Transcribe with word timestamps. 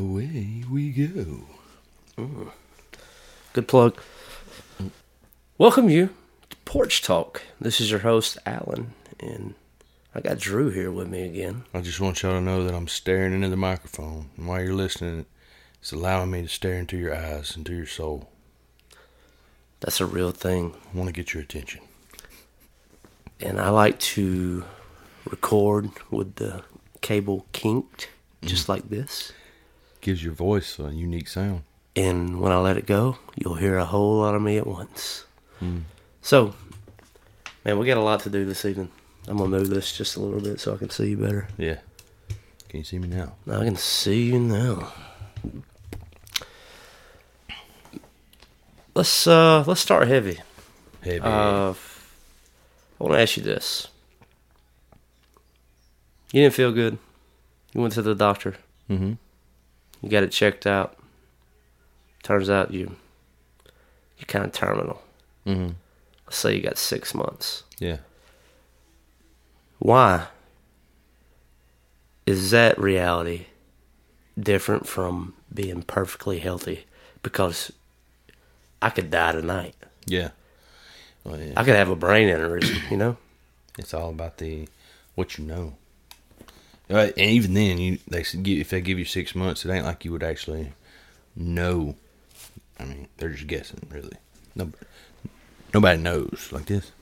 Away 0.00 0.64
we 0.68 0.90
go. 0.90 1.44
Good 3.52 3.68
plug. 3.68 4.00
Welcome 5.56 5.88
you 5.88 6.10
to 6.50 6.56
Porch 6.64 7.00
Talk. 7.00 7.42
This 7.60 7.80
is 7.80 7.92
your 7.92 8.00
host, 8.00 8.36
Alan, 8.44 8.94
and 9.20 9.54
I 10.12 10.20
got 10.20 10.40
Drew 10.40 10.70
here 10.70 10.90
with 10.90 11.06
me 11.08 11.22
again. 11.22 11.62
I 11.72 11.80
just 11.80 12.00
want 12.00 12.20
y'all 12.22 12.32
to 12.32 12.40
know 12.40 12.64
that 12.64 12.74
I'm 12.74 12.88
staring 12.88 13.34
into 13.34 13.48
the 13.48 13.56
microphone, 13.56 14.30
and 14.36 14.48
while 14.48 14.60
you're 14.60 14.74
listening, 14.74 15.26
it's 15.80 15.92
allowing 15.92 16.32
me 16.32 16.42
to 16.42 16.48
stare 16.48 16.74
into 16.74 16.96
your 16.96 17.14
eyes, 17.14 17.56
into 17.56 17.72
your 17.72 17.86
soul. 17.86 18.28
That's 19.78 20.00
a 20.00 20.06
real 20.06 20.32
thing. 20.32 20.74
I 20.92 20.96
want 20.96 21.06
to 21.06 21.12
get 21.12 21.34
your 21.34 21.42
attention. 21.44 21.82
And 23.38 23.60
I 23.60 23.68
like 23.68 24.00
to 24.00 24.64
record 25.30 25.90
with 26.10 26.34
the 26.34 26.64
cable 27.00 27.46
kinked, 27.52 28.08
just 28.42 28.64
mm-hmm. 28.64 28.72
like 28.72 28.90
this. 28.90 29.32
Gives 30.04 30.22
your 30.22 30.34
voice 30.34 30.78
a 30.78 30.92
unique 30.92 31.28
sound. 31.28 31.62
And 31.96 32.38
when 32.38 32.52
I 32.52 32.58
let 32.58 32.76
it 32.76 32.84
go, 32.84 33.16
you'll 33.36 33.54
hear 33.54 33.78
a 33.78 33.86
whole 33.86 34.18
lot 34.18 34.34
of 34.34 34.42
me 34.42 34.58
at 34.58 34.66
once. 34.66 35.24
So, 36.20 36.54
man, 37.64 37.78
we 37.78 37.86
got 37.86 37.96
a 37.96 38.02
lot 38.02 38.20
to 38.20 38.28
do 38.28 38.44
this 38.44 38.66
evening. 38.66 38.90
I'm 39.26 39.38
gonna 39.38 39.48
move 39.48 39.70
this 39.70 39.96
just 39.96 40.16
a 40.16 40.20
little 40.20 40.40
bit 40.42 40.60
so 40.60 40.74
I 40.74 40.76
can 40.76 40.90
see 40.90 41.08
you 41.08 41.16
better. 41.16 41.48
Yeah. 41.56 41.78
Can 42.68 42.80
you 42.80 42.84
see 42.84 42.98
me 42.98 43.08
now? 43.08 43.32
Now 43.46 43.62
I 43.62 43.64
can 43.64 43.76
see 43.76 44.24
you 44.24 44.40
now. 44.40 44.92
Let's 48.94 49.26
uh 49.26 49.64
let's 49.66 49.80
start 49.80 50.06
heavy. 50.08 50.38
Heavy. 51.02 51.20
Uh, 51.20 51.72
I 51.72 51.74
want 52.98 53.14
to 53.14 53.20
ask 53.20 53.38
you 53.38 53.42
this. 53.42 53.88
You 56.30 56.42
didn't 56.42 56.54
feel 56.54 56.72
good. 56.72 56.98
You 57.72 57.80
went 57.80 57.94
to 57.94 58.02
the 58.02 58.14
doctor. 58.14 58.56
mm-hmm. 58.90 59.14
You 60.04 60.10
got 60.10 60.22
it 60.22 60.32
checked 60.32 60.66
out. 60.66 60.98
Turns 62.22 62.50
out 62.50 62.72
you 62.72 62.96
you're 64.18 64.26
kind 64.26 64.44
of 64.44 64.52
terminal. 64.52 65.02
Mm-hmm. 65.46 65.72
Let's 66.26 66.36
say 66.36 66.54
you 66.54 66.62
got 66.62 66.76
six 66.76 67.14
months. 67.14 67.64
Yeah. 67.78 67.98
Why 69.78 70.26
is 72.26 72.50
that 72.50 72.78
reality 72.78 73.46
different 74.38 74.86
from 74.86 75.32
being 75.52 75.82
perfectly 75.82 76.38
healthy? 76.38 76.84
Because 77.22 77.72
I 78.82 78.90
could 78.90 79.10
die 79.10 79.32
tonight. 79.32 79.74
Yeah. 80.04 80.30
Well, 81.24 81.40
yeah. 81.40 81.54
I 81.56 81.64
could 81.64 81.76
have 81.76 81.88
a 81.88 81.96
brain 81.96 82.28
aneurysm, 82.28 82.90
you 82.90 82.98
know? 82.98 83.16
It's 83.78 83.94
all 83.94 84.10
about 84.10 84.36
the 84.36 84.68
what 85.14 85.38
you 85.38 85.46
know. 85.46 85.76
And 86.88 87.18
even 87.18 87.54
then, 87.54 87.78
you 87.78 87.98
they 88.06 88.20
if 88.20 88.70
they 88.70 88.80
give 88.80 88.98
you 88.98 89.04
six 89.04 89.34
months, 89.34 89.64
it 89.64 89.70
ain't 89.70 89.86
like 89.86 90.04
you 90.04 90.12
would 90.12 90.22
actually 90.22 90.72
know. 91.34 91.96
I 92.78 92.84
mean, 92.84 93.08
they're 93.16 93.30
just 93.30 93.46
guessing, 93.46 93.86
really. 93.90 94.16
Nobody, 94.54 94.84
nobody 95.72 96.02
knows 96.02 96.48
like 96.52 96.66
this. 96.66 96.92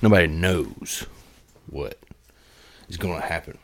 Nobody 0.00 0.26
knows 0.26 1.06
what 1.66 1.98
is 2.88 2.96
going 2.96 3.20
to 3.20 3.26
happen. 3.26 3.58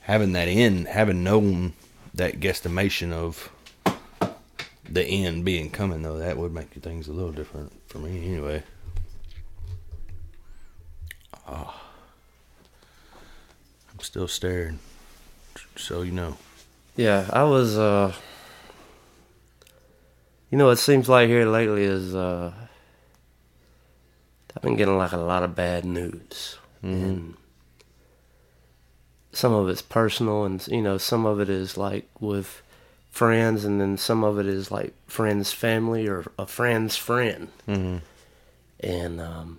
Having 0.00 0.32
that 0.32 0.48
end, 0.48 0.88
having 0.88 1.22
known 1.22 1.74
that 2.14 2.40
guesstimation 2.40 3.12
of 3.12 3.50
the 4.88 5.04
end 5.04 5.44
being 5.44 5.70
coming, 5.70 6.02
though, 6.02 6.18
that 6.18 6.38
would 6.38 6.54
make 6.54 6.70
things 6.70 7.08
a 7.08 7.12
little 7.12 7.32
different 7.32 7.72
for 7.88 7.98
me, 7.98 8.24
anyway. 8.24 8.62
Ah. 11.46 11.87
I'm 13.98 14.04
still 14.04 14.28
staring. 14.28 14.78
So 15.74 16.02
you 16.02 16.12
know. 16.12 16.36
Yeah, 16.94 17.28
I 17.32 17.42
was, 17.44 17.76
uh, 17.76 18.12
you 20.50 20.58
know, 20.58 20.66
what 20.66 20.72
it 20.72 20.76
seems 20.78 21.08
like 21.08 21.28
here 21.28 21.46
lately 21.46 21.82
is, 21.82 22.14
uh, 22.14 22.52
I've 24.56 24.62
been 24.62 24.76
getting 24.76 24.98
like 24.98 25.12
a 25.12 25.18
lot 25.18 25.42
of 25.42 25.54
bad 25.54 25.84
news. 25.84 26.58
And 26.82 27.34
some 29.32 29.52
of 29.52 29.68
it's 29.68 29.82
personal 29.82 30.44
and, 30.44 30.66
you 30.68 30.82
know, 30.82 30.96
some 30.98 31.26
of 31.26 31.40
it 31.40 31.48
is 31.48 31.76
like 31.76 32.08
with 32.20 32.62
friends 33.10 33.64
and 33.64 33.80
then 33.80 33.96
some 33.96 34.22
of 34.24 34.38
it 34.38 34.46
is 34.46 34.70
like 34.70 34.94
friend's 35.06 35.52
family 35.52 36.08
or 36.08 36.30
a 36.38 36.46
friend's 36.46 36.96
friend. 36.96 37.48
Mm-hmm. 37.66 37.98
and 38.80 39.20
um, 39.20 39.58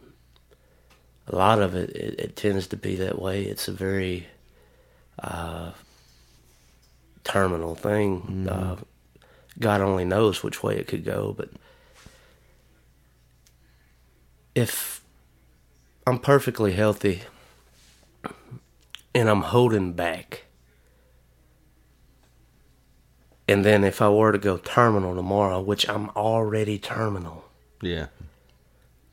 a 1.30 1.36
lot 1.36 1.62
of 1.62 1.76
it, 1.76 1.92
it, 1.92 2.20
it 2.20 2.36
tends 2.36 2.68
to 2.68 2.78
be 2.78 2.96
that 2.98 3.22
way. 3.22 3.44
It's 3.44 3.68
a 3.68 3.72
very 3.72 4.28
uh, 5.22 5.72
terminal 7.24 7.76
thing. 7.76 8.48
Uh, 8.50 8.78
God 9.60 9.82
only 9.82 10.06
knows 10.06 10.44
which 10.44 10.64
way 10.64 10.78
it 10.78 10.88
could 10.88 11.06
go, 11.06 11.34
but 11.38 11.50
if 14.56 15.02
I'm 16.08 16.20
perfectly 16.20 16.74
healthy 16.74 17.22
and 19.14 19.30
I'm 19.30 19.42
holding 19.42 19.94
back, 19.94 20.46
and 23.48 23.66
then 23.66 23.84
if 23.84 24.02
I 24.02 24.10
were 24.10 24.32
to 24.32 24.38
go 24.38 24.58
terminal 24.58 25.16
tomorrow, 25.16 25.62
which 25.62 25.88
I'm 25.90 26.10
already 26.12 26.78
terminal. 26.80 27.46
Yeah. 27.82 28.08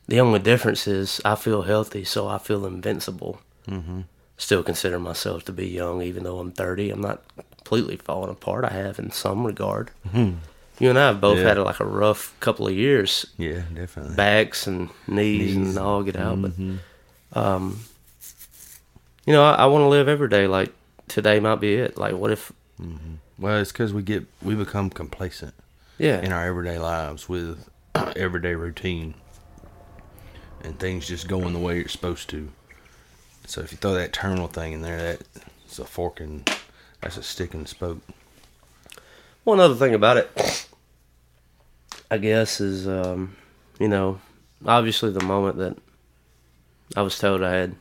The 0.07 0.19
only 0.19 0.39
difference 0.39 0.87
is 0.87 1.19
I 1.25 1.35
feel 1.35 1.63
healthy, 1.63 2.03
so 2.03 2.27
I 2.27 2.37
feel 2.37 2.65
invincible. 2.65 3.41
Mm-hmm. 3.67 4.01
Still 4.37 4.63
consider 4.63 4.99
myself 4.99 5.43
to 5.45 5.51
be 5.51 5.67
young, 5.67 6.01
even 6.01 6.23
though 6.23 6.39
I'm 6.39 6.51
30. 6.51 6.91
I'm 6.91 7.01
not 7.01 7.23
completely 7.57 7.97
falling 7.97 8.29
apart. 8.31 8.63
I 8.65 8.69
have 8.69 8.99
in 8.99 9.11
some 9.11 9.45
regard. 9.45 9.91
You 10.13 10.89
and 10.91 10.97
I 10.99 11.07
have 11.07 11.19
both 11.19 11.39
Yeah. 11.39 11.47
had 11.49 11.57
like 11.57 11.79
a 11.79 11.85
rough 11.85 12.33
couple 12.39 12.67
of 12.67 12.73
years, 12.73 13.25
Yeah, 13.37 13.63
definitely. 13.73 14.15
backs 14.15 14.67
and 14.67 14.89
knees, 15.07 15.57
Knees. 15.57 15.69
and 15.69 15.77
all 15.79 16.03
get 16.03 16.15
out. 16.15 16.39
But, 16.41 16.51
um, 17.33 17.79
you 19.25 19.33
know, 19.33 19.43
I, 19.43 19.53
I 19.53 19.65
want 19.65 19.81
to 19.83 19.87
live 19.87 20.07
every 20.07 20.29
day 20.29 20.47
like 20.47 20.71
today 21.07 21.39
might 21.39 21.59
be 21.59 21.73
it. 21.75 21.97
Like, 21.97 22.13
what 22.13 22.31
if? 22.31 22.53
Well, 23.39 23.57
it's 23.59 23.71
because 23.71 23.91
we 23.93 24.03
get 24.03 24.25
we 24.41 24.53
become 24.55 24.89
complacent 24.91 25.53
Yeah, 25.97 26.21
in 26.21 26.31
our 26.31 26.45
everyday 26.45 26.77
lives 26.77 27.27
with 27.27 27.67
everyday 28.15 28.53
routine, 28.53 29.15
and 30.63 30.77
things 30.79 31.07
just 31.07 31.27
going 31.27 31.53
the 31.53 31.59
way 31.59 31.79
it's 31.79 31.91
supposed 31.91 32.29
to. 32.29 32.49
So 33.45 33.61
if 33.61 33.71
you 33.71 33.77
throw 33.77 33.93
that 33.93 34.13
terminal 34.13 34.47
thing 34.47 34.73
in 34.73 34.81
there, 34.81 35.17
that's 35.63 35.79
a 35.79 35.85
fork 35.85 36.19
and 36.19 36.49
that's 37.01 37.17
a 37.17 37.23
stick 37.23 37.53
and 37.53 37.67
spoke. 37.67 37.99
One 39.43 39.59
other 39.59 39.75
thing 39.75 39.93
about 39.93 40.17
it, 40.17 40.67
I 42.11 42.17
guess, 42.17 42.59
is 42.59 42.87
um, 42.87 43.35
you 43.79 43.87
know, 43.87 44.19
obviously 44.65 45.11
the 45.11 45.23
moment 45.23 45.57
that 45.57 45.77
I 46.95 47.01
was 47.01 47.17
told 47.17 47.41
I 47.43 47.53
had 47.53 47.75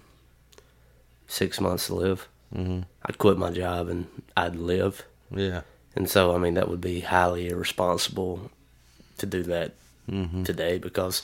six 1.26 1.60
months 1.60 1.86
to 1.86 1.94
live, 1.94 2.28
Mm-hmm. 2.54 2.82
I'd 3.04 3.18
quit 3.18 3.36
my 3.38 3.50
job 3.50 3.88
and 3.88 4.06
I'd 4.36 4.54
live. 4.54 5.04
Yeah. 5.32 5.62
And 5.96 6.08
so, 6.08 6.32
I 6.32 6.38
mean, 6.38 6.54
that 6.54 6.68
would 6.68 6.80
be 6.80 7.00
highly 7.00 7.48
irresponsible 7.48 8.52
to 9.18 9.26
do 9.26 9.42
that 9.42 9.72
Mm-hmm. 10.08 10.44
today 10.44 10.78
because 10.78 11.22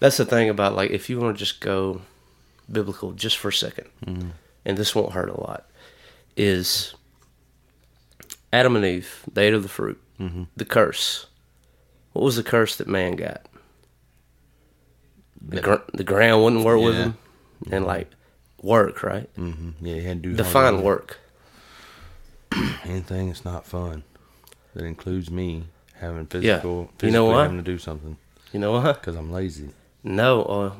that's 0.00 0.16
the 0.16 0.24
thing 0.24 0.48
about 0.48 0.74
like 0.76 0.90
if 0.90 1.08
you 1.10 1.18
want 1.20 1.36
to 1.36 1.38
just 1.44 1.60
go 1.60 2.02
biblical 2.70 3.12
just 3.12 3.36
for 3.38 3.48
a 3.48 3.52
2nd 3.52 3.86
Mm-hmm. 4.06 4.28
and 4.64 4.76
this 4.78 4.94
won't 4.94 5.12
hurt 5.12 5.28
a 5.30 5.40
lot, 5.40 5.64
is 6.36 6.94
Adam 8.52 8.76
and 8.76 8.84
Eve, 8.84 9.24
they 9.32 9.48
ate 9.48 9.54
of 9.54 9.62
the 9.62 9.68
fruit. 9.68 10.00
Mm-hmm. 10.20 10.44
The 10.56 10.64
curse. 10.64 11.26
What 12.12 12.24
was 12.24 12.36
the 12.36 12.42
curse 12.42 12.76
that 12.76 12.88
man 12.88 13.16
got? 13.16 13.46
The, 15.40 15.60
gr- 15.60 15.90
the 15.94 16.04
ground 16.04 16.42
wouldn't 16.42 16.64
work 16.64 16.80
with 16.82 16.94
Yeah. 16.96 17.02
him, 17.04 17.18
and 17.70 17.84
like 17.86 18.10
work, 18.62 19.02
right? 19.02 19.28
hmm 19.36 19.70
Yeah, 19.80 19.94
you 19.96 20.02
had 20.02 20.22
to 20.22 20.28
do 20.30 20.34
Define 20.36 20.82
work. 20.82 21.18
Anything 22.84 23.28
that's 23.28 23.44
not 23.44 23.64
fun. 23.66 24.02
That 24.74 24.84
includes 24.84 25.30
me 25.30 25.64
having 25.94 26.26
Yeah. 26.32 26.56
physical, 26.56 26.90
You 27.02 27.10
know 27.10 27.26
why? 27.26 27.42
having 27.42 27.56
to 27.58 27.62
do 27.62 27.78
something 27.78 28.16
You 28.52 28.60
know 28.60 28.72
what? 28.72 29.00
because 29.00 29.14
I'm 29.16 29.30
lazy. 29.32 29.70
No, 30.02 30.42
uh, 30.44 30.72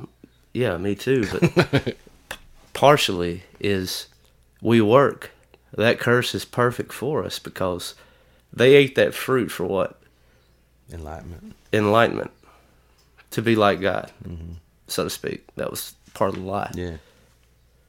yeah, 0.53 0.76
me 0.76 0.94
too. 0.94 1.26
But 1.31 1.97
partially 2.73 3.44
is 3.61 4.06
we 4.62 4.81
work. 4.81 5.31
That 5.76 5.99
curse 5.99 6.35
is 6.35 6.44
perfect 6.44 6.93
for 6.93 7.25
us 7.25 7.38
because 7.38 7.94
they 8.53 8.75
ate 8.75 8.94
that 8.94 9.15
fruit 9.15 9.50
for 9.50 9.65
what? 9.67 10.00
Enlightenment. 10.93 11.55
Enlightenment. 11.73 12.31
To 13.32 13.43
be 13.43 13.55
like 13.55 13.81
God, 13.81 14.11
so 14.87 15.05
to 15.05 15.11
speak. 15.11 15.47
That 15.56 15.70
was 15.70 15.94
part 16.15 16.31
of 16.31 16.37
the 16.37 16.49
lie. 16.49 16.70
Yeah. 16.75 16.97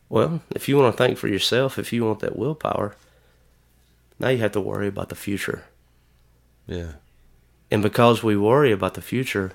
Well, 0.09 0.41
if 0.51 0.67
you 0.67 0.77
want 0.77 0.95
to 0.95 0.97
think 1.03 1.17
for 1.17 1.27
yourself, 1.27 1.79
if 1.79 1.93
you 1.93 2.03
want 2.03 2.19
that 2.19 2.37
willpower, 2.37 2.95
now 4.19 4.29
you 4.29 4.39
have 4.39 4.51
to 4.53 4.61
worry 4.61 4.87
about 4.87 5.09
the 5.09 5.15
future. 5.15 5.63
Yeah. 6.67 6.93
And 7.71 7.81
because 7.81 8.21
we 8.21 8.35
worry 8.35 8.71
about 8.71 8.95
the 8.95 9.01
future, 9.01 9.53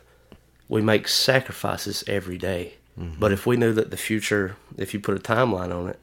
we 0.68 0.80
make 0.82 1.08
sacrifices 1.08 2.02
every 2.06 2.38
day. 2.38 2.74
But 2.96 3.32
if 3.32 3.44
we 3.44 3.56
knew 3.56 3.72
that 3.72 3.90
the 3.90 3.96
future, 3.96 4.54
if 4.78 4.94
you 4.94 5.00
put 5.00 5.16
a 5.16 5.20
timeline 5.20 5.74
on 5.74 5.88
it, 5.88 5.98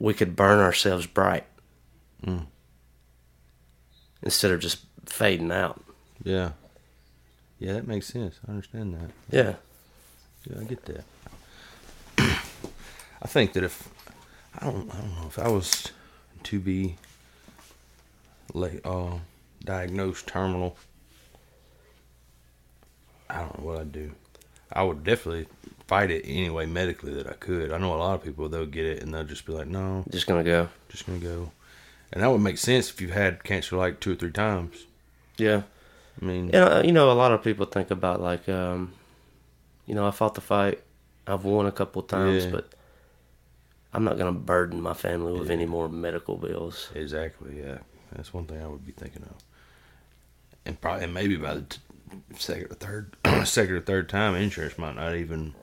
we 0.00 0.14
could 0.14 0.34
burn 0.34 0.58
ourselves 0.58 1.06
bright 1.06 1.44
instead 4.22 4.50
of 4.50 4.58
just 4.60 4.80
fading 5.06 5.52
out. 5.52 5.80
Yeah. 6.24 6.50
Yeah, 7.60 7.74
that 7.74 7.86
makes 7.86 8.06
sense. 8.08 8.40
I 8.46 8.50
understand 8.50 8.94
that. 8.94 9.10
Yeah. 9.30 9.54
Yeah, 10.48 10.60
I 10.60 10.64
get 10.64 10.84
that. 10.86 11.04
I 12.18 13.26
think 13.28 13.52
that 13.52 13.62
if 13.62 13.88
I 14.58 14.64
don't, 14.66 14.92
I 14.92 14.98
don't 14.98 15.14
know 15.20 15.26
if 15.28 15.38
I 15.38 15.48
was 15.48 15.92
to 16.44 16.58
be 16.58 16.96
like 18.54 18.80
uh, 18.84 19.18
diagnosed 19.64 20.26
terminal, 20.26 20.76
I 23.30 23.40
don't 23.40 23.58
know 23.58 23.64
what 23.66 23.78
I'd 23.80 23.92
do. 23.92 24.12
I 24.72 24.82
would 24.82 25.04
definitely 25.04 25.46
fight 25.86 26.10
it 26.10 26.22
any 26.26 26.50
way 26.50 26.66
medically 26.66 27.14
that 27.14 27.26
I 27.26 27.32
could. 27.32 27.72
I 27.72 27.78
know 27.78 27.94
a 27.94 27.96
lot 27.96 28.14
of 28.14 28.22
people 28.22 28.48
they'll 28.48 28.66
get 28.66 28.86
it 28.86 29.02
and 29.02 29.12
they'll 29.12 29.24
just 29.24 29.44
be 29.46 29.52
like, 29.52 29.66
no, 29.66 30.04
Just 30.10 30.26
going 30.26 30.44
to 30.44 30.48
go. 30.50 30.68
just 30.88 31.06
gonna 31.06 31.18
go. 31.18 31.50
And 32.12 32.22
that 32.22 32.30
would 32.30 32.40
make 32.40 32.58
sense 32.58 32.90
if 32.90 33.00
you've 33.00 33.10
had 33.12 33.42
cancer 33.44 33.76
like 33.76 34.00
two 34.00 34.12
or 34.12 34.14
three 34.16 34.30
times. 34.32 34.86
Yeah. 35.36 35.62
I 36.20 36.24
mean, 36.24 36.50
And, 36.52 36.56
uh, 36.56 36.82
you 36.84 36.92
know, 36.92 37.10
a 37.10 37.14
lot 37.14 37.32
of 37.32 37.42
people 37.42 37.66
think 37.66 37.90
about, 37.90 38.20
like, 38.20 38.48
um, 38.48 38.92
you 39.86 39.94
know, 39.94 40.06
I 40.06 40.10
fought 40.10 40.34
the 40.34 40.40
fight. 40.40 40.80
I've 41.26 41.44
won 41.44 41.66
a 41.66 41.72
couple 41.72 42.02
times, 42.02 42.44
Yeah. 42.44 42.50
but 42.50 42.68
I'm 43.92 44.04
not 44.04 44.18
going 44.18 44.32
to 44.32 44.38
burden 44.38 44.80
my 44.80 44.94
family 44.94 45.32
with 45.38 45.50
any 45.50 45.66
more 45.66 45.88
medical 45.88 46.36
bills. 46.36 46.90
Exactly. 46.94 47.58
Yeah, 47.60 47.78
that's 48.12 48.32
one 48.34 48.44
thing 48.46 48.62
I 48.62 48.66
would 48.68 48.84
be 48.86 48.92
thinking 48.92 49.22
of. 49.22 49.34
And 50.66 50.80
probably, 50.80 51.04
and 51.04 51.14
maybe 51.14 51.36
by 51.36 51.54
the 51.54 51.62
t- 51.62 51.78
second 52.36 52.70
or 52.70 52.74
third, 52.74 53.16
second 53.46 53.74
or 53.74 53.80
third 53.80 54.08
time, 54.08 54.34
insurance 54.34 54.78
might 54.78 54.96
not 54.96 55.14
even 55.14 55.54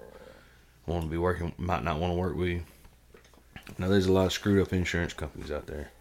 want 0.85 1.03
to 1.03 1.09
be 1.09 1.17
working. 1.17 1.53
Might 1.57 1.83
not 1.83 1.99
want 1.99 2.11
to 2.11 2.17
work 2.17 2.35
with 2.35 2.49
you. 2.49 2.63
Now, 3.77 3.89
there's 3.89 4.07
a 4.07 4.11
lot 4.13 4.27
of 4.27 4.33
screwed 4.33 4.61
up 4.61 4.73
insurance 4.73 5.13
companies 5.13 5.51
out 5.51 5.67
there. 5.67 5.91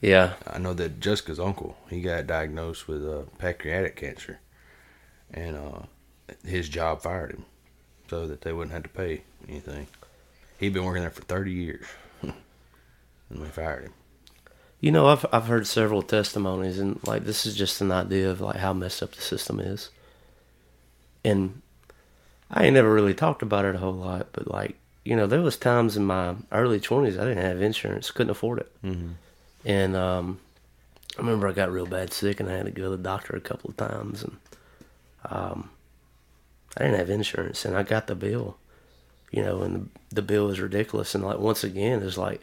Yeah. 0.00 0.34
I 0.46 0.58
know 0.58 0.74
that 0.74 1.00
Jessica's 1.00 1.38
uncle, 1.38 1.76
he 1.88 2.00
got 2.00 2.26
diagnosed 2.26 2.88
with 2.88 3.06
uh, 3.06 3.22
pancreatic 3.38 3.94
cancer, 3.96 4.40
and 5.32 5.56
uh, 5.56 5.82
his 6.44 6.68
job 6.68 7.02
fired 7.02 7.30
him 7.30 7.44
so 8.10 8.26
that 8.26 8.42
they 8.42 8.52
wouldn't 8.52 8.72
have 8.72 8.82
to 8.82 8.88
pay 8.88 9.22
anything. 9.48 9.86
He'd 10.58 10.74
been 10.74 10.84
working 10.84 11.02
there 11.02 11.10
for 11.10 11.22
30 11.22 11.52
years, 11.52 11.86
and 12.22 12.34
they 13.30 13.48
fired 13.48 13.84
him. 13.84 13.94
You 14.82 14.90
know, 14.90 15.06
I've 15.06 15.24
I've 15.32 15.46
heard 15.46 15.68
several 15.68 16.02
testimonies, 16.02 16.80
and 16.80 16.98
like 17.06 17.24
this 17.24 17.46
is 17.46 17.54
just 17.54 17.80
an 17.80 17.92
idea 17.92 18.28
of 18.28 18.40
like 18.40 18.56
how 18.56 18.72
messed 18.72 19.00
up 19.00 19.12
the 19.12 19.22
system 19.22 19.60
is. 19.60 19.90
And 21.24 21.62
I 22.50 22.64
ain't 22.64 22.74
never 22.74 22.92
really 22.92 23.14
talked 23.14 23.42
about 23.42 23.64
it 23.64 23.76
a 23.76 23.78
whole 23.78 23.92
lot, 23.92 24.26
but 24.32 24.50
like 24.50 24.74
you 25.04 25.14
know, 25.14 25.28
there 25.28 25.40
was 25.40 25.56
times 25.56 25.96
in 25.96 26.04
my 26.04 26.34
early 26.50 26.80
twenties 26.80 27.16
I 27.16 27.24
didn't 27.24 27.44
have 27.44 27.62
insurance, 27.62 28.10
couldn't 28.10 28.30
afford 28.30 28.58
it, 28.58 28.72
mm-hmm. 28.84 29.10
and 29.64 29.94
um, 29.94 30.40
I 31.16 31.20
remember 31.20 31.46
I 31.46 31.52
got 31.52 31.70
real 31.70 31.86
bad 31.86 32.12
sick, 32.12 32.40
and 32.40 32.48
I 32.48 32.54
had 32.54 32.66
to 32.66 32.72
go 32.72 32.90
to 32.90 32.96
the 32.96 33.02
doctor 33.02 33.36
a 33.36 33.40
couple 33.40 33.70
of 33.70 33.76
times, 33.76 34.24
and 34.24 34.36
um, 35.30 35.70
I 36.76 36.82
didn't 36.82 36.98
have 36.98 37.08
insurance, 37.10 37.64
and 37.64 37.76
I 37.76 37.84
got 37.84 38.08
the 38.08 38.16
bill, 38.16 38.56
you 39.30 39.44
know, 39.44 39.62
and 39.62 39.76
the, 40.10 40.16
the 40.16 40.22
bill 40.22 40.50
is 40.50 40.58
ridiculous, 40.58 41.14
and 41.14 41.24
like 41.24 41.38
once 41.38 41.62
again, 41.62 42.02
it's 42.02 42.18
like 42.18 42.40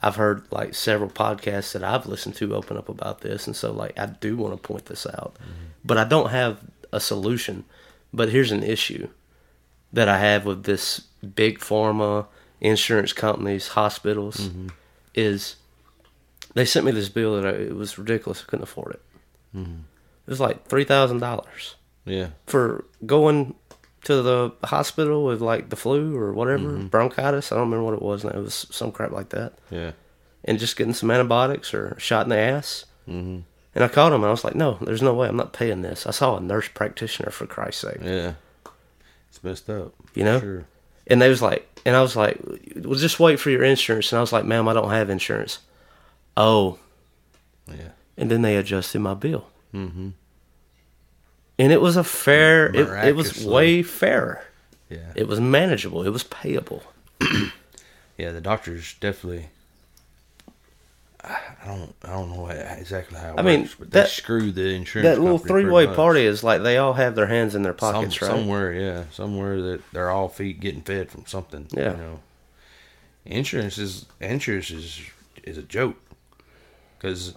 I've 0.00 0.16
heard 0.16 0.44
like 0.50 0.74
several 0.74 1.10
podcasts 1.10 1.72
that 1.72 1.82
I've 1.82 2.06
listened 2.06 2.36
to 2.36 2.54
open 2.54 2.76
up 2.76 2.88
about 2.88 3.20
this, 3.20 3.46
and 3.46 3.56
so 3.56 3.72
like 3.72 3.98
I 3.98 4.06
do 4.06 4.36
want 4.36 4.54
to 4.54 4.66
point 4.66 4.86
this 4.86 5.06
out, 5.06 5.34
mm-hmm. 5.34 5.70
but 5.84 5.98
I 5.98 6.04
don't 6.04 6.30
have 6.30 6.60
a 6.92 7.00
solution. 7.00 7.64
But 8.12 8.30
here's 8.30 8.52
an 8.52 8.62
issue 8.62 9.08
that 9.92 10.08
I 10.08 10.18
have 10.18 10.44
with 10.44 10.64
this 10.64 11.00
big 11.34 11.58
pharma, 11.58 12.26
insurance 12.60 13.12
companies, 13.12 13.68
hospitals, 13.68 14.36
mm-hmm. 14.36 14.68
is 15.14 15.56
they 16.54 16.64
sent 16.64 16.86
me 16.86 16.92
this 16.92 17.08
bill 17.08 17.40
that 17.40 17.46
I, 17.46 17.56
it 17.56 17.76
was 17.76 17.98
ridiculous. 17.98 18.42
I 18.42 18.50
couldn't 18.50 18.62
afford 18.64 18.94
it. 18.94 19.02
Mm-hmm. 19.56 19.80
It 20.26 20.30
was 20.30 20.40
like 20.40 20.66
three 20.66 20.84
thousand 20.84 21.18
dollars 21.18 21.74
Yeah, 22.04 22.28
for 22.46 22.84
going 23.04 23.56
to 24.08 24.22
the 24.22 24.52
hospital 24.64 25.24
with 25.24 25.40
like 25.40 25.68
the 25.70 25.76
flu 25.76 26.16
or 26.16 26.32
whatever 26.32 26.76
bronchitis. 26.78 27.52
I 27.52 27.54
don't 27.56 27.70
remember 27.70 27.84
what 27.84 27.94
it 27.94 28.02
was. 28.02 28.24
And 28.24 28.34
it 28.34 28.38
was 28.38 28.66
some 28.70 28.90
crap 28.92 29.12
like 29.12 29.28
that 29.30 29.52
yeah, 29.70 29.92
and 30.44 30.58
just 30.58 30.76
getting 30.76 30.94
some 30.94 31.10
antibiotics 31.10 31.72
or 31.72 31.94
shot 31.98 32.26
in 32.26 32.30
the 32.30 32.36
ass. 32.38 32.84
Mm-hmm. 33.08 33.40
And 33.74 33.84
I 33.84 33.88
called 33.88 34.12
him 34.12 34.22
and 34.22 34.26
I 34.28 34.30
was 34.32 34.44
like, 34.44 34.54
no, 34.56 34.78
there's 34.80 35.02
no 35.02 35.14
way 35.14 35.28
I'm 35.28 35.36
not 35.36 35.52
paying 35.52 35.82
this. 35.82 36.06
I 36.06 36.10
saw 36.10 36.36
a 36.36 36.40
nurse 36.40 36.68
practitioner 36.68 37.30
for 37.30 37.46
Christ's 37.46 37.82
sake. 37.82 37.98
yeah. 38.02 38.32
It's 39.28 39.44
messed 39.44 39.70
up. 39.70 39.92
You 40.14 40.24
know? 40.24 40.40
Sure. 40.40 40.64
And 41.06 41.22
they 41.22 41.28
was 41.28 41.40
like, 41.42 41.68
and 41.86 41.94
I 41.94 42.02
was 42.02 42.16
like, 42.16 42.38
well, 42.76 42.98
just 42.98 43.20
wait 43.20 43.38
for 43.38 43.50
your 43.50 43.62
insurance. 43.62 44.10
And 44.10 44.18
I 44.18 44.20
was 44.20 44.32
like, 44.32 44.44
ma'am, 44.44 44.66
I 44.68 44.72
don't 44.74 44.90
have 44.90 45.10
insurance. 45.10 45.58
Oh, 46.36 46.78
Yeah. 47.68 47.90
and 48.16 48.30
then 48.30 48.42
they 48.42 48.56
adjusted 48.56 49.00
my 49.00 49.14
bill. 49.14 49.46
Mm-hmm. 49.74 50.08
And 51.58 51.72
it 51.72 51.80
was 51.80 51.96
a 51.96 52.04
fair, 52.04 52.66
it, 52.74 53.08
it 53.08 53.16
was 53.16 53.44
way 53.44 53.82
fairer. 53.82 54.42
Yeah. 54.88 55.12
It 55.14 55.26
was 55.26 55.40
manageable. 55.40 56.02
It 56.04 56.10
was 56.10 56.24
payable. 56.24 56.82
Yeah, 58.18 58.32
the 58.32 58.40
doctors 58.40 58.96
definitely. 58.98 59.48
I 61.22 61.38
don't. 61.66 61.94
I 62.04 62.08
don't 62.08 62.30
know 62.30 62.48
exactly 62.48 63.18
how. 63.18 63.34
It 63.34 63.38
I 63.38 63.42
mean, 63.42 63.68
but 63.78 63.90
that- 63.92 64.04
they 64.04 64.08
screw 64.08 64.50
the 64.50 64.70
insurance. 64.70 65.08
That 65.08 65.20
little 65.22 65.38
three 65.38 65.64
way 65.66 65.86
party 65.86 66.22
is 66.22 66.42
like 66.42 66.62
they 66.62 66.78
all 66.78 66.94
have 66.94 67.14
their 67.14 67.26
hands 67.26 67.54
in 67.54 67.62
their 67.62 67.76
Some, 67.78 67.94
pockets, 67.94 68.20
right? 68.20 68.28
somewhere, 68.30 68.72
yeah, 68.72 69.04
somewhere 69.12 69.60
that 69.62 69.82
they're 69.92 70.10
all 70.10 70.28
feet 70.28 70.58
getting 70.58 70.80
fed 70.82 71.10
from 71.10 71.26
something. 71.26 71.68
Yeah. 71.70 71.92
you 71.92 71.96
know, 71.96 72.20
insurance 73.24 73.78
is 73.78 74.06
insurance 74.20 74.70
is 74.70 75.00
is 75.44 75.58
a 75.58 75.62
joke 75.62 75.96
because 76.98 77.34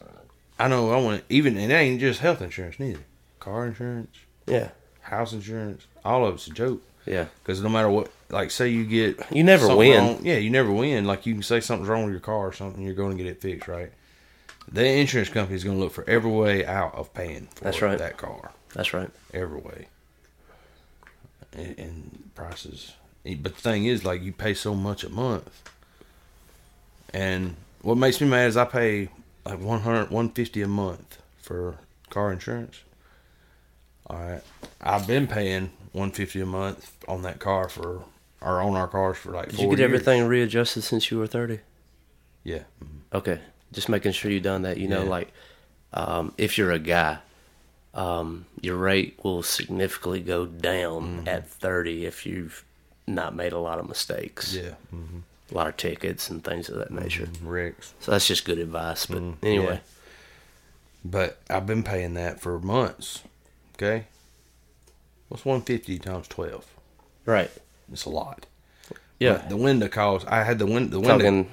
I 0.58 0.68
know 0.68 0.92
I 0.92 0.98
want 1.02 1.24
even 1.30 1.58
and 1.58 1.72
it 1.72 1.76
ain't 1.76 2.00
just 2.00 2.22
health 2.22 2.42
insurance 2.42 2.80
neither. 2.80 3.02
Car 3.42 3.66
insurance, 3.66 4.16
Yeah, 4.48 4.70
house 5.02 5.34
insurance, 5.34 5.86
all 6.06 6.26
of 6.26 6.36
it's 6.36 6.48
a 6.48 6.52
joke. 6.52 6.82
yeah. 7.06 7.26
Because 7.44 7.60
no 7.62 7.68
matter 7.70 7.90
what, 7.90 8.10
like 8.30 8.52
say 8.52 8.70
you 8.70 8.86
get 8.86 9.20
You 9.32 9.44
never 9.44 9.76
win. 9.76 9.98
wrong- 9.98 10.20
yeah, 10.26 10.38
you 10.38 10.50
never 10.50 10.72
win. 10.72 11.06
Like 11.06 11.26
you 11.26 11.34
can 11.34 11.44
say 11.44 11.60
something's 11.60 11.90
wrong 11.90 12.04
with 12.06 12.14
your 12.14 12.22
car 12.22 12.48
or 12.48 12.54
something, 12.54 12.82
you're 12.84 12.94
going 12.94 13.18
to 13.18 13.22
get 13.22 13.30
it 13.30 13.42
fixed, 13.42 13.68
right? 13.68 13.92
The 14.72 14.86
insurance 14.86 15.30
company 15.30 15.56
is 15.56 15.64
going 15.66 15.76
to 15.78 15.84
look 15.84 15.92
for 15.92 16.08
every 16.10 16.30
way 16.32 16.64
out 16.66 16.94
of 16.96 17.14
paying 17.16 17.48
for 17.56 17.64
That's 17.66 17.82
right. 17.82 17.98
that 17.98 18.16
car, 18.18 18.52
That's 18.76 18.94
right. 18.94 19.10
every 19.34 19.60
way. 19.60 19.88
And, 21.54 21.78
and 21.80 22.30
prices, 22.36 22.94
eh, 23.26 23.36
but 23.42 23.56
the 23.56 23.62
thing 23.62 23.86
is, 23.86 24.06
like 24.06 24.22
you 24.22 24.32
pay 24.32 24.54
so 24.54 24.74
much 24.76 25.04
a 25.04 25.10
month, 25.10 25.50
and 27.14 27.56
what 27.82 27.98
makes 27.98 28.22
me 28.22 28.28
mad 28.28 28.48
is 28.48 28.56
I 28.56 28.66
pay 28.66 29.10
like 29.46 29.60
100 29.60 30.12
150 30.12 30.62
a 30.62 30.68
month 30.68 31.18
for 31.42 31.76
car 32.12 32.32
insurance. 32.32 32.82
All 34.12 34.18
right, 34.20 34.42
I've 34.82 35.08
been 35.08 35.26
paying 35.26 35.72
150 35.94 36.42
a 36.42 36.46
month 36.46 36.92
on 37.08 37.22
that 37.22 37.40
car 37.40 37.70
for 37.70 38.04
or 38.42 38.60
on 38.62 38.76
our 38.76 38.88
cars 38.88 39.18
for 39.18 39.32
like 39.32 39.50
Did 39.52 39.60
you 39.62 39.70
get 39.70 39.80
years. 39.80 39.82
everything 39.94 40.26
readjusted 40.28 40.84
since 40.84 41.10
you 41.12 41.18
were 41.20 41.28
30? 41.28 41.60
Yeah, 42.44 42.64
mhm. 42.84 42.88
Okay. 43.14 43.40
Just 43.72 43.88
making 43.88 44.12
sure 44.12 44.30
you 44.32 44.42
done 44.42 44.64
that. 44.64 44.78
You 44.78 44.88
know, 44.90 45.04
Yeah. 45.04 45.10
like, 45.10 45.32
um, 45.94 46.34
if 46.38 46.58
you're 46.58 46.72
a 46.72 46.80
guy, 46.80 47.20
um, 47.94 48.46
your 48.60 48.76
rate 48.78 49.18
will 49.24 49.44
significantly 49.44 50.20
go 50.22 50.46
down 50.46 51.20
Mm-hmm. 51.20 51.28
at 51.30 51.48
30 51.50 52.06
if 52.06 52.26
you've 52.26 52.66
not 53.08 53.34
made 53.36 53.54
a 53.54 53.60
lot 53.60 53.80
of 53.80 53.88
mistakes, 53.88 54.54
yeah, 54.56 54.74
mm-hmm. 54.94 55.20
a 55.52 55.54
lot 55.56 55.68
of 55.68 55.78
tickets 55.78 56.30
and 56.30 56.44
things 56.44 56.68
of 56.68 56.76
that 56.80 56.92
nature. 56.92 57.30
Rex. 57.44 57.94
So 58.02 58.12
that's 58.12 58.28
just 58.28 58.44
good 58.44 58.58
advice. 58.60 59.06
But 59.06 59.22
anyway, 59.44 59.80
But 61.06 61.40
I've 61.50 61.66
been 61.66 61.84
paying 61.84 62.14
that 62.16 62.40
for 62.42 62.60
months. 62.60 63.22
Okay. 63.82 64.06
What's 65.30 65.46
one 65.46 65.62
fifty 65.62 65.98
times 65.98 66.28
twelve? 66.28 66.66
Right. 67.26 67.50
It's 67.92 68.06
a 68.06 68.10
lot. 68.10 68.46
Yeah. 69.20 69.34
But 69.34 69.50
the 69.50 69.58
window 69.58 69.88
cost. 69.88 70.28
I 70.28 70.44
had 70.44 70.60
the 70.60 70.66
window. 70.66 70.92
The 70.92 71.00
window. 71.00 71.18
Talking 71.18 71.52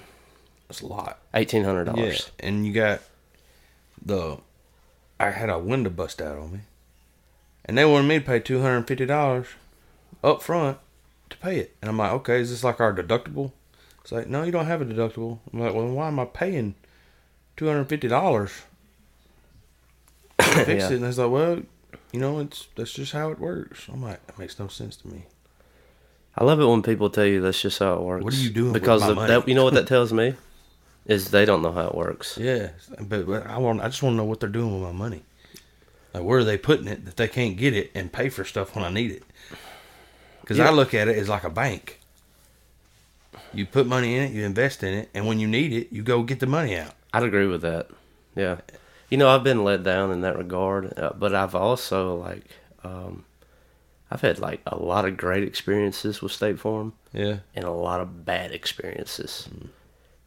It's 0.69 0.81
a 0.83 0.87
lot. 0.87 1.19
$1,800. 1.35 1.97
Yeah, 1.97 2.19
and 2.41 2.67
you 2.67 2.73
got 2.73 3.01
the. 4.05 4.39
I 5.21 5.31
had 5.31 5.49
a 5.51 5.59
window 5.59 5.91
bust 5.91 6.21
out 6.23 6.39
on 6.39 6.53
me, 6.53 6.59
and 7.65 7.77
they 7.79 7.85
wanted 7.85 8.09
me 8.09 8.19
to 8.21 8.25
pay 8.25 8.41
two 8.41 8.61
hundred 8.61 8.77
and 8.79 8.87
fifty 8.89 9.07
dollars 9.07 9.47
up 10.23 10.43
front 10.43 10.79
to 11.31 11.37
pay 11.39 11.59
it. 11.59 11.77
And 11.83 11.89
I'm 11.89 11.97
like, 11.99 12.13
okay, 12.13 12.41
is 12.41 12.51
this 12.51 12.63
like 12.65 12.81
our 12.81 12.93
deductible? 12.95 13.53
It's 14.03 14.13
like, 14.13 14.29
no, 14.29 14.43
you 14.45 14.53
don't 14.53 14.67
have 14.67 14.81
a 14.83 14.85
deductible. 14.85 15.39
I'm 15.53 15.61
like, 15.61 15.75
well, 15.75 15.89
why 15.89 16.09
am 16.09 16.19
I 16.21 16.25
paying 16.27 16.75
two 17.57 17.67
hundred 17.67 17.81
and 17.81 17.89
fifty 17.89 18.09
dollars 18.09 18.53
to 20.39 20.45
fix 20.65 20.69
Yeah. 20.85 20.91
it? 20.91 20.97
And 20.97 21.05
it's 21.07 21.19
like, 21.19 21.31
well, 21.31 21.63
you 22.13 22.21
know, 22.21 22.39
it's 22.41 22.69
that's 22.77 22.93
just 22.93 23.13
how 23.13 23.31
it 23.31 23.39
works. 23.39 23.87
I'm 23.93 24.03
like, 24.03 24.25
that 24.27 24.39
makes 24.39 24.59
no 24.59 24.69
sense 24.69 24.97
to 24.97 25.09
me. 25.09 25.27
I 26.37 26.45
love 26.45 26.61
it 26.61 26.65
when 26.67 26.83
people 26.83 27.11
tell 27.11 27.25
you 27.27 27.41
that's 27.41 27.61
just 27.61 27.79
how 27.81 27.95
it 27.95 28.03
works. 28.03 28.25
What 28.25 28.35
are 28.35 28.37
you 28.37 28.51
doing 28.51 28.73
with 28.73 28.81
Because 28.83 29.01
my 29.03 29.09
of 29.11 29.17
money? 29.17 29.29
that, 29.29 29.49
you 29.49 29.55
know 29.55 29.65
what 29.65 29.75
that 29.75 29.87
tells 29.95 30.13
me 30.13 30.35
is 31.07 31.31
they 31.31 31.45
don't 31.45 31.63
know 31.63 31.73
how 31.73 31.89
it 31.89 31.95
works. 31.95 32.39
Yeah, 32.41 32.71
but, 33.01 33.27
but 33.27 33.47
I 33.47 33.59
want. 33.59 33.81
I 33.81 33.89
just 33.89 34.03
want 34.03 34.15
to 34.15 34.17
know 34.19 34.25
what 34.25 34.41
they're 34.41 34.49
doing 34.49 34.73
with 34.73 34.83
my 34.83 34.93
money. 34.97 35.23
Like, 36.15 36.23
where 36.23 36.39
are 36.39 36.45
they 36.45 36.57
putting 36.59 36.87
it 36.89 37.05
that 37.05 37.17
they 37.17 37.29
can't 37.29 37.57
get 37.57 37.75
it 37.75 37.91
and 37.95 38.13
pay 38.13 38.29
for 38.29 38.45
stuff 38.45 38.75
when 38.75 38.85
I 38.85 38.91
need 38.91 39.11
it? 39.11 39.23
Because 40.41 40.59
I 40.61 40.71
look 40.71 40.95
at 40.95 41.09
it 41.09 41.17
as 41.19 41.29
like 41.29 41.45
a 41.45 41.51
bank. 41.51 42.01
You 43.53 43.67
put 43.67 43.87
money 43.87 44.15
in 44.17 44.23
it, 44.25 44.33
you 44.33 44.45
invest 44.45 44.83
in 44.83 44.95
it, 44.95 45.11
and 45.15 45.27
when 45.27 45.39
you 45.39 45.47
need 45.47 45.73
it, 45.73 45.89
you 45.93 46.03
go 46.03 46.23
get 46.23 46.41
the 46.41 46.47
money 46.47 46.77
out. 46.77 46.93
I'd 47.13 47.23
agree 47.23 47.47
with 47.47 47.63
that. 47.63 47.89
Yeah. 48.35 48.59
You 49.09 49.17
know, 49.17 49.29
I've 49.29 49.45
been 49.45 49.65
let 49.65 49.83
down 49.83 50.11
in 50.11 50.21
that 50.21 50.37
regard, 50.37 50.99
uh, 50.99 51.13
but 51.19 51.35
I've 51.35 51.55
also 51.55 52.17
like, 52.17 52.45
um, 52.85 53.25
I've 54.11 54.21
had 54.21 54.39
like 54.39 54.61
a 54.67 54.77
lot 54.77 55.07
of 55.07 55.17
great 55.17 55.45
experiences 55.45 56.21
with 56.21 56.33
State 56.33 56.59
Farm 56.59 56.93
Yeah, 57.13 57.39
and 57.55 57.65
a 57.65 57.71
lot 57.71 58.01
of 58.01 58.25
bad 58.25 58.53
experiences. 58.53 59.49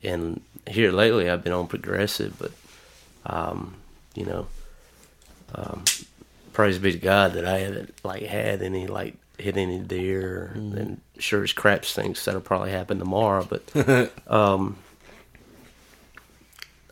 And 0.04 0.42
here 0.68 0.92
lately, 0.92 1.30
I've 1.30 1.44
been 1.44 1.54
on 1.54 1.68
Progressive, 1.68 2.38
but, 2.40 2.52
um, 3.32 3.76
you 4.16 4.26
know, 4.26 4.48
um, 5.54 5.84
praise 6.54 6.80
be 6.80 6.92
to 6.92 6.98
God 6.98 7.34
that 7.34 7.46
I 7.46 7.60
haven't 7.60 7.94
like 8.04 8.24
had 8.24 8.62
any 8.62 8.88
like 8.88 9.16
hit 9.38 9.58
any 9.58 9.80
deer, 9.80 10.52
and 10.56 11.02
sure 11.18 11.44
as 11.44 11.54
crap 11.54 11.86
stinks 11.86 12.26
that'll 12.26 12.42
probably 12.42 12.72
happen 12.72 13.00
tomorrow. 13.00 13.48
But 13.48 14.12
um, 14.28 14.78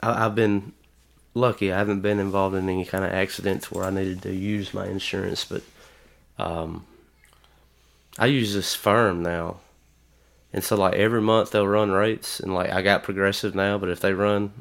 I, 0.03 0.25
I've 0.25 0.35
been 0.35 0.73
lucky. 1.33 1.71
I 1.71 1.77
haven't 1.77 2.01
been 2.01 2.19
involved 2.19 2.55
in 2.55 2.69
any 2.69 2.85
kind 2.85 3.03
of 3.03 3.11
accidents 3.11 3.71
where 3.71 3.85
I 3.85 3.89
needed 3.89 4.21
to 4.23 4.33
use 4.33 4.73
my 4.73 4.87
insurance, 4.87 5.45
but 5.45 5.61
um, 6.37 6.85
I 8.17 8.27
use 8.27 8.53
this 8.53 8.75
firm 8.75 9.23
now. 9.23 9.57
And 10.51 10.63
so 10.63 10.75
like 10.75 10.95
every 10.95 11.21
month 11.21 11.51
they'll 11.51 11.67
run 11.67 11.91
rates 11.91 12.39
and 12.39 12.53
like 12.53 12.71
I 12.71 12.81
got 12.81 13.03
progressive 13.03 13.53
now, 13.53 13.77
but 13.77 13.89
if 13.89 13.99
they 13.99 14.13
run 14.13 14.51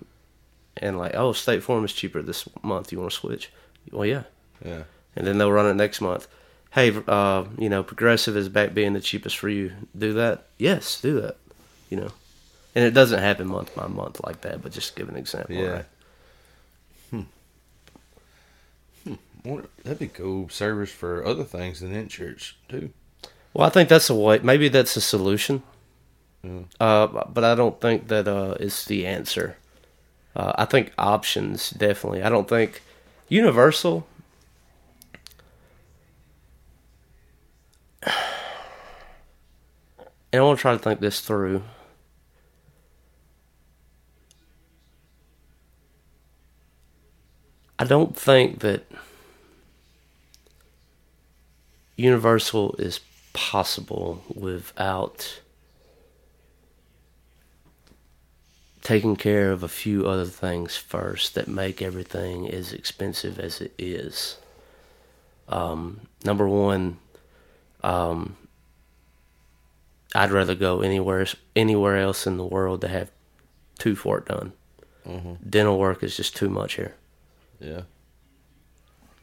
and 0.77 0.99
like, 0.99 1.15
oh, 1.15 1.33
State 1.33 1.63
Farm 1.63 1.85
is 1.85 1.93
cheaper 1.93 2.23
this 2.23 2.49
month, 2.63 2.93
you 2.93 3.01
want 3.01 3.11
to 3.11 3.17
switch? 3.17 3.51
Well, 3.91 4.07
yeah. 4.07 4.25
yeah, 4.65 4.83
And 5.17 5.27
then 5.27 5.39
they'll 5.39 5.53
run 5.53 5.67
it 5.67 5.75
next 5.75 6.01
month. 6.01 6.29
Hey, 6.73 6.95
uh, 7.09 7.47
you 7.57 7.71
know, 7.71 7.83
progressive 7.83 8.37
is 8.37 8.51
back 8.51 8.75
being 8.75 8.93
the 8.93 9.01
cheapest 9.01 9.39
for 9.39 9.49
you. 9.49 9.73
Do 9.97 10.13
that? 10.15 10.45
Yes, 10.59 11.01
do 11.01 11.21
that. 11.23 11.37
You 11.89 11.97
know, 11.97 12.13
and 12.75 12.85
it 12.85 12.93
doesn't 12.93 13.21
happen 13.21 13.49
month 13.49 13.75
by 13.75 13.87
month 13.87 14.21
like 14.25 14.43
that, 14.43 14.63
but 14.63 14.73
just 14.73 14.95
give 14.95 15.09
an 15.09 15.17
example. 15.17 15.55
yeah. 15.57 15.69
Right? 15.69 15.85
Well, 19.07 19.19
that'd 19.45 19.99
be 19.99 20.09
cool 20.09 20.49
service 20.49 20.91
for 20.91 21.25
other 21.25 21.45
things 21.45 21.81
than 21.81 21.95
insurance 21.95 22.55
too. 22.69 22.91
Well, 23.55 23.67
I 23.67 23.71
think 23.71 23.89
that's 23.89 24.11
a 24.11 24.15
way. 24.15 24.39
Maybe 24.41 24.69
that's 24.69 24.97
a 24.97 25.01
solution. 25.01 25.63
Mm. 26.45 26.67
Uh, 26.79 27.07
but 27.29 27.45
I 27.45 27.55
don't 27.55 27.81
think 27.81 28.09
that 28.09 28.29
uh, 28.29 28.57
is 28.61 28.85
the 28.85 29.07
answer. 29.07 29.57
Uh, 30.37 30.53
I 30.57 30.65
think 30.65 30.93
options 30.97 31.71
definitely. 31.71 32.23
I 32.23 32.29
don't 32.29 32.49
think 32.49 32.83
universal. 33.29 34.07
And 40.31 40.43
I 40.43 40.45
want 40.45 40.59
to 40.59 40.61
try 40.61 40.73
to 40.73 40.79
think 40.79 41.01
this 41.01 41.23
through. 41.23 41.63
I 47.79 47.85
don't 47.85 48.15
think 48.15 48.61
that 48.61 48.85
universal 51.99 52.75
is 52.79 53.01
possible 53.35 54.23
without 54.35 55.41
taking 58.83 59.17
care 59.17 59.51
of 59.53 59.63
a 59.63 59.69
few 59.69 60.07
other 60.07 60.25
things 60.25 60.77
first 60.77 61.35
that 61.35 61.49
make 61.49 61.83
everything 61.83 62.49
as 62.49 62.73
expensive 62.73 63.39
as 63.39 63.61
it 63.61 63.75
is. 63.77 64.39
Um, 65.49 66.01
number 66.25 66.49
one, 66.49 66.99
um, 67.83 68.37
I'd 70.15 70.31
rather 70.31 70.55
go 70.55 70.81
anywhere 70.81 71.27
anywhere 71.55 71.99
else 71.99 72.27
in 72.27 72.37
the 72.39 72.45
world 72.47 72.81
to 72.81 72.89
have 72.89 73.11
tooth 73.79 74.05
work 74.05 74.29
done. 74.29 74.53
Dental 75.49 75.79
work 75.79 76.03
is 76.03 76.17
just 76.17 76.37
too 76.37 76.49
much 76.51 76.75
here, 76.75 76.95
Yeah, 77.61 77.83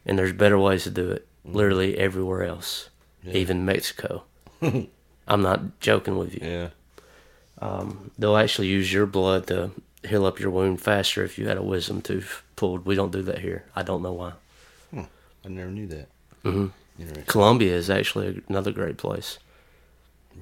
and 0.06 0.18
there's 0.18 0.34
better 0.34 0.58
ways 0.60 0.84
to 0.84 0.90
do 0.90 1.12
it. 1.12 1.28
Literally 1.46 1.98
everywhere 1.98 2.44
else, 2.44 2.90
even 3.24 3.66
Mexico. 3.66 4.24
I'm 4.62 5.42
not 5.42 5.80
joking 5.80 6.18
with 6.18 6.34
you. 6.34 6.40
yeah, 6.42 6.70
They'll 8.18 8.38
actually 8.38 8.68
use 8.68 8.92
your 8.92 9.06
blood 9.06 9.48
to 9.48 9.72
heal 10.08 10.26
up 10.26 10.40
your 10.40 10.50
wound 10.52 10.82
faster 10.82 11.24
if 11.24 11.38
you 11.38 11.48
had 11.48 11.58
a 11.58 11.64
wisdom 11.64 12.02
tooth 12.02 12.42
pulled. 12.56 12.86
We 12.86 12.96
don't 12.96 13.12
do 13.12 13.22
that 13.24 13.40
here. 13.40 13.66
I 13.76 13.84
don't 13.84 14.02
know 14.02 14.14
why. 14.14 14.34
I 14.94 15.48
never 15.50 15.70
knew 15.72 15.88
that. 15.88 16.08
Mm-hmm. 16.44 17.22
Colombia 17.28 17.76
is 17.76 17.90
actually 17.90 18.42
another 18.50 18.72
great 18.72 18.98
place, 18.98 19.38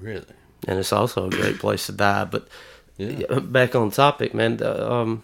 Really? 0.00 0.24
and 0.66 0.78
it's 0.78 0.92
also 0.92 1.26
a 1.26 1.30
great 1.30 1.58
place 1.58 1.86
to 1.86 1.92
die. 1.92 2.24
But 2.24 2.48
Yeah. 2.96 3.40
back 3.40 3.74
on 3.74 3.90
topic, 3.90 4.32
man. 4.34 4.62
Um, 4.62 5.22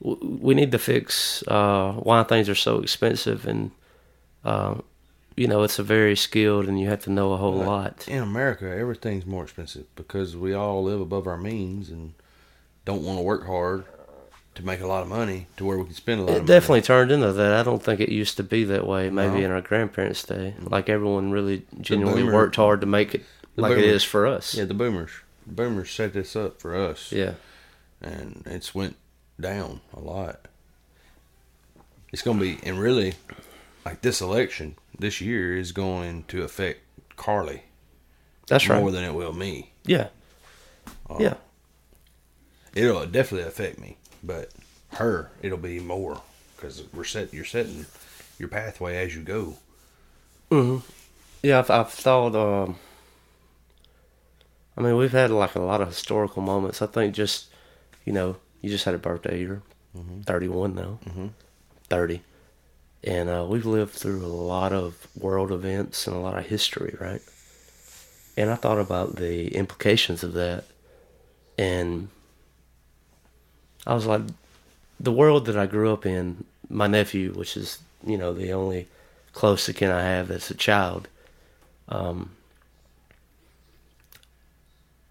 we 0.00 0.54
need 0.54 0.72
to 0.72 0.78
fix 0.78 1.44
uh, 1.46 1.92
why 1.92 2.22
things 2.24 2.48
are 2.48 2.54
so 2.54 2.80
expensive, 2.80 3.46
and 3.46 3.70
uh, 4.44 4.74
you 5.36 5.46
know 5.46 5.62
it's 5.62 5.78
a 5.78 5.82
very 5.82 6.16
skilled, 6.16 6.66
and 6.66 6.78
you 6.80 6.88
have 6.88 7.02
to 7.04 7.10
know 7.10 7.32
a 7.32 7.36
whole 7.36 7.54
lot. 7.54 8.06
In 8.08 8.22
America, 8.22 8.66
everything's 8.68 9.26
more 9.26 9.44
expensive 9.44 9.86
because 9.96 10.36
we 10.36 10.52
all 10.54 10.82
live 10.82 11.00
above 11.00 11.26
our 11.26 11.36
means 11.38 11.88
and 11.90 12.14
don't 12.84 13.02
want 13.04 13.18
to 13.18 13.22
work 13.22 13.46
hard 13.46 13.84
to 14.56 14.64
make 14.64 14.80
a 14.80 14.86
lot 14.86 15.02
of 15.02 15.08
money 15.08 15.46
to 15.56 15.64
where 15.64 15.78
we 15.78 15.84
can 15.84 15.94
spend 15.94 16.20
a 16.20 16.24
lot 16.24 16.36
It 16.36 16.44
definitely 16.46 16.82
turned 16.82 17.12
into 17.12 17.32
that. 17.32 17.52
I 17.52 17.62
don't 17.62 17.82
think 17.82 18.00
it 18.00 18.08
used 18.08 18.36
to 18.38 18.42
be 18.42 18.64
that 18.64 18.86
way. 18.86 19.08
Maybe 19.08 19.38
No. 19.40 19.44
in 19.46 19.50
our 19.52 19.60
grandparents' 19.60 20.24
day, 20.24 20.54
like 20.60 20.88
everyone 20.88 21.30
really 21.30 21.62
genuinely 21.80 22.22
boomer- 22.22 22.34
worked 22.34 22.56
hard 22.56 22.80
to 22.80 22.86
make 22.86 23.14
it 23.14 23.24
like 23.56 23.72
it 23.72 23.76
boomer- 23.76 23.86
is 23.86 24.02
for 24.02 24.26
us. 24.26 24.54
Yeah, 24.54 24.64
the 24.64 24.74
boomers. 24.74 25.10
The 25.46 25.52
boomers 25.52 25.90
set 25.90 26.12
this 26.14 26.34
up 26.34 26.60
for 26.60 26.74
us. 26.76 27.12
Yeah. 27.12 27.34
And 28.02 28.42
it's 28.46 28.74
went 28.74 28.96
down 29.40 29.80
a 29.94 30.00
lot. 30.00 30.48
It's 32.12 32.22
going 32.22 32.38
to 32.38 32.42
be, 32.42 32.58
and 32.66 32.78
really, 32.80 33.14
like 33.90 34.02
this 34.02 34.20
election 34.20 34.76
this 34.98 35.20
year 35.20 35.56
is 35.56 35.72
going 35.72 36.24
to 36.28 36.42
affect 36.42 36.80
Carly 37.16 37.62
That's 38.46 38.68
right. 38.68 38.80
more 38.80 38.90
than 38.90 39.04
it 39.04 39.14
will 39.14 39.32
me. 39.32 39.72
yeah. 39.84 40.08
Oh. 41.08 41.18
Yeah. 41.20 41.34
It'll 42.74 43.04
definitely 43.06 43.48
affect 43.48 43.80
me, 43.80 43.96
but 44.22 44.50
her, 44.94 45.30
it'll 45.42 45.58
be 45.58 45.80
more 45.80 46.22
because 46.56 46.84
we're 46.94 47.02
set. 47.04 47.34
You're 47.34 47.44
setting 47.44 47.86
your 48.38 48.48
pathway 48.48 48.96
as 49.04 49.14
you 49.16 49.22
go. 49.22 49.56
Mm-hmm. 50.52 50.86
Yeah, 51.42 51.58
I've, 51.58 51.70
I've 51.70 51.90
thought. 51.90 52.36
Um, 52.36 52.76
I 54.76 54.82
mean, 54.82 54.96
we've 54.96 55.10
had 55.10 55.30
like 55.32 55.56
a 55.56 55.60
lot 55.60 55.80
of 55.80 55.88
historical 55.88 56.42
moments. 56.42 56.80
I 56.80 56.86
think 56.86 57.12
just, 57.14 57.46
you 58.04 58.12
know, 58.12 58.36
you 58.60 58.70
just 58.70 58.84
had 58.84 58.94
a 58.94 58.98
birthday. 58.98 59.40
You're 59.40 59.62
31 60.26 60.74
now, 60.76 60.98
30, 61.88 62.22
and 63.02 63.28
uh, 63.28 63.46
we've 63.48 63.66
lived 63.66 63.92
through 63.92 64.24
a 64.24 64.28
lot 64.28 64.72
of 64.72 65.06
world 65.18 65.52
events 65.52 66.06
and 66.06 66.14
a 66.14 66.20
lot 66.20 66.38
of 66.38 66.46
history, 66.46 66.96
right? 67.00 67.22
And 68.36 68.50
I 68.50 68.54
thought 68.54 68.78
about 68.78 69.16
the 69.16 69.54
implications 69.54 70.22
of 70.22 70.34
that, 70.34 70.64
and 71.58 72.08
I 73.86 73.94
was 73.94 74.06
like, 74.06 74.22
the 74.98 75.12
world 75.12 75.46
that 75.46 75.56
I 75.56 75.66
grew 75.66 75.92
up 75.92 76.04
in. 76.04 76.44
My 76.72 76.86
nephew, 76.86 77.32
which 77.32 77.56
is 77.56 77.78
you 78.06 78.16
know 78.16 78.32
the 78.32 78.52
only 78.52 78.86
close 79.32 79.66
to 79.66 79.72
kin 79.72 79.90
I 79.90 80.02
have 80.02 80.30
as 80.30 80.50
a 80.50 80.54
child. 80.54 81.08
Um, 81.88 82.30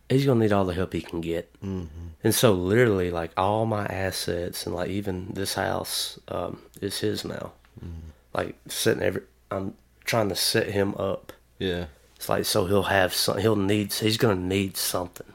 he's 0.07 0.25
gonna 0.25 0.39
need 0.39 0.51
all 0.51 0.65
the 0.65 0.73
help 0.73 0.93
he 0.93 1.01
can 1.01 1.21
get. 1.21 1.51
Mm-hmm. 1.61 2.07
And 2.23 2.35
so, 2.35 2.53
literally, 2.53 3.11
like 3.11 3.31
all 3.37 3.65
my 3.65 3.85
assets 3.85 4.65
and 4.65 4.75
like 4.75 4.89
even 4.89 5.27
this 5.33 5.53
house 5.53 6.19
um, 6.27 6.61
is 6.81 6.99
his 6.99 7.25
now. 7.25 7.53
Mm-hmm. 7.83 8.09
Like 8.33 8.55
setting 8.67 9.03
every, 9.03 9.21
I'm 9.51 9.73
trying 10.05 10.29
to 10.29 10.35
set 10.35 10.67
him 10.71 10.95
up. 10.95 11.33
Yeah. 11.57 11.85
It's 12.15 12.29
like 12.29 12.45
so 12.45 12.65
he'll 12.65 12.83
have 12.83 13.13
some. 13.13 13.37
He'll 13.37 13.55
need. 13.55 13.93
He's 13.93 14.17
gonna 14.17 14.35
need 14.35 14.75
something. 14.77 15.27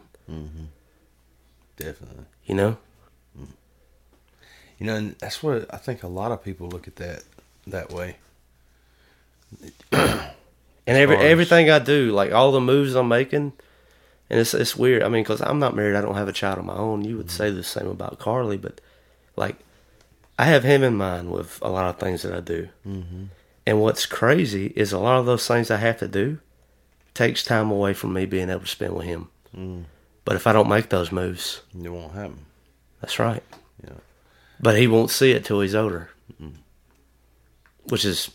Definitely. 1.77 2.25
You 2.45 2.55
know. 2.55 2.77
You 4.79 4.87
know, 4.87 4.97
and 4.97 5.17
that's 5.19 5.43
what 5.43 5.67
I 5.73 5.79
think 5.79 6.03
a 6.03 6.09
lot 6.09 6.33
of 6.33 6.45
people 6.45 6.69
look 6.69 6.87
at 6.89 6.97
that 6.97 7.25
that 7.67 7.91
way. 7.93 8.17
And 10.87 10.99
every 10.99 11.17
as- 11.17 11.25
everything 11.25 11.71
I 11.71 11.79
do, 11.79 12.13
like 12.13 12.33
all 12.33 12.53
the 12.53 12.61
moves 12.61 12.95
I'm 12.95 13.09
making, 13.09 13.55
and 14.29 14.39
it's 14.39 14.53
it's 14.53 14.77
weird. 14.77 15.03
I 15.03 15.09
mean, 15.09 15.23
because 15.23 15.41
I'm 15.41 15.59
not 15.59 15.75
married, 15.75 15.97
I 15.97 16.03
don't 16.03 16.15
have 16.17 16.29
a 16.29 16.33
child 16.33 16.59
of 16.59 16.67
my 16.67 16.75
own. 16.77 17.07
You 17.07 17.17
would 17.17 17.31
say 17.31 17.51
the 17.51 17.63
same 17.63 17.87
about 17.87 18.19
Carly, 18.19 18.59
but 18.59 18.83
like 19.35 19.57
I 20.39 20.45
have 20.47 20.65
him 20.65 20.83
in 20.83 20.97
mind 20.97 21.31
with 21.31 21.59
a 21.63 21.69
lot 21.69 21.89
of 21.89 21.99
things 21.99 22.23
that 22.23 22.35
I 22.35 22.41
do. 22.41 22.69
Mm-hmm. 22.87 23.25
And 23.67 23.81
what's 23.81 24.05
crazy 24.07 24.73
is 24.77 24.93
a 24.93 24.99
lot 24.99 25.19
of 25.21 25.27
those 25.27 25.47
things 25.47 25.71
I 25.71 25.77
have 25.77 25.99
to 26.01 26.09
do 26.09 26.39
takes 27.15 27.45
time 27.45 27.71
away 27.71 27.95
from 27.95 28.13
me 28.13 28.27
being 28.27 28.51
able 28.51 28.61
to 28.63 28.67
spend 28.67 28.95
with 28.95 29.07
him. 29.07 29.29
But 30.25 30.35
if 30.37 30.47
I 30.49 30.53
don't 30.53 30.69
make 30.69 30.89
those 30.89 31.13
moves, 31.13 31.61
It 31.81 31.89
won't 31.89 32.13
happen. 32.15 32.47
that's 33.01 33.19
right. 33.21 33.43
Yeah. 33.85 33.93
But 34.61 34.77
he 34.77 34.87
won't 34.89 35.11
see 35.11 35.31
it 35.33 35.45
till 35.45 35.61
he's 35.61 35.75
older, 35.77 36.11
which 37.85 38.05
is 38.05 38.31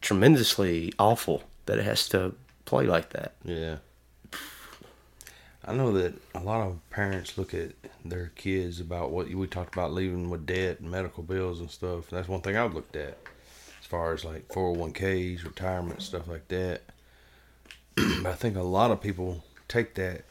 tremendously 0.00 0.92
awful 0.98 1.42
that 1.66 1.78
it 1.78 1.84
has 1.84 2.08
to 2.08 2.34
play 2.64 2.86
like 2.86 3.10
that. 3.10 3.34
Yeah. 3.44 3.76
I 5.64 5.72
know 5.74 5.92
that 5.92 6.14
a 6.34 6.40
lot 6.40 6.66
of 6.66 6.78
parents 6.90 7.38
look 7.38 7.54
at 7.54 7.70
their 8.04 8.32
kids 8.34 8.80
about 8.80 9.12
what 9.12 9.28
we 9.28 9.46
talked 9.46 9.74
about 9.74 9.92
leaving 9.92 10.28
with 10.28 10.44
debt 10.44 10.80
and 10.80 10.90
medical 10.90 11.22
bills 11.22 11.60
and 11.60 11.70
stuff. 11.70 12.10
That's 12.10 12.28
one 12.28 12.40
thing 12.40 12.56
I've 12.56 12.74
looked 12.74 12.96
at 12.96 13.16
as 13.80 13.86
far 13.86 14.12
as 14.12 14.24
like 14.24 14.48
401ks, 14.48 15.44
retirement, 15.44 16.02
stuff 16.02 16.26
like 16.26 16.48
that. 16.48 16.82
but 17.94 18.26
I 18.26 18.34
think 18.34 18.56
a 18.56 18.62
lot 18.62 18.90
of 18.90 19.00
people 19.00 19.44
take 19.68 19.94
that 19.94 20.24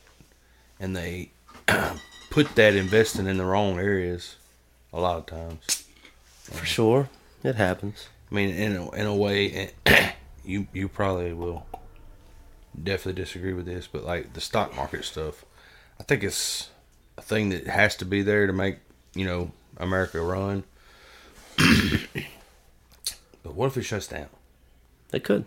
and 0.81 0.95
they 0.95 1.31
put 2.29 2.53
that 2.55 2.75
investing 2.75 3.27
in 3.27 3.37
the 3.37 3.45
wrong 3.45 3.79
areas 3.79 4.35
a 4.91 4.99
lot 4.99 5.17
of 5.17 5.25
times. 5.27 5.85
For 6.43 6.65
sure, 6.65 7.09
it 7.41 7.55
happens. 7.55 8.09
I 8.29 8.35
mean, 8.35 8.49
in 8.49 8.75
a, 8.75 8.91
in 8.91 9.05
a 9.05 9.15
way, 9.15 9.71
you 10.43 10.67
you 10.73 10.89
probably 10.89 11.31
will 11.31 11.65
definitely 12.81 13.21
disagree 13.21 13.53
with 13.53 13.65
this, 13.65 13.87
but 13.87 14.03
like 14.03 14.33
the 14.33 14.41
stock 14.41 14.75
market 14.75 15.05
stuff, 15.05 15.45
I 15.99 16.03
think 16.03 16.23
it's 16.23 16.69
a 17.17 17.21
thing 17.21 17.49
that 17.49 17.67
has 17.67 17.95
to 17.97 18.05
be 18.05 18.21
there 18.21 18.47
to 18.47 18.53
make 18.53 18.77
you 19.13 19.25
know 19.25 19.51
America 19.77 20.21
run. 20.21 20.63
but 23.43 23.53
what 23.53 23.67
if 23.67 23.77
it 23.77 23.83
shuts 23.83 24.07
down? 24.07 24.27
It 25.13 25.23
could. 25.23 25.45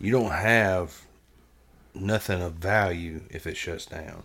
You 0.00 0.12
don't 0.12 0.30
have 0.32 1.02
nothing 1.94 2.42
of 2.42 2.54
value 2.54 3.22
if 3.30 3.46
it 3.46 3.56
shuts 3.56 3.86
down. 3.86 4.22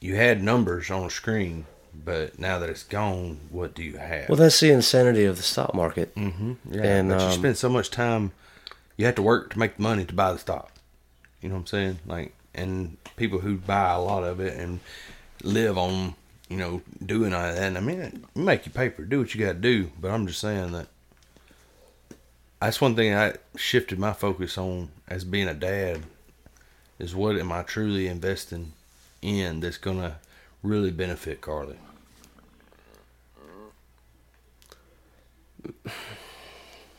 You 0.00 0.16
had 0.16 0.42
numbers 0.42 0.90
on 0.90 1.04
a 1.04 1.10
screen, 1.10 1.66
but 1.92 2.38
now 2.38 2.58
that 2.58 2.70
it's 2.70 2.84
gone, 2.84 3.40
what 3.50 3.74
do 3.74 3.82
you 3.82 3.98
have? 3.98 4.30
Well, 4.30 4.36
that's 4.36 4.58
the 4.60 4.70
insanity 4.70 5.24
of 5.24 5.36
the 5.36 5.42
stock 5.42 5.74
market. 5.74 6.14
Mm-hmm. 6.14 6.52
Yeah, 6.70 6.82
And, 6.82 7.10
but 7.10 7.20
you 7.20 7.26
um, 7.26 7.32
spend 7.32 7.58
so 7.58 7.68
much 7.68 7.90
time. 7.90 8.32
You 8.96 9.04
have 9.06 9.16
to 9.16 9.22
work 9.22 9.52
to 9.52 9.58
make 9.58 9.76
the 9.76 9.82
money 9.82 10.06
to 10.06 10.14
buy 10.14 10.32
the 10.32 10.38
stock. 10.38 10.72
You 11.40 11.48
know 11.48 11.56
what 11.56 11.60
I'm 11.62 11.66
saying? 11.66 11.98
Like, 12.06 12.34
and 12.54 12.96
people 13.16 13.38
who 13.38 13.56
buy 13.56 13.92
a 13.92 14.00
lot 14.00 14.24
of 14.24 14.40
it 14.40 14.58
and 14.58 14.80
live 15.42 15.78
on, 15.78 16.14
you 16.48 16.56
know, 16.56 16.82
doing 17.04 17.32
all 17.32 17.42
that. 17.42 17.58
And 17.58 17.78
I 17.78 17.80
mean, 17.80 18.24
make 18.34 18.66
you 18.66 18.72
paper, 18.72 19.04
do 19.04 19.20
what 19.20 19.34
you 19.34 19.44
got 19.44 19.52
to 19.52 19.58
do. 19.58 19.90
But 20.00 20.10
I'm 20.10 20.26
just 20.26 20.40
saying 20.40 20.72
that 20.72 20.88
that's 22.60 22.80
one 22.80 22.94
thing 22.94 23.14
I 23.14 23.34
shifted 23.56 23.98
my 23.98 24.12
focus 24.12 24.58
on 24.58 24.90
as 25.08 25.24
being 25.24 25.48
a 25.48 25.54
dad 25.54 26.02
is 26.98 27.14
what 27.14 27.38
am 27.38 27.50
I 27.50 27.62
truly 27.62 28.06
investing 28.06 28.72
in 29.22 29.60
that's 29.60 29.78
gonna 29.78 30.18
really 30.62 30.90
benefit 30.90 31.40
Carly. 31.40 31.76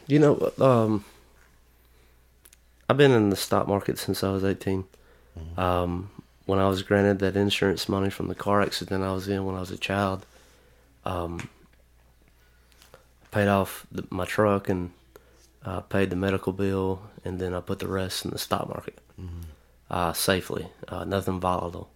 You 0.07 0.19
know, 0.19 0.51
um, 0.59 1.05
I've 2.91 2.97
been 2.97 3.11
in 3.11 3.29
the 3.29 3.37
stock 3.37 3.69
market 3.69 3.97
since 3.97 4.21
I 4.21 4.31
was 4.31 4.43
18. 4.43 4.83
Um, 5.55 6.09
when 6.45 6.59
I 6.59 6.67
was 6.67 6.83
granted 6.83 7.19
that 7.19 7.37
insurance 7.37 7.87
money 7.87 8.09
from 8.09 8.27
the 8.27 8.35
car 8.35 8.61
accident 8.61 9.01
I 9.01 9.13
was 9.13 9.29
in 9.29 9.45
when 9.45 9.55
I 9.55 9.61
was 9.61 9.71
a 9.71 9.77
child, 9.77 10.25
um, 11.05 11.47
paid 13.31 13.47
off 13.47 13.87
the, 13.93 14.05
my 14.09 14.25
truck 14.25 14.67
and 14.67 14.91
uh, 15.63 15.79
paid 15.79 16.09
the 16.09 16.17
medical 16.17 16.51
bill, 16.51 17.01
and 17.23 17.39
then 17.39 17.53
I 17.53 17.61
put 17.61 17.79
the 17.79 17.87
rest 17.87 18.25
in 18.25 18.31
the 18.31 18.37
stock 18.37 18.67
market 18.67 18.99
uh, 19.89 20.11
safely, 20.11 20.67
uh, 20.89 21.05
nothing 21.05 21.39
volatile, 21.39 21.89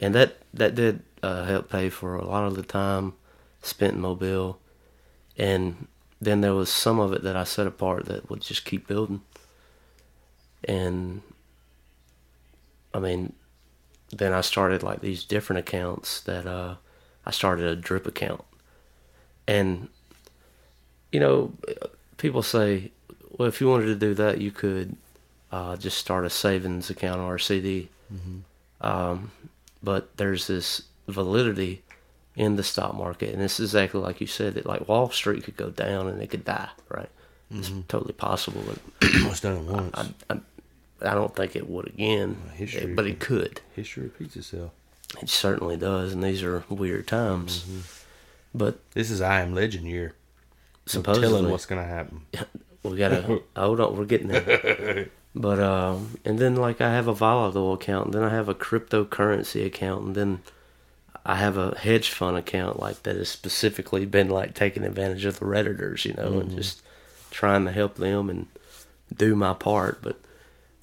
and 0.00 0.14
that 0.14 0.38
that 0.54 0.74
did 0.74 1.02
uh, 1.22 1.44
help 1.44 1.68
pay 1.68 1.90
for 1.90 2.16
a 2.16 2.24
lot 2.24 2.44
of 2.44 2.56
the 2.56 2.62
time 2.62 3.12
spent 3.60 3.92
in 3.96 4.00
Mobile, 4.00 4.58
and 5.36 5.86
then 6.18 6.40
there 6.40 6.54
was 6.54 6.70
some 6.70 6.98
of 6.98 7.12
it 7.12 7.22
that 7.24 7.36
I 7.36 7.44
set 7.44 7.66
apart 7.66 8.06
that 8.06 8.30
would 8.30 8.40
just 8.40 8.64
keep 8.64 8.86
building, 8.86 9.20
and 10.68 11.22
I 12.92 12.98
mean, 12.98 13.32
then 14.10 14.32
I 14.32 14.40
started 14.40 14.82
like 14.82 15.00
these 15.00 15.24
different 15.24 15.60
accounts 15.60 16.20
that 16.22 16.46
uh, 16.46 16.76
I 17.26 17.30
started 17.30 17.66
a 17.66 17.76
drip 17.76 18.06
account, 18.06 18.44
and 19.46 19.88
you 21.12 21.20
know, 21.20 21.52
people 22.16 22.42
say, 22.42 22.90
well, 23.38 23.48
if 23.48 23.60
you 23.60 23.68
wanted 23.68 23.86
to 23.86 23.94
do 23.94 24.14
that, 24.14 24.40
you 24.40 24.50
could 24.50 24.96
uh, 25.52 25.76
just 25.76 25.98
start 25.98 26.24
a 26.24 26.30
savings 26.30 26.90
account 26.90 27.20
or 27.20 27.36
a 27.36 27.40
CD. 27.40 27.88
Um, 28.80 29.30
but 29.82 30.16
there's 30.16 30.46
this 30.46 30.82
validity 31.08 31.82
in 32.36 32.56
the 32.56 32.62
stock 32.62 32.94
market, 32.94 33.32
and 33.32 33.42
it's 33.42 33.60
exactly 33.60 34.00
like 34.00 34.20
you 34.20 34.26
said. 34.26 34.54
That 34.54 34.66
like 34.66 34.88
Wall 34.88 35.10
Street 35.10 35.44
could 35.44 35.56
go 35.56 35.70
down 35.70 36.08
and 36.08 36.20
it 36.20 36.30
could 36.30 36.44
die, 36.44 36.70
right? 36.88 37.08
It's 37.50 37.70
totally 37.88 38.14
possible. 38.14 38.62
Almost 39.02 39.42
done 39.44 39.66
once. 39.68 39.96
I, 39.96 40.34
I, 40.34 40.36
I 40.36 40.53
don't 41.00 41.34
think 41.34 41.56
it 41.56 41.68
would 41.68 41.88
again, 41.88 42.36
history 42.54 42.94
but 42.94 43.06
it 43.06 43.20
could. 43.20 43.60
History 43.74 44.04
repeats 44.04 44.36
itself. 44.36 44.72
It 45.20 45.28
certainly 45.28 45.76
does, 45.76 46.12
and 46.12 46.22
these 46.22 46.42
are 46.42 46.64
weird 46.68 47.06
times. 47.06 47.64
But 48.54 48.78
This 48.92 49.10
is 49.10 49.20
I 49.20 49.40
Am 49.40 49.54
Legend 49.54 49.86
year. 49.86 50.14
No 50.86 50.90
supposedly, 50.90 51.28
telling 51.28 51.50
what's 51.50 51.66
gonna 51.66 51.84
happen. 51.84 52.22
we 52.82 52.96
gotta 52.96 53.40
hold 53.56 53.80
on. 53.80 53.96
We're 53.96 54.04
getting 54.04 54.28
there. 54.28 55.08
But 55.34 55.58
um, 55.58 56.18
and 56.24 56.38
then 56.38 56.56
like 56.56 56.80
I 56.80 56.92
have 56.92 57.08
a 57.08 57.14
volatile 57.14 57.72
account, 57.72 58.06
and 58.06 58.14
then 58.14 58.22
I 58.22 58.30
have 58.30 58.48
a 58.48 58.54
cryptocurrency 58.54 59.66
account, 59.66 60.04
and 60.04 60.14
then 60.14 60.40
I 61.26 61.36
have 61.36 61.56
a 61.56 61.76
hedge 61.76 62.10
fund 62.10 62.36
account 62.36 62.78
like 62.78 63.02
that 63.02 63.16
has 63.16 63.28
specifically 63.28 64.04
been 64.06 64.28
like 64.28 64.54
taking 64.54 64.84
advantage 64.84 65.24
of 65.24 65.38
the 65.38 65.46
redditors, 65.46 66.04
you 66.04 66.12
know, 66.14 66.38
and 66.38 66.54
just 66.54 66.82
trying 67.30 67.64
to 67.64 67.72
help 67.72 67.96
them 67.96 68.30
and 68.30 68.46
do 69.16 69.34
my 69.34 69.54
part. 69.54 70.00
But 70.02 70.20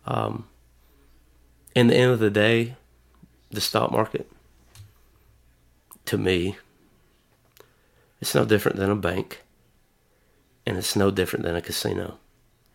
um, 0.05 0.47
in 1.75 1.87
the 1.87 1.95
end 1.95 2.11
of 2.11 2.19
the 2.19 2.29
day, 2.29 2.75
the 3.49 3.61
stock 3.61 3.91
market 3.91 4.29
to 6.05 6.17
me, 6.17 6.57
it's 8.19 8.35
no 8.35 8.45
different 8.45 8.77
than 8.77 8.89
a 8.89 8.95
bank, 8.95 9.41
and 10.65 10.77
it's 10.77 10.95
no 10.95 11.11
different 11.11 11.45
than 11.45 11.55
a 11.55 11.61
casino. 11.61 12.17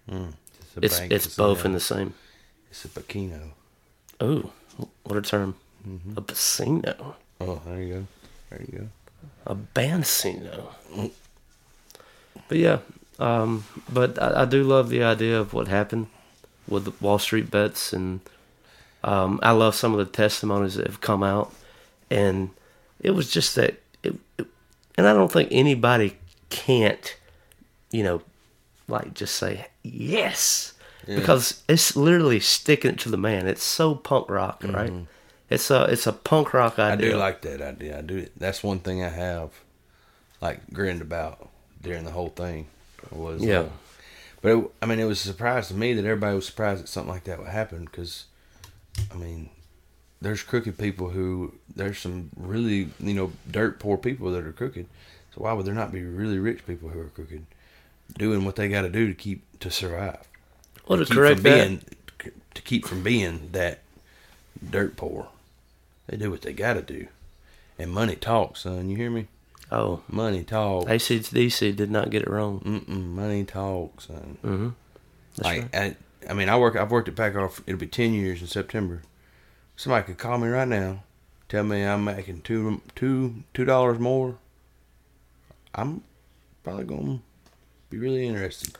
It's 0.08 0.76
a 0.76 0.80
It's 0.82 0.98
bank, 1.00 1.12
it's 1.12 1.36
both 1.36 1.64
in 1.64 1.72
the 1.72 1.80
same. 1.80 2.14
It's 2.70 2.84
a 2.84 2.88
Bacino. 2.88 3.52
Oh, 4.20 4.50
what 5.04 5.16
a 5.16 5.22
term! 5.22 5.54
Mm-hmm. 5.86 6.18
A 6.18 6.22
casino, 6.22 7.16
Oh, 7.40 7.60
there 7.66 7.82
you 7.82 7.94
go. 7.94 8.06
There 8.50 8.60
you 8.62 8.78
go. 8.78 8.88
a 9.46 9.54
bancino. 9.54 10.70
But 12.48 12.58
yeah, 12.58 12.78
um, 13.18 13.64
but 13.92 14.20
I, 14.20 14.42
I 14.42 14.44
do 14.46 14.62
love 14.62 14.88
the 14.88 15.02
idea 15.02 15.38
of 15.38 15.52
what 15.52 15.68
happened 15.68 16.06
with 16.68 16.84
the 16.84 16.92
Wall 17.00 17.18
Street 17.18 17.50
bets, 17.50 17.92
and 17.92 18.20
um, 19.04 19.38
I 19.42 19.52
love 19.52 19.74
some 19.74 19.92
of 19.92 19.98
the 19.98 20.04
testimonies 20.12 20.74
that 20.74 20.86
have 20.86 21.00
come 21.00 21.22
out, 21.22 21.52
and 22.10 22.50
it 23.00 23.10
was 23.12 23.30
just 23.30 23.54
that, 23.56 23.80
it, 24.02 24.14
it, 24.38 24.46
and 24.96 25.06
I 25.06 25.12
don't 25.12 25.30
think 25.30 25.48
anybody 25.52 26.16
can't, 26.50 27.16
you 27.90 28.02
know, 28.02 28.22
like 28.88 29.14
just 29.14 29.34
say 29.34 29.66
yes 29.82 30.72
because 31.06 31.62
it's 31.68 31.94
literally 31.94 32.40
sticking 32.40 32.92
it 32.92 32.98
to 33.00 33.08
the 33.08 33.16
man. 33.16 33.46
It's 33.46 33.62
so 33.62 33.94
punk 33.94 34.28
rock, 34.28 34.62
right? 34.64 34.92
It's 35.48 35.70
a 35.70 35.84
it's 35.84 36.06
a 36.08 36.12
punk 36.12 36.52
rock 36.52 36.76
Mm-hmm. 36.76 36.92
I 36.92 36.96
do 36.96 37.16
like 37.16 37.42
that 37.42 37.60
idea. 37.62 37.98
I 37.98 38.02
do. 38.02 38.26
That's 38.36 38.64
one 38.64 38.80
thing 38.80 39.04
I 39.04 39.08
have, 39.10 39.50
like, 40.40 40.68
grinned 40.72 41.02
about 41.02 41.48
during 41.80 42.04
the 42.04 42.10
whole 42.10 42.30
thing. 42.30 42.66
Was 43.12 43.42
Yeah. 43.44 43.60
uh, 43.60 43.68
but 44.46 44.58
it, 44.58 44.70
I 44.80 44.86
mean, 44.86 45.00
it 45.00 45.06
was 45.06 45.24
a 45.24 45.28
surprise 45.28 45.66
to 45.68 45.74
me 45.74 45.92
that 45.94 46.04
everybody 46.04 46.36
was 46.36 46.46
surprised 46.46 46.80
that 46.80 46.86
something 46.86 47.12
like 47.12 47.24
that 47.24 47.40
would 47.40 47.48
happen 47.48 47.84
because 47.84 48.26
I 49.10 49.16
mean, 49.16 49.50
there's 50.20 50.44
crooked 50.44 50.78
people 50.78 51.10
who 51.10 51.54
there's 51.74 51.98
some 51.98 52.30
really 52.36 52.90
you 53.00 53.14
know 53.14 53.32
dirt 53.50 53.80
poor 53.80 53.96
people 53.96 54.30
that 54.30 54.44
are 54.44 54.52
crooked. 54.52 54.86
So 55.34 55.40
why 55.42 55.52
would 55.52 55.66
there 55.66 55.74
not 55.74 55.90
be 55.90 56.04
really 56.04 56.38
rich 56.38 56.64
people 56.64 56.90
who 56.90 57.00
are 57.00 57.08
crooked, 57.08 57.44
doing 58.16 58.44
what 58.44 58.54
they 58.54 58.68
got 58.68 58.82
to 58.82 58.88
do 58.88 59.08
to 59.08 59.14
keep 59.14 59.42
to 59.58 59.68
survive? 59.68 60.28
Well, 60.86 61.00
to 61.00 61.06
keep 61.06 61.16
correct 61.16 61.42
that, 61.42 61.52
being 61.56 61.80
to 62.54 62.62
keep 62.62 62.86
from 62.86 63.02
being 63.02 63.48
that 63.50 63.80
dirt 64.70 64.96
poor. 64.96 65.26
They 66.06 66.18
do 66.18 66.30
what 66.30 66.42
they 66.42 66.52
got 66.52 66.74
to 66.74 66.82
do, 66.82 67.08
and 67.80 67.90
money 67.90 68.14
talks, 68.14 68.60
son. 68.60 68.90
You 68.90 68.96
hear 68.96 69.10
me? 69.10 69.26
Oh, 69.72 70.02
Money 70.08 70.44
talks. 70.44 70.86
ACDC 70.90 71.74
did 71.76 71.90
not 71.90 72.10
get 72.10 72.22
it 72.22 72.28
wrong. 72.30 72.60
Mm-mm, 72.60 73.06
money 73.14 73.44
talks, 73.44 74.06
son. 74.06 74.38
Mm-hmm. 74.44 74.68
That's 75.36 75.44
Like, 75.44 75.74
right. 75.74 75.96
I, 76.28 76.30
I 76.30 76.34
mean, 76.34 76.48
I 76.48 76.58
work. 76.58 76.76
I've 76.76 76.90
worked 76.90 77.08
at 77.08 77.16
Packard. 77.16 77.50
It'll 77.66 77.78
be 77.78 77.86
ten 77.86 78.12
years 78.14 78.40
in 78.40 78.46
September. 78.48 79.02
Somebody 79.76 80.06
could 80.06 80.18
call 80.18 80.38
me 80.38 80.48
right 80.48 80.66
now, 80.66 81.04
tell 81.48 81.62
me 81.62 81.82
I'm 81.84 82.04
making 82.04 82.40
two 82.42 82.80
two 82.94 83.44
two 83.52 83.64
dollars 83.64 83.98
more. 83.98 84.38
I'm 85.74 86.02
probably 86.64 86.84
gonna 86.84 87.20
be 87.90 87.98
really 87.98 88.26
interested. 88.26 88.76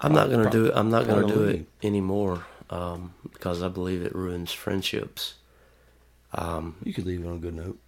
I'm 0.00 0.12
not 0.14 0.30
gonna 0.30 0.50
do 0.50 0.66
it. 0.66 0.72
I'm 0.74 0.90
not 0.90 1.06
gonna 1.06 1.26
do 1.26 1.44
it 1.44 1.66
anymore 1.82 2.46
um, 2.70 3.12
because 3.32 3.62
I 3.62 3.68
believe 3.68 4.02
it 4.02 4.14
ruins 4.14 4.50
friendships. 4.50 5.34
Um, 6.32 6.76
You 6.84 6.94
could 6.94 7.06
leave 7.06 7.22
it 7.22 7.28
on 7.28 7.34
a 7.34 7.38
good 7.38 7.54
note. 7.54 7.78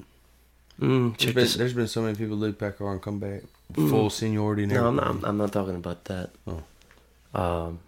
Mm, 0.83 1.17
There's 1.19 1.35
been, 1.35 1.59
there's 1.59 1.75
been 1.75 1.89
so 1.89 2.03
many 2.03 2.17
people 2.17 2.37
leave 2.37 2.59
Packard 2.59 2.87
and 2.87 3.03
come 3.03 3.19
back 3.19 3.43
full 3.75 4.11
seniority 4.11 4.67
No, 4.67 4.89
I'm 4.89 4.97
not. 4.97 5.25
I'm 5.25 5.39
not 5.39 5.53
talking 5.53 5.77
about 5.77 6.05
that. 6.05 6.31
Oh. 6.47 6.63
Um, 7.35 7.79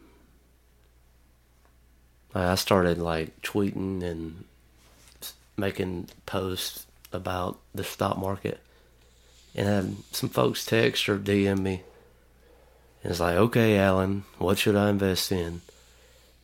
I 2.35 2.53
I 2.53 2.55
started 2.55 2.99
like 2.99 3.41
tweeting 3.43 4.03
and 4.03 4.45
making 5.57 6.09
posts 6.27 6.87
about 7.13 7.61
the 7.75 7.85
stock 7.85 8.19
market, 8.19 8.61
and 9.55 9.69
had 9.69 9.97
some 10.13 10.29
folks 10.29 10.65
text 10.65 11.09
or 11.09 11.19
DM 11.19 11.61
me. 11.61 11.83
And 13.03 13.11
it's 13.11 13.21
like, 13.21 13.37
okay, 13.37 13.79
Alan, 13.79 14.25
what 14.39 14.59
should 14.59 14.77
I 14.77 14.89
invest 14.89 15.31
in? 15.31 15.61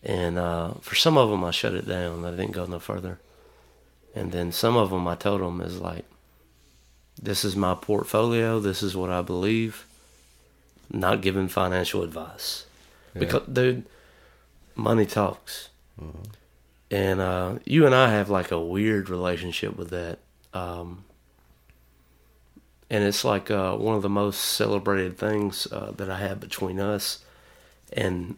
And 0.03 0.39
uh, 0.39 0.75
for 0.81 0.95
some 0.95 1.17
of 1.17 1.31
them, 1.31 1.43
I 1.45 1.51
shut 1.51 1.75
it 1.75 1.89
down. 1.89 2.25
I 2.25 2.31
didn't 2.31 2.53
go 2.53 2.67
no 2.67 2.79
further. 2.79 3.19
And 4.15 4.33
then 4.33 4.53
some 4.53 4.77
of 4.77 4.91
them, 4.91 5.09
I 5.09 5.15
told 5.15 5.41
them 5.41 5.61
is 5.61 5.81
like, 5.81 6.05
this 7.23 7.45
is 7.45 7.55
my 7.55 7.75
portfolio. 7.75 8.61
This 8.61 8.83
is 8.83 8.97
what 8.97 9.11
I 9.11 9.23
believe. 9.23 9.87
Not 10.93 11.21
giving 11.21 11.49
financial 11.49 12.03
advice 12.03 12.67
because, 13.15 13.47
dude, 13.47 13.87
money 14.75 15.07
talks. 15.07 15.69
And 16.91 17.21
uh, 17.21 17.59
you 17.65 17.87
and 17.87 17.95
I 17.95 18.11
have 18.11 18.29
like 18.31 18.51
a 18.51 18.61
weird 18.61 19.09
relationship 19.09 19.77
with 19.77 19.91
that. 19.91 20.19
Um, 20.53 21.05
and 22.91 23.05
it's 23.05 23.25
like 23.25 23.51
uh, 23.51 23.77
one 23.77 23.95
of 23.95 24.03
the 24.03 24.09
most 24.09 24.39
celebrated 24.41 25.17
things 25.17 25.69
uh, 25.71 25.93
that 25.97 26.11
I 26.11 26.19
have 26.19 26.41
between 26.41 26.81
us. 26.81 27.25
And 27.93 28.37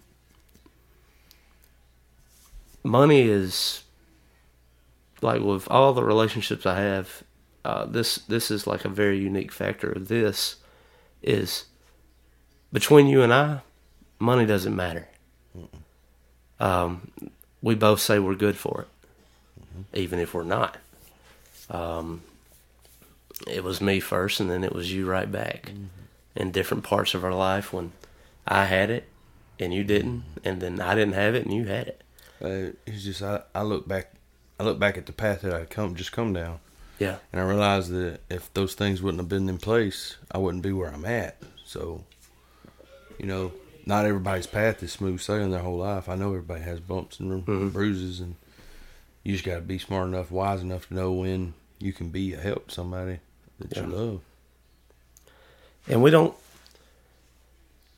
money 2.84 3.22
is 3.22 3.82
like 5.22 5.40
with 5.40 5.70
all 5.70 5.94
the 5.94 6.04
relationships 6.04 6.66
I 6.66 6.80
have, 6.80 7.22
uh, 7.64 7.86
this 7.86 8.16
this 8.16 8.50
is 8.50 8.66
like 8.66 8.84
a 8.84 8.88
very 8.88 9.18
unique 9.18 9.52
factor 9.52 9.90
of 9.90 10.08
this 10.08 10.56
is 11.22 11.66
between 12.72 13.06
you 13.06 13.22
and 13.22 13.32
I, 13.32 13.60
money 14.18 14.46
doesn't 14.46 14.74
matter. 14.74 15.08
Um, 16.58 17.10
we 17.60 17.74
both 17.74 18.00
say 18.00 18.18
we're 18.18 18.34
good 18.34 18.56
for 18.56 18.86
it, 18.86 19.98
even 19.98 20.18
if 20.18 20.34
we're 20.34 20.44
not. 20.44 20.78
Um, 21.70 22.22
it 23.46 23.64
was 23.64 23.80
me 23.80 24.00
first, 24.00 24.40
and 24.40 24.50
then 24.50 24.64
it 24.64 24.72
was 24.72 24.92
you 24.92 25.06
right 25.06 25.30
back. 25.30 25.72
In 26.34 26.50
different 26.50 26.82
parts 26.82 27.14
of 27.14 27.24
our 27.24 27.34
life, 27.34 27.72
when 27.72 27.92
I 28.46 28.64
had 28.64 28.90
it 28.90 29.08
and 29.60 29.72
you 29.74 29.84
didn't, 29.84 30.24
and 30.42 30.60
then 30.60 30.80
I 30.80 30.94
didn't 30.94 31.14
have 31.14 31.34
it 31.34 31.44
and 31.44 31.54
you 31.54 31.66
had 31.66 31.88
it. 31.88 32.02
Uh, 32.42 32.72
it's 32.86 33.04
just 33.04 33.22
I, 33.22 33.42
I 33.54 33.62
look 33.62 33.86
back, 33.86 34.12
I 34.58 34.64
look 34.64 34.78
back 34.78 34.96
at 34.96 35.06
the 35.06 35.12
path 35.12 35.42
that 35.42 35.54
I 35.54 35.64
come 35.66 35.94
just 35.94 36.10
come 36.12 36.32
down, 36.32 36.58
Yeah, 36.98 37.16
and 37.32 37.40
I 37.40 37.44
realized 37.44 37.90
that 37.90 38.20
if 38.30 38.52
those 38.54 38.74
things 38.74 39.02
wouldn't 39.02 39.20
have 39.20 39.28
been 39.28 39.48
in 39.48 39.58
place, 39.58 40.16
I 40.30 40.38
wouldn't 40.38 40.62
be 40.62 40.72
where 40.72 40.92
I'm 40.92 41.04
at. 41.04 41.36
So, 41.64 42.04
you 43.18 43.26
know, 43.26 43.52
not 43.86 44.06
everybody's 44.06 44.46
path 44.46 44.82
is 44.82 44.92
smooth 44.92 45.20
sailing 45.20 45.50
their 45.50 45.62
whole 45.62 45.78
life. 45.78 46.08
I 46.08 46.14
know 46.14 46.28
everybody 46.28 46.62
has 46.62 46.78
bumps 46.80 47.18
and 47.18 47.44
Mhm. 47.44 47.72
bruises, 47.72 48.20
and 48.20 48.36
you 49.24 49.32
just 49.32 49.44
got 49.44 49.56
to 49.56 49.60
be 49.62 49.78
smart 49.78 50.08
enough, 50.08 50.30
wise 50.30 50.60
enough 50.60 50.88
to 50.88 50.94
know 50.94 51.12
when 51.12 51.54
you 51.80 51.92
can 51.92 52.10
be 52.10 52.34
a 52.34 52.40
help 52.40 52.68
to 52.68 52.74
somebody 52.74 53.18
that 53.58 53.76
you 53.76 53.86
love. 53.86 54.20
and 55.88 56.00
we 56.02 56.10
don't. 56.10 56.34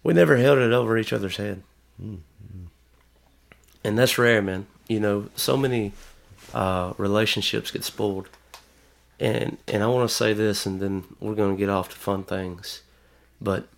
We 0.02 0.14
never 0.14 0.36
held 0.38 0.58
it 0.58 0.72
over 0.72 0.96
each 0.96 1.12
other's 1.12 1.36
head, 1.36 1.62
and 1.98 2.22
that's 3.98 4.16
rare, 4.18 4.40
man. 4.42 4.66
You 4.88 5.00
know, 5.00 5.28
so 5.36 5.56
many 5.56 5.92
uh, 6.52 6.92
relationships 6.98 7.70
get 7.70 7.84
spoiled, 7.84 8.28
and 9.20 9.58
and 9.68 9.82
I 9.82 9.86
want 9.86 10.08
to 10.08 10.14
say 10.14 10.32
this, 10.32 10.66
and 10.66 10.80
then 10.80 11.04
we're 11.20 11.34
going 11.34 11.56
to 11.56 11.58
get 11.58 11.68
off 11.68 11.90
to 11.90 11.96
fun 11.96 12.24
things, 12.24 12.82
but 13.40 13.68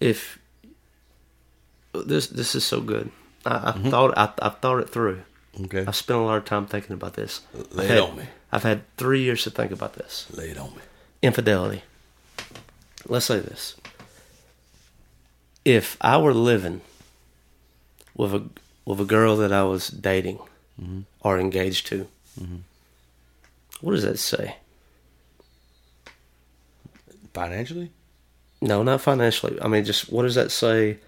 if 0.00 0.38
this 1.92 2.26
this 2.28 2.54
is 2.54 2.64
so 2.64 2.80
good, 2.80 3.10
I, 3.44 3.54
I 3.54 3.72
mm-hmm. 3.72 3.90
thought 3.90 4.16
I, 4.16 4.32
I 4.40 4.48
thought 4.50 4.78
it 4.80 4.90
through. 4.90 5.22
Okay, 5.64 5.84
I've 5.86 5.96
spent 5.96 6.20
a 6.20 6.22
lot 6.22 6.38
of 6.38 6.44
time 6.44 6.66
thinking 6.66 6.92
about 6.92 7.14
this. 7.14 7.42
Lay 7.72 7.84
I've 7.84 7.90
it 7.90 7.94
had, 7.94 8.00
on 8.00 8.16
me. 8.16 8.24
I've 8.52 8.62
had 8.62 8.96
three 8.96 9.22
years 9.22 9.42
to 9.44 9.50
think 9.50 9.72
about 9.72 9.94
this 9.94 10.26
lay 10.32 10.50
it 10.50 10.58
on 10.58 10.70
me. 10.74 10.82
infidelity. 11.22 11.82
Let's 13.06 13.26
say 13.26 13.40
this. 13.40 13.76
If 15.64 15.96
I 16.00 16.16
were 16.18 16.34
living 16.34 16.80
with 18.14 18.34
a 18.34 18.44
with 18.84 19.00
a 19.00 19.04
girl 19.04 19.36
that 19.36 19.52
I 19.52 19.64
was 19.64 19.88
dating 19.88 20.38
mm-hmm. 20.80 21.00
or 21.20 21.38
engaged 21.38 21.86
to, 21.88 22.06
mm-hmm. 22.40 22.56
What 23.80 23.92
does 23.92 24.02
that 24.02 24.18
say? 24.18 24.56
Financially, 27.34 27.92
No, 28.62 28.82
not 28.82 29.02
financially. 29.02 29.58
I 29.60 29.68
mean, 29.68 29.84
just 29.84 30.10
what 30.10 30.22
does 30.22 30.34
that 30.36 30.50
say 30.50 30.98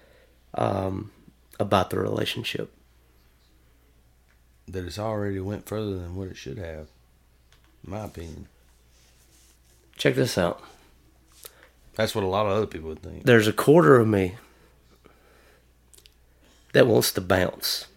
um, 0.53 1.11
about 1.59 1.89
the 1.89 1.99
relationship? 1.99 2.71
that 4.67 4.85
it's 4.85 4.99
already 4.99 5.39
went 5.39 5.65
further 5.65 5.97
than 5.97 6.15
what 6.15 6.27
it 6.27 6.37
should 6.37 6.59
have. 6.59 6.85
In 7.83 7.89
my 7.91 8.05
opinion, 8.05 8.47
Check 9.97 10.13
this 10.13 10.37
out. 10.37 10.61
that's 11.95 12.13
what 12.13 12.23
a 12.23 12.27
lot 12.27 12.45
of 12.45 12.51
other 12.51 12.67
people 12.67 12.89
would 12.89 13.01
think. 13.01 13.23
There's 13.25 13.47
a 13.47 13.51
quarter 13.53 13.95
of 13.95 14.07
me 14.07 14.35
that 16.73 16.85
wants 16.85 17.11
to 17.13 17.21
bounce. 17.21 17.87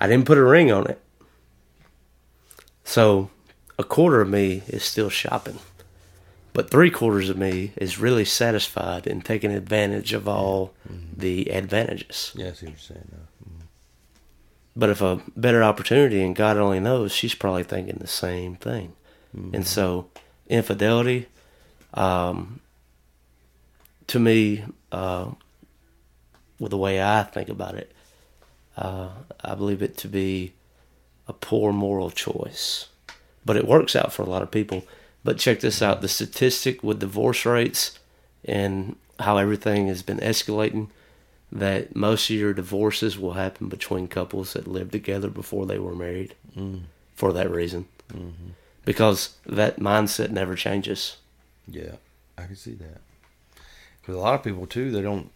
I 0.00 0.08
didn't 0.08 0.26
put 0.26 0.38
a 0.38 0.42
ring 0.44 0.72
on 0.72 0.88
it. 0.90 1.00
So 2.88 3.28
a 3.78 3.84
quarter 3.84 4.22
of 4.22 4.30
me 4.30 4.62
is 4.66 4.82
still 4.82 5.10
shopping. 5.10 5.58
But 6.54 6.70
three 6.70 6.90
quarters 6.90 7.28
of 7.28 7.36
me 7.36 7.72
is 7.76 7.98
really 7.98 8.24
satisfied 8.24 9.06
and 9.06 9.22
taking 9.22 9.52
advantage 9.52 10.14
of 10.14 10.26
all 10.26 10.72
the 11.14 11.50
advantages. 11.52 12.32
Yeah, 12.34 12.48
I 12.48 12.52
see 12.52 12.66
what 12.66 12.72
you're 12.72 12.78
saying. 12.78 13.08
Now. 13.12 13.66
But 14.74 14.88
if 14.88 15.02
a 15.02 15.20
better 15.36 15.62
opportunity, 15.62 16.22
and 16.22 16.34
God 16.34 16.56
only 16.56 16.80
knows, 16.80 17.12
she's 17.12 17.34
probably 17.34 17.62
thinking 17.62 17.98
the 18.00 18.06
same 18.06 18.56
thing. 18.56 18.94
And 19.52 19.66
so, 19.66 20.08
infidelity, 20.48 21.26
um, 21.92 22.60
to 24.06 24.18
me, 24.18 24.64
uh, 24.90 25.32
with 26.58 26.70
the 26.70 26.78
way 26.78 27.02
I 27.02 27.22
think 27.24 27.50
about 27.50 27.74
it, 27.74 27.92
uh, 28.78 29.10
I 29.44 29.54
believe 29.54 29.82
it 29.82 29.98
to 29.98 30.08
be 30.08 30.54
a 31.28 31.32
poor 31.32 31.72
moral 31.72 32.10
choice. 32.10 32.88
But 33.44 33.56
it 33.56 33.68
works 33.68 33.94
out 33.94 34.12
for 34.12 34.22
a 34.22 34.28
lot 34.28 34.42
of 34.42 34.50
people. 34.50 34.84
But 35.22 35.38
check 35.38 35.60
this 35.60 35.82
out 35.82 36.00
the 36.00 36.08
statistic 36.08 36.82
with 36.82 37.00
divorce 37.00 37.44
rates 37.44 37.98
and 38.44 38.96
how 39.20 39.36
everything 39.36 39.88
has 39.88 40.02
been 40.02 40.18
escalating 40.18 40.88
that 41.50 41.96
most 41.96 42.28
of 42.30 42.36
your 42.36 42.52
divorces 42.52 43.18
will 43.18 43.32
happen 43.32 43.68
between 43.68 44.06
couples 44.06 44.52
that 44.52 44.66
lived 44.66 44.92
together 44.92 45.28
before 45.28 45.66
they 45.66 45.78
were 45.78 45.94
married 45.94 46.34
mm. 46.56 46.82
for 47.14 47.32
that 47.32 47.50
reason. 47.50 47.86
Mm-hmm. 48.12 48.50
Because 48.84 49.36
that 49.46 49.78
mindset 49.78 50.30
never 50.30 50.54
changes. 50.54 51.16
Yeah, 51.66 51.96
I 52.36 52.44
can 52.44 52.56
see 52.56 52.74
that. 52.74 53.00
Because 54.00 54.14
a 54.14 54.18
lot 54.18 54.34
of 54.34 54.42
people 54.42 54.66
too, 54.66 54.90
they 54.90 55.02
don't. 55.02 55.30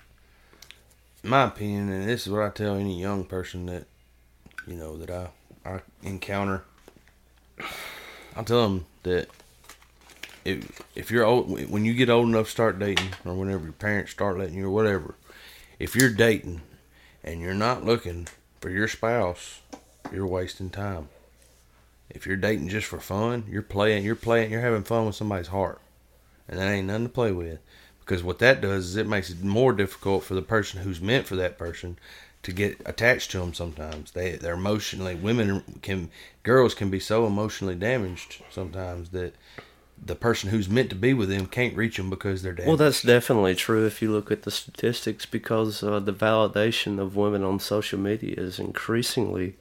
My 1.22 1.44
opinion, 1.44 1.90
and 1.90 2.08
this 2.08 2.26
is 2.26 2.32
what 2.32 2.42
I 2.42 2.50
tell 2.50 2.74
any 2.74 3.00
young 3.00 3.24
person 3.24 3.66
that, 3.66 3.84
you 4.66 4.74
know, 4.74 4.96
that 4.96 5.10
I 5.10 5.28
I 5.64 5.80
encounter. 6.02 6.64
I 8.36 8.42
tell 8.42 8.62
them 8.62 8.86
that 9.02 9.28
if 10.44 10.82
if 10.94 11.10
you're 11.10 11.24
old, 11.24 11.70
when 11.70 11.84
you 11.84 11.94
get 11.94 12.10
old 12.10 12.28
enough, 12.28 12.46
to 12.46 12.50
start 12.50 12.78
dating, 12.78 13.10
or 13.24 13.34
whenever 13.34 13.64
your 13.64 13.72
parents 13.72 14.12
start 14.12 14.38
letting 14.38 14.56
you, 14.56 14.66
or 14.66 14.70
whatever, 14.70 15.14
if 15.78 15.94
you're 15.94 16.10
dating, 16.10 16.62
and 17.22 17.40
you're 17.40 17.54
not 17.54 17.84
looking 17.84 18.28
for 18.60 18.70
your 18.70 18.88
spouse 18.88 19.60
you're 20.12 20.26
wasting 20.26 20.70
time. 20.70 21.08
If 22.10 22.26
you're 22.26 22.36
dating 22.36 22.68
just 22.68 22.86
for 22.86 23.00
fun, 23.00 23.44
you're 23.48 23.62
playing, 23.62 24.04
you're 24.04 24.14
playing, 24.14 24.52
you're 24.52 24.60
having 24.60 24.84
fun 24.84 25.06
with 25.06 25.14
somebody's 25.14 25.48
heart, 25.48 25.80
and 26.46 26.58
that 26.58 26.70
ain't 26.70 26.86
nothing 26.88 27.06
to 27.06 27.12
play 27.12 27.32
with. 27.32 27.58
Because 28.00 28.22
what 28.22 28.38
that 28.40 28.60
does 28.60 28.86
is 28.86 28.96
it 28.96 29.06
makes 29.06 29.30
it 29.30 29.42
more 29.42 29.72
difficult 29.72 30.24
for 30.24 30.34
the 30.34 30.42
person 30.42 30.82
who's 30.82 31.00
meant 31.00 31.26
for 31.26 31.36
that 31.36 31.56
person 31.56 31.98
to 32.42 32.52
get 32.52 32.80
attached 32.84 33.30
to 33.32 33.38
them. 33.38 33.54
Sometimes 33.54 34.12
they 34.12 34.32
they're 34.36 34.54
emotionally 34.54 35.14
women 35.14 35.62
can 35.82 36.10
girls 36.42 36.74
can 36.74 36.90
be 36.90 37.00
so 37.00 37.26
emotionally 37.26 37.74
damaged 37.74 38.42
sometimes 38.50 39.10
that 39.10 39.34
the 40.04 40.16
person 40.16 40.50
who's 40.50 40.68
meant 40.68 40.90
to 40.90 40.96
be 40.96 41.14
with 41.14 41.28
them 41.28 41.46
can't 41.46 41.76
reach 41.76 41.96
them 41.96 42.10
because 42.10 42.42
they're 42.42 42.52
damaged. 42.52 42.68
Well, 42.68 42.76
that's 42.76 43.02
definitely 43.02 43.54
true 43.54 43.86
if 43.86 44.02
you 44.02 44.10
look 44.10 44.32
at 44.32 44.42
the 44.42 44.50
statistics 44.50 45.26
because 45.26 45.82
uh, 45.82 46.00
the 46.00 46.12
validation 46.12 46.98
of 46.98 47.14
women 47.14 47.44
on 47.44 47.60
social 47.60 48.00
media 48.00 48.34
is 48.36 48.58
increasingly 48.58 49.54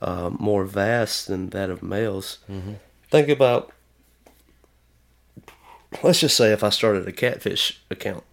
uh, 0.00 0.30
more 0.38 0.64
vast 0.64 1.26
than 1.26 1.50
that 1.50 1.68
of 1.68 1.82
males. 1.82 2.38
Think 3.10 3.28
about, 3.28 3.72
let's 6.02 6.20
just 6.20 6.36
say, 6.36 6.52
if 6.52 6.64
I 6.64 6.70
started 6.70 7.06
a 7.06 7.12
catfish 7.12 7.80
account, 7.90 8.24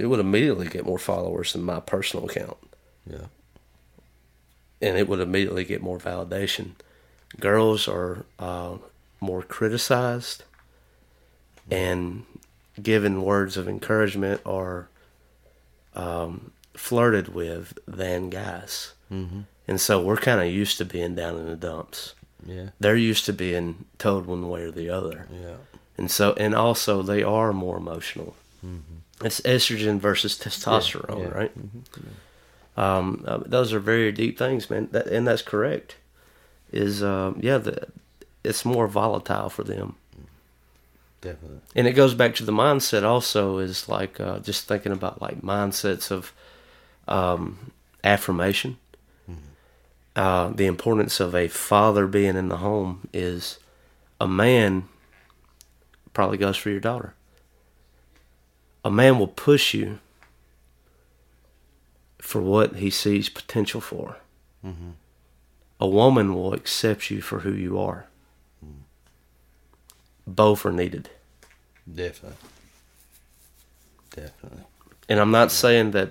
it 0.00 0.06
would 0.06 0.20
immediately 0.20 0.66
get 0.68 0.84
more 0.86 0.98
followers 0.98 1.52
than 1.52 1.62
my 1.62 1.80
personal 1.80 2.28
account, 2.28 2.56
yeah, 3.06 3.26
and 4.80 4.96
it 4.96 5.08
would 5.08 5.20
immediately 5.20 5.64
get 5.64 5.82
more 5.82 5.98
validation. 5.98 6.70
Girls 7.38 7.86
are 7.86 8.24
uh, 8.38 8.76
more 9.20 9.42
criticized 9.42 10.42
and 11.70 12.24
given 12.82 13.22
words 13.22 13.56
of 13.56 13.68
encouragement 13.68 14.40
or 14.44 14.88
um, 15.94 16.52
flirted 16.74 17.32
with 17.34 17.78
than 17.86 18.30
guys. 18.30 18.92
Mm-hmm. 19.12 19.40
And 19.68 19.80
so 19.80 20.02
we're 20.02 20.16
kind 20.16 20.40
of 20.40 20.46
used 20.52 20.78
to 20.78 20.84
being 20.84 21.14
down 21.14 21.36
in 21.38 21.46
the 21.46 21.54
dumps. 21.56 22.14
yeah, 22.44 22.70
They're 22.80 22.96
used 22.96 23.24
to 23.26 23.32
being 23.32 23.84
told 23.98 24.26
one 24.26 24.48
way 24.48 24.62
or 24.62 24.70
the 24.72 24.90
other. 24.90 25.26
yeah, 25.32 25.56
And 25.96 26.10
so, 26.10 26.32
and 26.32 26.54
also 26.54 27.02
they 27.02 27.22
are 27.22 27.52
more 27.52 27.76
emotional. 27.76 28.34
It's 29.22 29.40
estrogen 29.42 29.98
versus 29.98 30.38
testosterone, 30.38 31.24
yeah. 31.24 31.28
right? 31.28 31.52
Um, 32.76 33.24
uh, 33.26 33.38
those 33.44 33.72
are 33.72 33.80
very 33.80 34.12
deep 34.12 34.38
things, 34.38 34.70
man. 34.70 34.88
That, 34.92 35.06
and 35.08 35.26
that's 35.26 35.42
correct. 35.42 35.96
Is 36.72 37.02
um, 37.02 37.38
yeah, 37.42 37.58
the, 37.58 37.88
it's 38.44 38.64
more 38.64 38.86
volatile 38.86 39.50
for 39.50 39.64
them. 39.64 39.96
definitely. 41.20 41.58
and 41.76 41.86
it 41.86 41.92
goes 41.92 42.14
back 42.14 42.34
to 42.36 42.44
the 42.44 42.52
mindset 42.52 43.02
also 43.02 43.58
is 43.58 43.88
like 43.88 44.20
uh, 44.20 44.38
just 44.38 44.66
thinking 44.66 44.92
about 44.92 45.20
like 45.20 45.42
mindsets 45.42 46.10
of 46.10 46.32
um, 47.08 47.72
affirmation 48.04 48.78
uh, 50.16 50.48
the 50.48 50.66
importance 50.66 51.20
of 51.20 51.34
a 51.34 51.48
father 51.48 52.06
being 52.06 52.36
in 52.36 52.48
the 52.48 52.58
home 52.58 53.08
is 53.12 53.58
a 54.20 54.26
man 54.26 54.88
probably 56.12 56.36
goes 56.36 56.56
for 56.56 56.70
your 56.70 56.80
daughter 56.80 57.14
a 58.84 58.90
man 58.90 59.18
will 59.18 59.28
push 59.28 59.74
you 59.74 59.98
for 62.18 62.40
what 62.40 62.76
he 62.76 62.90
sees 62.90 63.28
potential 63.28 63.80
for 63.80 64.16
mm-hmm. 64.64 64.90
a 65.78 65.88
woman 65.88 66.34
will 66.34 66.52
accept 66.52 67.10
you 67.10 67.20
for 67.20 67.40
who 67.40 67.52
you 67.52 67.78
are 67.78 68.06
mm-hmm. 68.64 68.82
both 70.26 70.64
are 70.64 70.72
needed 70.72 71.10
Definitely. 71.94 72.36
Definitely. 74.10 74.64
And 75.08 75.20
I'm 75.20 75.30
not 75.30 75.50
saying 75.50 75.92
that 75.92 76.10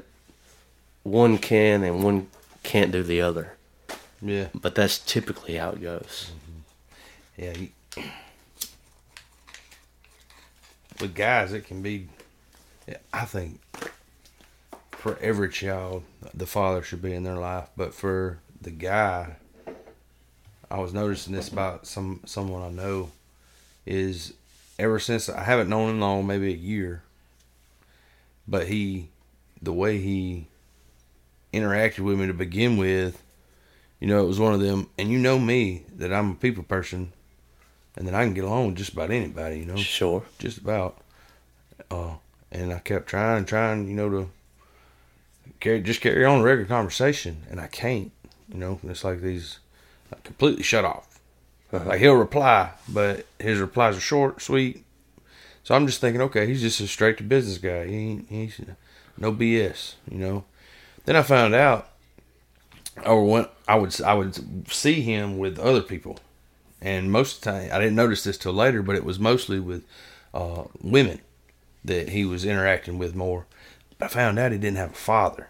one 1.04 1.38
can 1.38 1.84
and 1.84 2.04
one 2.04 2.28
can't 2.64 2.92
do 2.92 3.04
the 3.04 3.22
other, 3.22 3.56
Yeah. 4.22 4.48
but 4.54 4.76
that's 4.76 5.00
typically 5.00 5.56
how 5.56 5.72
it 5.72 5.82
goes. 5.82 6.32
Mm-hmm. 7.38 7.42
Yeah. 7.44 7.54
You, 7.58 7.70
with 11.00 11.16
guys, 11.16 11.54
it 11.54 11.66
can 11.66 11.82
be. 11.82 12.10
I 13.14 13.26
think 13.26 13.60
for 14.92 15.18
every 15.22 15.50
child, 15.50 16.04
the 16.34 16.46
father 16.46 16.82
should 16.84 17.02
be 17.02 17.14
in 17.14 17.24
their 17.24 17.38
life. 17.38 17.70
But 17.78 17.94
for 17.94 18.40
the 18.62 18.72
guy, 18.72 19.38
I 20.70 20.80
was 20.80 20.94
noticing 20.94 21.34
this 21.34 21.50
about 21.50 21.88
some 21.88 22.22
someone 22.26 22.62
I 22.62 22.70
know 22.70 23.12
is 23.86 24.34
ever 24.78 25.00
since 25.00 25.30
I 25.30 25.44
haven't 25.44 25.70
known 25.70 25.90
him 25.90 26.00
long, 26.00 26.28
maybe 26.28 26.54
a 26.54 26.58
year, 26.58 27.04
but 28.48 28.68
he, 28.68 29.10
the 29.62 29.74
way 29.74 29.98
he 30.00 30.48
interacted 31.54 32.00
with 32.00 32.20
me 32.20 32.28
to 32.28 32.34
begin 32.34 32.78
with, 32.78 33.22
you 34.00 34.08
know, 34.08 34.24
it 34.24 34.28
was 34.28 34.40
one 34.40 34.54
of 34.54 34.62
them. 34.62 34.88
And 34.98 35.10
you 35.10 35.18
know 35.18 35.40
me 35.40 35.84
that 35.98 36.14
I'm 36.14 36.32
a 36.32 36.36
people 36.36 36.64
person, 36.64 37.12
and 37.98 38.08
that 38.08 38.16
I 38.16 38.24
can 38.24 38.34
get 38.34 38.44
along 38.44 38.68
with 38.68 38.76
just 38.76 38.94
about 38.94 39.12
anybody. 39.12 39.60
You 39.60 39.66
know, 39.66 39.76
Sure. 39.76 40.24
just 40.38 40.58
about. 40.60 40.98
Uh, 41.90 42.16
and 42.52 42.74
I 42.74 42.80
kept 42.80 43.08
trying 43.08 43.40
and 43.40 43.48
trying, 43.48 43.88
you 43.88 43.96
know, 43.96 44.10
to 44.10 44.30
carry 45.60 45.82
just 45.82 46.02
carry 46.02 46.26
on 46.26 46.42
a 46.42 46.44
regular 46.44 46.68
conversation, 46.68 47.44
and 47.50 47.60
I 47.60 47.68
can't. 47.68 48.12
You 48.52 48.58
know, 48.58 48.80
it's 48.84 49.04
like 49.04 49.22
these 49.22 49.60
I 50.12 50.18
completely 50.24 50.64
shut 50.64 50.86
off. 50.86 51.20
Like 51.72 52.00
he'll 52.00 52.16
reply, 52.16 52.72
but 52.88 53.28
his 53.38 53.60
replies 53.60 53.96
are 53.96 54.02
short, 54.02 54.42
sweet. 54.42 54.84
So 55.64 55.76
I'm 55.76 55.86
just 55.86 56.02
thinking, 56.02 56.22
okay, 56.22 56.48
he's 56.48 56.62
just 56.62 56.80
a 56.80 56.88
straight 56.88 57.18
to 57.18 57.24
business 57.24 57.60
guy. 57.60 57.86
He 57.86 57.96
ain't, 57.96 58.30
he's 58.30 58.60
no 59.20 59.32
BS, 59.32 59.96
you 60.10 60.18
know. 60.18 60.46
Then 61.06 61.16
I 61.16 61.22
found 61.22 61.54
out, 61.54 61.90
or 63.06 63.24
when 63.24 63.46
I 63.68 63.76
would 63.76 64.02
I 64.02 64.16
would 64.16 64.68
see 64.72 65.02
him 65.02 65.38
with 65.38 65.60
other 65.60 65.82
people, 65.82 66.20
and 66.82 67.12
most 67.12 67.38
of 67.38 67.42
the 67.44 67.52
time 67.52 67.70
I 67.72 67.78
didn't 67.78 67.96
notice 67.96 68.24
this 68.24 68.38
till 68.38 68.54
later, 68.54 68.82
but 68.82 68.96
it 68.96 69.06
was 69.06 69.20
mostly 69.20 69.60
with 69.60 69.86
uh, 70.34 70.64
women 70.82 71.22
that 71.86 72.10
he 72.10 72.26
was 72.26 72.46
interacting 72.46 72.98
with 72.98 73.16
more. 73.16 73.46
But 73.98 74.06
I 74.06 74.08
found 74.10 74.40
out 74.40 74.52
he 74.52 74.58
didn't 74.58 74.78
have 74.78 74.92
a 74.92 74.96
father, 74.96 75.50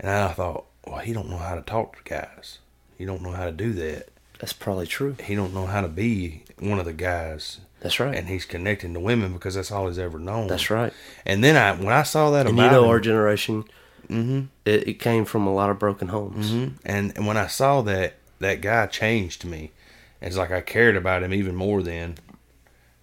and 0.00 0.10
I 0.10 0.32
thought, 0.32 0.66
well, 0.86 0.98
he 0.98 1.12
don't 1.12 1.30
know 1.30 1.38
how 1.38 1.54
to 1.54 1.62
talk 1.62 1.96
to 1.96 2.02
guys. 2.04 2.58
He 2.98 3.04
don't 3.04 3.22
know 3.22 3.32
how 3.32 3.44
to 3.46 3.52
do 3.52 3.72
that. 3.74 4.08
That's 4.38 4.52
probably 4.52 4.86
true. 4.86 5.16
He 5.22 5.34
don't 5.34 5.54
know 5.54 5.66
how 5.66 5.80
to 5.80 5.88
be 5.88 6.42
one 6.58 6.78
of 6.78 6.84
the 6.84 6.92
guys. 6.92 7.60
That's 7.80 8.00
right. 8.00 8.14
And 8.14 8.28
he's 8.28 8.44
connecting 8.44 8.94
to 8.94 9.00
women 9.00 9.32
because 9.32 9.54
that's 9.54 9.70
all 9.70 9.86
he's 9.86 9.98
ever 9.98 10.18
known. 10.18 10.46
That's 10.48 10.70
right. 10.70 10.92
And 11.24 11.42
then 11.44 11.56
I, 11.56 11.72
when 11.80 11.92
I 11.92 12.02
saw 12.02 12.30
that 12.30 12.46
And 12.46 12.54
about 12.58 12.64
you 12.66 12.70
know, 12.72 12.84
him, 12.84 12.90
our 12.90 13.00
generation, 13.00 13.64
it, 14.08 14.88
it 14.88 14.94
came 15.00 15.24
from 15.24 15.46
a 15.46 15.54
lot 15.54 15.70
of 15.70 15.78
broken 15.78 16.08
homes. 16.08 16.50
Mhm. 16.52 16.72
And 16.84 17.12
and 17.16 17.26
when 17.26 17.36
I 17.36 17.46
saw 17.46 17.82
that 17.82 18.14
that 18.40 18.60
guy 18.60 18.86
changed 18.86 19.44
me, 19.44 19.72
it's 20.20 20.36
like 20.36 20.50
I 20.50 20.60
cared 20.60 20.96
about 20.96 21.22
him 21.22 21.32
even 21.34 21.54
more 21.54 21.82
then, 21.82 22.16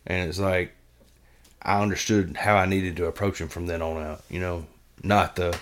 and 0.06 0.28
it's 0.30 0.40
like 0.40 0.73
I 1.64 1.82
understood 1.82 2.38
how 2.38 2.56
I 2.56 2.66
needed 2.66 2.98
to 2.98 3.06
approach 3.06 3.40
him 3.40 3.48
from 3.48 3.68
then 3.68 3.82
on 3.82 4.02
out. 4.04 4.22
You 4.30 4.40
know, 4.40 4.66
not 5.04 5.36
the 5.36 5.58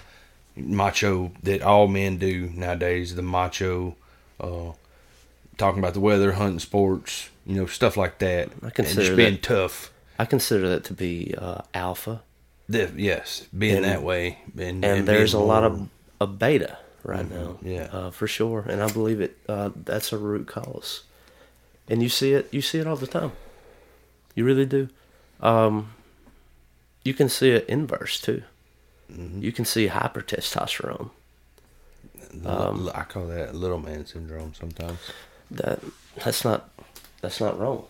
macho 0.56 1.32
that 1.44 1.62
all 1.62 1.88
men 1.88 2.18
do 2.18 2.50
nowadays. 2.54 3.16
The 3.16 3.22
macho, 3.22 3.96
uh, 4.40 4.72
talking 5.58 5.80
about 5.80 5.94
the 5.94 6.00
weather, 6.00 6.34
hunting, 6.34 6.60
sports, 6.60 7.30
you 7.46 7.56
know, 7.56 7.66
stuff 7.66 7.98
like 7.98 8.20
that. 8.20 8.50
I 8.62 8.66
and 8.66 8.74
consider 8.74 9.02
just 9.04 9.16
being 9.18 9.34
that- 9.34 9.44
tough. 9.44 9.92
I 10.20 10.26
consider 10.26 10.70
that 10.70 10.84
to 10.86 10.94
be 10.94 11.34
uh, 11.38 11.62
alpha, 11.74 12.22
The- 12.70 12.92
yes, 12.96 13.46
being 13.58 13.78
And- 13.78 13.86
that 13.86 14.04
way, 14.04 14.40
and, 14.58 14.84
and, 14.86 15.08
there's 15.08 15.34
a 15.34 15.38
being 15.38 15.48
lot 15.48 15.64
of 15.64 15.90
a 16.20 16.28
beta 16.28 16.78
right 17.04 17.30
now. 17.30 17.58
yeah. 17.64 17.86
uh, 17.92 18.12
for 18.12 18.28
sure. 18.28 18.64
And 18.70 18.84
I 18.84 18.88
believe 18.92 19.20
it. 19.22 19.38
Uh, 19.50 19.72
that's 19.76 20.14
a 20.14 20.18
root 20.20 20.48
cause, 20.48 21.02
and 21.88 22.04
you 22.04 22.10
see 22.10 22.34
it. 22.34 22.48
You 22.52 22.62
see 22.62 22.78
it 22.80 22.86
all 22.88 22.96
the 22.96 23.08
time. 23.08 23.32
You 24.36 24.46
really 24.46 24.66
do. 24.68 24.90
Um, 25.41 25.93
you 27.04 27.13
can 27.13 27.30
see 27.30 27.51
it 27.51 27.67
inverse 27.67 28.19
too. 28.19 28.43
Mm-hmm. 29.12 29.41
You 29.41 29.51
can 29.51 29.65
see 29.65 29.88
hypertestosterone. 29.88 31.10
um, 32.45 32.89
I 32.93 33.04
call 33.04 33.27
that 33.27 33.56
little 33.56 33.80
man 33.80 34.06
syndrome 34.06 34.54
sometimes. 34.54 34.99
That 35.49 35.80
that's 36.23 36.45
not 36.45 36.69
that's 37.21 37.41
not 37.41 37.60
wrong. 37.60 37.86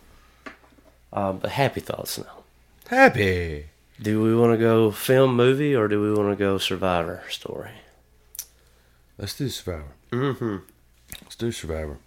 Uh, 1.14 1.34
but 1.34 1.52
happy 1.52 1.82
thoughts 1.82 2.18
now. 2.18 2.44
Happy. 2.88 3.66
Do 4.02 4.24
we 4.24 4.36
want 4.36 4.54
to 4.54 4.58
go 4.58 4.90
film 4.90 5.36
movie 5.36 5.76
or 5.76 5.88
do 5.88 6.02
we 6.02 6.12
want 6.14 6.32
to 6.32 6.36
go 6.36 6.58
survivor 6.58 7.24
story? 7.30 7.72
Let's 9.18 9.38
do 9.38 9.50
Survivor. 9.50 9.94
Mm-hmm. 10.12 10.58
Let's 11.22 11.36
do 11.36 11.52
Survivor. 11.52 12.00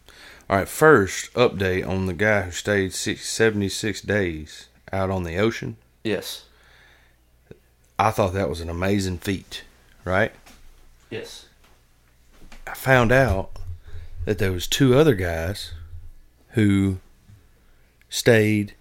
All 0.50 0.57
right, 0.57 0.68
first 0.68 1.33
update 1.35 1.87
on 1.87 2.07
the 2.07 2.12
guy 2.12 2.42
who 2.42 2.50
stayed 2.50 2.92
six, 2.92 3.28
76 3.28 4.00
days 4.00 4.66
out 4.94 5.11
on 5.11 5.24
the 5.24 5.37
ocean. 5.37 5.76
Yes. 6.04 6.44
I 7.98 8.11
thought 8.11 8.33
that 8.35 8.48
was 8.48 8.61
an 8.61 8.70
amazing 8.70 9.18
feat, 9.18 9.64
right? 10.04 10.33
Yes. 11.11 11.46
I 12.66 12.74
found 12.74 13.12
out 13.12 13.50
that 14.24 14.38
there 14.38 14.52
was 14.52 14.66
two 14.66 14.96
other 14.96 15.14
guys 15.14 15.72
who 16.50 16.98
stayed 18.09 18.74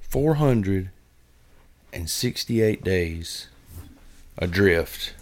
468 0.00 2.84
days 2.84 3.48
adrift 4.38 5.12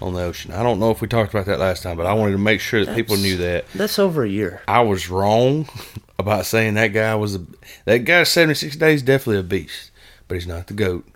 on 0.00 0.14
the 0.14 0.22
ocean. 0.22 0.52
I 0.52 0.62
don't 0.62 0.78
know 0.78 0.90
if 0.90 1.00
we 1.00 1.08
talked 1.08 1.32
about 1.32 1.46
that 1.46 1.58
last 1.58 1.82
time, 1.82 1.96
but 1.96 2.06
I 2.06 2.12
wanted 2.14 2.32
to 2.32 2.38
make 2.38 2.60
sure 2.60 2.84
that 2.84 2.94
people 2.94 3.16
knew 3.16 3.36
that 3.38 3.64
That's 3.74 3.98
over 3.98 4.24
a 4.24 4.28
year. 4.28 4.62
I 4.68 4.82
was 4.82 5.08
wrong 5.08 5.68
about 6.18 6.46
saying 6.46 6.74
that 6.74 6.88
guy 6.88 7.14
was 7.14 7.36
a 7.36 7.46
that 7.84 7.98
guy 7.98 8.22
seventy 8.22 8.54
six 8.54 8.76
days 8.76 9.02
definitely 9.02 9.40
a 9.40 9.42
beast, 9.42 9.90
but 10.28 10.34
he's 10.34 10.46
not 10.46 10.66
the 10.66 10.74
goat. 10.74 11.06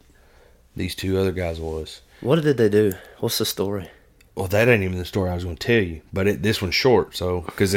These 0.76 0.94
two 0.94 1.18
other 1.18 1.32
guys 1.32 1.60
was. 1.60 2.00
What 2.20 2.42
did 2.42 2.56
they 2.56 2.68
do? 2.68 2.92
What's 3.18 3.38
the 3.38 3.44
story? 3.44 3.90
Well, 4.34 4.48
that 4.48 4.68
ain't 4.68 4.84
even 4.84 4.98
the 4.98 5.04
story 5.04 5.30
I 5.30 5.34
was 5.34 5.44
going 5.44 5.56
to 5.56 5.66
tell 5.66 5.82
you, 5.82 6.00
but 6.12 6.28
it, 6.28 6.42
this 6.42 6.62
one's 6.62 6.74
short. 6.74 7.16
So, 7.16 7.40
because 7.40 7.74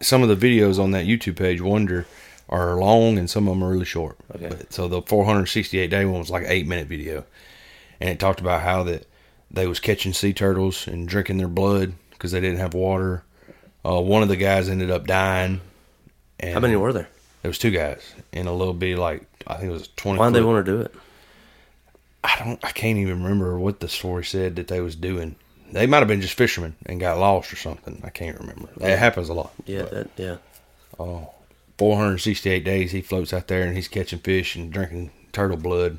some 0.00 0.22
of 0.22 0.28
the 0.28 0.36
videos 0.36 0.78
on 0.78 0.92
that 0.92 1.06
YouTube 1.06 1.36
page, 1.36 1.60
Wonder, 1.60 2.06
are 2.48 2.76
long 2.76 3.18
and 3.18 3.28
some 3.28 3.48
of 3.48 3.54
them 3.54 3.64
are 3.64 3.70
really 3.70 3.84
short. 3.84 4.16
Okay. 4.34 4.48
But, 4.48 4.72
so 4.72 4.86
the 4.86 5.02
468 5.02 5.90
day 5.90 6.04
one 6.04 6.20
was 6.20 6.30
like 6.30 6.44
an 6.44 6.50
eight 6.50 6.66
minute 6.66 6.86
video, 6.86 7.24
and 8.00 8.10
it 8.10 8.20
talked 8.20 8.40
about 8.40 8.62
how 8.62 8.84
that 8.84 9.06
they 9.50 9.66
was 9.66 9.80
catching 9.80 10.12
sea 10.12 10.32
turtles 10.32 10.86
and 10.86 11.08
drinking 11.08 11.38
their 11.38 11.48
blood 11.48 11.94
because 12.10 12.32
they 12.32 12.40
didn't 12.40 12.58
have 12.58 12.74
water. 12.74 13.24
Uh, 13.84 14.00
one 14.00 14.22
of 14.22 14.28
the 14.28 14.36
guys 14.36 14.68
ended 14.68 14.90
up 14.90 15.06
dying. 15.06 15.60
And 16.40 16.54
How 16.54 16.60
many 16.60 16.76
were 16.76 16.92
there? 16.92 17.08
There 17.42 17.48
was 17.48 17.58
two 17.58 17.70
guys 17.70 18.14
in 18.32 18.46
a 18.46 18.52
little 18.52 18.74
bit 18.74 18.98
like 18.98 19.24
I 19.46 19.54
think 19.54 19.70
it 19.70 19.72
was 19.72 19.88
20. 19.96 20.18
Why 20.18 20.26
did 20.26 20.34
they 20.34 20.42
want 20.42 20.66
to 20.66 20.72
do 20.72 20.80
it? 20.80 20.94
I 22.24 22.36
don't. 22.38 22.64
I 22.64 22.72
can't 22.72 22.98
even 22.98 23.22
remember 23.22 23.58
what 23.58 23.80
the 23.80 23.88
story 23.88 24.24
said 24.24 24.56
that 24.56 24.68
they 24.68 24.80
was 24.80 24.96
doing. 24.96 25.36
They 25.70 25.86
might 25.86 25.98
have 25.98 26.08
been 26.08 26.20
just 26.20 26.34
fishermen 26.34 26.76
and 26.86 27.00
got 27.00 27.18
lost 27.18 27.52
or 27.52 27.56
something. 27.56 28.00
I 28.04 28.10
can't 28.10 28.38
remember. 28.38 28.68
It 28.80 28.98
happens 28.98 29.28
a 29.28 29.34
lot. 29.34 29.52
Yeah, 29.64 29.82
that, 29.82 30.08
yeah. 30.16 30.36
468 31.78 32.64
days 32.64 32.92
he 32.92 33.00
floats 33.02 33.32
out 33.32 33.48
there 33.48 33.62
and 33.62 33.76
he's 33.76 33.88
catching 33.88 34.18
fish 34.18 34.56
and 34.56 34.72
drinking 34.72 35.10
turtle 35.32 35.56
blood. 35.56 35.98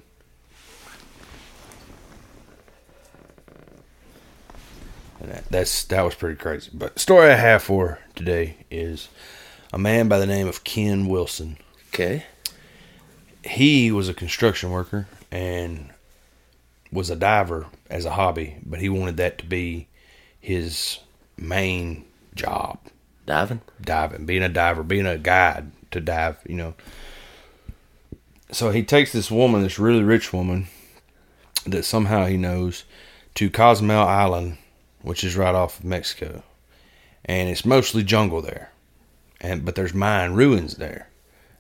And 5.19 5.32
that, 5.32 5.45
that's 5.50 5.84
that 5.86 6.04
was 6.04 6.15
pretty 6.15 6.36
crazy. 6.36 6.71
But 6.73 6.95
the 6.95 7.00
story 7.00 7.30
I 7.30 7.36
have 7.36 7.63
for 7.63 8.00
today 8.15 8.58
is 8.69 9.10
a 9.73 9.77
man 9.77 10.08
by 10.08 10.19
the 10.19 10.25
name 10.25 10.47
of 10.47 10.63
Ken 10.63 11.08
Wilson. 11.08 11.58
Okay. 11.93 12.25
he 13.43 13.91
was 13.91 14.08
a 14.10 14.13
construction 14.13 14.69
worker 14.71 15.08
and 15.32 15.89
was 16.91 17.10
a 17.10 17.15
diver 17.15 17.67
as 17.89 18.06
a 18.06 18.12
hobby, 18.12 18.58
but 18.65 18.80
he 18.80 18.89
wanted 18.89 19.17
that 19.17 19.38
to 19.39 19.45
be 19.45 19.88
his 20.39 20.99
main 21.38 22.06
job 22.36 22.80
Diving? 23.25 23.62
diving, 23.82 24.25
being 24.25 24.43
a 24.43 24.49
diver, 24.49 24.84
being 24.84 25.06
a 25.06 25.17
guide 25.17 25.71
to 25.91 25.99
dive, 25.99 26.38
you 26.47 26.56
know. 26.56 26.75
So 28.51 28.71
he 28.71 28.84
takes 28.84 29.12
this 29.12 29.30
woman, 29.30 29.63
this 29.63 29.77
really 29.77 30.03
rich 30.03 30.32
woman, 30.32 30.67
that 31.65 31.84
somehow 31.84 32.25
he 32.25 32.38
knows, 32.38 32.86
to 33.36 33.49
Cozumel 33.49 34.08
Island, 34.08 34.58
which 35.01 35.25
is 35.25 35.36
right 35.36 35.53
off 35.53 35.80
of 35.80 35.86
Mexico, 35.86 36.41
and 37.25 37.49
it's 37.49 37.65
mostly 37.65 38.01
jungle 38.01 38.41
there, 38.41 38.71
and 39.41 39.65
but 39.65 39.76
there's 39.76 39.93
Mayan 39.93 40.34
ruins 40.34 40.76
there. 40.76 41.10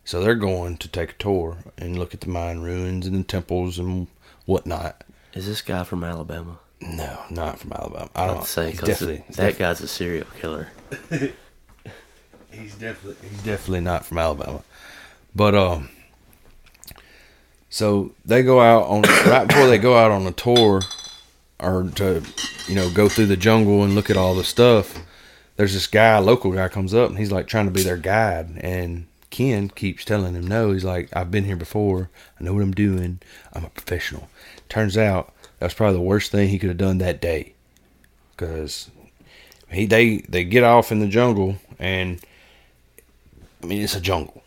So 0.03 0.21
they're 0.21 0.35
going 0.35 0.77
to 0.77 0.87
take 0.87 1.11
a 1.11 1.15
tour 1.15 1.57
and 1.77 1.99
look 1.99 2.13
at 2.13 2.21
the 2.21 2.29
Mayan 2.29 2.61
ruins 2.61 3.05
and 3.05 3.19
the 3.19 3.23
temples 3.23 3.77
and 3.77 4.07
whatnot. 4.45 5.03
Is 5.33 5.45
this 5.45 5.61
guy 5.61 5.83
from 5.83 6.03
Alabama? 6.03 6.59
No, 6.79 7.19
not 7.29 7.59
from 7.59 7.73
Alabama. 7.73 8.09
I 8.15 8.27
don't 8.27 8.45
say 8.45 8.71
because 8.71 8.99
that 9.35 9.57
guy's 9.57 9.81
a 9.81 9.87
serial 9.87 10.27
killer. 10.39 10.69
He's 12.51 12.73
definitely 12.75 13.29
he's 13.29 13.43
definitely 13.43 13.81
not 13.81 14.05
from 14.05 14.17
Alabama. 14.17 14.63
But 15.35 15.53
um 15.53 15.89
so 17.69 18.13
they 18.25 18.41
go 18.41 18.59
out 18.61 18.83
on 18.83 19.01
right 19.29 19.47
before 19.47 19.67
they 19.67 19.77
go 19.77 19.95
out 19.95 20.11
on 20.11 20.25
a 20.25 20.31
tour 20.31 20.81
or 21.59 21.83
to 21.95 22.23
you 22.67 22.75
know 22.75 22.89
go 22.91 23.09
through 23.09 23.27
the 23.27 23.37
jungle 23.37 23.83
and 23.83 23.93
look 23.93 24.09
at 24.09 24.17
all 24.17 24.33
the 24.33 24.43
stuff. 24.43 24.97
There's 25.57 25.73
this 25.73 25.87
guy, 25.87 26.17
local 26.19 26.51
guy 26.51 26.67
comes 26.69 26.93
up 26.93 27.09
and 27.09 27.17
he's 27.17 27.31
like 27.31 27.47
trying 27.47 27.65
to 27.65 27.71
be 27.71 27.83
their 27.83 27.97
guide 27.97 28.57
and 28.61 29.07
Ken 29.29 29.69
keeps 29.69 30.05
telling 30.05 30.35
him 30.35 30.47
no. 30.47 30.71
He's 30.71 30.85
like, 30.85 31.09
I've 31.15 31.31
been 31.31 31.43
here 31.43 31.55
before. 31.55 32.09
I 32.39 32.43
know 32.43 32.53
what 32.53 32.63
I'm 32.63 32.73
doing. 32.73 33.19
I'm 33.53 33.65
a 33.65 33.69
professional. 33.69 34.29
Turns 34.69 34.97
out 34.97 35.33
that's 35.59 35.73
probably 35.73 35.97
the 35.97 36.01
worst 36.01 36.31
thing 36.31 36.49
he 36.49 36.59
could 36.59 36.69
have 36.69 36.77
done 36.77 36.99
that 36.99 37.19
day. 37.19 37.53
Cause 38.37 38.89
he 39.69 39.85
they 39.85 40.19
they 40.29 40.43
get 40.43 40.63
off 40.63 40.91
in 40.91 40.99
the 40.99 41.07
jungle 41.07 41.57
and 41.79 42.21
I 43.61 43.65
mean 43.65 43.81
it's 43.81 43.95
a 43.95 44.01
jungle. 44.01 44.43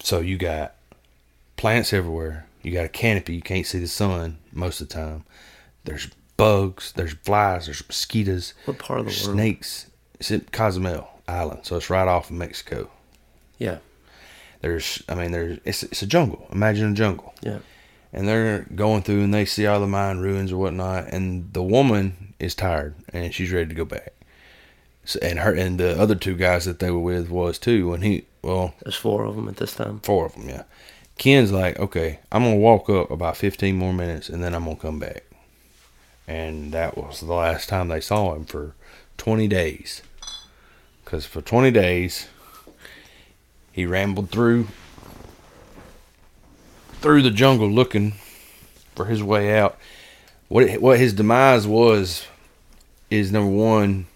So 0.00 0.20
you 0.20 0.38
got 0.38 0.74
plants 1.56 1.92
everywhere. 1.92 2.46
You 2.62 2.72
got 2.72 2.86
a 2.86 2.88
canopy, 2.90 3.34
you 3.34 3.42
can't 3.42 3.66
see 3.66 3.78
the 3.78 3.86
sun 3.86 4.38
most 4.52 4.80
of 4.80 4.88
the 4.88 4.94
time. 4.94 5.24
There's 5.84 6.08
bugs, 6.36 6.92
there's 6.92 7.12
flies, 7.12 7.66
there's 7.66 7.86
mosquitoes, 7.86 8.54
What 8.64 8.78
part 8.78 9.00
of 9.00 9.06
the 9.06 9.12
snakes. 9.12 9.86
It's 10.18 10.30
in 10.30 10.40
Cozumel 10.52 11.08
Island, 11.26 11.60
so 11.62 11.76
it's 11.76 11.90
right 11.90 12.08
off 12.08 12.30
of 12.30 12.36
Mexico. 12.36 12.90
Yeah, 13.58 13.78
There's 14.60 15.02
I 15.08 15.14
mean 15.14 15.32
there's 15.32 15.58
it's 15.64 15.82
it's 15.82 16.02
a 16.02 16.06
jungle. 16.06 16.46
Imagine 16.52 16.92
a 16.92 16.94
jungle 16.94 17.34
yeah. 17.42 17.58
and 18.12 18.26
they're 18.28 18.66
going 18.74 19.02
through 19.02 19.22
and 19.24 19.34
they 19.34 19.44
see 19.44 19.66
all 19.66 19.80
the 19.80 19.86
Mayan 19.86 20.20
ruins 20.20 20.52
or 20.52 20.58
whatnot, 20.58 21.08
and 21.08 21.52
the 21.52 21.62
woman 21.62 22.34
is 22.38 22.54
tired 22.54 22.94
and 23.12 23.34
she's 23.34 23.52
ready 23.52 23.68
to 23.68 23.74
go 23.74 23.84
back. 23.84 24.12
So, 25.04 25.18
and 25.22 25.38
her 25.40 25.54
and 25.54 25.80
the 25.80 26.00
other 26.00 26.14
two 26.14 26.36
guys 26.36 26.66
that 26.66 26.78
they 26.80 26.90
were 26.90 27.00
with 27.00 27.30
was 27.30 27.58
too. 27.58 27.94
And 27.94 28.04
he, 28.04 28.26
well, 28.42 28.74
There's 28.82 28.94
four 28.94 29.24
of 29.24 29.36
them 29.36 29.48
at 29.48 29.56
this 29.56 29.74
time. 29.74 30.00
four 30.00 30.26
of 30.26 30.34
them, 30.34 30.48
yeah. 30.48 30.64
Ken's 31.16 31.50
like, 31.50 31.78
okay, 31.80 32.20
I'm 32.30 32.44
gonna 32.44 32.56
walk 32.56 32.88
up 32.90 33.10
about 33.10 33.36
15 33.36 33.74
more 33.76 33.92
minutes 33.92 34.28
and 34.28 34.44
then 34.44 34.54
I'm 34.54 34.64
gonna 34.64 34.76
come 34.76 34.98
back. 34.98 35.24
And 36.28 36.72
that 36.72 36.96
was 36.96 37.20
the 37.20 37.32
last 37.32 37.68
time 37.68 37.88
they 37.88 38.00
saw 38.00 38.34
him 38.34 38.44
for 38.44 38.74
20 39.16 39.48
days. 39.48 40.02
Because 41.08 41.24
for 41.24 41.40
20 41.40 41.70
days, 41.70 42.28
he 43.72 43.86
rambled 43.86 44.28
through 44.28 44.68
through 47.00 47.22
the 47.22 47.30
jungle 47.30 47.70
looking 47.70 48.12
for 48.94 49.06
his 49.06 49.22
way 49.22 49.58
out. 49.58 49.78
What 50.48 50.82
what 50.82 50.98
his 50.98 51.14
demise 51.14 51.66
was 51.66 52.26
is 53.08 53.32
number 53.32 53.50
one. 53.50 54.06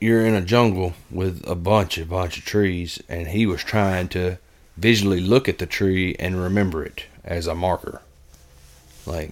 You're 0.00 0.26
in 0.26 0.34
a 0.34 0.40
jungle 0.40 0.94
with 1.08 1.40
a 1.46 1.54
bunch, 1.54 1.98
a 1.98 2.04
bunch 2.04 2.38
of 2.38 2.44
trees, 2.44 3.00
and 3.08 3.28
he 3.28 3.46
was 3.46 3.62
trying 3.62 4.08
to 4.08 4.38
visually 4.76 5.20
look 5.20 5.48
at 5.48 5.58
the 5.58 5.66
tree 5.66 6.16
and 6.18 6.42
remember 6.42 6.84
it 6.84 7.04
as 7.22 7.46
a 7.46 7.54
marker. 7.54 8.02
Like, 9.06 9.30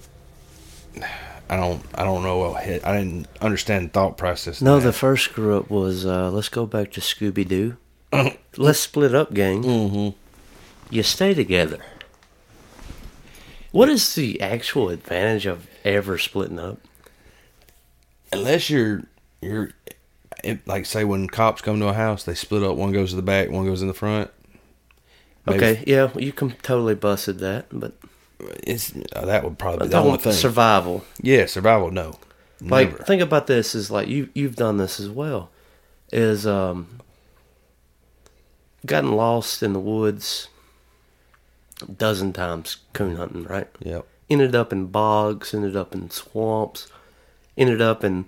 I 1.49 1.57
don't, 1.57 1.83
I 1.95 2.05
don't 2.05 2.23
know. 2.23 2.39
What 2.39 2.63
hit 2.63 2.85
I 2.87 2.97
didn't 2.99 3.27
understand 3.41 3.93
thought 3.93 4.17
process. 4.17 4.61
No, 4.63 4.81
the 4.81 4.93
first 4.93 5.25
screw 5.25 5.57
up 5.59 5.71
was 5.71 6.07
uh, 6.07 6.31
let's 6.31 6.49
go 6.49 6.65
back 6.67 6.91
to 6.93 7.01
Scooby 7.01 7.47
Doo. 7.47 7.77
let's 8.57 8.81
split 8.81 9.15
up, 9.15 9.35
gang. 9.35 9.63
Mhm. 9.63 10.15
You 10.91 11.03
stay 11.03 11.35
together. 11.35 11.79
What 13.73 13.89
is 13.89 14.15
the 14.15 14.41
actual 14.41 14.89
advantage 14.89 15.47
of 15.47 15.67
ever 15.85 16.19
splitting 16.19 16.59
up? 16.59 16.79
unless 18.33 18.69
you're 18.69 19.05
you're 19.41 19.71
it, 20.43 20.67
like 20.67 20.85
say 20.85 21.05
when 21.05 21.29
cops 21.29 21.63
come 21.63 21.79
to 21.79 21.87
a 21.87 21.93
house 21.93 22.25
they 22.25 22.35
split 22.35 22.65
up 22.65 22.77
one 22.77 22.91
goes 22.91 23.11
to 23.11 23.17
the 23.17 23.23
back 23.23 23.49
one 23.49 23.65
goes 23.65 23.81
in 23.81 23.87
the 23.87 23.95
front 23.95 24.29
Maybe- 25.47 25.59
Okay, 25.65 25.85
yeah, 25.87 26.11
you 26.17 26.33
can 26.33 26.51
totally 26.63 26.97
busted 26.97 27.39
that, 27.39 27.67
but 27.71 27.93
it's 28.41 28.93
uh, 29.15 29.25
that 29.27 29.45
would 29.45 29.59
probably 29.59 29.87
be 29.87 29.91
the 29.93 29.99
only 29.99 30.19
thing 30.19 30.33
survival. 30.33 31.05
yeah 31.23 31.47
survival 31.47 31.91
no 31.91 32.19
Like, 32.61 32.91
Never. 32.93 33.05
think 33.05 33.23
about 33.23 33.47
this: 33.47 33.75
is 33.75 33.91
like 33.91 34.09
you 34.09 34.29
you've 34.35 34.57
done 34.57 34.77
this 34.79 34.99
as 35.01 35.09
well. 35.11 35.51
Is 36.13 36.47
um, 36.47 37.01
gotten 38.87 39.13
lost 39.13 39.63
in 39.63 39.73
the 39.73 39.81
woods 39.81 40.49
a 41.83 41.87
dozen 41.91 42.33
times 42.33 42.79
coon 42.93 43.17
hunting, 43.17 43.45
right? 43.45 43.69
yep 43.81 44.07
Ended 44.31 44.55
up 44.55 44.73
in 44.73 44.87
bogs, 44.87 45.53
ended 45.53 45.77
up 45.77 45.95
in 45.95 46.09
swamps, 46.11 46.89
ended 47.59 47.83
up 47.83 48.03
in 48.05 48.25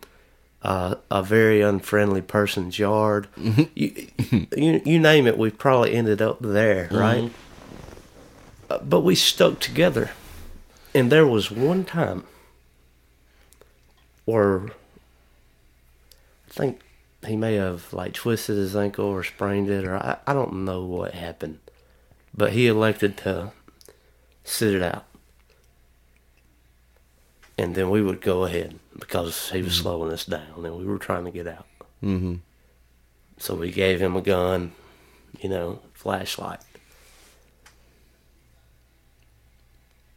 uh, 0.63 0.96
a 1.11 1.23
very 1.23 1.63
unfriendly 1.63 2.21
person's 2.23 2.79
yard. 2.79 3.29
You, 3.75 4.09
you 4.54 4.83
you 4.85 4.98
name 4.98 5.27
it, 5.27 5.38
we've 5.38 5.57
probably 5.57 5.94
ended 5.94 6.21
up 6.21 6.38
there, 6.40 6.88
right? 6.92 7.25
Uh, 7.25 7.29
but 8.69 9.02
we 9.02 9.14
stuck 9.14 9.60
together, 9.60 10.10
and 10.94 11.10
there 11.10 11.27
was 11.27 11.50
one 11.50 11.85
time 11.85 12.25
where 14.25 14.67
I 14.67 16.50
think 16.50 16.81
he 17.27 17.37
may 17.37 17.54
have 17.54 17.92
like 17.92 18.12
twisted 18.14 18.56
his 18.56 18.75
ankle 18.77 19.06
or 19.06 19.25
sprained 19.25 19.69
it, 19.71 19.85
or 19.85 19.96
I, 19.96 20.19
I 20.27 20.33
don't 20.33 20.64
know 20.64 20.85
what 20.85 21.14
happened, 21.14 21.58
but 22.35 22.52
he 22.52 22.67
elected 22.67 23.17
to 23.19 23.52
sit 24.44 24.75
it 24.75 24.83
out. 24.83 25.04
And 27.58 27.75
then 27.75 27.88
we 27.88 28.02
would 28.02 28.21
go 28.21 28.44
ahead 28.44 28.79
because 28.98 29.50
he 29.50 29.62
was 29.62 29.75
slowing 29.77 30.12
us 30.12 30.27
down 30.27 30.64
and 30.64 30.77
we 30.77 30.85
were 30.85 30.98
trying 30.98 31.25
to 31.25 31.31
get 31.31 31.46
out. 31.46 31.67
mm-hmm 32.02 32.37
So 33.38 33.54
we 33.54 33.71
gave 33.71 34.00
him 34.00 34.14
a 34.14 34.21
gun, 34.21 34.73
you 35.40 35.48
know, 35.48 35.81
flashlight. 35.94 36.60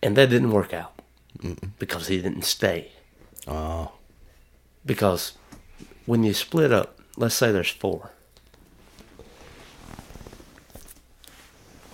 And 0.01 0.15
that 0.15 0.29
didn't 0.29 0.51
work 0.51 0.73
out 0.73 0.93
because 1.77 2.07
he 2.07 2.21
didn't 2.21 2.43
stay. 2.43 2.91
Oh, 3.47 3.91
Because 4.85 5.33
when 6.05 6.23
you 6.23 6.33
split 6.33 6.71
up, 6.71 6.99
let's 7.17 7.35
say 7.35 7.51
there's 7.51 7.69
four. 7.69 8.11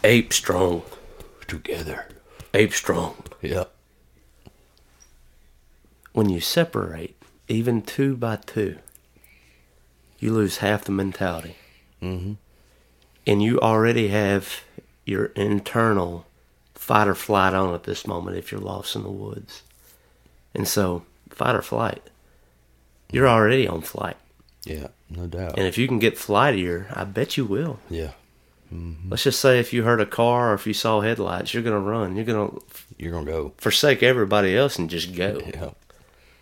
Ape 0.03 0.33
strong. 0.33 0.83
together. 1.47 2.07
Ape 2.53 2.73
strong. 2.73 3.15
Yep. 3.41 3.71
When 6.13 6.29
you 6.29 6.39
separate, 6.39 7.15
even 7.47 7.81
two 7.81 8.15
by 8.15 8.37
two, 8.37 8.77
you 10.19 10.31
lose 10.33 10.57
half 10.57 10.85
the 10.85 10.91
mentality. 10.91 11.55
Mm-hmm. 12.01 12.33
And 13.27 13.43
you 13.43 13.59
already 13.59 14.07
have 14.09 14.61
your 15.05 15.25
internal 15.35 16.25
fight 16.85 17.07
or 17.07 17.15
flight 17.15 17.53
on 17.55 17.73
at 17.73 17.83
this 17.85 18.05
moment 18.05 18.37
if 18.37 18.51
you're 18.51 18.61
lost 18.61 18.95
in 18.95 19.01
the 19.01 19.09
woods. 19.09 19.63
And 20.53 20.67
so, 20.67 21.03
fight 21.31 21.55
or 21.55 21.63
flight, 21.63 22.03
you're 23.11 23.27
already 23.27 23.67
on 23.67 23.81
flight. 23.81 24.17
Yeah, 24.65 24.87
no 25.09 25.25
doubt. 25.25 25.57
And 25.57 25.67
if 25.67 25.77
you 25.79 25.87
can 25.87 25.97
get 25.99 26.15
flightier, 26.17 26.85
I 26.93 27.03
bet 27.03 27.37
you 27.37 27.45
will. 27.45 27.79
yeah, 27.89 28.11
Let's 29.09 29.23
just 29.23 29.39
say 29.39 29.59
if 29.59 29.71
you 29.73 29.83
heard 29.83 30.01
a 30.01 30.05
car 30.05 30.51
or 30.51 30.53
if 30.53 30.67
you 30.67 30.73
saw 30.73 30.99
headlights, 31.01 31.53
you're 31.53 31.63
going 31.63 31.81
to 31.81 31.89
run. 31.89 32.15
You're 32.15 32.25
going 32.25 32.49
to 32.51 32.61
you're 32.97 33.11
gonna 33.11 33.25
go. 33.25 33.53
forsake 33.57 34.03
everybody 34.03 34.55
else 34.55 34.77
and 34.77 34.89
just 34.89 35.15
go. 35.15 35.39
Yeah, 35.45 35.69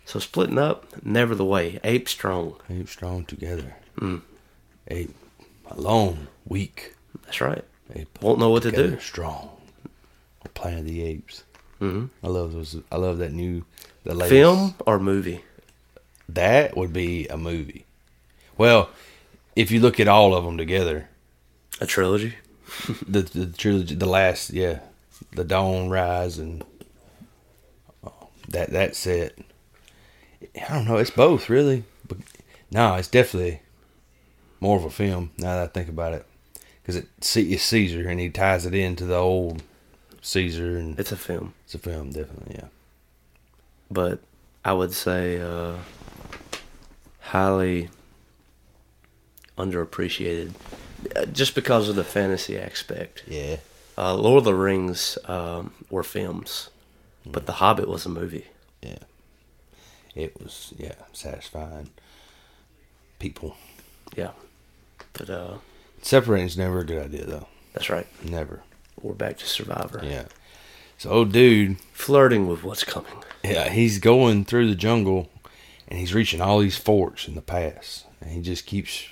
So 0.04 0.18
splitting 0.18 0.58
up, 0.58 1.04
never 1.04 1.34
the 1.34 1.44
way. 1.44 1.78
Ape 1.84 2.08
strong. 2.08 2.56
ape 2.68 2.88
strong 2.88 3.24
together. 3.24 3.76
Mm. 3.98 4.22
Ape 4.88 5.14
alone, 5.70 6.26
weak. 6.46 6.94
That's 7.24 7.40
right. 7.40 7.64
Ape 7.94 8.08
Won't 8.20 8.40
know 8.40 8.50
what 8.50 8.64
to 8.64 8.72
do. 8.72 8.98
Strong. 9.00 9.50
Planet 10.50 10.80
of 10.80 10.86
the 10.86 11.02
Apes. 11.02 11.44
Mhm. 11.80 12.10
I 12.22 12.28
love 12.28 12.52
those. 12.52 12.76
I 12.90 12.96
love 12.96 13.18
that 13.18 13.32
new 13.32 13.64
the 14.04 14.14
latest 14.14 14.30
Film 14.30 14.74
or 14.86 14.98
movie? 14.98 15.42
That 16.28 16.76
would 16.76 16.92
be 16.92 17.26
a 17.28 17.36
movie. 17.36 17.84
Well, 18.56 18.90
if 19.56 19.70
you 19.70 19.80
look 19.80 19.98
at 20.00 20.08
all 20.08 20.34
of 20.34 20.44
them 20.44 20.56
together, 20.56 21.08
A 21.80 21.86
trilogy? 21.86 22.34
the 23.06 23.22
the 23.22 23.46
trilogy, 23.46 23.94
the 23.94 24.06
last, 24.06 24.50
yeah, 24.50 24.80
the 25.32 25.44
Dawn 25.44 25.88
Rise 25.90 26.38
and 26.38 26.64
oh, 28.04 28.28
that 28.48 28.70
that 28.70 28.96
set. 28.96 29.36
I 30.68 30.74
don't 30.74 30.86
know. 30.86 30.96
It's 30.98 31.10
both 31.10 31.48
really, 31.48 31.84
but 32.06 32.18
no, 32.70 32.94
it's 32.94 33.08
definitely 33.08 33.60
more 34.60 34.76
of 34.76 34.84
a 34.84 34.90
film. 34.90 35.30
Now 35.38 35.56
that 35.56 35.62
I 35.64 35.66
think 35.66 35.88
about 35.88 36.12
it, 36.14 36.26
because 36.82 36.96
it 36.96 37.08
it's 37.18 37.62
Caesar 37.64 38.08
and 38.08 38.20
he 38.20 38.30
ties 38.30 38.66
it 38.66 38.74
into 38.74 39.04
the 39.04 39.16
old 39.16 39.62
Caesar 40.24 40.76
and 40.78 40.98
It's 40.98 41.12
a 41.12 41.16
film. 41.16 41.52
it's 41.64 41.74
a 41.74 41.78
film, 41.78 42.10
definitely. 42.10 42.54
Yeah, 42.56 42.68
But 43.90 44.20
I 44.64 44.72
would 44.72 44.92
say 44.92 45.38
uh, 45.40 45.74
highly 47.20 47.90
underappreciated 49.58 50.52
uh, 51.14 51.26
just 51.26 51.54
because 51.54 51.88
of 51.88 51.96
the 51.96 52.04
fantasy 52.04 52.58
aspect. 52.58 53.22
yeah, 53.26 53.56
Uh, 53.96 54.14
Lord 54.14 54.38
of 54.38 54.44
the 54.44 54.54
Rings 54.54 55.18
um, 55.26 55.72
were 55.90 56.02
films, 56.02 56.70
but 57.26 57.46
The 57.46 57.52
Hobbit 57.54 57.88
was 57.88 58.06
a 58.06 58.08
movie. 58.10 58.46
yeah. 58.82 58.98
It 60.14 60.40
was 60.40 60.72
yeah 60.78 60.94
satisfying. 61.12 61.90
People 63.18 63.56
Yeah. 64.16 64.30
But 65.12 65.28
uh, 65.28 65.54
separating's 66.02 66.56
never 66.56 66.78
a 66.80 66.84
good 66.84 67.04
idea 67.04 67.24
though. 67.26 67.48
that's 67.72 67.90
right. 67.90 68.06
Never. 68.24 68.62
We're 69.04 69.12
back 69.12 69.36
to 69.38 69.46
Survivor. 69.46 70.00
Yeah. 70.02 70.24
So 70.96 71.10
old 71.10 71.32
dude, 71.32 71.78
Flirting 71.92 72.48
with 72.48 72.64
what's 72.64 72.84
coming. 72.84 73.12
yeah, 73.44 73.68
he's 73.68 73.98
going 73.98 74.46
through 74.46 74.66
the 74.70 74.74
jungle 74.74 75.28
and 75.86 75.98
he's 75.98 76.14
reaching 76.14 76.40
all 76.40 76.60
these 76.60 76.78
forts 76.78 77.28
in 77.28 77.34
the 77.34 77.42
pass. 77.42 78.06
And 78.22 78.30
he 78.30 78.40
just 78.40 78.64
keeps 78.64 79.04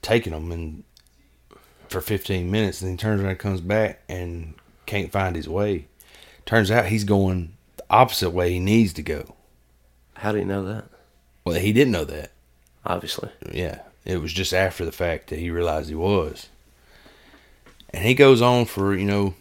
taking 0.00 0.32
them 0.32 0.50
and 0.50 0.84
for 1.90 2.00
15 2.00 2.50
minutes 2.50 2.80
and 2.80 2.88
then 2.88 2.96
he 2.96 2.98
turns 2.98 3.20
around 3.20 3.30
and 3.32 3.38
comes 3.38 3.60
back 3.60 4.00
and 4.08 4.54
can't 4.86 5.12
find 5.12 5.36
his 5.36 5.48
way. 5.48 5.88
Turns 6.46 6.70
out 6.70 6.86
he's 6.86 7.04
going 7.04 7.52
the 7.76 7.84
opposite 7.90 8.30
way 8.30 8.50
he 8.50 8.60
needs 8.60 8.94
to 8.94 9.02
go. 9.02 9.36
How 10.14 10.32
do 10.32 10.38
you 10.38 10.46
know 10.46 10.64
that? 10.64 10.86
Well, 11.44 11.60
he 11.60 11.74
didn't 11.74 11.92
know 11.92 12.04
that. 12.04 12.30
Obviously. 12.86 13.28
Yeah. 13.52 13.82
It 14.06 14.22
was 14.22 14.32
just 14.32 14.54
after 14.54 14.86
the 14.86 14.92
fact 14.92 15.28
that 15.28 15.38
he 15.38 15.50
realized 15.50 15.90
he 15.90 15.94
was. 15.94 16.48
And 17.90 18.04
he 18.04 18.14
goes 18.14 18.42
on 18.42 18.66
for, 18.66 18.94
you 18.94 19.04
know, 19.06 19.34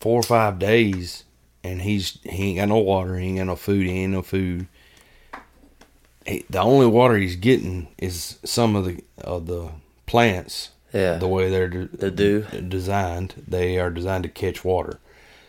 four 0.00 0.18
or 0.18 0.22
five 0.24 0.58
days 0.58 1.24
and 1.64 1.82
he's 1.82 2.18
he 2.24 2.50
ain't 2.50 2.58
got 2.58 2.68
no 2.68 2.78
water, 2.78 3.16
he 3.16 3.28
ain't 3.28 3.38
got 3.38 3.46
no 3.46 3.56
food, 3.56 3.86
he 3.86 4.02
ain't 4.02 4.12
no 4.12 4.22
food. 4.22 4.66
He, 6.26 6.44
the 6.50 6.60
only 6.60 6.86
water 6.86 7.16
he's 7.16 7.36
getting 7.36 7.88
is 7.98 8.38
some 8.44 8.74
of 8.76 8.84
the 8.84 9.02
of 9.22 9.46
the 9.46 9.70
plants. 10.06 10.70
Yeah. 10.92 11.16
The 11.16 11.28
way 11.28 11.48
they're 11.50 11.68
de- 11.68 11.86
The 11.96 12.10
dew. 12.10 12.42
designed, 12.68 13.34
they 13.48 13.78
are 13.78 13.90
designed 13.90 14.24
to 14.24 14.28
catch 14.28 14.62
water. 14.64 14.98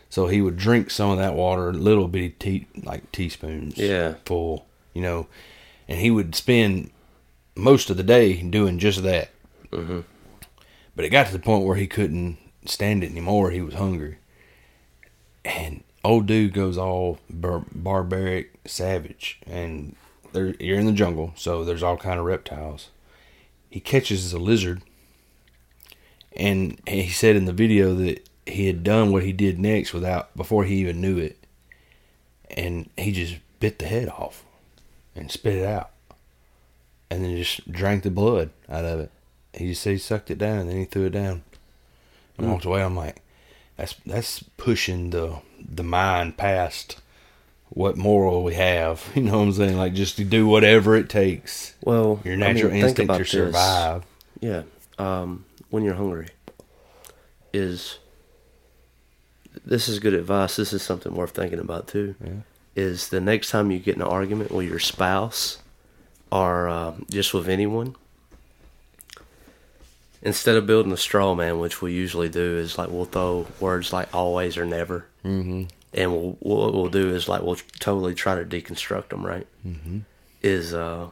So 0.08 0.28
he 0.28 0.40
would 0.40 0.56
drink 0.56 0.90
some 0.90 1.10
of 1.10 1.18
that 1.18 1.34
water, 1.34 1.72
little 1.72 2.08
bitty 2.08 2.30
tea, 2.38 2.66
like 2.82 3.10
teaspoons, 3.12 3.76
Yeah. 3.76 4.14
full, 4.24 4.64
you 4.94 5.02
know, 5.02 5.26
and 5.88 5.98
he 6.00 6.10
would 6.10 6.34
spend 6.34 6.90
most 7.56 7.90
of 7.90 7.96
the 7.96 8.02
day 8.02 8.40
doing 8.40 8.78
just 8.78 9.02
that. 9.02 9.30
hmm 9.72 10.00
But 10.96 11.04
it 11.04 11.10
got 11.10 11.26
to 11.26 11.32
the 11.32 11.38
point 11.38 11.64
where 11.64 11.76
he 11.76 11.86
couldn't 11.86 12.38
stand 12.66 13.02
it 13.02 13.10
anymore. 13.10 13.50
He 13.50 13.60
was 13.60 13.74
hungry, 13.74 14.18
and 15.44 15.82
old 16.04 16.26
dude 16.26 16.54
goes 16.54 16.78
all 16.78 17.18
bar- 17.28 17.64
barbaric, 17.72 18.52
savage, 18.66 19.40
and 19.46 19.96
you're 20.32 20.78
in 20.78 20.86
the 20.86 20.92
jungle, 20.92 21.32
so 21.36 21.64
there's 21.64 21.82
all 21.82 21.96
kind 21.96 22.18
of 22.18 22.26
reptiles. 22.26 22.90
He 23.70 23.80
catches 23.80 24.32
a 24.32 24.38
lizard, 24.38 24.82
and 26.36 26.80
he 26.86 27.08
said 27.08 27.36
in 27.36 27.44
the 27.44 27.52
video 27.52 27.94
that 27.94 28.28
he 28.46 28.66
had 28.66 28.84
done 28.84 29.10
what 29.10 29.22
he 29.24 29.32
did 29.32 29.58
next 29.58 29.92
without 29.92 30.36
before 30.36 30.64
he 30.64 30.76
even 30.76 31.00
knew 31.00 31.18
it, 31.18 31.38
and 32.50 32.88
he 32.96 33.10
just 33.10 33.36
bit 33.58 33.78
the 33.78 33.86
head 33.86 34.08
off 34.08 34.44
and 35.16 35.30
spit 35.30 35.56
it 35.56 35.66
out, 35.66 35.90
and 37.10 37.24
then 37.24 37.36
just 37.36 37.70
drank 37.70 38.02
the 38.04 38.10
blood 38.10 38.50
out 38.68 38.84
of 38.84 39.00
it. 39.00 39.10
He 39.56 39.68
just 39.68 39.82
said 39.82 39.92
he 39.92 39.98
sucked 39.98 40.30
it 40.30 40.38
down 40.38 40.58
and 40.60 40.70
then 40.70 40.76
he 40.78 40.84
threw 40.84 41.06
it 41.06 41.10
down 41.10 41.42
and 42.38 42.50
walked 42.50 42.64
away. 42.64 42.82
I'm 42.82 42.96
like, 42.96 43.22
that's 43.76 43.94
that's 44.06 44.42
pushing 44.56 45.10
the 45.10 45.38
the 45.58 45.82
mind 45.84 46.36
past 46.36 47.00
what 47.70 47.96
moral 47.96 48.44
we 48.44 48.54
have. 48.54 49.10
You 49.14 49.22
know 49.22 49.38
what 49.38 49.44
I'm 49.44 49.52
saying? 49.52 49.76
Like 49.76 49.94
just 49.94 50.16
to 50.16 50.24
do 50.24 50.46
whatever 50.46 50.94
it 50.96 51.08
takes. 51.08 51.74
Well, 51.82 52.20
Your 52.24 52.34
I 52.34 52.36
natural 52.36 52.70
mean, 52.72 52.82
think 52.82 52.98
instinct 53.00 53.12
to 53.12 53.18
this. 53.18 53.30
survive. 53.30 54.04
Yeah. 54.40 54.62
Um, 54.98 55.44
when 55.70 55.82
you're 55.84 55.94
hungry, 55.94 56.28
is 57.52 57.98
this 59.64 59.88
is 59.88 59.98
good 59.98 60.14
advice. 60.14 60.56
This 60.56 60.72
is 60.72 60.82
something 60.82 61.14
worth 61.14 61.30
thinking 61.32 61.58
about 61.58 61.88
too. 61.88 62.14
Yeah. 62.22 62.32
Is 62.76 63.08
the 63.08 63.20
next 63.20 63.50
time 63.50 63.70
you 63.70 63.78
get 63.78 63.96
in 63.96 64.02
an 64.02 64.08
argument 64.08 64.50
with 64.50 64.68
your 64.68 64.80
spouse 64.80 65.58
or 66.32 66.68
um, 66.68 67.06
just 67.10 67.32
with 67.32 67.48
anyone, 67.48 67.94
instead 70.24 70.56
of 70.56 70.66
building 70.66 70.92
a 70.92 70.96
straw 70.96 71.34
man, 71.34 71.58
which 71.58 71.80
we 71.82 71.92
usually 71.92 72.28
do, 72.28 72.56
is 72.58 72.76
like 72.78 72.88
we'll 72.90 73.04
throw 73.04 73.46
words 73.60 73.92
like 73.92 74.12
always 74.14 74.56
or 74.56 74.64
never, 74.64 75.06
Mm-hmm. 75.24 75.64
and 75.94 76.12
we'll, 76.12 76.36
what 76.40 76.74
we'll 76.74 76.88
do 76.88 77.08
is 77.14 77.28
like 77.28 77.42
we'll 77.42 77.58
totally 77.78 78.14
try 78.14 78.34
to 78.34 78.44
deconstruct 78.44 79.08
them. 79.10 79.24
Right? 79.24 79.46
Mm-hmm. 79.66 79.98
is 80.42 80.74
uh, 80.74 81.08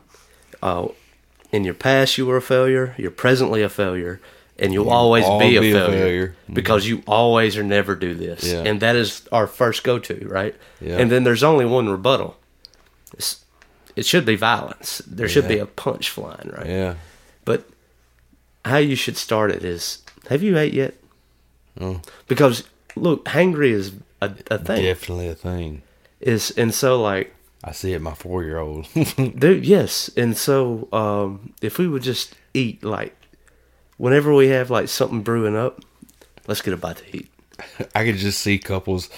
uh, 0.63 0.89
in 1.53 1.65
your 1.65 1.75
past 1.75 2.19
you 2.19 2.27
were 2.27 2.37
a 2.39 2.43
failure, 2.43 2.95
you're 2.99 3.11
presently 3.11 3.63
a 3.63 3.69
failure, 3.69 4.21
and 4.59 4.73
you'll 4.73 4.85
You'll 4.85 4.93
always 4.95 5.25
be, 5.25 5.57
a, 5.57 5.61
be 5.61 5.71
a 5.71 5.75
failure 5.75 5.99
failure. 5.99 6.37
Mhm. 6.51 6.55
because 6.55 6.87
you 6.87 7.03
always 7.07 7.57
or 7.57 7.63
never 7.63 7.95
do 7.97 8.15
this, 8.15 8.45
Yeah. 8.45 8.63
and 8.63 8.81
that 8.81 8.97
is 8.97 9.27
our 9.33 9.47
first 9.47 9.83
go 9.85 9.99
to, 9.99 10.27
right? 10.29 10.55
Yeah. 10.81 10.99
And 10.99 11.11
then 11.11 11.25
there's 11.25 11.43
only 11.43 11.65
one 11.65 11.89
rebuttal. 11.89 12.37
It's, 13.15 13.45
it 13.97 14.07
should 14.07 14.25
be 14.27 14.37
violence. 14.37 15.03
There 15.07 15.29
should 15.29 15.49
be 15.49 15.59
a 15.59 15.67
punch 15.67 16.09
flying, 16.11 16.51
right? 16.51 16.67
Yeah. 16.67 16.95
But 17.45 17.69
how 18.65 18.79
you 18.79 18.95
should 18.97 19.17
start 19.17 19.51
it 19.51 19.65
is, 19.65 19.99
have 20.29 20.43
you 20.43 20.57
ate 20.59 20.73
yet? 20.75 20.95
Oh, 21.81 22.01
Because 22.29 22.65
look, 22.97 23.25
hangry 23.27 23.71
is 23.71 23.93
a, 24.21 24.27
a 24.51 24.59
thing. 24.59 24.83
definitely 24.83 25.29
a 25.29 25.35
thing. 25.35 25.83
Is 26.21 26.53
and 26.53 26.73
so 26.73 27.01
like 27.03 27.35
I 27.65 27.73
see 27.73 27.93
it 27.95 28.01
my 28.03 28.15
four 28.15 28.45
year 28.45 28.59
old. 28.59 28.87
Dude, 29.17 29.65
yes. 29.67 30.11
And 30.17 30.37
so, 30.37 30.89
um, 30.93 31.53
if 31.63 31.79
we 31.79 31.89
would 31.89 32.03
just 32.03 32.35
eat 32.55 32.85
like 32.85 33.17
whenever 33.97 34.33
we 34.35 34.49
have 34.49 34.71
like 34.71 34.89
something 34.89 35.23
brewing 35.23 35.57
up, 35.57 35.81
let's 36.47 36.61
get 36.63 36.75
a 36.75 36.77
bite 36.77 36.99
to 36.99 37.17
eat. 37.17 37.31
I 37.95 38.05
could 38.05 38.17
just 38.17 38.41
see 38.41 38.59
couples 38.59 39.09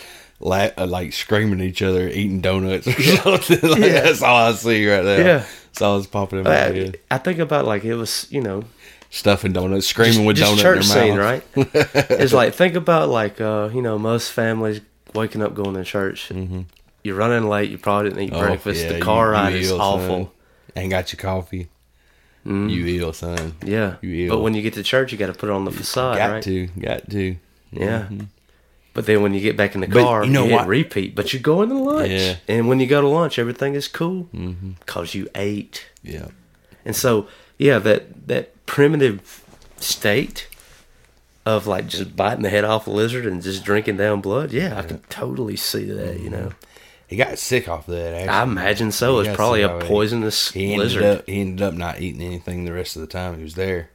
la- 0.41 0.71
uh, 0.79 0.87
like 0.87 1.13
screaming 1.13 1.61
at 1.61 1.67
each 1.67 1.83
other, 1.83 2.09
eating 2.09 2.41
donuts 2.41 2.87
or 2.87 2.93
something. 3.03 3.71
like, 3.71 3.81
Yeah. 3.81 4.01
That's 4.03 4.23
all 4.23 4.37
I 4.37 4.53
see 4.53 4.89
right 4.89 5.03
there. 5.03 5.27
Yeah. 5.27 5.45
That's 5.67 5.83
all 5.83 5.97
that's 5.99 6.07
popping 6.07 6.39
in 6.39 6.45
my 6.45 6.51
I, 6.51 6.55
head. 6.73 6.99
I 7.11 7.19
think 7.19 7.39
about 7.39 7.65
like 7.67 7.85
it 7.85 7.95
was, 7.97 8.27
you 8.31 8.41
know, 8.41 8.65
Stuffing 9.15 9.53
donuts, 9.53 9.87
screaming 9.87 10.25
with 10.25 10.37
just 10.39 10.55
donut 10.55 10.61
church 10.61 10.83
in 10.83 10.89
their 10.89 11.07
scene, 11.07 11.17
right? 11.17 11.43
it's 12.11 12.33
like 12.33 12.55
think 12.55 12.75
about 12.75 13.09
like 13.09 13.41
uh, 13.41 13.71
you 13.73 13.81
know 13.81 13.97
most 13.99 14.33
families 14.33 14.81
waking 15.15 15.41
up 15.41 15.55
going 15.55 15.75
to 15.75 15.85
church, 15.85 16.31
Mm-hmm. 16.31 16.63
you're 17.05 17.15
running 17.15 17.49
late. 17.49 17.71
You 17.71 17.79
probably 17.79 18.11
didn't 18.11 18.25
eat 18.25 18.33
Oh, 18.33 18.41
breakfast. 18.41 18.83
yeah, 18.85 18.95
the 18.95 19.01
car 19.01 19.27
you- 19.29 19.33
ride 19.33 19.53
you 19.55 19.59
is 19.61 19.71
ill, 19.71 19.81
awful. 19.81 20.25
son. 20.25 20.29
Ain't 20.77 20.91
got 20.91 21.13
your 21.13 21.21
coffee. 21.21 21.69
You 22.45 22.87
ill, 23.01 23.13
son. 23.13 23.55
Yeah, 23.65 23.97
You 24.03 24.29
but 24.29 24.33
ill. 24.33 24.37
But 24.39 24.43
when 24.43 24.55
you 24.55 24.63
get 24.63 24.75
to 24.75 24.83
church, 24.83 25.13
you 25.13 25.19
got 25.19 25.29
to 25.29 25.33
put 25.33 25.49
it 25.49 25.53
on 25.53 25.65
the 25.65 25.71
facade, 25.71 26.19
got 26.19 26.31
right? 26.33 26.43
to, 26.43 26.67
got 26.79 27.09
to. 27.11 27.37
Yeah. 27.71 28.09
But 28.95 29.07
then 29.07 29.23
when 29.23 29.33
you 29.33 29.41
get 29.41 29.57
back 29.57 29.75
in 29.77 29.81
the 29.81 29.87
But 29.87 30.03
car, 30.03 30.25
you 30.25 30.31
know 30.31 30.45
you 30.45 30.53
what? 30.53 30.67
repeat. 30.67 31.15
But 31.15 31.33
you 31.33 31.39
go 31.39 31.63
into 31.63 31.77
lunch, 31.79 32.11
Yeah. 32.11 32.37
and 32.49 32.69
when 32.69 32.81
you 32.81 32.87
go 32.89 33.01
to 33.01 33.09
lunch, 33.09 33.39
everything 33.39 33.75
is 33.75 33.87
cool 33.89 34.29
because 34.81 35.15
you 35.15 35.29
ate. 35.37 35.87
Yeah. 36.03 36.29
And 36.85 36.95
so, 36.97 37.29
yeah, 37.59 37.79
that 37.79 38.27
that 38.29 38.54
primitive 38.67 39.43
state 39.79 40.49
of 41.47 41.67
like 41.67 41.87
just 41.87 42.17
biting 42.17 42.43
the 42.43 42.49
head 42.51 42.65
off 42.65 42.87
a 42.87 42.91
lizard 42.91 43.27
and 43.27 43.43
just 43.43 43.65
drinking 43.65 43.97
down 43.99 44.21
blood. 44.21 44.51
Yeah, 44.53 44.79
I 44.79 44.83
can 44.83 44.99
totally 45.11 45.57
see 45.57 45.85
that. 45.91 46.21
You 46.21 46.31
know, 46.31 46.53
He 47.07 47.17
got 47.17 47.39
sick 47.39 47.69
off 47.69 47.87
that. 47.87 48.15
Actually. 48.15 48.29
I 48.29 48.43
imagine 48.45 48.93
so. 48.93 49.15
He 49.17 49.21
It's 49.21 49.29
got 49.29 49.37
probably 49.37 49.63
a 49.63 49.79
poisonous 49.81 50.51
He 50.53 50.73
ended 50.73 50.79
lizard. 50.79 51.03
up 51.05 51.27
he 51.29 51.41
ended 51.41 51.63
up 51.63 51.75
not 51.75 52.01
eating 52.01 52.23
anything 52.23 52.65
the 52.65 52.73
rest 52.73 52.97
of 52.97 53.01
the 53.03 53.09
time 53.09 53.37
he 53.37 53.43
was 53.43 53.55
there. 53.57 53.91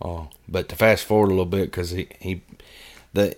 Oh, 0.00 0.28
but 0.48 0.68
to 0.70 0.76
fast 0.76 1.04
forward 1.04 1.26
a 1.26 1.30
little 1.30 1.44
bit 1.46 1.66
because 1.70 1.90
he 1.90 2.08
he 2.18 2.42
the 3.12 3.36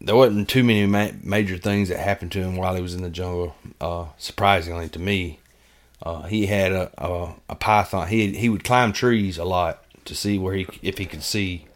there 0.00 0.16
wasn't 0.16 0.48
too 0.48 0.64
many 0.64 0.84
ma- 0.86 1.10
major 1.22 1.56
things 1.58 1.88
that 1.90 1.98
happened 2.00 2.32
to 2.32 2.40
him 2.40 2.56
while 2.56 2.74
he 2.74 2.82
was 2.82 2.94
in 2.94 3.02
the 3.02 3.10
jungle. 3.10 3.54
Uh, 3.80 4.06
surprisingly 4.18 4.88
to 4.88 4.98
me, 4.98 5.38
uh, 6.02 6.22
he 6.24 6.46
had 6.46 6.72
a, 6.72 6.90
a 6.98 7.34
a 7.50 7.54
python. 7.54 8.08
He 8.08 8.32
he 8.36 8.48
would 8.48 8.64
climb 8.64 8.92
trees 8.92 9.38
a 9.38 9.44
lot 9.44 9.84
to 10.06 10.14
see 10.14 10.38
where 10.38 10.54
he 10.54 10.66
if 10.82 10.98
he 10.98 11.06
could 11.06 11.22
see, 11.22 11.66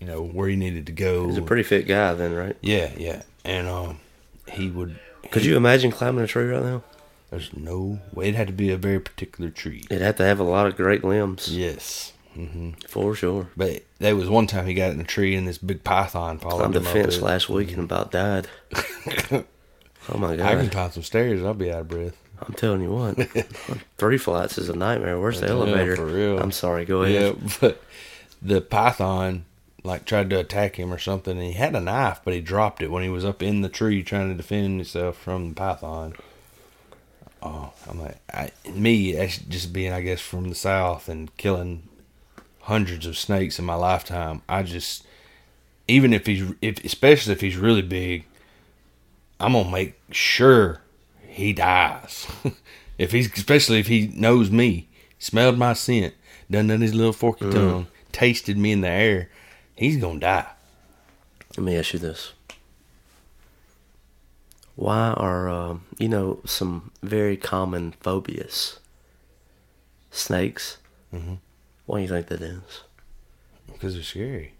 you 0.00 0.06
know, 0.06 0.22
where 0.22 0.48
he 0.48 0.56
needed 0.56 0.86
to 0.86 0.92
go. 0.92 1.26
He's 1.28 1.38
a 1.38 1.42
pretty 1.42 1.62
fit 1.62 1.86
guy, 1.86 2.12
then, 2.14 2.34
right? 2.34 2.56
yeah 2.60 2.92
yeah, 2.96 3.22
and 3.44 3.66
um 3.68 4.00
he 4.50 4.70
would. 4.70 4.98
Could 5.30 5.44
you 5.44 5.56
imagine 5.56 5.90
climbing 5.90 6.24
a 6.24 6.26
tree 6.26 6.44
right 6.46 6.62
now? 6.62 6.82
There's 7.30 7.50
no 7.56 8.00
way. 8.12 8.28
It 8.28 8.34
had 8.34 8.48
to 8.48 8.52
be 8.52 8.70
a 8.70 8.76
very 8.76 9.00
particular 9.00 9.48
tree. 9.50 9.84
It 9.90 10.02
had 10.02 10.18
to 10.18 10.24
have 10.24 10.38
a 10.38 10.42
lot 10.44 10.66
of 10.66 10.76
great 10.76 11.02
limbs, 11.02 11.48
Yes. 11.48 12.12
Mm-hmm. 12.36 12.70
for 12.88 13.14
sure. 13.14 13.48
But 13.56 13.82
there 13.98 14.16
was 14.16 14.28
one 14.28 14.46
time 14.46 14.66
he 14.66 14.72
got 14.74 14.90
in 14.92 15.00
a 15.00 15.04
tree 15.04 15.34
and 15.34 15.46
this 15.46 15.58
big 15.58 15.84
python 15.84 16.38
followed 16.38 16.58
Climbed 16.58 16.76
a 16.76 16.80
him 16.80 16.86
up 16.86 16.92
fence 16.92 17.16
it. 17.18 17.22
last 17.22 17.48
week 17.50 17.72
and 17.72 17.84
about 17.84 18.10
died. 18.10 18.48
oh 19.32 19.44
my 20.18 20.36
god! 20.36 20.40
I 20.40 20.54
can 20.56 20.70
climb 20.70 20.90
some 20.90 21.02
stairs. 21.02 21.42
I'll 21.42 21.54
be 21.54 21.70
out 21.72 21.80
of 21.82 21.88
breath. 21.88 22.16
I'm 22.46 22.54
telling 22.54 22.82
you 22.82 22.92
what, 22.92 23.16
three 23.98 24.18
flights 24.18 24.58
is 24.58 24.68
a 24.68 24.76
nightmare. 24.76 25.18
Where's 25.18 25.40
the 25.40 25.48
elevator? 25.48 25.96
for 25.96 26.06
real. 26.06 26.38
I'm 26.38 26.52
sorry. 26.52 26.84
Go 26.84 27.02
ahead. 27.02 27.36
Yeah, 27.36 27.48
but 27.60 27.82
the 28.40 28.60
python 28.60 29.44
like 29.84 30.04
tried 30.04 30.30
to 30.30 30.38
attack 30.38 30.76
him 30.76 30.92
or 30.92 30.98
something, 30.98 31.36
and 31.36 31.46
he 31.46 31.52
had 31.52 31.74
a 31.74 31.80
knife, 31.80 32.20
but 32.24 32.34
he 32.34 32.40
dropped 32.40 32.82
it 32.82 32.90
when 32.90 33.02
he 33.02 33.08
was 33.08 33.24
up 33.24 33.42
in 33.42 33.62
the 33.62 33.68
tree 33.68 34.02
trying 34.02 34.28
to 34.28 34.34
defend 34.34 34.76
himself 34.76 35.16
from 35.16 35.50
the 35.50 35.54
python. 35.54 36.14
Oh, 37.42 37.72
I'm 37.88 38.00
like, 38.00 38.18
I, 38.32 38.52
me, 38.72 39.14
just 39.48 39.72
being, 39.72 39.92
I 39.92 40.00
guess, 40.00 40.20
from 40.20 40.48
the 40.48 40.54
south 40.54 41.08
and 41.08 41.36
killing 41.36 41.88
hundreds 42.62 43.06
of 43.06 43.18
snakes 43.18 43.58
in 43.58 43.64
my 43.64 43.74
lifetime. 43.74 44.42
I 44.48 44.62
just, 44.62 45.04
even 45.88 46.12
if 46.12 46.26
he's, 46.26 46.52
if 46.62 46.84
especially 46.84 47.32
if 47.32 47.40
he's 47.40 47.56
really 47.56 47.82
big, 47.82 48.24
I'm 49.40 49.54
gonna 49.54 49.68
make 49.70 49.98
sure 50.12 50.81
he 51.32 51.52
dies. 51.52 52.26
if 52.98 53.12
he's, 53.12 53.32
especially 53.32 53.80
if 53.80 53.88
he 53.88 54.08
knows 54.08 54.50
me, 54.50 54.88
smelled 55.18 55.58
my 55.58 55.72
scent, 55.72 56.14
done 56.50 56.68
done 56.68 56.80
his 56.80 56.94
little 56.94 57.12
forky 57.12 57.50
tongue, 57.50 57.86
tasted 58.12 58.58
me 58.58 58.72
in 58.72 58.82
the 58.82 58.88
air, 58.88 59.30
he's 59.74 59.96
gonna 59.96 60.20
die. 60.20 60.46
Let 61.56 61.64
me 61.64 61.76
ask 61.76 61.92
you 61.92 61.98
this: 61.98 62.32
Why 64.76 65.12
are 65.12 65.48
um, 65.48 65.84
you 65.98 66.08
know 66.08 66.40
some 66.44 66.90
very 67.02 67.36
common 67.36 67.92
phobias? 68.00 68.78
Snakes. 70.10 70.78
Mm-hmm. 71.12 71.34
Why 71.86 71.98
do 71.98 72.02
you 72.02 72.08
think 72.08 72.26
that 72.28 72.42
is? 72.42 72.82
Because 73.72 73.94
they're 73.94 74.02
scary. 74.02 74.52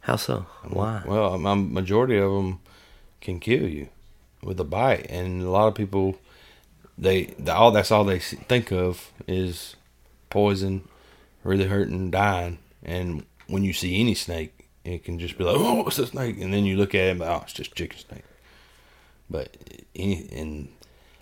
How 0.00 0.16
so? 0.16 0.46
Why? 0.64 1.02
Well, 1.06 1.34
a 1.34 1.56
majority 1.56 2.16
of 2.16 2.30
them 2.32 2.60
can 3.20 3.40
kill 3.40 3.66
you 3.66 3.88
with 4.42 4.60
a 4.60 4.64
bite, 4.64 5.06
and 5.08 5.42
a 5.42 5.50
lot 5.50 5.68
of 5.68 5.74
people, 5.74 6.18
they 6.96 7.34
the, 7.38 7.54
all 7.54 7.70
that's 7.70 7.90
all 7.90 8.04
they 8.04 8.18
think 8.18 8.72
of 8.72 9.12
is 9.26 9.76
poison, 10.28 10.82
really 11.44 11.66
hurting, 11.66 12.10
dying. 12.10 12.58
And 12.82 13.26
when 13.46 13.64
you 13.64 13.72
see 13.72 14.00
any 14.00 14.14
snake, 14.14 14.68
it 14.84 15.04
can 15.04 15.18
just 15.18 15.36
be 15.36 15.44
like, 15.44 15.56
oh, 15.58 15.86
it's 15.86 15.98
a 15.98 16.06
snake, 16.06 16.40
and 16.40 16.52
then 16.52 16.64
you 16.64 16.76
look 16.76 16.94
at 16.94 17.02
it, 17.02 17.10
and, 17.10 17.22
oh, 17.22 17.40
it's 17.42 17.52
just 17.52 17.74
chicken 17.74 17.98
snake. 17.98 18.24
But 19.28 19.56
eh, 19.70 19.82
any, 19.94 20.28
and 20.32 20.68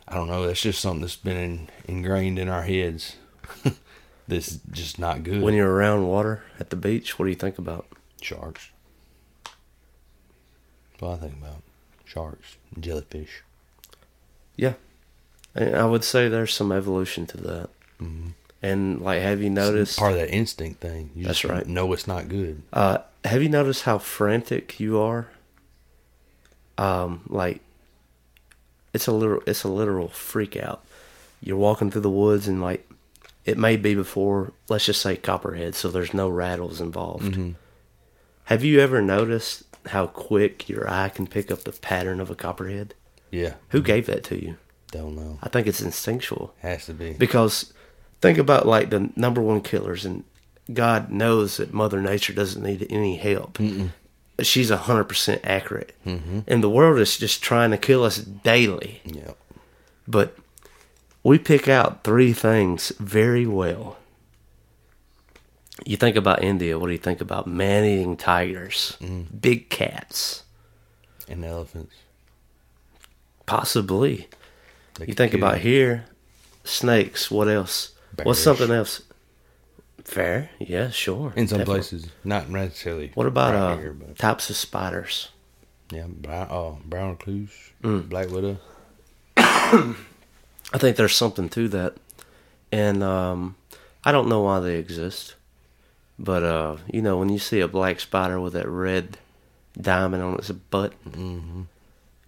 I 0.06 0.14
don't 0.14 0.28
know, 0.28 0.46
that's 0.46 0.60
just 0.60 0.80
something 0.80 1.00
that's 1.00 1.16
been 1.16 1.36
in, 1.36 1.68
ingrained 1.86 2.38
in 2.38 2.48
our 2.48 2.62
heads. 2.62 3.16
that's 4.28 4.58
just 4.70 4.98
not 4.98 5.24
good. 5.24 5.42
When 5.42 5.54
you're 5.54 5.70
around 5.70 6.06
water 6.06 6.42
at 6.60 6.70
the 6.70 6.76
beach, 6.76 7.18
what 7.18 7.24
do 7.24 7.30
you 7.30 7.36
think 7.36 7.58
about? 7.58 7.86
Sharks. 8.20 8.70
What 10.98 11.12
I 11.12 11.16
think 11.16 11.34
about 11.34 11.62
sharks, 12.08 12.56
jellyfish. 12.80 13.42
Yeah, 14.56 14.74
And 15.54 15.76
I 15.76 15.84
would 15.84 16.02
say 16.02 16.28
there's 16.28 16.52
some 16.52 16.72
evolution 16.72 17.26
to 17.26 17.36
that. 17.38 17.70
And 18.60 19.00
like, 19.00 19.22
have 19.22 19.40
you 19.40 19.50
noticed? 19.50 19.98
part 19.98 20.12
of 20.12 20.18
that 20.18 20.30
instinct 20.30 20.80
thing. 20.80 21.10
You 21.14 21.24
That's 21.26 21.40
just 21.40 21.52
right. 21.52 21.66
No, 21.66 21.92
it's 21.92 22.08
not 22.08 22.28
good. 22.28 22.62
Uh, 22.72 22.98
have 23.24 23.40
you 23.42 23.48
noticed 23.48 23.82
how 23.84 23.98
frantic 23.98 24.80
you 24.80 24.98
are? 25.00 25.28
Um, 26.76 27.22
like 27.28 27.60
it's 28.92 29.06
a 29.06 29.12
literal, 29.12 29.42
it's 29.46 29.62
a 29.64 29.68
literal 29.68 30.08
freak 30.08 30.56
out. 30.56 30.84
You're 31.40 31.56
walking 31.56 31.90
through 31.90 32.00
the 32.02 32.10
woods 32.10 32.48
and 32.48 32.60
like 32.60 32.88
it 33.44 33.56
may 33.58 33.76
be 33.76 33.94
before, 33.94 34.52
let's 34.68 34.86
just 34.86 35.00
say 35.00 35.16
copperhead, 35.16 35.74
so 35.74 35.88
there's 35.88 36.12
no 36.12 36.28
rattles 36.28 36.80
involved. 36.80 37.38
Have 38.44 38.64
you 38.64 38.80
ever 38.80 39.00
noticed 39.00 39.62
how 39.88 40.06
quick 40.06 40.68
your 40.68 40.88
eye 40.90 41.08
can 41.08 41.26
pick 41.26 41.50
up 41.50 41.64
the 41.64 41.72
pattern 41.72 42.20
of 42.20 42.30
a 42.30 42.34
copperhead? 42.34 42.94
Yeah. 43.30 43.54
Who 43.70 43.82
gave 43.82 44.06
that 44.06 44.24
to 44.24 44.42
you? 44.42 44.56
Don't 44.90 45.16
know. 45.16 45.38
I 45.42 45.48
think 45.48 45.66
it's 45.66 45.82
instinctual. 45.82 46.54
Has 46.60 46.86
to 46.86 46.94
be. 46.94 47.12
Because 47.12 47.72
think 48.20 48.38
about 48.38 48.66
like 48.66 48.90
the 48.90 49.10
number 49.16 49.42
one 49.42 49.60
killers, 49.60 50.04
and 50.04 50.24
God 50.72 51.10
knows 51.10 51.58
that 51.58 51.74
Mother 51.74 52.00
Nature 52.00 52.32
doesn't 52.32 52.62
need 52.62 52.86
any 52.88 53.16
help. 53.16 53.58
She's 54.40 54.70
hundred 54.70 55.04
percent 55.04 55.42
accurate, 55.44 55.94
mm-hmm. 56.06 56.40
and 56.46 56.62
the 56.62 56.70
world 56.70 56.98
is 56.98 57.18
just 57.18 57.42
trying 57.42 57.70
to 57.72 57.76
kill 57.76 58.04
us 58.04 58.18
daily. 58.18 59.02
yeah. 59.04 59.32
But 60.06 60.38
we 61.22 61.38
pick 61.38 61.68
out 61.68 62.02
three 62.04 62.32
things 62.32 62.92
very 62.98 63.46
well. 63.46 63.97
You 65.84 65.96
think 65.96 66.16
about 66.16 66.42
India. 66.42 66.78
What 66.78 66.86
do 66.86 66.92
you 66.92 66.98
think 66.98 67.20
about 67.20 67.46
man-eating 67.46 68.16
tigers, 68.16 68.96
big 69.40 69.70
cats, 69.70 70.42
And 71.28 71.44
elephants. 71.44 71.94
possibly? 73.46 74.28
They 74.94 75.06
You 75.06 75.14
think 75.14 75.34
about 75.34 75.58
here, 75.58 76.06
snakes. 76.64 77.30
What 77.30 77.48
else? 77.48 77.92
What's 78.22 78.40
something 78.40 78.70
else? 78.70 79.02
Fair, 80.04 80.50
yeah, 80.58 80.90
sure. 80.90 81.32
In 81.36 81.46
some 81.46 81.58
definitely. 81.58 81.80
places, 81.80 82.06
not 82.24 82.48
necessarily. 82.48 83.12
What 83.14 83.26
about 83.26 83.54
uh, 83.54 83.76
here, 83.76 83.96
types 84.16 84.48
of 84.50 84.56
spiders? 84.56 85.28
yeah, 85.92 86.06
brown, 86.08 86.48
oh, 86.50 86.78
brown 86.84 87.10
recluse, 87.10 87.52
Mm. 87.82 88.08
black 88.08 88.30
widow. 88.30 88.58
I 89.36 89.94
think 90.78 90.96
there's 90.96 91.14
something 91.16 91.48
to 91.50 91.68
that, 91.68 91.94
and 92.72 93.02
um, 93.02 93.56
I 94.04 94.10
don't 94.12 94.28
know 94.28 94.40
why 94.42 94.60
they 94.60 94.76
exist, 94.76 95.34
but 96.18 96.42
uh, 96.42 96.76
you 96.92 97.02
know, 97.02 97.16
when 97.18 97.28
you 97.28 97.38
see 97.38 97.60
a 97.60 97.68
black 97.68 98.00
spider 98.00 98.40
with 98.40 98.52
that 98.54 98.68
red 98.68 99.18
diamond 99.80 100.22
on 100.22 100.34
its 100.34 100.50
butt, 100.50 100.92
Mm-hmm. 101.04 101.62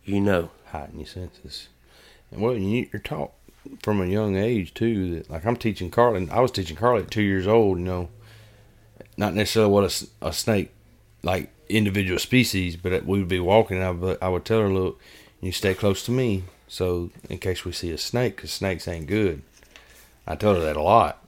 you 0.04 0.20
know. 0.20 0.50
heighten 0.66 0.98
your 1.00 1.06
senses. 1.06 1.68
And 2.30 2.40
well, 2.40 2.54
you, 2.54 2.88
you're 2.92 3.00
taught 3.02 3.32
from 3.82 4.00
a 4.00 4.06
young 4.06 4.36
age 4.36 4.72
too 4.72 5.16
that, 5.16 5.30
like 5.30 5.44
I'm 5.44 5.56
teaching 5.56 5.90
Carly. 5.90 6.28
I 6.30 6.40
was 6.40 6.50
teaching 6.52 6.76
Carly 6.76 7.02
at 7.02 7.10
two 7.10 7.22
years 7.22 7.46
old. 7.46 7.78
You 7.78 7.84
know, 7.84 8.08
not 9.16 9.34
necessarily 9.34 9.72
what 9.72 9.84
a, 10.22 10.26
a 10.28 10.32
snake, 10.32 10.70
like 11.22 11.50
individual 11.68 12.18
species, 12.18 12.76
but 12.76 13.04
we 13.04 13.18
would 13.18 13.28
be 13.28 13.40
walking. 13.40 13.76
And 13.78 13.86
I 13.86 13.90
would, 13.90 14.18
I 14.22 14.28
would 14.28 14.44
tell 14.44 14.60
her, 14.60 14.68
look, 14.68 15.00
you 15.40 15.50
stay 15.52 15.74
close 15.74 16.04
to 16.04 16.10
me, 16.12 16.44
so 16.68 17.10
in 17.28 17.38
case 17.38 17.64
we 17.64 17.72
see 17.72 17.90
a 17.90 17.98
snake, 17.98 18.36
because 18.36 18.52
snakes 18.52 18.86
ain't 18.88 19.06
good. 19.06 19.42
I 20.26 20.36
told 20.36 20.56
her 20.58 20.62
that 20.62 20.76
a 20.76 20.82
lot. 20.82 21.18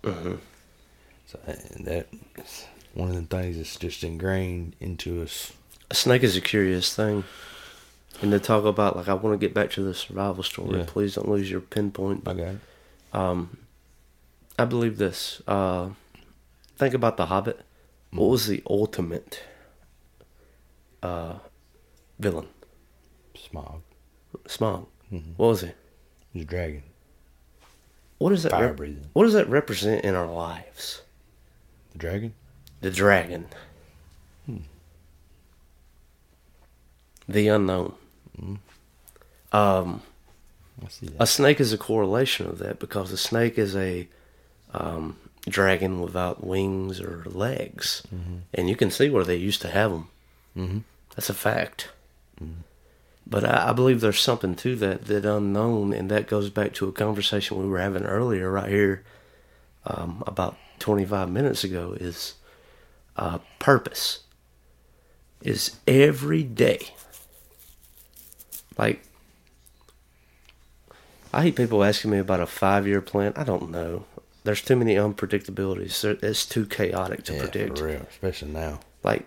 So 1.32 1.38
and 1.46 1.86
that 1.86 2.08
is 2.36 2.66
one 2.92 3.08
of 3.08 3.14
the 3.14 3.22
things 3.22 3.56
that's 3.56 3.76
just 3.76 4.04
ingrained 4.04 4.76
into 4.80 5.22
us. 5.22 5.52
A 5.90 5.94
snake 5.94 6.22
is 6.22 6.36
a 6.36 6.42
curious 6.42 6.94
thing. 6.94 7.24
And 8.20 8.30
to 8.32 8.38
talk 8.38 8.64
about, 8.64 8.96
like, 8.96 9.08
I 9.08 9.14
want 9.14 9.40
to 9.40 9.46
get 9.46 9.54
back 9.54 9.70
to 9.72 9.82
the 9.82 9.94
survival 9.94 10.42
story. 10.42 10.80
Yeah. 10.80 10.84
Please 10.86 11.14
don't 11.14 11.28
lose 11.28 11.50
your 11.50 11.62
pinpoint. 11.62 12.28
I 12.28 12.34
got 12.34 12.46
it. 12.48 12.58
Um, 13.14 13.56
I 14.58 14.66
believe 14.66 14.98
this. 14.98 15.40
Uh, 15.48 15.88
think 16.76 16.92
about 16.92 17.16
the 17.16 17.26
Hobbit. 17.26 17.60
What 18.10 18.28
was 18.28 18.46
the 18.46 18.62
ultimate 18.68 19.42
uh, 21.02 21.36
villain? 22.18 22.48
Smaug. 23.34 23.80
Smaug. 24.44 24.86
What 25.36 25.46
was 25.46 25.60
he? 25.62 25.70
He's 26.34 26.42
a 26.42 26.46
dragon. 26.46 26.82
What 28.18 28.30
does 28.30 28.42
that 28.42 28.52
Fire 28.52 28.68
rep- 28.68 28.76
breathing. 28.76 29.06
What 29.14 29.24
does 29.24 29.32
that 29.32 29.48
represent 29.48 30.04
in 30.04 30.14
our 30.14 30.30
lives? 30.30 31.00
The 31.92 31.98
dragon? 31.98 32.34
The 32.80 32.90
dragon. 32.90 33.46
The 37.28 37.48
unknown. 37.48 37.94
Um, 39.52 40.02
see 40.88 41.06
that. 41.06 41.22
a 41.22 41.26
snake 41.26 41.60
is 41.60 41.72
a 41.72 41.78
correlation 41.78 42.46
of 42.46 42.58
that 42.58 42.78
because 42.78 43.12
a 43.12 43.16
snake 43.16 43.58
is 43.58 43.76
a 43.76 44.08
um, 44.74 45.16
dragon 45.48 46.00
without 46.00 46.42
wings 46.44 47.00
or 47.00 47.22
legs, 47.26 48.02
and 48.52 48.68
you 48.68 48.76
can 48.76 48.90
see 48.90 49.08
where 49.08 49.24
they 49.24 49.36
used 49.36 49.62
to 49.62 49.68
have 49.68 49.90
them. 49.92 50.08
Mm-hmm. 50.56 50.78
That's 51.14 51.30
a 51.30 51.34
fact. 51.34 51.90
But 53.26 53.44
I, 53.44 53.70
I 53.70 53.72
believe 53.72 54.00
there's 54.00 54.20
something 54.20 54.54
to 54.56 54.76
that, 54.76 55.04
that 55.06 55.24
unknown, 55.24 55.92
and 55.92 56.10
that 56.10 56.26
goes 56.26 56.50
back 56.50 56.74
to 56.74 56.88
a 56.88 56.92
conversation 56.92 57.58
we 57.58 57.68
were 57.68 57.78
having 57.78 58.04
earlier, 58.04 58.50
right 58.50 58.68
here, 58.68 59.04
um, 59.86 60.24
about 60.26 60.56
25 60.82 61.30
minutes 61.30 61.64
ago. 61.64 61.96
Is 61.98 62.34
uh, 63.16 63.38
purpose. 63.58 64.20
Is 65.40 65.76
every 65.86 66.42
day. 66.42 66.88
Like, 68.76 69.02
I 71.32 71.42
hate 71.42 71.56
people 71.56 71.82
asking 71.82 72.10
me 72.10 72.18
about 72.18 72.40
a 72.40 72.46
five 72.46 72.86
year 72.86 73.00
plan. 73.00 73.32
I 73.36 73.44
don't 73.44 73.70
know. 73.70 74.04
There's 74.44 74.62
too 74.62 74.76
many 74.76 74.96
unpredictabilities. 74.96 76.04
It's 76.22 76.44
too 76.44 76.66
chaotic 76.66 77.24
to 77.24 77.34
yeah, 77.34 77.42
predict. 77.42 77.78
for 77.78 77.86
real, 77.86 78.06
especially 78.10 78.50
now. 78.50 78.80
Like, 79.04 79.24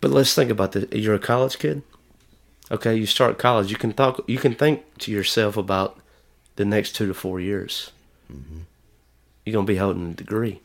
but 0.00 0.10
let's 0.10 0.34
think 0.34 0.50
about 0.50 0.72
this. 0.72 0.86
You're 0.92 1.14
a 1.14 1.18
college 1.18 1.58
kid. 1.58 1.82
Okay, 2.70 2.94
you 2.94 3.06
start 3.06 3.38
college. 3.38 3.70
You 3.70 3.76
can 3.76 3.94
talk. 3.94 4.22
You 4.26 4.38
can 4.38 4.54
think 4.54 4.82
to 4.98 5.10
yourself 5.10 5.56
about 5.56 5.98
the 6.56 6.66
next 6.66 6.94
two 6.94 7.06
to 7.06 7.14
four 7.14 7.40
years. 7.40 7.92
You're 9.44 9.54
gonna 9.54 9.66
be 9.66 9.76
holding 9.76 10.10
a 10.10 10.14
degree. 10.14 10.60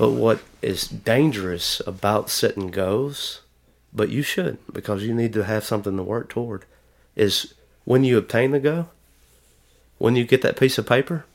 But 0.00 0.12
what 0.12 0.40
is 0.62 0.88
dangerous 0.88 1.82
about 1.86 2.30
setting 2.30 2.70
goals, 2.70 3.42
but 3.92 4.08
you 4.08 4.22
should 4.22 4.56
because 4.72 5.02
you 5.04 5.12
need 5.12 5.34
to 5.34 5.44
have 5.44 5.62
something 5.62 5.94
to 5.98 6.02
work 6.02 6.30
toward, 6.30 6.64
is 7.16 7.52
when 7.84 8.02
you 8.02 8.16
obtain 8.16 8.52
the 8.52 8.60
goal, 8.60 8.88
when 9.98 10.16
you 10.16 10.24
get 10.24 10.40
that 10.40 10.58
piece 10.58 10.78
of 10.78 10.86
paper, 10.86 11.26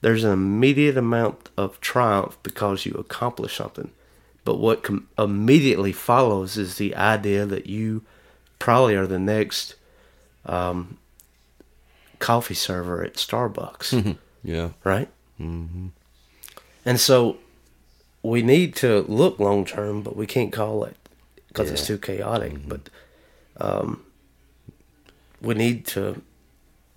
there's 0.00 0.24
an 0.24 0.32
immediate 0.32 0.96
amount 0.96 1.50
of 1.58 1.78
triumph 1.82 2.38
because 2.42 2.86
you 2.86 2.92
accomplish 2.94 3.54
something. 3.54 3.90
But 4.46 4.56
what 4.60 4.82
com- 4.82 5.08
immediately 5.18 5.92
follows 5.92 6.56
is 6.56 6.76
the 6.76 6.96
idea 6.96 7.44
that 7.44 7.66
you 7.66 8.02
probably 8.58 8.94
are 8.94 9.06
the 9.06 9.18
next 9.18 9.74
um, 10.46 10.96
coffee 12.18 12.54
server 12.54 13.04
at 13.04 13.16
Starbucks, 13.16 14.16
Yeah. 14.42 14.70
right? 14.84 15.10
Mm-hmm. 15.38 15.88
And 16.86 16.98
so 16.98 17.36
we 18.26 18.42
need 18.42 18.74
to 18.76 19.00
look 19.08 19.38
long 19.38 19.64
term, 19.64 20.02
but 20.02 20.16
we 20.16 20.26
can't 20.26 20.52
call 20.52 20.84
it 20.84 20.96
because 21.48 21.70
it's 21.70 21.86
too 21.86 21.98
chaotic. 21.98 22.68
But 22.68 22.88
um, 23.58 24.04
we 25.40 25.54
need 25.54 25.86
to, 25.88 26.22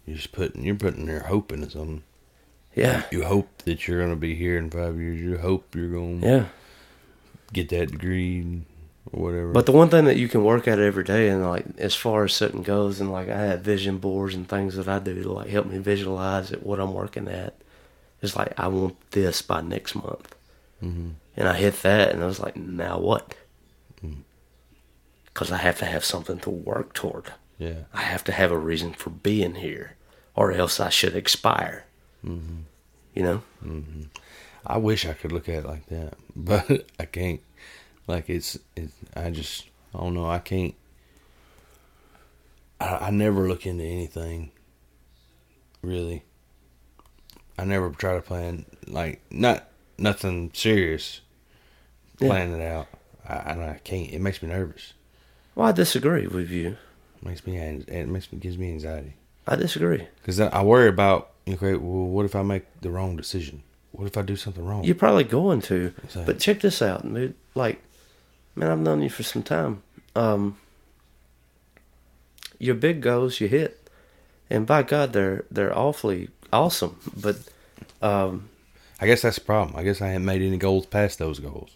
You're 0.05 0.17
just 0.17 0.32
putting 0.32 0.63
you're 0.63 0.75
putting 0.75 1.07
your 1.07 1.21
hope 1.23 1.51
into 1.51 1.69
something. 1.69 2.03
yeah, 2.75 3.03
You 3.11 3.23
hope 3.25 3.63
that 3.63 3.88
you're 3.88 4.01
gonna 4.01 4.15
be 4.15 4.36
here 4.36 4.57
in 4.57 4.69
five 4.69 4.99
years. 4.99 5.19
You 5.21 5.38
hope 5.38 5.75
you're 5.75 5.89
gonna 5.89 6.25
yeah. 6.25 6.45
get 7.53 7.69
that 7.69 7.91
degree 7.91 8.61
or 9.11 9.23
whatever. 9.23 9.51
But 9.51 9.65
the 9.65 9.71
one 9.71 9.89
thing 9.89 10.05
that 10.05 10.17
you 10.17 10.27
can 10.27 10.43
work 10.43 10.67
at 10.67 10.80
every 10.80 11.03
day, 11.03 11.30
and 11.30 11.45
like 11.47 11.65
as 11.77 11.95
far 11.95 12.25
as 12.25 12.34
setting 12.34 12.63
goes, 12.63 12.99
and 13.01 13.11
like 13.11 13.30
I 13.30 13.38
have 13.38 13.61
vision 13.61 13.97
boards 13.97 14.36
and 14.36 14.47
things 14.47 14.75
that 14.75 14.88
I 14.88 14.99
do 14.99 15.21
to 15.23 15.32
like 15.32 15.49
help 15.49 15.67
me 15.67 15.77
visualize 15.77 16.51
it, 16.51 16.65
what 16.65 16.80
I'm 16.80 16.93
working 16.93 17.27
at, 17.27 17.55
is 18.21 18.36
like 18.36 18.53
I 18.59 18.67
want 18.67 18.95
this 19.11 19.41
by 19.41 19.61
next 19.61 19.95
month, 19.95 20.36
Mhm. 20.84 21.13
and 21.36 21.47
I 21.47 21.55
hit 21.57 21.82
that, 21.82 22.11
and 22.13 22.23
I 22.23 22.25
was 22.25 22.39
like, 22.39 22.55
now 22.55 22.99
what? 22.99 23.36
Because 25.25 25.51
I 25.51 25.57
have 25.57 25.77
to 25.80 25.86
have 25.86 26.03
something 26.03 26.39
to 26.39 26.49
work 26.49 26.93
toward. 26.93 27.32
yeah. 27.57 27.84
I 27.93 28.01
have 28.01 28.23
to 28.25 28.32
have 28.32 28.51
a 28.51 28.57
reason 28.57 28.93
for 28.93 29.09
being 29.09 29.55
here, 29.55 29.95
or 30.36 30.51
else 30.51 30.80
I 30.80 30.89
should 30.89 31.15
expire. 31.15 31.86
You 32.23 32.65
know? 33.15 33.43
I 34.65 34.77
wish 34.77 35.05
I 35.05 35.13
could 35.13 35.32
look 35.32 35.47
at 35.49 35.63
it 35.63 35.65
like 35.65 35.86
that, 35.88 36.15
but 36.36 36.86
I 36.99 37.05
can't. 37.05 37.41
Like 38.07 38.30
it's, 38.30 38.57
it's 38.75 38.93
I 39.15 39.30
just, 39.30 39.65
I 39.93 39.99
don't 39.99 40.13
know. 40.15 40.30
I 40.30 40.39
can't. 40.39 40.73
I, 42.82 43.07
I 43.07 43.09
never 43.11 43.47
look 43.47 43.65
into 43.65 43.84
anything. 43.86 44.51
Really. 45.82 46.23
I 47.57 47.65
never 47.65 47.89
try 47.91 48.15
to 48.15 48.21
plan 48.21 48.65
like 48.88 49.21
not 49.32 49.68
nothing 50.00 50.52
serious. 50.54 51.22
Yeah. 52.20 52.36
It 52.36 52.62
out. 52.62 52.88
I, 53.28 53.34
I, 53.34 53.70
I 53.72 53.80
can't. 53.84 54.12
It 54.12 54.20
makes 54.20 54.41
me 54.41 54.50
nervous. 54.50 54.93
Well, 55.56 55.68
I 55.68 55.72
disagree 55.72 56.28
with 56.28 56.50
you. 56.50 56.78
It 57.22 57.26
makes 57.26 57.45
me. 57.45 57.58
It 57.58 58.08
makes 58.08 58.32
me 58.32 58.39
gives 58.39 58.58
me 58.58 58.72
anxiety 58.72 59.16
I 59.47 59.56
disagree. 59.56 60.08
because 60.22 60.39
I 60.39 60.62
worry 60.62 60.88
about. 60.88 61.32
Okay, 61.47 61.74
well, 61.74 62.06
what 62.06 62.26
if 62.26 62.36
I 62.36 62.43
make 62.43 62.66
the 62.82 62.91
wrong 62.91 63.16
decision? 63.16 63.64
What 63.91 64.06
if 64.06 64.18
I 64.18 64.22
do 64.22 64.36
something 64.36 64.64
wrong? 64.64 64.84
You're 64.84 64.95
probably 64.95 65.24
going 65.24 65.62
to. 65.64 65.93
But 66.14 66.39
check 66.39 66.60
this 66.60 66.82
out, 66.82 67.12
dude. 67.12 67.34
Like, 67.56 67.82
man, 68.56 68.70
I've 68.70 68.80
known 68.80 69.02
you 69.02 69.10
for 69.10 69.24
some 69.24 69.41
time. 69.41 69.82
Um, 70.16 70.58
your 72.60 72.76
big 72.76 73.02
goals 73.02 73.39
you 73.39 73.47
hit, 73.47 73.89
and 74.50 74.68
by 74.68 74.84
God, 74.84 75.14
they're 75.14 75.45
they're 75.50 75.76
awfully 75.76 76.30
awesome. 76.54 77.00
But 77.16 77.38
um, 78.02 78.49
I 79.02 79.06
guess 79.08 79.22
that's 79.22 79.38
the 79.38 79.45
problem. 79.45 79.76
I 79.78 79.84
guess 79.84 80.02
I 80.02 80.08
haven't 80.08 80.26
made 80.26 80.41
any 80.41 80.58
goals 80.58 80.86
past 80.86 81.20
those 81.20 81.39
goals. 81.39 81.72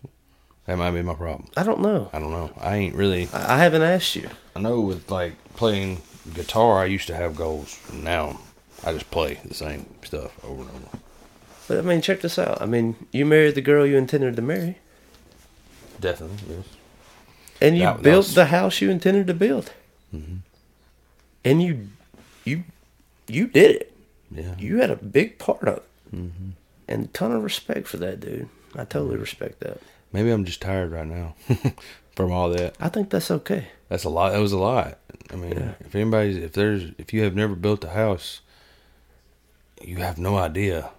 That 0.66 0.78
might 0.78 0.92
be 0.92 1.02
my 1.02 1.14
problem. 1.14 1.50
I 1.58 1.64
don't 1.64 1.82
know. 1.82 2.10
I 2.14 2.20
don't 2.20 2.32
know. 2.32 2.52
I 2.60 2.76
ain't 2.76 2.96
really. 2.96 3.28
I, 3.34 3.56
I 3.56 3.58
haven't 3.60 3.82
asked 3.82 4.16
you. 4.16 4.30
I 4.56 4.60
know 4.62 4.80
with 4.82 5.10
like 5.12 5.34
playing 5.56 6.02
guitar, 6.34 6.80
I 6.80 6.86
used 6.86 7.08
to 7.08 7.16
have 7.16 7.36
goals. 7.36 7.78
Now 7.92 8.40
I 8.86 8.94
just 8.94 9.10
play 9.12 9.40
the 9.46 9.54
same 9.54 9.86
stuff 10.04 10.32
over 10.44 10.62
and 10.62 10.70
over. 10.70 10.98
But 11.68 11.78
I 11.80 11.82
mean, 11.82 12.02
check 12.02 12.22
this 12.22 12.38
out. 12.40 12.62
I 12.62 12.66
mean, 12.66 12.96
you 13.12 13.26
married 13.26 13.56
the 13.56 13.62
girl 13.62 13.86
you 13.86 13.98
intended 13.98 14.36
to 14.36 14.42
marry, 14.42 14.78
Definitely, 16.00 16.38
yes. 16.58 16.66
and 17.62 17.78
you 17.78 17.84
That- 17.84 17.98
that 17.98 18.04
built 18.04 18.18
was- 18.18 18.28
Mm-hmm. 18.28 18.36
the 18.36 18.46
house 18.48 18.82
you 18.82 18.90
intended 18.90 19.28
to 19.28 19.34
build, 19.34 19.72
and 21.46 21.62
you 21.64 21.88
you 22.46 22.64
you 23.28 23.48
did 23.48 23.72
it. 23.78 23.94
Yeah. 24.32 24.56
You 24.58 24.78
had 24.80 24.92
a 24.92 24.96
big 24.96 25.38
part 25.40 25.64
of 25.68 25.78
it, 25.78 25.84
Mm-hmm. 26.16 26.50
And 26.94 27.14
ton 27.14 27.32
of 27.32 27.44
respect 27.44 27.88
for 27.88 27.98
that, 27.98 28.20
dude. 28.20 28.50
I 28.76 28.86
totally 28.86 29.18
respect 29.18 29.60
that. 29.62 29.80
Maybe 30.12 30.30
I'm 30.30 30.46
just 30.46 30.62
tired 30.62 30.92
right 30.92 31.08
now 31.08 31.36
from 32.16 32.32
all 32.32 32.50
that. 32.50 32.76
I 32.80 32.90
think 32.90 33.10
that's 33.10 33.32
okay. 33.32 33.68
That's 33.90 34.04
a 34.04 34.10
lot. 34.10 34.32
That 34.32 34.40
was 34.40 34.52
a 34.52 34.58
lot. 34.60 35.00
I 35.32 35.36
mean, 35.36 35.54
Yeah. 35.54 35.74
if 35.80 35.96
anybody's, 35.96 36.38
if 36.38 36.54
there's, 36.54 36.92
if 36.98 37.14
you 37.14 37.24
have 37.24 37.36
never 37.36 37.56
built 37.56 37.84
a 37.84 37.90
house, 37.90 38.42
you 39.82 39.98
have 39.98 40.18
no 40.18 40.38
idea. 40.38 40.92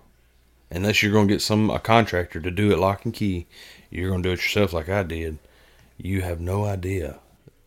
Unless 0.70 1.02
you're 1.02 1.12
going 1.12 1.28
to 1.28 1.34
get 1.34 1.40
some 1.42 1.70
a 1.70 1.78
contractor 1.78 2.40
to 2.40 2.50
do 2.50 2.72
it 2.72 2.78
lock 2.78 3.04
and 3.04 3.14
key, 3.14 3.46
you're 3.90 4.10
going 4.10 4.22
to 4.22 4.28
do 4.28 4.32
it 4.32 4.42
yourself 4.42 4.72
like 4.72 4.88
I 4.88 5.02
did. 5.04 5.38
You 5.96 6.22
have 6.22 6.40
no 6.40 6.64
idea 6.64 7.18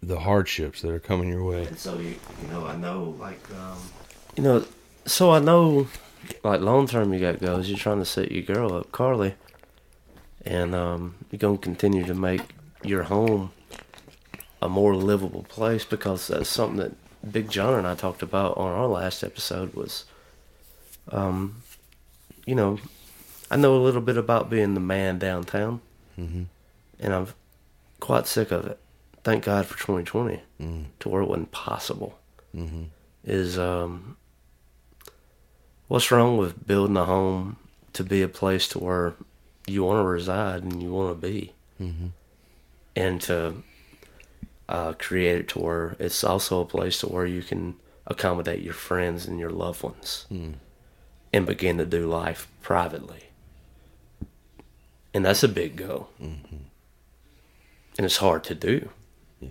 the 0.03 0.19
hardships 0.19 0.82
that 0.82 0.91
are 0.91 0.99
coming 0.99 1.30
your 1.30 1.43
way. 1.43 1.65
And 1.65 1.80
so 1.80 1.97
you, 1.97 2.15
you 2.41 2.47
know, 2.51 2.65
I 2.67 2.75
know 2.75 3.15
like, 3.19 3.39
um, 3.51 3.78
you 4.36 4.43
know, 4.43 4.65
so 5.05 5.32
I 5.32 5.39
know, 5.39 5.88
like 6.43 6.61
long 6.61 6.88
term 6.88 7.13
you 7.13 7.19
got 7.19 7.39
goals. 7.39 7.67
You're 7.67 7.78
trying 7.78 7.99
to 7.99 8.05
set 8.05 8.32
your 8.32 8.43
girl 8.43 8.73
up, 8.73 8.91
Carly, 8.91 9.36
and 10.45 10.73
um, 10.75 11.15
you're 11.32 11.39
gonna 11.39 11.57
continue 11.57 12.05
to 12.05 12.13
make 12.13 12.41
your 12.84 13.03
home 13.03 13.51
a 14.61 14.69
more 14.69 14.95
livable 14.95 15.43
place 15.43 15.86
because 15.86 16.28
that's 16.28 16.49
something 16.49 16.78
that 16.78 17.32
Big 17.32 17.49
John 17.49 17.73
and 17.73 17.86
I 17.88 17.95
talked 17.95 18.21
about 18.21 18.57
on 18.57 18.71
our 18.71 18.88
last 18.88 19.23
episode 19.23 19.73
was, 19.73 20.05
um, 21.11 21.61
you 22.45 22.55
know, 22.55 22.80
I 23.51 23.55
know 23.55 23.75
a 23.75 23.84
little 23.84 24.01
bit 24.01 24.17
about 24.17 24.49
being 24.49 24.73
the 24.73 24.80
man 24.80 25.17
downtown, 25.19 25.82
hmm 26.15 26.43
and 26.99 27.13
I'm 27.13 27.28
quite 27.99 28.25
sick 28.25 28.51
of 28.51 28.65
it. 28.65 28.80
Thank 29.23 29.43
God 29.43 29.65
for 29.65 29.78
2020 29.78 30.41
Mm. 30.59 30.86
to 31.01 31.09
where 31.09 31.21
it 31.21 31.28
wasn't 31.28 31.51
possible 31.51 32.17
hmm 32.53 32.86
is 33.23 33.59
um, 33.59 34.17
what's 35.88 36.11
wrong 36.11 36.38
with 36.38 36.65
building 36.67 36.97
a 36.97 37.05
home 37.05 37.57
to 37.93 38.03
be 38.03 38.21
a 38.21 38.27
place 38.27 38.67
to 38.69 38.79
where 38.79 39.13
you 39.65 39.83
want 39.83 39.99
to 39.99 40.07
reside 40.07 40.63
and 40.63 40.81
you 40.81 40.91
want 40.91 41.19
to 41.21 41.27
be, 41.27 41.53
hmm 41.77 42.07
and 42.95 43.21
to 43.21 43.53
uh, 44.67 44.91
create 44.93 45.39
it 45.41 45.47
to 45.49 45.59
where 45.59 45.95
it's 45.99 46.23
also 46.23 46.61
a 46.61 46.65
place 46.65 46.99
to 46.99 47.05
where 47.07 47.27
you 47.27 47.43
can 47.43 47.75
accommodate 48.07 48.61
your 48.63 48.73
friends 48.73 49.27
and 49.27 49.39
your 49.39 49.51
loved 49.51 49.83
ones 49.83 50.25
Mm. 50.31 50.55
and 51.31 51.45
begin 51.45 51.77
to 51.77 51.85
do 51.85 52.07
life 52.07 52.47
privately. 52.63 53.25
And 55.13 55.23
that's 55.23 55.43
a 55.43 55.47
big 55.47 55.75
go. 55.75 56.07
And 56.19 58.05
it's 58.05 58.17
hard 58.17 58.43
to 58.45 58.55
do. 58.55 58.89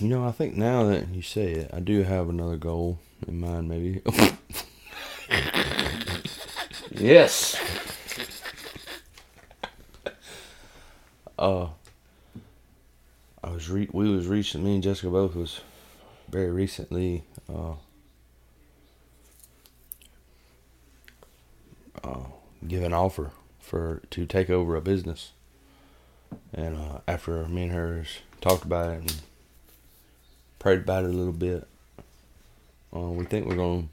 You 0.00 0.08
know, 0.08 0.26
I 0.26 0.32
think 0.32 0.56
now 0.56 0.84
that 0.84 1.08
you 1.10 1.20
say 1.22 1.52
it, 1.52 1.70
I 1.74 1.80
do 1.80 2.02
have 2.02 2.28
another 2.28 2.56
goal 2.56 2.98
in 3.26 3.38
mind. 3.40 3.68
Maybe 3.68 4.00
Yes. 6.90 7.56
Uh, 11.38 11.68
I 13.42 13.50
was 13.50 13.70
re- 13.70 13.88
we 13.92 14.10
was 14.10 14.26
recent. 14.26 14.64
Me 14.64 14.74
and 14.74 14.82
Jessica 14.82 15.10
both 15.10 15.34
was 15.34 15.60
very 16.28 16.50
recently. 16.50 17.22
Uh, 17.52 17.74
uh, 22.02 22.24
given 22.66 22.92
offer 22.92 23.30
for 23.60 24.02
to 24.10 24.26
take 24.26 24.50
over 24.50 24.76
a 24.76 24.80
business, 24.80 25.32
and 26.52 26.76
uh, 26.76 26.98
after 27.06 27.46
me 27.46 27.64
and 27.64 27.72
her 27.72 28.04
talked 28.40 28.64
about 28.64 28.90
it 28.90 29.00
and 29.00 29.14
prayed 30.58 30.80
about 30.80 31.04
it 31.04 31.10
a 31.10 31.12
little 31.12 31.32
bit, 31.32 31.66
uh, 32.94 33.00
we 33.00 33.24
think 33.24 33.46
we're 33.46 33.54
going 33.56 33.88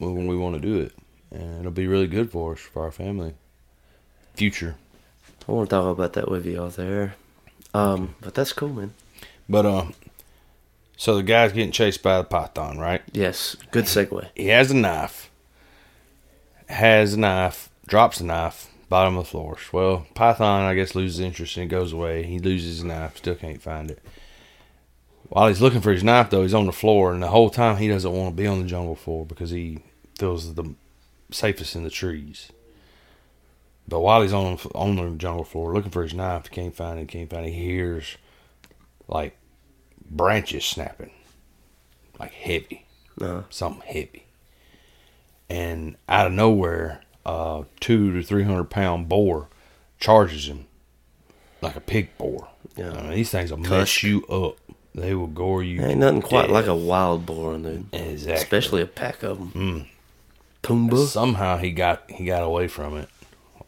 to 0.00 0.28
we 0.28 0.36
want 0.36 0.54
to 0.54 0.60
do 0.60 0.80
it, 0.80 0.92
and 1.30 1.60
it'll 1.60 1.70
be 1.70 1.86
really 1.86 2.06
good 2.06 2.30
for 2.30 2.52
us 2.54 2.60
for 2.60 2.82
our 2.82 2.90
family 2.90 3.34
future. 4.34 4.76
I 5.48 5.52
want 5.52 5.68
to 5.70 5.76
talk 5.76 5.92
about 5.92 6.12
that 6.14 6.30
with 6.30 6.46
you 6.46 6.62
out 6.62 6.76
there. 6.76 7.14
Um, 7.74 8.14
but 8.20 8.34
that's 8.34 8.52
cool, 8.52 8.70
man. 8.70 8.94
But 9.48 9.66
um, 9.66 9.94
so 10.96 11.16
the 11.16 11.22
guy's 11.22 11.52
getting 11.52 11.72
chased 11.72 12.02
by 12.02 12.18
the 12.18 12.24
python, 12.24 12.78
right? 12.78 13.02
Yes, 13.12 13.56
good 13.70 13.84
segue. 13.84 14.28
He 14.34 14.48
has 14.48 14.70
a 14.70 14.76
knife. 14.76 15.30
Has 16.68 17.14
a 17.14 17.20
knife. 17.20 17.68
Drops 17.86 18.18
the 18.18 18.24
knife. 18.24 18.68
Bottom 18.88 19.16
of 19.16 19.24
the 19.24 19.30
floor. 19.30 19.56
Well, 19.72 20.06
python, 20.14 20.62
I 20.64 20.74
guess, 20.74 20.94
loses 20.94 21.20
interest 21.20 21.56
and 21.56 21.70
goes 21.70 21.92
away. 21.92 22.24
He 22.24 22.38
loses 22.38 22.78
his 22.78 22.84
knife. 22.84 23.16
Still 23.16 23.36
can't 23.36 23.62
find 23.62 23.90
it. 23.90 24.00
While 25.28 25.46
he's 25.46 25.60
looking 25.60 25.80
for 25.80 25.92
his 25.92 26.02
knife, 26.02 26.30
though, 26.30 26.42
he's 26.42 26.54
on 26.54 26.66
the 26.66 26.72
floor, 26.72 27.12
and 27.12 27.22
the 27.22 27.28
whole 27.28 27.50
time 27.50 27.76
he 27.76 27.86
doesn't 27.86 28.12
want 28.12 28.36
to 28.36 28.42
be 28.42 28.48
on 28.48 28.60
the 28.60 28.66
jungle 28.66 28.96
floor 28.96 29.24
because 29.24 29.50
he 29.50 29.78
feels 30.20 30.54
the 30.54 30.74
safest 31.32 31.74
in 31.74 31.82
the 31.82 31.90
trees. 31.90 32.50
But 33.88 34.00
while 34.00 34.22
he's 34.22 34.32
on 34.32 34.58
on 34.74 34.96
the 34.96 35.10
jungle 35.16 35.44
floor 35.44 35.72
looking 35.74 35.90
for 35.90 36.02
his 36.02 36.14
knife, 36.14 36.46
he 36.46 36.54
can't 36.54 36.74
find 36.76 37.00
it. 37.00 37.08
Can't 37.08 37.28
find 37.28 37.46
it. 37.46 37.52
He 37.52 37.64
hears 37.64 38.16
like 39.08 39.36
branches 40.08 40.64
snapping, 40.64 41.10
like 42.18 42.32
heavy, 42.32 42.86
Uh, 43.20 43.42
something 43.50 43.82
heavy. 43.86 44.26
And 45.48 45.96
out 46.08 46.28
of 46.28 46.32
nowhere, 46.32 47.00
a 47.26 47.64
two 47.80 48.12
to 48.14 48.22
three 48.22 48.44
hundred 48.44 48.70
pound 48.70 49.08
boar 49.08 49.48
charges 49.98 50.46
him 50.46 50.66
like 51.60 51.74
a 51.74 51.80
pig 51.80 52.16
boar. 52.16 52.48
Yeah. 52.76 52.92
I 52.92 53.02
mean, 53.02 53.10
these 53.10 53.30
things 53.30 53.50
will 53.50 53.58
mess 53.58 54.02
you 54.04 54.24
up. 54.26 54.56
They 54.94 55.14
will 55.14 55.26
gore 55.28 55.62
you. 55.62 55.82
ain't 55.82 56.00
nothing 56.00 56.22
quite 56.22 56.50
like 56.50 56.66
a 56.66 56.74
wild 56.74 57.26
boar, 57.26 57.56
dude. 57.58 57.86
Exactly. 57.92 58.32
Especially 58.42 58.82
a 58.82 58.86
pack 58.86 59.22
of 59.22 59.38
them. 59.38 59.52
Mm. 59.54 59.86
Pumbaa. 60.62 61.06
Somehow 61.06 61.56
he 61.56 61.70
got 61.72 62.10
he 62.10 62.24
got 62.24 62.42
away 62.42 62.68
from 62.68 62.96
it. 62.96 63.08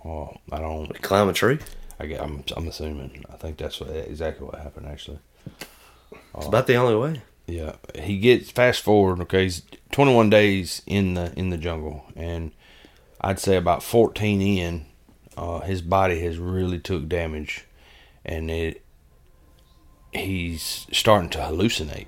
Oh, 0.05 0.37
I 0.51 0.59
don't. 0.59 1.01
Climb 1.03 1.29
a 1.29 1.33
tree. 1.33 1.59
I 1.99 2.07
get, 2.07 2.21
I'm 2.21 2.45
I'm 2.57 2.69
assuming. 2.69 3.25
I 3.33 3.37
think 3.37 3.57
that's 3.59 3.81
what 3.81 3.91
exactly 3.91 4.47
what 4.47 4.57
happened 4.57 4.87
actually. 4.87 5.19
It's 6.35 6.47
about 6.47 6.67
the 6.67 6.77
only 6.77 6.97
way. 6.97 7.23
Yeah, 7.47 7.75
he 7.95 8.19
gets 8.19 8.51
fast 8.51 8.83
forward. 8.83 9.21
Okay, 9.21 9.45
he's 9.45 9.63
21 9.91 10.31
days 10.31 10.83
in 10.87 11.15
the 11.15 11.33
in 11.37 11.51
the 11.51 11.59
jungle, 11.59 12.05
and 12.17 12.53
I'd 13.21 13.39
say 13.39 13.57
about 13.57 13.83
14 13.83 14.41
in, 14.41 14.87
uh, 15.37 15.61
his 15.61 15.83
body 15.83 16.21
has 16.21 16.39
really 16.39 16.79
took 16.79 17.09
damage, 17.09 17.67
and 18.25 18.51
it 18.51 18.83
he's 20.13 20.87
starting 20.93 21.31
to 21.31 21.39
hallucinate 21.39 22.07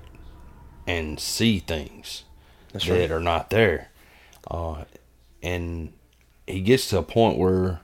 and 0.87 1.19
see 1.19 1.59
things 1.59 2.23
That's 2.71 2.85
that 2.85 2.93
right. 2.93 3.11
are 3.11 3.19
not 3.19 3.49
there, 3.49 3.89
uh, 4.49 4.83
and 5.43 5.93
he 6.47 6.61
gets 6.61 6.89
to 6.89 6.97
a 6.99 7.03
point 7.03 7.37
where. 7.37 7.81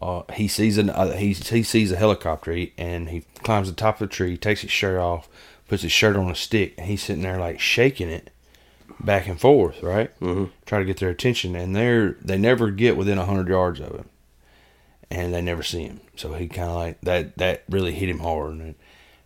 Uh, 0.00 0.24
he 0.34 0.48
sees 0.48 0.78
an 0.78 0.90
uh, 0.90 1.12
he 1.12 1.32
he 1.32 1.62
sees 1.62 1.92
a 1.92 1.96
helicopter 1.96 2.50
he- 2.50 2.72
and 2.76 3.08
he 3.10 3.20
climbs 3.44 3.68
the 3.68 3.74
top 3.76 4.00
of 4.00 4.08
the 4.08 4.12
tree, 4.12 4.36
takes 4.36 4.62
his 4.62 4.70
shirt 4.72 4.98
off, 4.98 5.28
puts 5.68 5.84
his 5.84 5.92
shirt 5.92 6.16
on 6.16 6.28
a 6.28 6.34
stick, 6.34 6.74
and 6.76 6.88
he's 6.88 7.04
sitting 7.04 7.22
there 7.22 7.38
like 7.38 7.60
shaking 7.60 8.08
it 8.08 8.30
back 8.98 9.28
and 9.28 9.40
forth, 9.40 9.80
right? 9.80 10.10
Mm-hmm. 10.18 10.46
Try 10.66 10.80
to 10.80 10.84
get 10.84 10.96
their 10.96 11.10
attention, 11.10 11.54
and 11.54 11.76
they're 11.76 12.16
they 12.20 12.36
never 12.36 12.72
get 12.72 12.96
within 12.96 13.16
a 13.16 13.26
hundred 13.26 13.46
yards 13.46 13.78
of 13.78 13.94
him, 13.94 14.08
and 15.08 15.32
they 15.32 15.40
never 15.40 15.62
see 15.62 15.84
him. 15.84 16.00
So 16.16 16.32
he 16.32 16.48
kind 16.48 16.68
of 16.68 16.74
like 16.74 17.00
that 17.02 17.38
that 17.38 17.62
really 17.68 17.92
hit 17.92 18.08
him 18.08 18.18
hard, 18.18 18.54
and 18.54 18.74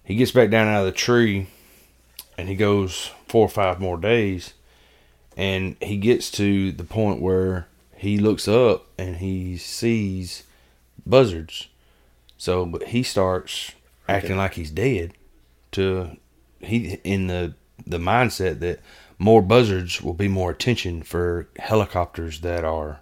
he 0.05 0.15
gets 0.15 0.33
back 0.33 0.51
down 0.51 0.69
out 0.69 0.81
of 0.81 0.85
the 0.85 0.93
tree, 0.93 1.47
and 2.37 2.51
he 2.51 2.55
goes 2.55 3.13
four 3.29 3.47
or 3.47 3.49
five 3.49 3.81
more 3.81 3.97
days, 3.97 4.53
and 5.37 5.77
he 5.81 5.97
gets 5.97 6.31
to 6.33 6.73
the 6.73 6.85
point 6.85 7.21
where 7.21 7.69
he 7.95 8.19
looks 8.19 8.49
up 8.49 8.87
and 8.99 9.17
he 9.17 9.57
sees 9.57 10.45
buzzards. 11.05 11.69
So, 12.39 12.67
but 12.67 12.85
he 12.85 13.03
starts 13.03 13.73
acting 14.09 14.37
like 14.37 14.55
he's 14.55 14.71
dead. 14.71 15.13
To 15.73 16.17
he 16.61 16.99
in 17.05 17.27
the 17.27 17.55
the 17.87 17.99
mindset 17.99 18.61
that 18.61 18.81
more 19.19 19.43
buzzards 19.43 20.03
will 20.03 20.15
be 20.15 20.29
more 20.29 20.51
attention 20.51 21.03
for 21.03 21.49
helicopters 21.59 22.41
that 22.41 22.65
are 22.65 23.01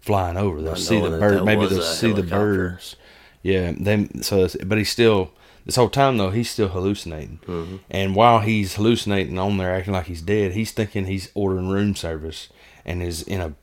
flying 0.00 0.36
over. 0.36 0.60
They'll 0.60 0.76
see 0.76 1.00
the 1.00 1.10
bird. 1.10 1.44
Maybe 1.44 1.66
they'll 1.66 1.82
see 1.82 2.12
the 2.12 2.22
birds. 2.22 2.96
Yeah. 3.42 3.72
Then 3.78 4.22
so, 4.22 4.48
but 4.64 4.78
he's 4.78 4.90
still 4.90 5.32
this 5.64 5.76
whole 5.76 5.88
time 5.88 6.16
though 6.16 6.30
he's 6.30 6.50
still 6.50 6.68
hallucinating. 6.68 7.40
Mm-hmm. 7.46 7.76
And 7.90 8.14
while 8.14 8.40
he's 8.40 8.74
hallucinating 8.74 9.38
on 9.38 9.56
there, 9.56 9.74
acting 9.74 9.94
like 9.94 10.06
he's 10.06 10.22
dead, 10.22 10.52
he's 10.52 10.72
thinking 10.72 11.06
he's 11.06 11.30
ordering 11.34 11.68
room 11.68 11.94
service 11.94 12.48
and 12.84 13.02
is 13.02 13.22
in 13.22 13.40
a 13.40 13.54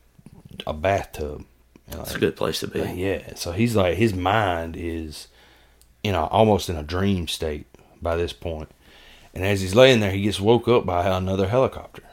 a 0.66 0.74
bathtub. 0.74 1.46
It's 1.88 1.98
like, 1.98 2.16
a 2.16 2.20
good 2.20 2.36
place 2.36 2.60
to 2.62 2.68
be. 2.68 2.80
yeah, 2.80 3.36
so 3.36 3.52
he's 3.52 3.76
like 3.76 3.98
his 3.98 4.14
mind 4.14 4.76
is 4.78 5.28
in 6.04 6.16
a 6.16 6.26
almost 6.26 6.70
in 6.70 6.76
a 6.76 6.84
dream 6.84 7.28
state 7.28 7.66
by 8.02 8.16
this 8.16 8.34
point. 8.34 8.70
And 9.34 9.46
as 9.46 9.62
he's 9.62 9.76
laying 9.76 10.00
there, 10.00 10.12
he 10.12 10.24
gets 10.24 10.40
woke 10.40 10.68
up 10.68 10.86
by 10.86 11.06
another 11.06 11.48
helicopter. 11.48 12.04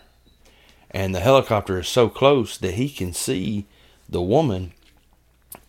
And 0.91 1.15
the 1.15 1.21
helicopter 1.21 1.79
is 1.79 1.89
so 1.89 2.09
close 2.09 2.59
that 2.59 2.75
he 2.75 2.89
can 2.89 3.13
see 3.13 3.67
the 4.09 4.23
woman 4.23 4.73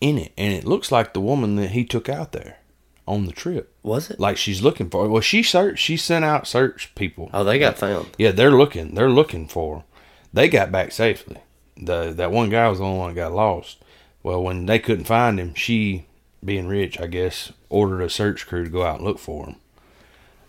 in 0.00 0.18
it, 0.18 0.32
and 0.36 0.52
it 0.52 0.64
looks 0.64 0.92
like 0.92 1.14
the 1.14 1.20
woman 1.20 1.56
that 1.56 1.70
he 1.70 1.84
took 1.84 2.08
out 2.08 2.32
there 2.32 2.58
on 3.06 3.26
the 3.26 3.32
trip. 3.32 3.72
Was 3.82 4.10
it? 4.10 4.18
Like 4.20 4.36
she's 4.36 4.62
looking 4.62 4.90
for. 4.90 5.08
Well, 5.08 5.20
she 5.20 5.42
searched. 5.42 5.82
She 5.82 5.96
sent 5.96 6.24
out 6.24 6.46
search 6.46 6.94
people. 6.94 7.30
Oh, 7.32 7.44
they 7.44 7.58
got 7.58 7.78
found. 7.78 8.10
Yeah, 8.18 8.32
they're 8.32 8.50
looking. 8.50 8.94
They're 8.94 9.10
looking 9.10 9.48
for. 9.48 9.84
They 10.32 10.48
got 10.48 10.72
back 10.72 10.92
safely. 10.92 11.38
The 11.76 12.12
that 12.12 12.32
one 12.32 12.50
guy 12.50 12.68
was 12.68 12.78
the 12.78 12.84
only 12.84 12.98
one 12.98 13.14
that 13.14 13.20
got 13.20 13.32
lost. 13.32 13.78
Well, 14.22 14.42
when 14.42 14.66
they 14.66 14.78
couldn't 14.78 15.04
find 15.04 15.38
him, 15.38 15.54
she, 15.54 16.06
being 16.44 16.66
rich, 16.66 16.98
I 16.98 17.06
guess, 17.06 17.52
ordered 17.68 18.02
a 18.02 18.10
search 18.10 18.46
crew 18.46 18.64
to 18.64 18.70
go 18.70 18.82
out 18.82 18.96
and 18.96 19.04
look 19.04 19.20
for 19.20 19.46
him. 19.46 19.56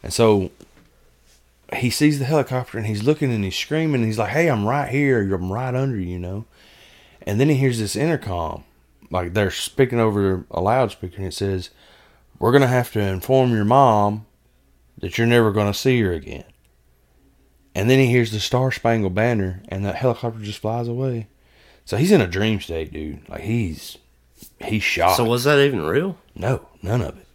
And 0.01 0.11
so 0.11 0.49
he 1.75 1.89
sees 1.91 2.17
the 2.17 2.25
helicopter 2.25 2.77
and 2.77 2.87
he's 2.87 3.03
looking 3.03 3.31
and 3.31 3.43
he's 3.43 3.55
screaming. 3.55 3.95
And 3.95 4.05
he's 4.05 4.17
like, 4.17 4.29
"Hey, 4.31 4.49
I'm 4.49 4.65
right 4.65 4.89
here. 4.89 5.21
I'm 5.33 5.51
right 5.51 5.75
under 5.75 5.97
you, 5.97 6.13
you 6.13 6.19
know." 6.19 6.45
And 7.21 7.39
then 7.39 7.49
he 7.49 7.55
hears 7.55 7.77
this 7.77 7.95
intercom, 7.95 8.63
like 9.11 9.33
they're 9.33 9.51
speaking 9.51 9.99
over 9.99 10.45
a 10.49 10.61
loudspeaker, 10.61 11.17
and 11.17 11.25
it 11.25 11.33
says, 11.33 11.69
"We're 12.39 12.51
gonna 12.51 12.67
have 12.67 12.91
to 12.93 12.99
inform 12.99 13.51
your 13.53 13.65
mom 13.65 14.25
that 14.99 15.17
you're 15.17 15.27
never 15.27 15.51
gonna 15.51 15.73
see 15.73 16.01
her 16.01 16.11
again." 16.13 16.45
And 17.75 17.89
then 17.89 17.99
he 17.99 18.07
hears 18.07 18.31
the 18.31 18.39
Star 18.39 18.71
Spangled 18.71 19.13
Banner, 19.13 19.61
and 19.69 19.85
that 19.85 19.95
helicopter 19.95 20.39
just 20.39 20.59
flies 20.59 20.87
away. 20.87 21.27
So 21.85 21.95
he's 21.97 22.11
in 22.11 22.21
a 22.21 22.27
dream 22.27 22.59
state, 22.59 22.91
dude. 22.91 23.27
Like 23.29 23.41
he's 23.41 23.97
he's 24.63 24.83
shocked. 24.83 25.17
So 25.17 25.23
was 25.25 25.43
that 25.45 25.59
even 25.59 25.81
real? 25.83 26.17
no, 26.35 26.67
none 26.81 27.01
of 27.01 27.17
it. 27.17 27.27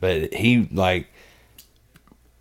But 0.00 0.34
he 0.34 0.68
like 0.70 1.08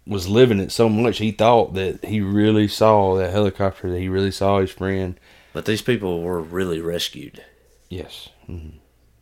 was 0.05 0.27
living 0.27 0.59
it 0.59 0.71
so 0.71 0.89
much 0.89 1.19
he 1.19 1.31
thought 1.31 1.75
that 1.75 2.03
he 2.03 2.19
really 2.19 2.67
saw 2.67 3.15
that 3.15 3.31
helicopter. 3.31 3.89
That 3.91 3.99
he 3.99 4.09
really 4.09 4.31
saw 4.31 4.59
his 4.59 4.71
friend. 4.71 5.17
But 5.53 5.65
these 5.65 5.81
people 5.81 6.21
were 6.23 6.41
really 6.41 6.81
rescued. 6.81 7.43
Yes. 7.89 8.29
hmm 8.47 8.69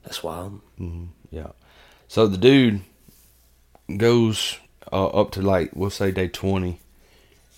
That's 0.04 0.24
wild. 0.24 0.62
Yeah. 1.30 1.52
So 2.12 2.28
the 2.28 2.38
dude 2.38 2.82
goes 3.96 4.60
uh, 4.92 5.08
up 5.08 5.32
to 5.32 5.42
like 5.42 5.72
we'll 5.74 5.90
say 5.90 6.12
day 6.12 6.28
twenty, 6.28 6.82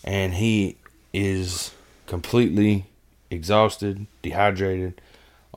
and 0.04 0.36
he 0.36 0.78
is 1.12 1.72
completely 2.06 2.86
exhausted, 3.32 4.06
dehydrated. 4.22 5.02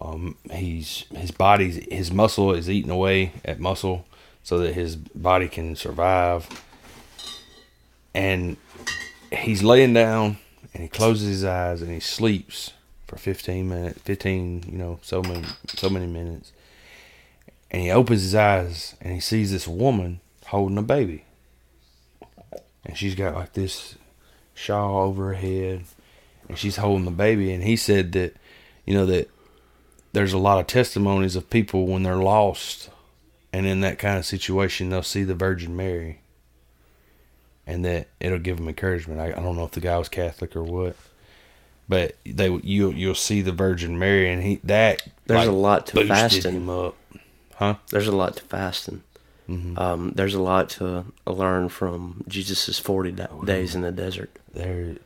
Um, 0.01 0.39
he's 0.51 1.05
his 1.15 1.31
body's 1.31 1.87
his 1.93 2.11
muscle 2.11 2.55
is 2.55 2.71
eating 2.71 2.91
away 2.91 3.33
at 3.45 3.61
muscle, 3.61 4.07
so 4.43 4.57
that 4.61 4.73
his 4.73 4.97
body 4.97 5.49
can 5.49 5.77
survive. 5.77 6.49
And 8.15 8.57
he's 9.31 9.63
laying 9.63 9.93
down, 9.93 10.39
and 10.73 10.83
he 10.83 10.89
closes 10.89 11.29
his 11.29 11.45
eyes, 11.45 11.83
and 11.83 11.91
he 11.91 12.01
sleeps 12.01 12.73
for 13.07 13.19
fifteen 13.19 13.69
minutes. 13.69 14.01
Fifteen, 14.01 14.65
you 14.67 14.79
know, 14.79 15.01
so 15.03 15.21
many 15.21 15.45
so 15.67 15.91
many 15.91 16.07
minutes 16.07 16.53
and 17.77 17.85
he 17.85 17.91
opens 17.91 18.23
his 18.23 18.35
eyes 18.35 18.95
and 19.03 19.13
he 19.13 19.21
sees 19.21 19.53
this 19.53 19.69
woman 19.69 20.21
holding 20.47 20.79
a 20.79 20.83
baby. 20.83 21.27
And 22.87 22.97
she's 22.97 23.15
got 23.15 23.35
like 23.35 23.53
this 23.53 23.97
shawl 24.55 25.03
over 25.03 25.27
her 25.27 25.35
head 25.35 25.85
and 26.49 26.57
she's 26.57 26.77
holding 26.77 27.05
the 27.05 27.11
baby 27.11 27.53
and 27.53 27.63
he 27.63 27.77
said 27.77 28.13
that 28.13 28.35
you 28.87 28.95
know 28.95 29.05
that 29.05 29.29
there's 30.15 30.33
a 30.33 30.39
lot 30.39 30.59
of 30.59 30.67
testimonies 30.67 31.37
of 31.37 31.51
people 31.51 31.87
when 31.87 32.03
they're 32.03 32.17
lost 32.17 32.89
and 33.53 33.67
in 33.67 33.83
that 33.83 33.99
kind 33.99 34.17
of 34.17 34.25
situation, 34.25 34.89
they'll 34.89 35.03
see 35.03 35.25
the 35.25 35.35
Virgin 35.35 35.77
Mary 35.77 36.21
and 37.67 37.85
that 37.85 38.09
it'll 38.21 38.39
give 38.39 38.57
them 38.57 38.69
encouragement. 38.69 39.21
I, 39.21 39.27
I 39.27 39.43
don't 39.43 39.55
know 39.55 39.65
if 39.65 39.73
the 39.73 39.81
guy 39.81 39.99
was 39.99 40.09
Catholic 40.09 40.57
or 40.57 40.63
what, 40.63 40.97
but 41.91 42.17
they 42.25 42.49
you 42.49 42.91
you'll 42.93 43.15
see 43.15 43.43
the 43.43 43.53
Virgin 43.53 43.99
Mary 43.99 44.33
and 44.33 44.43
he 44.43 44.61
that 44.65 45.07
There's 45.27 45.41
like, 45.41 45.49
a 45.51 45.53
lot 45.53 45.87
to 45.89 46.07
fasting. 46.07 46.55
him 46.55 46.71
up, 46.71 46.97
huh? 47.57 47.75
There's 47.91 48.07
a 48.09 48.17
lot 48.17 48.37
to 48.37 48.43
fasting. 48.45 49.03
Mm-hmm. 49.49 49.79
Um, 49.79 50.13
there's 50.17 50.35
a 50.35 50.43
lot 50.43 50.71
to 50.71 51.05
learn 51.27 51.69
from 51.69 52.25
Jesus' 52.27 52.79
40 52.79 53.13
da- 53.13 53.27
days 53.45 53.75
in 53.75 53.83
the 53.83 53.93
desert. 53.93 54.31
There, 54.53 54.97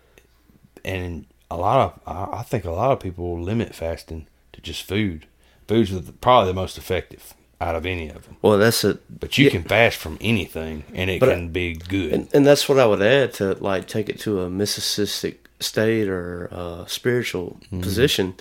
and 0.84 1.26
a 1.50 1.56
lot 1.56 2.00
of 2.06 2.32
I, 2.38 2.42
think 2.42 2.64
a 2.64 2.70
lot 2.70 2.92
of 2.92 3.00
people 3.00 3.38
limit 3.40 3.74
fasting 3.74 4.26
to 4.52 4.60
just 4.62 4.82
food. 4.84 5.26
Food's 5.68 5.90
the- 5.90 6.12
probably 6.12 6.48
the 6.50 6.54
most 6.54 6.78
effective 6.78 7.34
out 7.60 7.74
of 7.76 7.84
any 7.84 8.08
of 8.08 8.24
them. 8.24 8.36
Well, 8.40 8.56
that's 8.56 8.82
it. 8.84 9.02
But 9.20 9.36
you 9.36 9.50
can 9.50 9.62
fast 9.64 9.98
from 9.98 10.16
anything, 10.22 10.84
and 10.94 11.10
it 11.10 11.22
I- 11.22 11.26
can 11.26 11.48
be 11.50 11.74
good. 11.74 12.12
And, 12.14 12.28
and 12.32 12.46
that's 12.46 12.66
what 12.68 12.78
I 12.78 12.86
would 12.86 13.02
add 13.02 13.34
to 13.34 13.54
like 13.62 13.86
take 13.88 14.08
it 14.08 14.18
to 14.20 14.40
a 14.40 14.48
mysticistic 14.48 15.46
state 15.60 16.08
or 16.08 16.48
uh, 16.50 16.86
spiritual 16.86 17.58
Mm-hmm. 17.66 17.82
position 17.82 18.34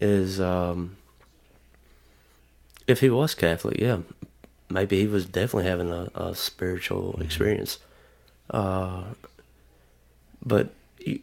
is 0.00 0.40
um, 0.40 0.96
if 2.88 3.00
he 3.00 3.10
was 3.10 3.34
Catholic, 3.36 3.78
yeah, 3.80 3.98
maybe 4.68 4.98
he 5.00 5.06
was 5.06 5.26
definitely 5.26 5.68
having 5.70 5.92
a, 5.92 6.08
a 6.14 6.34
spiritual 6.34 7.12
Mm-hmm. 7.12 7.22
experience. 7.22 7.78
Uh, 8.50 9.04
but 10.44 10.70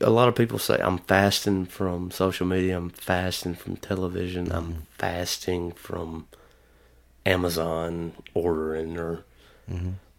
a 0.02 0.10
lot 0.10 0.28
of 0.30 0.36
people 0.36 0.60
say 0.60 0.80
I'm 0.82 1.00
fasting 1.00 1.66
from 1.66 2.12
social 2.12 2.46
media, 2.48 2.78
I'm 2.78 2.90
fasting 2.92 3.56
from 3.56 3.76
television, 3.78 4.46
Mm-hmm. 4.48 4.56
I'm 4.58 4.88
fasting 4.98 5.72
from 5.74 6.28
Amazon 7.26 8.14
ordering 8.34 8.98
or 8.98 9.24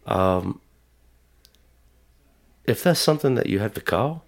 um, 0.05 0.59
if 2.65 2.83
that's 2.83 2.99
something 2.99 3.35
that 3.35 3.47
you 3.47 3.59
have 3.59 3.73
to 3.75 3.81
call, 3.81 4.25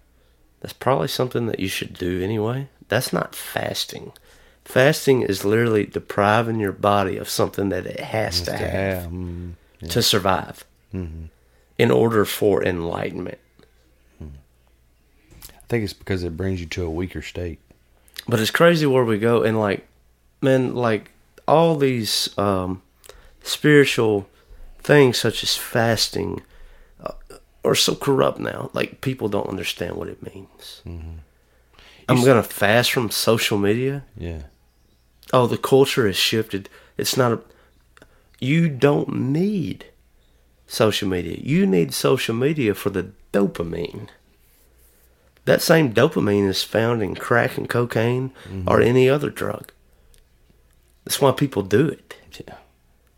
that's 0.61 0.73
probably 0.73 1.09
something 1.09 1.47
that 1.47 1.59
you 1.59 1.67
should 1.67 1.93
do 1.93 2.21
anyway. 2.23 2.69
That's 2.87 3.11
not 3.13 3.35
fasting. 3.35 4.13
Fasting 4.69 5.23
is 5.23 5.43
literally 5.43 5.87
depriving 5.87 6.59
your 6.59 6.71
body 6.71 7.17
of 7.17 7.27
something 7.27 7.69
that 7.69 7.87
it 7.87 7.99
has 7.99 8.41
to 8.41 8.51
to 8.51 8.57
have 8.57 9.01
have, 9.01 9.11
mm, 9.11 9.53
to 9.89 10.03
survive 10.03 10.63
in 10.93 11.89
order 11.91 12.23
for 12.23 12.63
enlightenment. 12.63 13.39
I 14.21 14.25
think 15.67 15.83
it's 15.85 15.93
because 15.93 16.23
it 16.23 16.37
brings 16.37 16.59
you 16.59 16.67
to 16.67 16.85
a 16.85 16.89
weaker 16.89 17.23
state. 17.23 17.57
But 18.27 18.39
it's 18.39 18.51
crazy 18.51 18.85
where 18.85 19.03
we 19.03 19.17
go 19.17 19.41
and 19.41 19.59
like, 19.59 19.87
man, 20.39 20.75
like 20.75 21.09
all 21.47 21.75
these 21.75 22.29
um, 22.37 22.83
spiritual 23.41 24.29
things 24.83 25.17
such 25.17 25.41
as 25.41 25.57
fasting 25.57 26.43
uh, 27.03 27.13
are 27.65 27.73
so 27.73 27.95
corrupt 27.95 28.39
now. 28.39 28.69
Like 28.73 29.01
people 29.01 29.29
don't 29.29 29.49
understand 29.49 29.95
what 29.95 30.09
it 30.09 30.21
means. 30.21 30.83
I'm 30.85 32.23
gonna 32.23 32.43
fast 32.43 32.91
from 32.91 33.09
social 33.09 33.57
media. 33.57 34.03
Yeah, 34.15 34.43
Oh, 35.31 35.47
the 35.47 35.57
culture 35.57 36.07
has 36.07 36.15
shifted. 36.15 36.69
It's 36.97 37.17
not 37.17 37.33
a. 37.33 37.41
You 38.39 38.69
don't 38.69 39.13
need 39.13 39.85
social 40.67 41.07
media. 41.09 41.37
You 41.41 41.65
need 41.65 41.93
social 41.93 42.35
media 42.35 42.73
for 42.73 42.89
the 42.89 43.11
dopamine. 43.33 44.09
That 45.45 45.61
same 45.61 45.93
dopamine 45.93 46.47
is 46.47 46.63
found 46.63 47.01
in 47.01 47.15
crack 47.15 47.57
and 47.57 47.67
cocaine 47.67 48.31
or 48.67 48.77
mm-hmm. 48.77 48.87
any 48.87 49.09
other 49.09 49.29
drug. 49.29 49.71
That's 51.05 51.19
why 51.19 51.31
people 51.31 51.63
do 51.63 51.87
it. 51.87 52.15
yeah. 52.45 52.55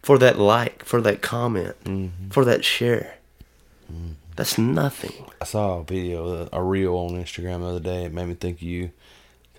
For 0.01 0.17
that 0.17 0.39
like, 0.39 0.83
for 0.85 1.01
that 1.01 1.21
comment, 1.21 1.75
mm-hmm. 1.83 2.29
for 2.29 2.45
that 2.45 2.63
share. 2.63 3.17
Mm-hmm. 3.91 4.13
That's 4.35 4.57
nothing. 4.57 5.25
I 5.41 5.45
saw 5.45 5.79
a 5.79 5.83
video, 5.83 6.47
a 6.51 6.63
reel 6.63 6.95
on 6.95 7.11
Instagram 7.11 7.59
the 7.59 7.67
other 7.67 7.79
day. 7.79 8.05
It 8.05 8.13
made 8.13 8.27
me 8.27 8.33
think 8.33 8.57
of 8.57 8.63
you 8.63 8.91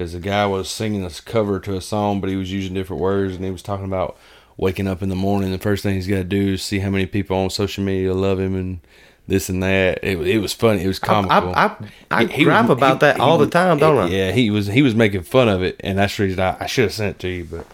because 0.03 0.13
the 0.15 0.21
guy 0.21 0.47
was 0.47 0.69
singing 0.69 1.03
this 1.03 1.21
cover 1.21 1.61
to 1.61 1.77
a 1.77 1.81
song, 1.81 2.21
but 2.21 2.29
he 2.29 2.37
was 2.37 2.51
using 2.53 2.75
different 2.75 3.01
words, 3.01 3.35
and 3.37 3.45
he 3.45 3.51
was 3.51 3.63
talking 3.63 3.85
about 3.87 4.17
waking 4.57 4.87
up 4.89 5.01
in 5.03 5.09
the 5.09 5.15
morning. 5.15 5.51
The 5.53 5.59
first 5.59 5.83
thing 5.83 5.95
he's 5.95 6.09
got 6.09 6.17
to 6.17 6.25
do 6.25 6.55
is 6.55 6.63
see 6.63 6.81
how 6.81 6.91
many 6.91 7.07
people 7.07 7.37
on 7.37 7.51
social 7.51 7.85
media 7.85 8.13
love 8.15 8.41
him 8.41 8.55
and 8.57 8.81
this 9.29 9.49
and 9.49 9.63
that. 9.63 10.01
It, 10.03 10.19
it 10.27 10.39
was 10.39 10.53
funny. 10.53 10.83
It 10.83 10.89
was 10.89 10.99
comical. 10.99 11.55
I, 11.55 11.67
I, 11.67 11.77
I 12.11 12.25
He- 12.25 12.33
he 12.39 12.45
gripe 12.45 12.63
was- 12.69 12.77
about 12.77 12.95
he- 12.95 12.99
that 13.07 13.17
he 13.17 13.23
all 13.23 13.39
the 13.39 13.47
time, 13.47 13.79
don't 13.79 13.99
I? 13.99 14.09
Yeah, 14.09 14.33
he 14.33 14.51
was 14.51 14.67
he 14.67 14.83
was 14.83 14.95
making 14.97 15.23
fun 15.23 15.49
of 15.49 15.63
it, 15.63 15.77
and 15.81 15.99
that's 15.99 16.17
the 16.17 16.25
reason 16.25 16.41
I, 16.41 16.57
I 16.61 16.67
should 16.67 16.85
have 16.85 16.93
sent 16.93 17.17
it 17.17 17.19
to 17.21 17.29
you. 17.29 17.45
But 17.45 17.67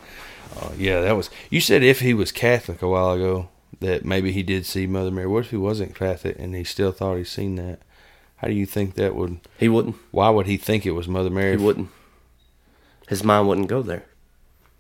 uh, 0.61 0.71
yeah, 0.77 1.01
that 1.01 1.17
was 1.17 1.31
you 1.51 1.61
said 1.63 1.83
if 1.83 2.01
he 2.01 2.13
was 2.13 2.31
Catholic 2.31 2.83
a 2.83 2.89
while 2.89 3.13
ago 3.13 3.49
that 3.81 4.05
maybe 4.05 4.33
he 4.33 4.43
did 4.43 4.67
see 4.67 4.87
Mother 4.87 5.11
Mary. 5.11 5.27
What 5.27 5.45
if 5.47 5.51
he 5.51 5.57
wasn't 5.57 5.95
Catholic 5.95 6.37
and 6.39 6.55
he 6.55 6.65
still 6.65 6.93
thought 6.93 7.17
he 7.17 7.25
seen 7.25 7.57
that? 7.57 7.79
How 8.37 8.47
do 8.47 8.55
you 8.55 8.67
think 8.67 8.95
that 8.95 9.17
would? 9.17 9.41
He 9.59 9.69
wouldn't. 9.69 9.97
Why 10.13 10.31
would 10.31 10.47
he 10.47 10.57
think 10.57 10.87
it 10.87 10.93
was 10.93 11.09
Mother 11.09 11.29
Mary? 11.31 11.57
He 11.59 11.65
wouldn't. 11.65 11.89
His 13.09 13.25
mind 13.25 13.49
wouldn't 13.49 13.69
go 13.69 13.83
there. 13.83 14.05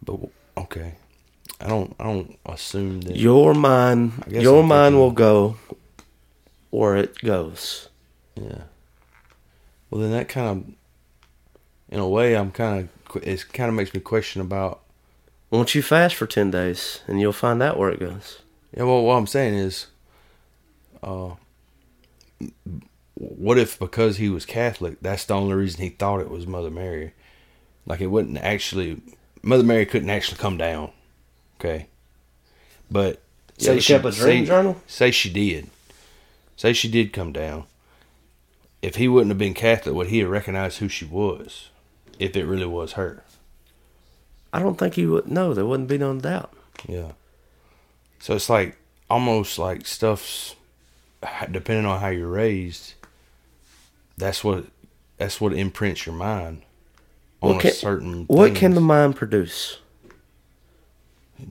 But 0.04 0.20
okay, 0.56 0.94
I 1.60 1.66
don't. 1.68 1.94
I 1.98 2.04
don't 2.04 2.38
assume 2.46 3.00
that. 3.02 3.16
Your 3.16 3.54
mind, 3.54 4.24
your 4.28 4.62
I'm 4.62 4.68
mind 4.68 4.92
thinking- 4.94 5.00
will 5.00 5.10
go 5.12 5.56
where 6.70 6.96
it 6.96 7.18
goes. 7.20 7.88
Yeah. 8.36 8.62
Well, 9.90 10.02
then 10.02 10.12
that 10.12 10.28
kind 10.28 10.48
of, 10.48 10.74
in 11.88 11.98
a 12.00 12.08
way, 12.08 12.34
I'm 12.36 12.50
kind 12.52 12.88
of. 13.14 13.22
It 13.22 13.50
kind 13.52 13.68
of 13.70 13.74
makes 13.74 13.94
me 13.94 14.00
question 14.00 14.40
about. 14.42 14.80
Won't 15.50 15.74
you 15.74 15.80
fast 15.82 16.14
for 16.14 16.26
ten 16.26 16.50
days, 16.50 17.00
and 17.06 17.20
you'll 17.20 17.32
find 17.32 17.62
out 17.62 17.78
where 17.78 17.88
it 17.90 17.98
goes. 18.00 18.40
Yeah. 18.76 18.82
Well, 18.84 19.02
what 19.02 19.14
I'm 19.14 19.26
saying 19.26 19.54
is, 19.54 19.86
uh, 21.02 21.30
what 23.14 23.58
if 23.58 23.78
because 23.78 24.18
he 24.18 24.28
was 24.28 24.44
Catholic, 24.44 24.98
that's 25.00 25.24
the 25.24 25.34
only 25.34 25.54
reason 25.54 25.80
he 25.80 25.88
thought 25.88 26.20
it 26.20 26.30
was 26.30 26.46
Mother 26.46 26.70
Mary? 26.70 27.14
Like 27.88 28.02
it 28.02 28.06
wouldn't 28.08 28.38
actually. 28.38 29.00
Mother 29.42 29.64
Mary 29.64 29.86
couldn't 29.86 30.10
actually 30.10 30.38
come 30.38 30.58
down. 30.58 30.90
Okay. 31.58 31.86
But 32.90 33.20
ever 33.66 33.80
kept 33.80 34.04
a 34.04 34.10
dream 34.10 34.44
say, 34.44 34.44
journal? 34.44 34.80
Say 34.86 35.10
she 35.10 35.30
did. 35.30 35.70
Say 36.56 36.72
she 36.74 36.88
did 36.88 37.12
come 37.12 37.32
down. 37.32 37.64
If 38.82 38.96
he 38.96 39.08
wouldn't 39.08 39.30
have 39.30 39.38
been 39.38 39.54
Catholic, 39.54 39.94
would 39.94 40.08
he 40.08 40.18
have 40.18 40.28
recognized 40.28 40.78
who 40.78 40.88
she 40.88 41.04
was? 41.04 41.70
If 42.18 42.36
it 42.36 42.44
really 42.44 42.66
was 42.66 42.92
her. 42.92 43.24
I 44.52 44.60
don't 44.60 44.76
think 44.76 44.94
he 44.94 45.06
would. 45.06 45.26
No, 45.26 45.54
there 45.54 45.66
wouldn't 45.66 45.88
be 45.88 45.98
no 45.98 46.18
doubt. 46.18 46.52
Yeah. 46.86 47.12
So 48.18 48.34
it's 48.34 48.50
like 48.50 48.76
almost 49.08 49.58
like 49.58 49.86
stuff's 49.86 50.54
depending 51.50 51.86
on 51.86 52.00
how 52.00 52.08
you're 52.08 52.28
raised. 52.28 52.94
That's 54.18 54.44
what 54.44 54.66
that's 55.16 55.40
what 55.40 55.52
imprints 55.54 56.04
your 56.04 56.14
mind 56.14 56.62
on 57.42 57.54
What 57.54 57.60
can, 57.62 57.70
a 57.70 57.74
certain. 57.74 58.24
what 58.26 58.54
can 58.54 58.74
the 58.74 58.80
mind 58.80 59.16
produce? 59.16 59.78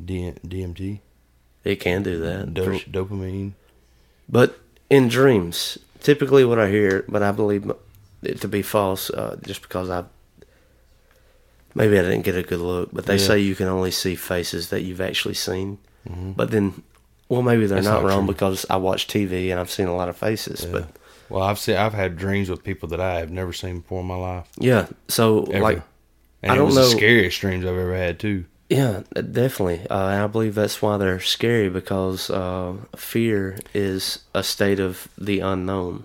D- 0.05 0.33
DMT, 0.45 0.99
It 1.63 1.77
can 1.77 2.03
do 2.03 2.19
that. 2.19 2.53
do- 2.53 2.63
sure. 2.77 2.79
dopamine? 2.91 3.53
But 4.27 4.59
in 4.89 5.07
dreams, 5.07 5.77
typically 6.01 6.43
what 6.43 6.59
I 6.59 6.69
hear, 6.69 7.05
but 7.07 7.23
I 7.23 7.31
believe 7.31 7.71
it 8.21 8.41
to 8.41 8.47
be 8.49 8.61
false, 8.61 9.09
uh, 9.09 9.37
just 9.45 9.61
because 9.61 9.89
I 9.89 10.03
maybe 11.73 11.97
I 11.97 12.01
didn't 12.01 12.23
get 12.23 12.35
a 12.35 12.43
good 12.43 12.59
look. 12.59 12.89
But 12.91 13.05
they 13.05 13.15
Yeah. 13.17 13.27
say 13.27 13.39
you 13.39 13.55
can 13.55 13.67
only 13.67 13.91
see 13.91 14.15
faces 14.15 14.69
that 14.69 14.81
you've 14.81 15.01
actually 15.01 15.35
seen. 15.35 15.77
But 16.09 16.51
then, 16.51 16.83
well, 17.27 17.41
maybe 17.41 17.65
they're 17.65 17.81
not, 17.81 18.01
not 18.01 18.03
wrong 18.05 18.25
true. 18.25 18.33
because 18.33 18.65
I 18.69 18.77
watch 18.77 19.07
TV 19.07 19.51
and 19.51 19.59
I've 19.59 19.69
seen 19.69 19.87
a 19.87 19.95
lot 19.95 20.07
of 20.09 20.15
faces. 20.17 20.65
But 20.65 20.87
Well, 21.29 21.43
I've 21.43 21.59
seen 21.59 21.75
I've 21.77 21.93
had 21.93 22.17
dreams 22.17 22.49
with 22.49 22.63
people 22.63 22.89
that 22.89 23.01
I 23.01 23.19
have 23.19 23.31
never 23.31 23.53
seen 23.53 23.79
before 23.81 24.01
in 24.01 24.07
my 24.07 24.15
life. 24.15 24.47
yeah, 24.57 24.87
so 25.07 25.43
Ever. 25.43 25.59
like 25.61 25.81
And 26.41 26.51
I 26.51 26.55
it 26.55 26.57
don't 26.57 26.67
was 26.67 26.75
know- 26.75 26.83
the 26.85 26.89
scariest 26.97 27.39
dreams 27.41 27.63
I've 27.65 27.71
ever 27.77 27.95
had 27.95 28.19
too. 28.19 28.45
Yeah, 28.69 29.03
definitely. 29.13 29.79
Uh, 29.89 30.07
and 30.09 30.23
I 30.23 30.27
believe 30.27 30.53
that's 30.55 30.81
why 30.81 30.97
they're 30.97 31.21
scary 31.21 31.69
because 31.69 32.29
uh, 32.29 32.73
fear 32.97 33.57
is 33.73 34.19
a 34.33 34.43
state 34.43 34.79
of 34.81 35.07
the 35.17 35.39
unknown. 35.39 36.03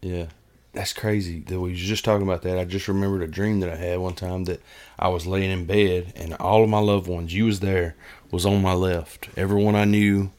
Yeah. 0.00 0.26
That's 0.74 0.92
crazy 0.92 1.40
that 1.46 1.60
we 1.60 1.70
was 1.70 1.80
just 1.80 2.04
talking 2.04 2.26
about 2.26 2.42
that. 2.42 2.58
I 2.58 2.64
just 2.64 2.86
remembered 2.88 3.22
a 3.22 3.28
dream 3.28 3.60
that 3.60 3.70
I 3.70 3.76
had 3.76 3.98
one 3.98 4.14
time 4.14 4.44
that 4.44 4.60
I 4.98 5.08
was 5.08 5.24
laying 5.26 5.50
in 5.50 5.66
bed 5.66 6.12
and 6.16 6.34
all 6.34 6.62
of 6.64 6.68
my 6.70 6.78
loved 6.80 7.06
ones, 7.08 7.32
you 7.34 7.46
was 7.46 7.60
there, 7.60 7.94
was 8.32 8.44
on 8.46 8.60
my 8.62 8.72
left. 8.74 9.28
Everyone 9.36 9.74
I 9.76 9.84
knew, 9.84 10.30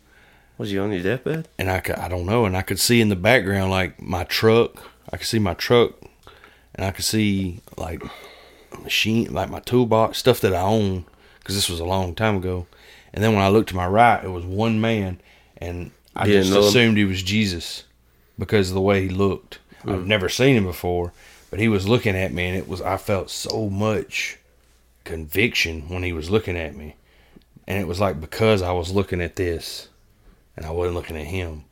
Was 0.57 0.71
you 0.71 0.81
on 0.81 0.91
your 0.91 1.03
deathbed? 1.03 1.47
and 1.59 1.69
I 1.69 1.79
could, 1.79 1.95
I 1.95 2.07
don't 2.07 2.25
know, 2.25 2.45
and 2.45 2.55
I 2.55 2.61
could 2.61 2.79
see 2.79 3.01
in 3.01 3.09
the 3.09 3.15
background 3.15 3.71
like 3.71 4.01
my 4.01 4.23
truck. 4.23 4.89
I 5.11 5.17
could 5.17 5.27
see 5.27 5.39
my 5.39 5.53
truck, 5.53 5.91
and 6.73 6.85
I 6.85 6.91
could 6.91 7.05
see 7.05 7.61
like 7.77 8.03
machine, 8.81 9.33
like 9.33 9.49
my 9.49 9.59
toolbox, 9.59 10.17
stuff 10.17 10.39
that 10.41 10.53
I 10.53 10.61
own, 10.61 11.05
because 11.39 11.55
this 11.55 11.69
was 11.69 11.79
a 11.79 11.85
long 11.85 12.15
time 12.15 12.37
ago. 12.37 12.67
And 13.13 13.23
then 13.23 13.33
when 13.33 13.43
I 13.43 13.49
looked 13.49 13.69
to 13.69 13.75
my 13.75 13.87
right, 13.87 14.23
it 14.23 14.29
was 14.29 14.45
one 14.45 14.81
man, 14.81 15.21
and 15.57 15.91
I 16.15 16.25
didn't 16.25 16.45
just 16.45 16.57
him? 16.57 16.63
assumed 16.63 16.97
he 16.97 17.05
was 17.05 17.23
Jesus 17.23 17.83
because 18.37 18.69
of 18.69 18.75
the 18.75 18.81
way 18.81 19.03
he 19.03 19.09
looked. 19.09 19.59
Hmm. 19.83 19.91
I've 19.91 20.07
never 20.07 20.29
seen 20.29 20.55
him 20.55 20.65
before, 20.65 21.13
but 21.49 21.59
he 21.59 21.67
was 21.67 21.87
looking 21.87 22.15
at 22.15 22.33
me, 22.33 22.47
and 22.47 22.57
it 22.57 22.67
was 22.67 22.81
I 22.81 22.97
felt 22.97 23.29
so 23.29 23.69
much 23.69 24.37
conviction 25.03 25.87
when 25.89 26.03
he 26.03 26.13
was 26.13 26.29
looking 26.29 26.57
at 26.57 26.75
me. 26.75 26.95
And 27.67 27.79
it 27.79 27.87
was 27.87 27.99
like 27.99 28.21
because 28.21 28.61
I 28.61 28.71
was 28.73 28.91
looking 28.91 29.21
at 29.21 29.35
this 29.35 29.89
and 30.57 30.65
I 30.65 30.71
wasn't 30.71 30.95
looking 30.95 31.17
at 31.17 31.25
him. 31.27 31.63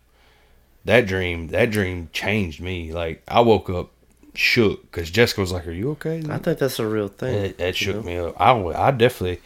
That 0.85 1.05
dream, 1.07 1.47
that 1.49 1.71
dream 1.71 2.09
changed 2.11 2.59
me. 2.61 2.91
Like 2.93 3.23
I 3.27 3.41
woke 3.41 3.69
up 3.69 3.91
shook 4.35 4.81
because 4.83 5.09
Jessica 5.11 5.41
was 5.41 5.51
like, 5.51 5.65
"Are 5.67 5.71
you 5.71 5.91
okay?" 5.91 6.23
I 6.29 6.37
think 6.39 6.59
that's 6.59 6.79
a 6.79 6.87
real 6.87 7.07
thing. 7.07 7.35
It, 7.35 7.59
it 7.59 7.67
you 7.81 7.85
shook 7.93 7.95
know? 7.97 8.01
me 8.03 8.17
up. 8.17 8.39
I, 8.41 8.51
I 8.87 8.91
definitely, 8.91 9.41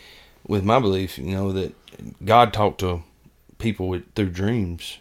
with 0.48 0.64
my 0.64 0.80
belief, 0.80 1.18
you 1.18 1.26
know 1.36 1.52
that 1.52 1.74
God 2.26 2.54
talked 2.54 2.80
to 2.80 3.04
people 3.60 3.88
with, 3.90 4.12
through 4.16 4.30
dreams, 4.32 4.98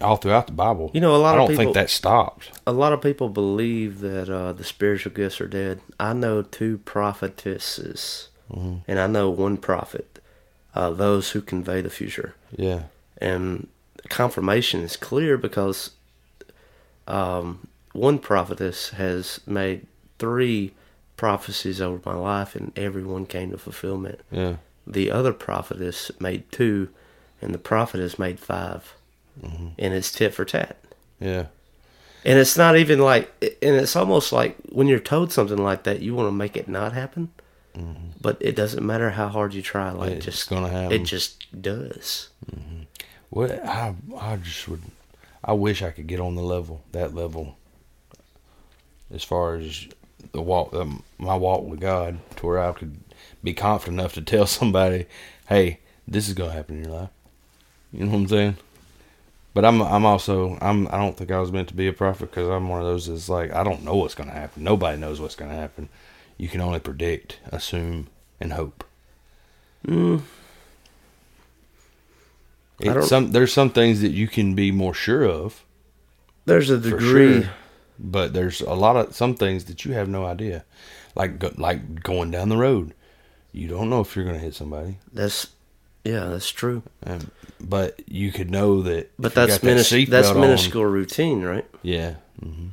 all 0.00 0.16
throughout 0.16 0.46
the 0.46 0.52
Bible. 0.52 0.90
You 0.94 1.00
know, 1.00 1.16
a 1.16 1.18
lot 1.18 1.34
I 1.36 1.42
of 1.42 1.48
don't 1.48 1.48
people- 1.56 1.64
think 1.64 1.74
that 1.74 1.90
stopped. 1.90 2.50
A 2.66 2.72
lot 2.72 2.92
of 2.92 3.00
people 3.00 3.28
believe 3.28 4.00
that 4.00 4.28
uh, 4.28 4.52
the 4.52 4.64
spiritual 4.64 5.12
gifts 5.12 5.40
are 5.40 5.48
dead. 5.48 5.80
I 5.98 6.12
know 6.12 6.42
two 6.42 6.78
prophetesses, 6.78 8.28
Mm-hmm. 8.52 8.78
and 8.88 8.98
I 8.98 9.06
know 9.06 9.30
one 9.30 9.56
prophet. 9.56 10.18
Uh, 10.74 10.90
those 10.90 11.30
who 11.30 11.40
convey 11.40 11.80
the 11.80 11.90
future, 11.90 12.34
Yeah, 12.56 12.82
and 13.20 13.68
confirmation 14.08 14.80
is 14.80 14.96
clear 14.96 15.36
because 15.36 15.90
um, 17.06 17.66
one 17.92 18.18
prophetess 18.18 18.90
has 18.90 19.40
made 19.46 19.86
three 20.18 20.72
prophecies 21.16 21.80
over 21.80 22.00
my 22.04 22.14
life, 22.16 22.54
and 22.54 22.72
every 22.76 23.02
one 23.04 23.26
came 23.26 23.50
to 23.50 23.58
fulfillment. 23.58 24.20
yeah, 24.30 24.56
The 24.86 25.10
other 25.10 25.32
prophetess 25.32 26.10
made 26.20 26.50
two, 26.50 26.88
and 27.42 27.52
the 27.54 27.58
prophetess 27.58 28.18
made 28.18 28.38
5 28.40 28.94
Mm-hmm. 29.40 29.68
and 29.78 29.94
it's 29.94 30.12
tit 30.12 30.34
for 30.34 30.44
tat. 30.44 30.76
yeah, 31.18 31.46
And 32.26 32.38
it's 32.38 32.58
not 32.58 32.76
even 32.76 32.98
like, 32.98 33.30
and 33.62 33.76
it's 33.76 33.96
almost 33.96 34.32
like 34.32 34.56
when 34.70 34.86
you're 34.86 34.98
told 34.98 35.32
something 35.32 35.56
like 35.56 35.84
that, 35.84 36.00
you 36.02 36.14
want 36.14 36.26
to 36.26 36.32
make 36.32 36.56
it 36.58 36.68
not 36.68 36.92
happen, 36.92 37.30
but 38.20 38.36
it 38.40 38.54
doesn't 38.54 38.84
matter 38.84 39.10
how 39.10 39.28
hard 39.28 39.54
you 39.54 39.62
try. 39.62 39.92
Like, 39.92 40.08
Mm-hmm. 40.10 40.16
It's 40.16 40.24
just 40.26 40.50
gonna 40.50 40.68
happen. 40.68 40.92
It 40.92 41.04
just 41.04 41.62
does. 41.62 42.28
What 43.30 43.64
I 43.64 43.94
I 44.18 44.36
just 44.36 44.68
would, 44.68 44.82
I 45.42 45.52
wish 45.52 45.82
I 45.82 45.90
could 45.90 46.06
get 46.08 46.20
on 46.20 46.34
the 46.34 46.42
level 46.42 46.82
that 46.92 47.14
level. 47.14 47.56
As 49.12 49.24
far 49.24 49.56
as 49.56 49.88
the 50.32 50.42
walk, 50.42 50.72
um, 50.74 51.02
my 51.18 51.34
walk 51.36 51.64
with 51.64 51.80
God, 51.80 52.18
to 52.36 52.46
where 52.46 52.60
I 52.60 52.72
could 52.72 53.00
be 53.42 53.54
confident 53.54 54.00
enough 54.00 54.14
to 54.14 54.22
tell 54.22 54.46
somebody, 54.58 55.06
"Hey, 55.48 55.80
this 56.06 56.28
is 56.28 56.34
gonna 56.34 56.52
happen 56.52 56.78
in 56.78 56.84
your 56.84 57.00
life." 57.00 57.10
You 57.92 58.04
know 58.04 58.12
what 58.12 58.18
I'm 58.18 58.28
saying? 58.28 58.56
But 59.54 59.64
I'm 59.64 59.80
I'm 59.80 60.06
also 60.06 60.56
I'm 60.60 60.86
I 60.88 60.98
don't 60.98 61.16
think 61.16 61.30
I 61.30 61.40
was 61.40 61.52
meant 61.52 61.68
to 61.68 61.74
be 61.74 61.88
a 61.88 61.92
prophet 61.92 62.30
because 62.30 62.48
I'm 62.48 62.68
one 62.68 62.80
of 62.80 62.86
those 62.86 63.06
that's 63.06 63.28
like 63.28 63.52
I 63.52 63.64
don't 63.64 63.84
know 63.84 63.96
what's 63.96 64.14
gonna 64.14 64.32
happen. 64.32 64.62
Nobody 64.62 64.98
knows 64.98 65.20
what's 65.20 65.34
gonna 65.34 65.54
happen. 65.54 65.88
You 66.36 66.48
can 66.48 66.60
only 66.60 66.80
predict, 66.80 67.38
assume, 67.52 68.08
and 68.40 68.52
hope. 68.52 68.84
Mm, 69.86 70.22
It, 72.80 73.02
some 73.04 73.32
there's 73.32 73.52
some 73.52 73.70
things 73.70 74.00
that 74.00 74.10
you 74.12 74.26
can 74.28 74.54
be 74.54 74.70
more 74.72 74.94
sure 74.94 75.24
of. 75.24 75.64
there's 76.46 76.70
a 76.70 76.78
degree. 76.78 77.42
sure. 77.42 77.50
But 78.02 78.32
there's 78.32 78.60
a 78.62 78.72
lot 78.72 78.96
of 78.96 79.14
some 79.14 79.34
things 79.34 79.66
that 79.66 79.84
you 79.84 79.92
have 79.92 80.08
no 80.08 80.24
idea, 80.24 80.64
like 81.14 81.38
go, 81.38 81.52
like 81.56 82.02
going 82.02 82.30
down 82.30 82.48
the 82.48 82.56
road. 82.56 82.94
You 83.52 83.68
don't 83.68 83.90
know 83.90 84.00
if 84.00 84.16
you're 84.16 84.24
going 84.24 84.36
to 84.38 84.42
hit 84.42 84.54
somebody, 84.54 84.96
That's, 85.12 85.48
yeah, 86.04 86.26
that's 86.26 86.50
true. 86.50 86.82
um, 87.04 87.30
but 87.60 88.00
you 88.06 88.32
could 88.32 88.50
know 88.50 88.80
that. 88.82 89.10
But 89.18 89.34
that's 89.34 89.58
that 89.58 89.66
minis- 89.66 89.92
seatbelt 90.06 90.08
that's 90.10 90.28
on- 90.28 90.40
minuscule 90.40 90.86
routine, 90.86 91.42
right? 91.42 91.66
Yeah. 91.82 92.14
hmm 92.42 92.68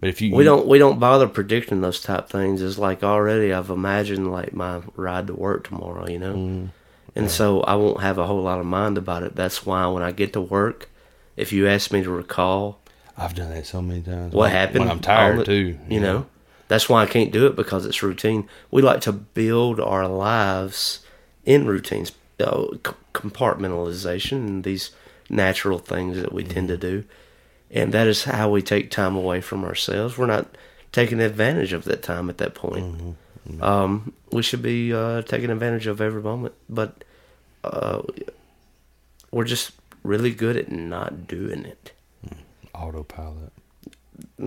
But 0.00 0.10
if 0.10 0.20
you 0.20 0.34
We 0.34 0.44
don't 0.44 0.66
we 0.66 0.78
don't 0.78 0.98
bother 1.00 1.26
predicting 1.26 1.80
those 1.80 2.00
type 2.02 2.28
things. 2.28 2.60
It's 2.60 2.76
like 2.76 3.02
already 3.02 3.50
I've 3.54 3.70
imagined 3.70 4.30
like 4.30 4.52
my 4.52 4.82
ride 4.94 5.28
to 5.28 5.34
work 5.34 5.68
tomorrow, 5.68 6.06
you 6.06 6.18
know, 6.18 6.34
Mm, 6.34 6.68
and 7.16 7.30
so 7.30 7.62
I 7.62 7.74
won't 7.74 8.00
have 8.00 8.18
a 8.18 8.26
whole 8.26 8.42
lot 8.42 8.58
of 8.60 8.66
mind 8.66 8.96
about 8.98 9.22
it. 9.22 9.34
That's 9.34 9.64
why 9.66 9.86
when 9.86 10.02
I 10.02 10.12
get 10.12 10.32
to 10.34 10.40
work, 10.40 10.88
if 11.36 11.52
you 11.52 11.66
ask 11.68 11.92
me 11.92 12.02
to 12.02 12.10
recall 12.10 12.80
I've 13.16 13.34
done 13.34 13.50
that 13.50 13.66
so 13.66 13.82
many 13.82 14.02
times. 14.02 14.32
what 14.32 14.42
when, 14.42 14.50
happened, 14.52 14.80
when 14.80 14.90
I'm 14.90 15.00
tired 15.00 15.40
the- 15.40 15.44
too. 15.44 15.78
you 15.88 15.98
know, 16.00 16.26
that's 16.68 16.88
why 16.88 17.02
I 17.02 17.06
can't 17.06 17.32
do 17.32 17.46
it 17.46 17.56
because 17.56 17.84
it's 17.86 18.02
routine. 18.02 18.48
We 18.70 18.82
like 18.82 19.00
to 19.02 19.12
build 19.12 19.80
our 19.80 20.06
lives 20.06 21.00
in 21.44 21.66
routines, 21.66 22.12
uh, 22.38 22.66
c- 22.86 22.92
compartmentalization, 23.14 24.32
and 24.46 24.64
these 24.64 24.90
natural 25.30 25.78
things 25.78 26.16
that 26.20 26.32
we 26.32 26.44
tend 26.44 26.68
to 26.68 26.76
do. 26.76 27.04
And 27.70 27.92
that 27.92 28.06
is 28.06 28.24
how 28.24 28.50
we 28.50 28.62
take 28.62 28.90
time 28.90 29.16
away 29.16 29.40
from 29.40 29.64
ourselves. 29.64 30.16
We're 30.16 30.26
not 30.26 30.46
taking 30.92 31.20
advantage 31.20 31.72
of 31.72 31.84
that 31.84 32.02
time 32.02 32.30
at 32.30 32.38
that 32.38 32.54
point. 32.54 33.16
Um, 33.60 34.12
we 34.30 34.42
should 34.42 34.62
be 34.62 34.92
uh, 34.92 35.22
taking 35.22 35.50
advantage 35.50 35.86
of 35.86 36.00
every 36.00 36.22
moment, 36.22 36.54
but 36.68 37.02
uh, 37.64 38.02
we're 39.30 39.44
just 39.44 39.72
really 40.02 40.32
good 40.34 40.56
at 40.56 40.70
not 40.70 41.26
doing 41.26 41.64
it. 41.64 41.92
autopilot. 42.74 43.52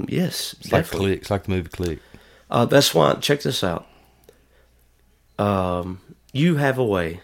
Yes, 0.07 0.53
It's 0.59 0.71
like 0.71 0.83
definitely. 0.83 1.07
click. 1.09 1.21
It's 1.21 1.31
like 1.31 1.43
the 1.45 1.51
movie 1.51 1.69
Click. 1.69 1.99
Uh, 2.49 2.65
that's 2.65 2.93
why. 2.93 3.13
Check 3.15 3.41
this 3.41 3.63
out. 3.63 3.87
Um, 5.39 6.01
you 6.33 6.57
have 6.57 6.77
a 6.77 6.85
way 6.85 7.21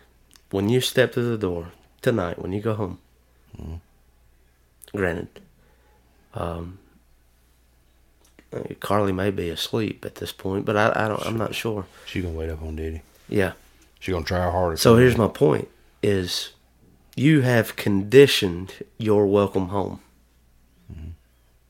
when 0.49 0.69
you 0.69 0.81
step 0.81 1.13
through 1.13 1.29
the 1.29 1.37
door 1.37 1.73
tonight 2.01 2.39
when 2.41 2.51
you 2.53 2.61
go 2.61 2.73
home. 2.73 2.99
Granted, 4.95 5.27
um, 6.33 6.79
Carly 8.79 9.11
may 9.11 9.29
be 9.29 9.49
asleep 9.49 10.05
at 10.05 10.15
this 10.15 10.31
point, 10.31 10.65
but 10.65 10.77
I, 10.77 10.91
I 10.95 11.07
don't. 11.07 11.25
I'm 11.25 11.37
not 11.37 11.53
sure. 11.53 11.85
She 12.05 12.21
gonna 12.21 12.33
wait 12.33 12.49
up 12.49 12.61
on 12.61 12.75
Diddy. 12.75 13.01
Yeah. 13.27 13.53
She 13.99 14.11
gonna 14.11 14.23
try 14.23 14.39
her 14.39 14.51
hardest. 14.51 14.83
So 14.83 14.95
here's 14.95 15.17
my 15.17 15.27
point: 15.27 15.67
is 16.01 16.53
you 17.15 17.41
have 17.41 17.75
conditioned 17.75 18.73
your 18.97 19.25
welcome 19.25 19.67
home. 19.69 20.01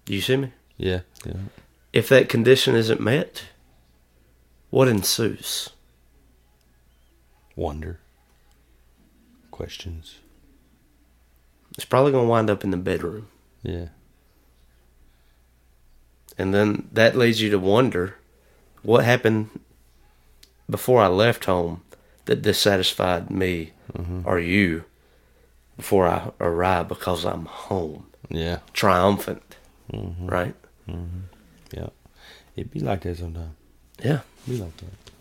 Do 0.07 0.13
you 0.15 0.21
see 0.21 0.37
me? 0.37 0.53
Yeah, 0.77 1.01
yeah. 1.25 1.33
If 1.91 2.07
that 2.07 2.29
condition 2.29 2.75
isn't 2.75 3.01
met, 3.01 3.43
what 4.69 4.87
ensues? 4.87 5.71
Wonder. 7.57 7.99
Questions. 9.51 10.19
It's 11.75 11.83
probably 11.83 12.13
going 12.13 12.25
to 12.25 12.29
wind 12.29 12.49
up 12.49 12.63
in 12.63 12.71
the 12.71 12.77
bedroom. 12.77 13.27
Yeah. 13.63 13.87
And 16.37 16.53
then 16.53 16.87
that 16.93 17.15
leads 17.17 17.41
you 17.41 17.49
to 17.51 17.59
wonder 17.59 18.15
what 18.83 19.03
happened 19.03 19.49
before 20.69 21.01
I 21.01 21.07
left 21.07 21.45
home 21.45 21.81
that 22.25 22.41
dissatisfied 22.41 23.31
me 23.31 23.71
mm-hmm. 23.93 24.21
or 24.25 24.39
you 24.39 24.83
before 25.75 26.07
I 26.07 26.31
arrived 26.39 26.89
because 26.89 27.23
I'm 27.25 27.45
home, 27.45 28.07
Yeah. 28.29 28.59
triumphant, 28.73 29.55
mm-hmm. 29.91 30.27
right? 30.27 30.55
Mm-hmm. 30.89 31.19
Yeah. 31.71 31.89
It'd 32.55 32.71
be 32.71 32.79
like 32.79 33.01
that 33.01 33.17
sometimes. 33.17 33.53
Yeah. 34.03 34.21
Be 34.47 34.57
like 34.57 34.75
that. 34.77 35.11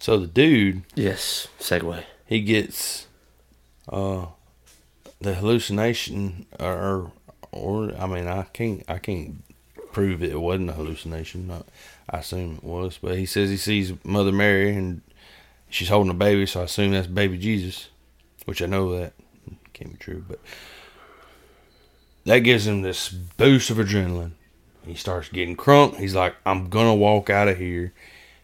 So 0.00 0.18
the 0.18 0.26
dude, 0.26 0.82
Yes. 0.94 1.48
Segue. 1.60 2.02
he 2.26 2.40
gets 2.40 3.06
uh 3.88 4.26
the 5.20 5.34
hallucination 5.34 6.46
or 6.58 7.12
or 7.52 7.92
I 7.98 8.06
mean 8.06 8.26
I 8.26 8.42
can't 8.52 8.82
I 8.88 8.98
can't 8.98 9.43
prove 9.94 10.22
it 10.22 10.38
wasn't 10.38 10.70
a 10.70 10.74
hallucination. 10.74 11.50
I, 11.50 11.62
I 12.10 12.18
assume 12.18 12.56
it 12.56 12.64
was, 12.64 12.98
but 13.00 13.16
he 13.16 13.24
says 13.24 13.48
he 13.48 13.56
sees 13.56 13.92
Mother 14.04 14.32
Mary 14.32 14.74
and 14.74 15.00
she's 15.70 15.88
holding 15.88 16.10
a 16.10 16.14
baby, 16.14 16.44
so 16.46 16.60
I 16.60 16.64
assume 16.64 16.90
that's 16.90 17.06
baby 17.06 17.38
Jesus, 17.38 17.88
which 18.44 18.60
I 18.60 18.66
know 18.66 18.98
that 18.98 19.14
can't 19.72 19.92
be 19.92 19.98
true, 19.98 20.24
but 20.26 20.40
that 22.24 22.38
gives 22.38 22.66
him 22.66 22.82
this 22.82 23.08
boost 23.08 23.70
of 23.70 23.78
adrenaline. 23.78 24.32
He 24.86 24.94
starts 24.94 25.28
getting 25.28 25.56
crunk. 25.56 25.96
He's 25.96 26.14
like, 26.14 26.34
I'm 26.44 26.68
gonna 26.68 26.94
walk 26.94 27.30
out 27.30 27.48
of 27.48 27.58
here, 27.58 27.92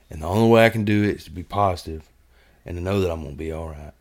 and 0.08 0.22
the 0.22 0.26
only 0.26 0.50
way 0.50 0.64
I 0.64 0.70
can 0.70 0.84
do 0.84 1.02
it 1.04 1.16
is 1.16 1.24
to 1.24 1.30
be 1.30 1.42
positive 1.42 2.08
and 2.64 2.76
to 2.76 2.82
know 2.82 3.00
that 3.00 3.10
I'm 3.10 3.22
gonna 3.22 3.36
be 3.36 3.52
all 3.52 3.68
right. 3.68 3.92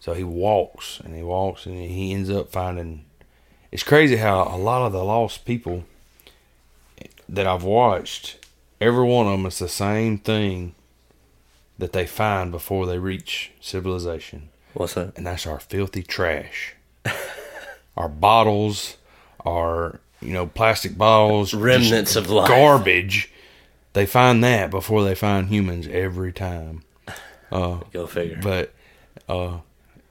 So 0.00 0.12
he 0.12 0.24
walks 0.24 1.00
and 1.00 1.14
he 1.14 1.22
walks 1.22 1.64
and 1.66 1.76
he 1.76 2.12
ends 2.12 2.28
up 2.28 2.50
finding. 2.50 3.06
It's 3.72 3.82
crazy 3.82 4.16
how 4.16 4.42
a 4.42 4.58
lot 4.58 4.86
of 4.86 4.92
the 4.92 5.02
lost 5.02 5.44
people 5.44 5.84
that 7.28 7.46
I've 7.46 7.64
watched, 7.64 8.44
every 8.80 9.04
one 9.04 9.26
of 9.26 9.32
them 9.32 9.46
is 9.46 9.58
the 9.58 9.68
same 9.68 10.18
thing 10.18 10.74
that 11.78 11.92
they 11.92 12.06
find 12.06 12.50
before 12.52 12.86
they 12.86 12.98
reach 12.98 13.50
civilization, 13.60 14.48
What's 14.74 14.94
that? 14.94 15.16
and 15.16 15.26
that's 15.26 15.46
our 15.46 15.58
filthy 15.60 16.02
trash. 16.02 16.74
our 17.96 18.08
bottles, 18.08 18.96
our 19.44 20.00
you 20.20 20.32
know 20.32 20.46
plastic 20.46 20.96
bottles, 20.96 21.52
Remnants 21.54 22.16
of 22.16 22.30
life. 22.30 22.48
garbage. 22.48 23.30
They 23.92 24.06
find 24.06 24.42
that 24.42 24.70
before 24.70 25.04
they 25.04 25.14
find 25.14 25.48
humans 25.48 25.86
every 25.88 26.32
time. 26.32 26.82
Uh, 27.52 27.78
Go 27.92 28.06
figure. 28.08 28.40
but 28.42 28.72
uh, 29.28 29.58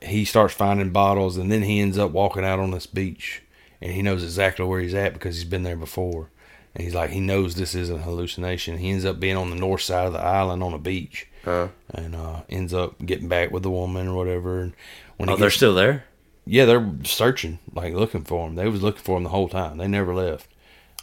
he 0.01 0.23
starts 0.23 0.53
finding 0.53 0.91
bottles, 0.91 1.35
and 1.35 1.51
then 1.51 1.63
he 1.63 1.81
ends 1.81 1.97
up 1.97 2.11
walking 2.11 2.45
out 2.45 2.57
on 2.59 2.71
this 2.71 2.85
beach, 2.85 3.41
and 3.81 3.91
he 3.91 4.01
knows 4.01 4.23
exactly 4.23 4.63
where 4.63 4.79
he's 4.79 4.93
at 4.93 5.11
because 5.13 5.35
he's 5.35 5.43
been 5.43 5.63
there 5.63 5.75
before. 5.75 6.29
And 6.75 6.83
he's 6.83 6.95
like, 6.95 7.11
he 7.11 7.19
knows 7.19 7.55
this 7.55 7.75
isn't 7.75 7.99
a 7.99 8.01
hallucination. 8.01 8.77
He 8.77 8.89
ends 8.89 9.05
up 9.05 9.19
being 9.19 9.37
on 9.37 9.49
the 9.51 9.55
north 9.55 9.81
side 9.81 10.07
of 10.07 10.13
the 10.13 10.19
island 10.19 10.63
on 10.63 10.73
a 10.73 10.79
beach, 10.79 11.27
Uh, 11.45 11.67
and 11.93 12.15
uh, 12.15 12.41
ends 12.49 12.73
up 12.73 13.03
getting 13.05 13.27
back 13.27 13.51
with 13.51 13.63
the 13.63 13.69
woman 13.69 14.07
or 14.07 14.15
whatever. 14.15 14.59
And 14.61 14.73
when 15.17 15.29
oh, 15.29 15.33
he 15.35 15.39
they're 15.39 15.49
gets- 15.49 15.57
still 15.57 15.75
there. 15.75 16.05
yeah, 16.45 16.65
they're 16.65 16.91
searching, 17.03 17.59
like 17.73 17.93
looking 17.93 18.23
for 18.23 18.47
him. 18.47 18.55
They 18.55 18.67
was 18.67 18.81
looking 18.81 19.03
for 19.03 19.17
him 19.17 19.23
the 19.23 19.29
whole 19.29 19.49
time. 19.49 19.77
They 19.77 19.87
never 19.87 20.15
left. 20.15 20.47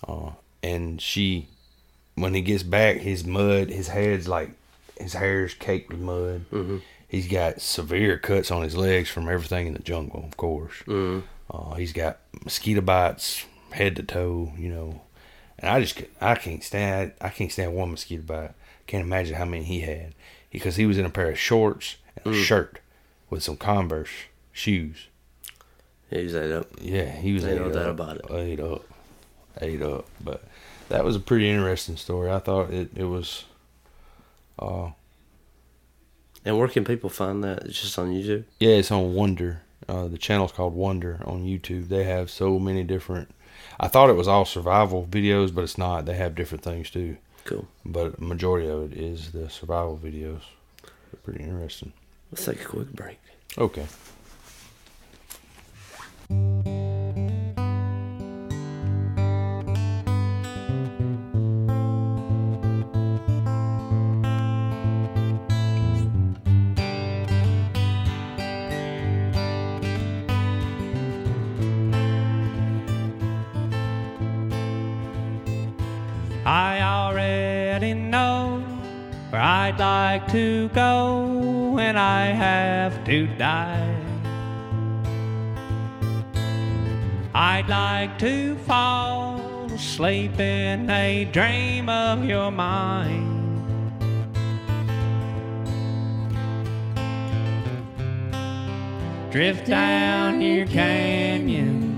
Uh, 0.07 0.31
and 0.63 1.01
she, 1.01 1.47
when 2.17 2.35
he 2.35 2.41
gets 2.43 2.63
back, 2.65 2.97
his 2.97 3.25
mud, 3.25 3.69
his 3.71 3.89
head's 3.89 4.27
like, 4.27 4.51
his 4.99 5.13
hair's 5.15 5.55
caked 5.55 5.91
with 5.93 6.01
mud. 6.01 6.47
Mm-hmm. 6.51 6.79
He's 7.09 7.29
got 7.29 7.61
severe 7.61 8.19
cuts 8.19 8.51
on 8.51 8.63
his 8.63 8.77
legs 8.77 9.09
from 9.09 9.29
everything 9.29 9.67
in 9.69 9.73
the 9.75 9.79
jungle, 9.83 10.25
of 10.27 10.37
course. 10.37 10.75
Mm-hmm. 10.87 11.21
Uh, 11.51 11.75
he's 11.77 11.93
got 11.93 12.19
mosquito 12.45 12.81
bites 12.81 13.45
head 13.73 13.97
to 13.97 14.03
toe, 14.03 14.53
you 14.59 14.69
know. 14.69 15.01
And 15.61 15.71
I 15.71 15.81
just, 15.81 16.01
I 16.21 16.35
can't 16.37 16.65
stand, 16.65 17.13
I 17.21 17.29
can't 17.29 17.53
stand 17.53 17.75
one 17.75 17.91
mosquito 17.91 18.23
bite. 18.23 18.55
Can't 18.87 19.05
imagine 19.05 19.37
how 19.37 19.45
many 19.45 19.63
he 19.65 19.81
had 19.81 20.15
because 20.51 20.77
he 20.77 20.87
was 20.87 20.99
in 20.99 21.05
a 21.05 21.11
pair 21.11 21.31
of 21.31 21.39
shorts 21.39 21.97
and 22.25 22.35
a 22.35 22.39
shirt 22.39 22.81
with 23.29 23.43
some 23.43 23.57
Converse 23.57 24.11
shoes. 24.53 25.07
He's 26.09 26.33
that 26.33 26.51
up. 26.57 26.67
Yeah, 26.81 27.11
he 27.13 27.33
was. 27.33 27.45
Ain't 27.45 27.61
no 27.61 27.69
ate 27.69 27.75
doubt 27.75 27.91
about 27.91 28.17
it. 28.17 28.25
Ate 28.31 28.59
up, 28.61 28.83
ate 29.61 29.81
up. 29.83 30.07
But 30.21 30.43
that 30.89 31.05
was 31.05 31.15
a 31.15 31.21
pretty 31.21 31.49
interesting 31.49 31.97
story. 31.97 32.31
I 32.31 32.41
thought 32.41 32.71
it 32.73 32.91
it 32.97 33.05
was. 33.05 33.45
Uh, 34.59 34.91
And 36.45 36.59
where 36.59 36.69
can 36.69 36.85
people 36.85 37.11
find 37.11 37.45
that? 37.45 37.65
It's 37.65 37.81
just 37.81 37.99
on 37.99 38.11
YouTube. 38.13 38.45
yeah, 38.59 38.71
it's 38.77 38.91
on 38.91 39.15
Wonder. 39.15 39.63
Uh, 39.89 40.09
the 40.09 40.19
channel's 40.19 40.53
called 40.53 40.75
Wonder 40.75 41.21
on 41.25 41.45
YouTube. 41.45 41.89
They 41.89 42.05
have 42.05 42.29
so 42.31 42.59
many 42.59 42.83
different. 42.83 43.31
I 43.83 43.89
thought 43.89 44.11
it 44.11 44.17
was 44.17 44.29
all 44.29 44.45
survival 44.45 45.07
videos, 45.11 45.55
but 45.55 45.65
it's 45.65 45.79
not. 45.79 46.05
They 46.05 46.15
have 46.15 46.35
different 46.35 46.63
things 46.63 46.91
too. 46.91 47.17
Cool. 47.45 47.67
But 47.83 48.21
majority 48.21 48.69
of 48.69 48.93
it 48.93 48.99
is 48.99 49.33
the 49.33 49.49
survival 49.49 49.99
videos. 50.01 50.43
They're 50.83 51.21
pretty 51.25 51.43
interesting. 51.43 51.95
Let's 52.31 52.45
take 52.45 52.61
a 52.61 52.65
quick 52.67 52.93
break. 52.93 53.19
Okay. 53.57 53.87
I 76.51 76.81
already 76.83 77.95
know 77.95 78.59
where 79.31 79.41
I'd 79.41 79.79
like 79.79 80.27
to 80.33 80.69
go 80.71 81.71
when 81.77 81.97
I 81.97 82.25
have 82.27 83.05
to 83.05 83.29
die. 83.39 83.95
I'd 87.33 87.69
like 87.69 88.19
to 88.19 88.57
fall 88.67 89.41
asleep 89.67 90.41
in 90.41 90.91
a 90.91 91.25
dream 91.27 91.89
of 91.89 92.25
your 92.25 92.51
mind. 92.51 93.29
Drift 99.31 99.67
down 99.69 100.41
your 100.41 100.67
canyons. 100.67 101.90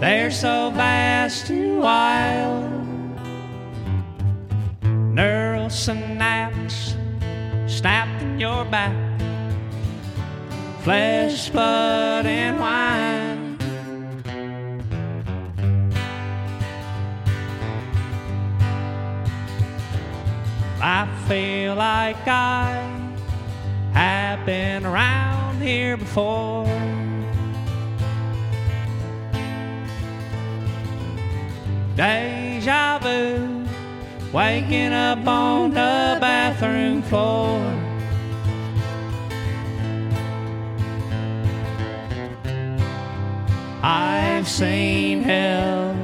They're 0.00 0.30
so 0.30 0.70
vast 0.70 1.50
and 1.50 1.78
wild. 1.78 2.64
Neural 4.82 5.68
synapse 5.68 6.96
snapped 7.66 8.22
in 8.22 8.40
your 8.40 8.64
back. 8.64 8.96
Flesh, 10.80 11.50
blood, 11.50 12.24
and 12.24 12.58
wine. 12.58 13.58
I 20.80 21.06
feel 21.28 21.74
like 21.74 22.26
I 22.26 22.72
have 23.92 24.46
been 24.46 24.86
around 24.86 25.60
here 25.60 25.98
before. 25.98 26.64
Deja 31.96 32.98
vu, 32.98 33.66
waking 34.32 34.92
up 34.92 35.26
on 35.26 35.70
the 35.70 36.18
bathroom 36.20 37.02
floor. 37.02 37.60
I've 43.82 44.48
seen 44.48 45.22
hell, 45.22 45.96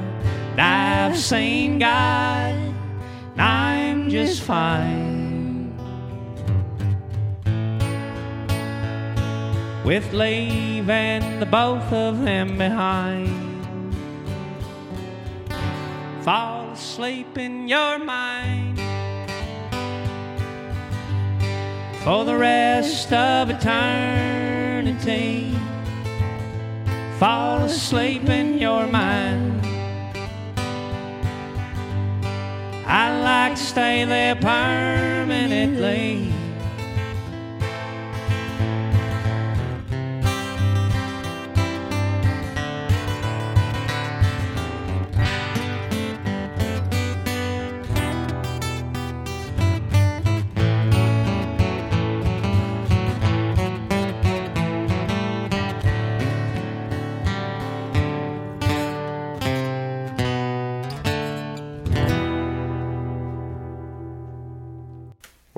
I've 0.58 1.16
seen 1.16 1.78
God, 1.78 2.54
and 3.32 3.40
I'm 3.40 4.10
just 4.10 4.42
fine. 4.42 5.72
With 9.84 10.12
leaving 10.12 11.38
the 11.38 11.46
both 11.46 11.92
of 11.92 12.22
them 12.22 12.58
behind 12.58 13.45
fall 16.26 16.72
asleep 16.72 17.38
in 17.38 17.68
your 17.68 18.00
mind 18.00 18.76
for 22.02 22.24
the 22.24 22.36
rest 22.36 23.12
of 23.12 23.48
eternity. 23.48 24.76
Fall 27.20 27.58
asleep 27.58 28.28
in 28.28 28.58
your 28.58 28.88
mind. 28.88 29.64
I 32.84 33.20
like 33.22 33.54
to 33.54 33.62
stay 33.62 34.04
there 34.04 34.34
permanently. 34.34 36.25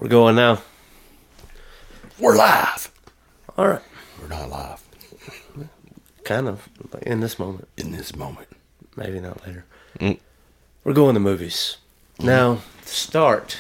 We're 0.09 0.13
going 0.13 0.37
now. 0.37 0.63
We're 2.19 2.35
live. 2.35 2.91
All 3.59 3.69
right. 3.69 3.83
We're 4.19 4.29
not 4.29 4.49
live 4.49 4.83
Kind 6.25 6.49
of 6.49 6.67
like 6.95 7.03
in 7.03 7.21
this 7.21 7.39
moment. 7.39 7.69
in 7.77 7.93
this 7.93 8.17
moment. 8.17 8.49
Maybe 8.97 9.21
not 9.21 9.47
later. 9.47 9.67
Mm. 10.01 10.19
We're 10.83 10.95
going 10.95 11.13
to 11.13 11.21
movies. 11.21 11.77
Now, 12.21 12.61
to 12.87 12.89
start, 12.89 13.59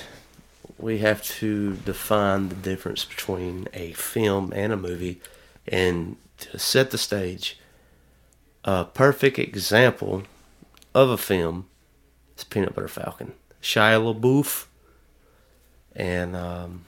we 0.79 1.01
have 1.01 1.23
to 1.23 1.75
define 1.85 2.49
the 2.49 2.55
difference 2.55 3.05
between 3.05 3.69
a 3.75 3.93
film 3.93 4.51
and 4.57 4.73
a 4.73 4.77
movie. 4.79 5.21
And 5.67 6.17
to 6.39 6.59
set 6.59 6.93
the 6.93 6.97
stage, 6.97 7.61
a 8.65 8.87
perfect 8.87 9.39
example 9.39 10.23
of 10.95 11.11
a 11.11 11.19
film 11.19 11.67
is 12.39 12.45
Peanut 12.45 12.75
Butter 12.75 12.89
Falcon. 12.89 13.35
Shia 13.61 14.01
LaBeouf. 14.01 14.68
And 15.99 16.35
um, 16.37 16.85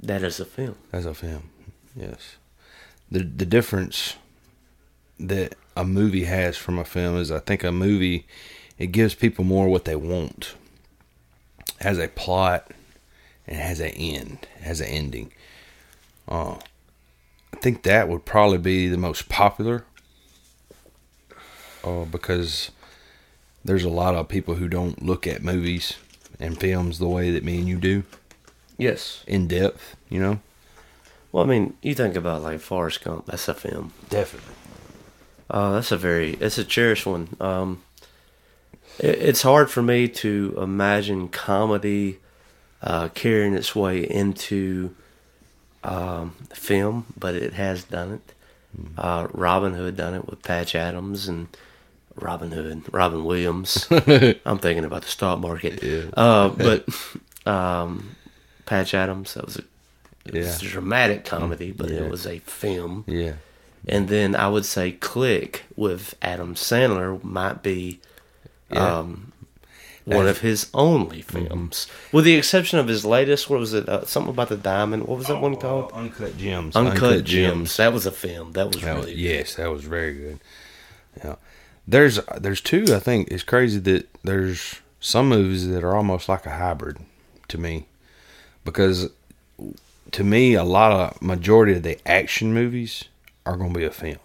that 0.00 0.22
is 0.22 0.40
a 0.40 0.44
film. 0.44 0.76
That's 0.90 1.06
a 1.06 1.14
film, 1.14 1.48
yes. 1.94 2.36
The 3.10 3.20
the 3.20 3.46
difference 3.46 4.16
that 5.18 5.54
a 5.76 5.84
movie 5.84 6.24
has 6.24 6.56
from 6.56 6.78
a 6.78 6.84
film 6.84 7.16
is 7.16 7.30
I 7.30 7.38
think 7.38 7.62
a 7.62 7.72
movie 7.72 8.26
it 8.78 8.88
gives 8.88 9.14
people 9.14 9.44
more 9.44 9.68
what 9.68 9.84
they 9.84 9.96
want. 9.96 10.54
Has 11.80 11.98
a 11.98 12.08
plot 12.08 12.72
and 13.46 13.58
has 13.58 13.80
an 13.80 13.90
end, 13.90 14.48
has 14.60 14.80
an 14.80 14.88
ending. 14.88 15.32
Uh, 16.28 16.56
I 17.52 17.56
think 17.58 17.84
that 17.84 18.08
would 18.08 18.24
probably 18.24 18.58
be 18.58 18.88
the 18.88 18.98
most 18.98 19.28
popular. 19.28 19.84
Uh, 21.84 22.04
because 22.04 22.72
there's 23.64 23.84
a 23.84 23.88
lot 23.88 24.16
of 24.16 24.28
people 24.28 24.56
who 24.56 24.68
don't 24.68 25.02
look 25.02 25.26
at 25.26 25.42
movies 25.42 25.94
and 26.40 26.58
films 26.58 26.98
the 26.98 27.08
way 27.08 27.30
that 27.30 27.44
me 27.44 27.58
and 27.58 27.68
you 27.68 27.76
do, 27.78 28.02
Yes. 28.78 29.22
in 29.26 29.48
depth, 29.48 29.96
you 30.08 30.20
know? 30.20 30.40
Well, 31.32 31.44
I 31.44 31.46
mean, 31.46 31.74
you 31.82 31.94
think 31.94 32.14
about 32.16 32.42
like 32.42 32.60
Forrest 32.60 33.02
Gump. 33.04 33.26
That's 33.26 33.48
a 33.48 33.54
film. 33.54 33.92
Definitely. 34.10 34.54
Uh, 35.50 35.72
that's 35.74 35.92
a 35.92 35.96
very, 35.96 36.34
it's 36.34 36.58
a 36.58 36.64
cherished 36.64 37.06
one. 37.06 37.28
Um, 37.40 37.82
It- 38.98 39.18
It's 39.20 39.42
hard 39.42 39.70
for 39.70 39.82
me 39.82 40.08
to 40.08 40.54
imagine 40.60 41.28
comedy 41.28 42.18
uh, 42.82 43.08
carrying 43.08 43.52
its 43.54 43.74
way 43.76 43.98
into 44.00 44.94
um, 45.84 46.34
film, 46.52 47.06
but 47.18 47.34
it 47.34 47.52
has 47.54 47.84
done 47.84 48.12
it. 48.14 48.32
Uh, 48.98 49.28
Robin 49.32 49.74
Hood 49.74 49.96
done 49.96 50.14
it 50.14 50.26
with 50.28 50.42
Patch 50.42 50.74
Adams 50.74 51.28
and 51.28 51.48
Robin 52.16 52.50
Hood, 52.50 52.82
Robin 52.92 53.24
Williams. 53.24 53.86
I'm 53.90 54.58
thinking 54.58 54.84
about 54.84 55.02
the 55.02 55.08
stock 55.08 55.38
market. 55.38 55.82
Uh, 56.16 56.48
but 56.56 56.86
um, 57.46 58.16
Patch 58.64 58.94
Adams, 58.94 59.34
that 59.34 59.44
was 59.44 59.56
a, 59.58 59.62
it 60.26 60.34
was 60.34 60.62
a 60.62 60.64
dramatic 60.66 61.24
comedy, 61.24 61.72
but 61.72 61.90
Yeah. 61.90 62.00
it 62.00 62.10
was 62.10 62.26
a 62.26 62.38
film. 62.40 63.04
Yeah. 63.06 63.34
And 63.88 64.08
then 64.08 64.34
I 64.34 64.48
would 64.48 64.64
say 64.64 64.92
Click 64.92 65.64
with 65.76 66.14
Adam 66.20 66.54
Sandler 66.56 67.22
might 67.22 67.62
be 67.62 68.00
Yeah. 68.72 68.98
um, 68.98 69.32
one 70.04 70.26
of 70.28 70.38
his 70.40 70.68
only 70.72 71.20
films, 71.22 71.88
with 72.12 72.24
the 72.24 72.34
exception 72.36 72.78
of 72.78 72.86
his 72.86 73.04
latest. 73.04 73.50
What 73.50 73.58
was 73.60 73.74
it? 73.74 73.88
Uh, 73.88 74.04
something 74.06 74.30
about 74.30 74.48
the 74.48 74.56
diamond. 74.56 75.06
What 75.08 75.18
was 75.18 75.26
that 75.26 75.40
one 75.40 75.56
called? 75.56 75.90
Uncut 75.92 76.36
Gems. 76.38 76.76
Uncut, 76.76 77.24
Gems. 77.24 77.76
That 77.76 77.92
was 77.92 78.06
a 78.06 78.12
film. 78.12 78.52
That 78.52 78.68
was 78.68 78.80
That 78.82 78.96
was- 78.96 79.06
really 79.06 79.16
yes, 79.20 79.54
that 79.56 79.70
was 79.70 79.82
very 79.84 80.14
good. 80.14 80.38
Yeah, 81.24 81.34
there's 81.86 82.20
there's 82.38 82.60
two. 82.60 82.84
I 82.94 82.98
think 82.98 83.28
it's 83.28 83.42
crazy 83.42 83.78
that 83.80 84.08
there's 84.22 84.80
some 85.00 85.28
movies 85.28 85.68
that 85.68 85.84
are 85.84 85.94
almost 85.96 86.28
like 86.28 86.46
a 86.46 86.50
hybrid 86.56 86.98
to 87.48 87.58
me, 87.58 87.86
because 88.64 89.10
to 90.12 90.24
me 90.24 90.54
a 90.54 90.64
lot 90.64 90.92
of 90.92 91.22
majority 91.22 91.74
of 91.74 91.82
the 91.82 91.98
action 92.06 92.52
movies 92.52 93.04
are 93.44 93.56
going 93.56 93.72
to 93.72 93.78
be 93.78 93.84
a 93.84 93.90
film. 93.90 94.18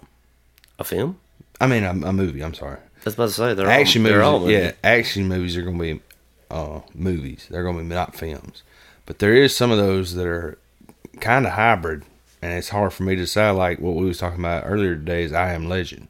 a 0.79 0.83
film. 0.83 1.19
I 1.59 1.67
mean, 1.67 1.83
a, 1.83 1.91
a 1.91 2.13
movie. 2.13 2.43
I'm 2.43 2.55
sorry. 2.55 2.77
I 2.77 3.05
was 3.05 3.13
about 3.13 3.27
to 3.27 3.33
say 3.33 3.53
they're 3.53 3.67
action 3.67 4.01
all, 4.01 4.03
movies. 4.03 4.13
They're 4.13 4.23
all 4.23 4.39
movies. 4.39 4.57
Yeah, 4.57 4.71
action 4.83 5.27
movies 5.27 5.57
are 5.57 5.61
going 5.61 5.77
to 5.77 5.83
be 5.95 6.01
uh, 6.49 6.79
movies. 6.93 7.47
They're 7.49 7.63
going 7.63 7.77
to 7.77 7.83
be 7.83 7.89
not 7.89 8.15
films. 8.15 8.63
But 9.05 9.19
there 9.19 9.35
is 9.35 9.55
some 9.55 9.71
of 9.71 9.77
those 9.77 10.15
that 10.15 10.25
are 10.25 10.57
kind 11.19 11.45
of 11.45 11.53
hybrid, 11.53 12.03
and 12.41 12.53
it's 12.53 12.69
hard 12.69 12.93
for 12.93 13.03
me 13.03 13.15
to 13.15 13.21
decide. 13.21 13.51
Like 13.51 13.79
what 13.79 13.95
we 13.95 14.05
was 14.05 14.17
talking 14.17 14.39
about 14.39 14.63
earlier 14.65 14.95
today 14.95 15.23
is 15.23 15.33
I 15.33 15.53
Am 15.53 15.67
Legend. 15.67 16.07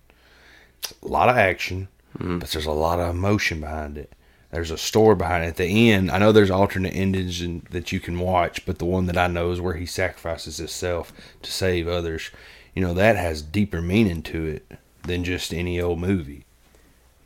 A 1.04 1.08
lot 1.08 1.30
of 1.30 1.38
action, 1.38 1.88
but 2.18 2.50
there's 2.50 2.66
a 2.66 2.72
lot 2.72 3.00
of 3.00 3.10
emotion 3.10 3.62
behind 3.62 3.98
it. 3.98 4.12
There's 4.52 4.72
a 4.72 4.78
story 4.78 5.16
behind 5.16 5.46
it. 5.46 5.48
At 5.48 5.56
the 5.56 5.92
end, 5.92 6.12
I 6.12 6.18
know 6.18 6.32
there's 6.34 6.52
alternate 6.52 6.94
endings 6.94 7.40
and, 7.40 7.64
that 7.72 7.92
you 7.94 8.02
can 8.02 8.20
watch, 8.20 8.66
but 8.66 8.80
the 8.80 8.86
one 8.86 9.06
that 9.06 9.18
I 9.18 9.28
know 9.28 9.52
is 9.52 9.62
where 9.62 9.76
he 9.76 9.86
sacrifices 9.86 10.58
himself 10.58 11.14
to 11.42 11.52
save 11.52 11.88
others. 11.88 12.30
You 12.76 12.82
know 12.82 12.94
that 12.94 13.16
has 13.16 13.42
deeper 13.42 13.82
meaning 13.82 14.22
to 14.24 14.46
it 14.46 14.78
than 15.04 15.24
just 15.24 15.54
any 15.54 15.80
old 15.80 16.00
movie. 16.00 16.46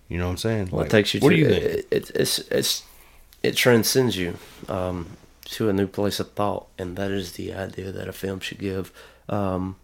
You 0.07 0.19
know 0.19 0.26
what 0.26 0.32
I'm 0.32 0.38
saying? 0.38 0.69
Well, 0.72 0.82
Like, 0.82 0.88
it 0.88 0.91
takes 0.91 1.14
you 1.15 1.19
What 1.19 1.32
to 1.32 1.36
do 1.36 1.41
you 1.41 1.49
think? 1.49 1.64
It, 1.64 1.88
it, 1.91 2.11
it's 2.15 2.40
it's 2.40 2.84
it 3.41 3.56
transcends 3.56 4.18
you 4.18 4.38
um, 4.69 5.18
to 5.45 5.69
a 5.69 5.73
new 5.73 5.88
place 5.88 6.19
of 6.19 6.32
thought, 6.34 6.68
and 6.77 6.95
that 6.95 7.11
is 7.11 7.34
the 7.34 7.53
idea 7.53 7.91
that 7.91 8.07
a 8.07 8.14
film 8.14 8.40
should 8.40 8.60
give. 8.60 8.91
Um, 9.30 9.77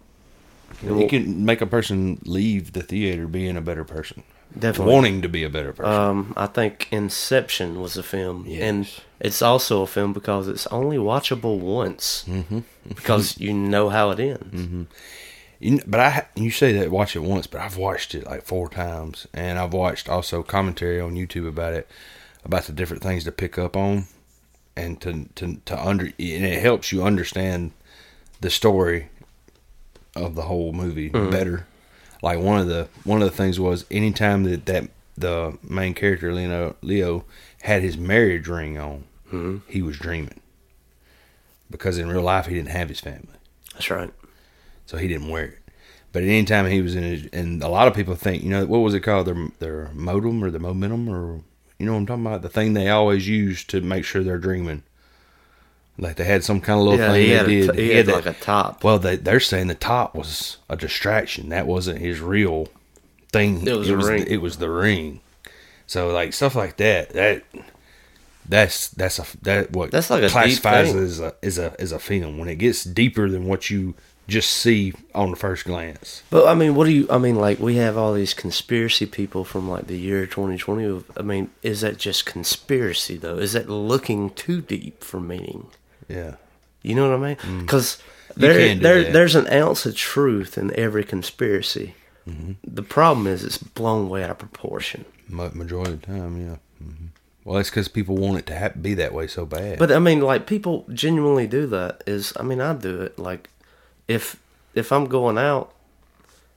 You 0.83 1.07
can 1.07 1.45
make 1.45 1.61
a 1.61 1.65
person 1.65 2.19
leave 2.25 2.73
the 2.73 2.81
theater 2.81 3.27
being 3.27 3.57
a 3.57 3.61
better 3.61 3.83
person, 3.83 4.23
Definitely. 4.57 4.93
wanting 4.93 5.21
to 5.21 5.29
be 5.29 5.43
a 5.43 5.49
better 5.49 5.73
person. 5.73 5.93
Um, 5.93 6.33
I 6.35 6.47
think 6.47 6.87
Inception 6.91 7.81
was 7.81 7.97
a 7.97 8.03
film, 8.03 8.47
and 8.49 8.89
it's 9.19 9.41
also 9.41 9.83
a 9.83 9.87
film 9.87 10.13
because 10.13 10.47
it's 10.47 10.67
only 10.67 10.97
watchable 10.97 11.59
once 11.59 12.25
mm-hmm. 12.27 12.59
because 12.87 13.39
you 13.39 13.53
know 13.53 13.89
how 13.89 14.11
it 14.11 14.19
ends. 14.19 14.61
Mm-hmm. 14.61 14.83
You 15.59 15.79
but 15.85 15.99
I 15.99 16.27
you 16.35 16.49
say 16.49 16.73
that 16.73 16.89
watch 16.89 17.15
it 17.15 17.19
once, 17.19 17.45
but 17.45 17.61
I've 17.61 17.77
watched 17.77 18.15
it 18.15 18.25
like 18.25 18.43
four 18.43 18.67
times, 18.67 19.27
and 19.33 19.59
I've 19.59 19.73
watched 19.73 20.09
also 20.09 20.41
commentary 20.41 20.99
on 20.99 21.13
YouTube 21.13 21.47
about 21.47 21.73
it, 21.73 21.87
about 22.43 22.63
the 22.63 22.73
different 22.73 23.03
things 23.03 23.23
to 23.25 23.31
pick 23.31 23.59
up 23.59 23.77
on, 23.77 24.05
and 24.75 24.99
to 25.01 25.29
to 25.35 25.61
to 25.65 25.79
under 25.79 26.05
and 26.05 26.15
it 26.17 26.61
helps 26.61 26.91
you 26.91 27.03
understand 27.03 27.73
the 28.41 28.49
story 28.49 29.09
of 30.15 30.35
the 30.35 30.43
whole 30.43 30.73
movie 30.73 31.09
mm-hmm. 31.09 31.29
better. 31.29 31.67
Like 32.21 32.39
one 32.39 32.59
of 32.59 32.67
the 32.67 32.87
one 33.03 33.21
of 33.21 33.29
the 33.29 33.35
things 33.35 33.59
was 33.59 33.85
anytime 33.89 34.43
that 34.43 34.65
that 34.65 34.89
the 35.17 35.57
main 35.63 35.93
character 35.93 36.33
Leo 36.33 36.75
Leo 36.81 37.25
had 37.63 37.81
his 37.81 37.97
marriage 37.97 38.47
ring 38.47 38.77
on, 38.77 39.03
mm-hmm. 39.27 39.57
he 39.67 39.81
was 39.81 39.97
dreaming 39.97 40.39
because 41.69 41.97
in 41.97 42.09
real 42.09 42.21
life 42.21 42.47
he 42.47 42.53
didn't 42.55 42.69
have 42.69 42.89
his 42.89 42.99
family 42.99 43.37
That's 43.73 43.89
right. 43.89 44.11
so 44.85 44.97
he 44.97 45.07
didn't 45.07 45.29
wear 45.29 45.45
it. 45.45 45.57
But 46.11 46.23
at 46.23 46.29
any 46.29 46.43
time 46.43 46.69
he 46.69 46.81
was 46.81 46.95
in 46.95 47.03
his, 47.03 47.25
and 47.31 47.63
a 47.63 47.69
lot 47.69 47.87
of 47.87 47.95
people 47.95 48.15
think, 48.15 48.43
you 48.43 48.49
know, 48.49 48.65
what 48.65 48.79
was 48.79 48.93
it 48.93 48.99
called? 48.99 49.27
Their 49.27 49.47
their 49.59 49.89
modem 49.93 50.43
or 50.43 50.51
the 50.51 50.59
momentum 50.59 51.09
or 51.09 51.41
you 51.79 51.85
know 51.85 51.93
what 51.93 51.99
I'm 51.99 52.05
talking 52.05 52.25
about? 52.27 52.41
The 52.43 52.49
thing 52.49 52.73
they 52.73 52.89
always 52.89 53.27
use 53.27 53.63
to 53.65 53.81
make 53.81 54.05
sure 54.05 54.23
they're 54.23 54.37
dreaming. 54.37 54.83
Like 55.97 56.15
they 56.15 56.23
had 56.23 56.43
some 56.43 56.61
kind 56.61 56.79
of 56.79 56.85
little 56.85 56.99
Yeah, 56.99 57.11
thing 57.11 57.21
he 57.21 57.27
they 57.29 57.35
had, 57.35 57.45
did. 57.47 57.69
a, 57.69 57.73
he 57.75 57.81
He 57.83 57.95
had 57.95 58.05
had 58.07 58.15
like 58.15 58.23
that- 58.25 58.37
a 58.37 58.41
top. 58.41 58.83
well, 58.83 58.97
they 58.99 59.15
they're 59.17 59.39
saying 59.39 59.67
the 59.67 59.75
top 59.75 60.15
was 60.15 60.57
a 60.69 60.75
distraction. 60.75 61.49
That 61.49 61.67
wasn't 61.67 61.99
his 61.99 62.19
real 62.19 62.69
thing. 63.31 63.67
It 63.67 63.73
was 63.73 63.89
a 63.89 63.97
ring. 63.97 64.25
It 64.27 64.37
was 64.41 64.57
the 64.57 64.69
ring. 64.69 65.19
So 65.87 66.09
like 66.09 66.33
stuff 66.33 66.55
like 66.55 66.77
that. 66.77 67.09
That 67.09 67.43
that's 68.47 68.89
that's 68.89 69.19
a 69.19 69.25
that 69.43 69.71
what 69.71 69.91
That's 69.91 70.09
like 70.09 70.27
classifies 70.29 70.93
as 70.95 71.19
a 71.19 71.35
as 71.43 71.57
a 71.57 71.75
as 71.79 71.91
a 71.91 71.99
film 71.99 72.37
when 72.37 72.49
it 72.49 72.55
gets 72.55 72.83
deeper 72.83 73.29
than 73.29 73.45
what 73.45 73.69
you 73.69 73.93
just 74.27 74.49
see 74.51 74.93
on 75.13 75.29
the 75.29 75.35
first 75.35 75.65
glance. 75.65 76.23
But 76.29 76.47
I 76.47 76.55
mean, 76.55 76.73
what 76.75 76.85
do 76.85 76.91
you? 76.91 77.07
I 77.09 77.17
mean, 77.17 77.35
like 77.35 77.59
we 77.59 77.75
have 77.75 77.97
all 77.97 78.13
these 78.13 78.33
conspiracy 78.33 79.05
people 79.05 79.43
from 79.43 79.69
like 79.69 79.87
the 79.87 79.97
year 79.99 80.25
2020. 80.25 81.03
I 81.17 81.21
mean, 81.21 81.51
is 81.61 81.81
that 81.81 81.97
just 81.97 82.25
conspiracy 82.25 83.17
though? 83.17 83.37
Is 83.37 83.53
that 83.53 83.69
looking 83.69 84.31
too 84.31 84.61
deep 84.61 85.03
for 85.03 85.19
meaning? 85.19 85.67
Yeah. 86.11 86.35
You 86.83 86.95
know 86.95 87.09
what 87.09 87.19
I 87.23 87.35
mean? 87.35 87.59
Because 87.61 87.97
Mm. 87.97 88.35
There, 88.37 88.75
there, 88.75 89.03
that. 89.03 89.11
there's 89.13 89.35
an 89.35 89.47
ounce 89.51 89.85
of 89.85 89.93
truth 89.93 90.57
in 90.57 90.73
every 90.79 91.03
conspiracy. 91.03 91.95
Mm-hmm. 92.25 92.53
The 92.63 92.81
problem 92.81 93.27
is 93.27 93.43
it's 93.43 93.57
blown 93.57 94.07
way 94.07 94.23
out 94.23 94.29
of 94.29 94.37
proportion. 94.39 95.03
Majority 95.27 95.91
of 95.93 96.01
the 96.01 96.07
time, 96.07 96.39
yeah. 96.41 96.55
hmm 96.79 97.07
Well, 97.43 97.57
that's 97.57 97.69
because 97.69 97.89
people 97.89 98.15
want 98.15 98.37
it 98.39 98.45
to 98.45 98.57
ha- 98.57 98.69
be 98.81 98.93
that 98.93 99.13
way 99.13 99.27
so 99.27 99.45
bad. 99.45 99.79
But 99.79 99.91
I 99.91 99.99
mean, 99.99 100.21
like 100.21 100.47
people 100.47 100.85
genuinely 100.93 101.45
do 101.45 101.67
that. 101.67 102.03
Is 102.07 102.31
I 102.39 102.43
mean, 102.43 102.61
I 102.61 102.73
do 102.73 103.01
it. 103.01 103.19
Like 103.19 103.49
if 104.07 104.37
if 104.75 104.93
I'm 104.93 105.07
going 105.09 105.37
out, 105.37 105.73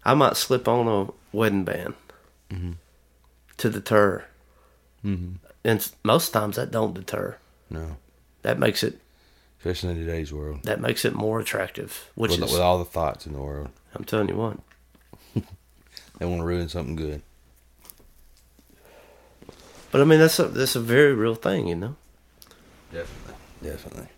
I 0.05 0.14
might 0.14 0.36
slip 0.36 0.68
on 0.68 0.86
a 0.86 1.12
wedding 1.36 1.64
band 1.64 1.94
Mm-hmm. 2.52 2.72
to 3.56 3.68
deter. 3.70 4.24
Mm-hmm. 5.05 5.35
And 5.64 5.90
most 6.05 6.31
times 6.32 6.55
that 6.55 6.70
don't 6.70 6.94
deter. 6.94 7.36
no, 7.68 7.97
That 8.43 8.59
makes 8.60 8.85
it 8.85 9.01
especially 9.65 9.99
in 9.99 10.07
today's 10.07 10.31
world, 10.31 10.62
that 10.65 10.78
makes 10.78 11.07
it 11.07 11.15
more 11.15 11.41
attractive. 11.41 12.11
Which 12.15 12.32
with, 12.32 12.43
is 12.43 12.53
with 12.53 12.61
all 12.61 12.78
the 12.78 12.85
thoughts 12.85 13.27
in 13.27 13.32
the 13.32 13.41
world, 13.41 13.70
I'm 13.95 14.05
telling 14.05 14.28
you 14.28 14.36
what. 14.36 14.59
they 16.19 16.27
want 16.27 16.41
to 16.41 16.45
ruin 16.45 16.69
something 16.69 16.97
good. 16.97 17.23
But 19.91 20.03
I 20.03 20.05
mean, 20.05 20.19
that's 20.19 20.39
a 20.39 20.49
that's 20.49 20.77
a 20.77 20.81
very 20.81 21.15
real 21.15 21.35
thing, 21.35 21.66
you 21.66 21.77
know. 21.77 21.97
Definitely, 22.93 23.35
definitely. 23.62 24.09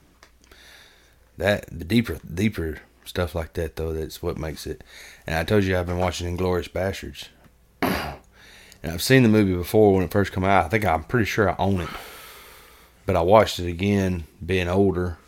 That 1.38 1.66
the 1.70 1.84
deeper, 1.84 2.18
deeper 2.32 2.80
stuff 3.04 3.36
like 3.36 3.52
that 3.52 3.76
though, 3.76 3.92
that's 3.92 4.20
what 4.20 4.38
makes 4.38 4.66
it. 4.66 4.82
And 5.28 5.36
I 5.36 5.44
told 5.44 5.62
you 5.62 5.78
I've 5.78 5.86
been 5.86 5.98
watching 5.98 6.36
Inglourious 6.36 6.68
Basterds, 6.68 7.28
and 7.82 8.92
I've 8.92 9.02
seen 9.02 9.22
the 9.22 9.28
movie 9.28 9.54
before 9.54 9.94
when 9.94 10.02
it 10.02 10.10
first 10.10 10.32
came 10.32 10.44
out. 10.44 10.64
I 10.64 10.68
think 10.68 10.84
I'm 10.84 11.04
pretty 11.04 11.26
sure 11.26 11.48
I 11.48 11.54
own 11.56 11.82
it, 11.82 11.90
but 13.04 13.14
I 13.14 13.20
watched 13.20 13.60
it 13.60 13.68
again, 13.68 14.24
being 14.44 14.66
older, 14.66 15.18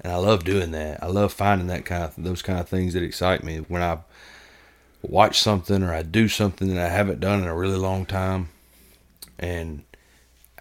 and 0.00 0.12
I 0.12 0.16
love 0.16 0.44
doing 0.44 0.70
that. 0.72 1.02
I 1.02 1.06
love 1.06 1.32
finding 1.32 1.66
that 1.68 1.84
kind 1.84 2.04
of 2.04 2.14
those 2.16 2.42
kind 2.42 2.58
of 2.60 2.68
things 2.68 2.94
that 2.94 3.02
excite 3.02 3.42
me 3.44 3.58
when 3.58 3.82
I 3.82 3.98
watch 5.02 5.40
something 5.40 5.82
or 5.82 5.92
I 5.94 6.02
do 6.02 6.28
something 6.28 6.68
that 6.74 6.78
I 6.84 6.88
haven't 6.88 7.20
done 7.20 7.40
in 7.42 7.46
a 7.48 7.54
really 7.56 7.78
long 7.78 8.06
time, 8.06 8.48
and 9.38 9.82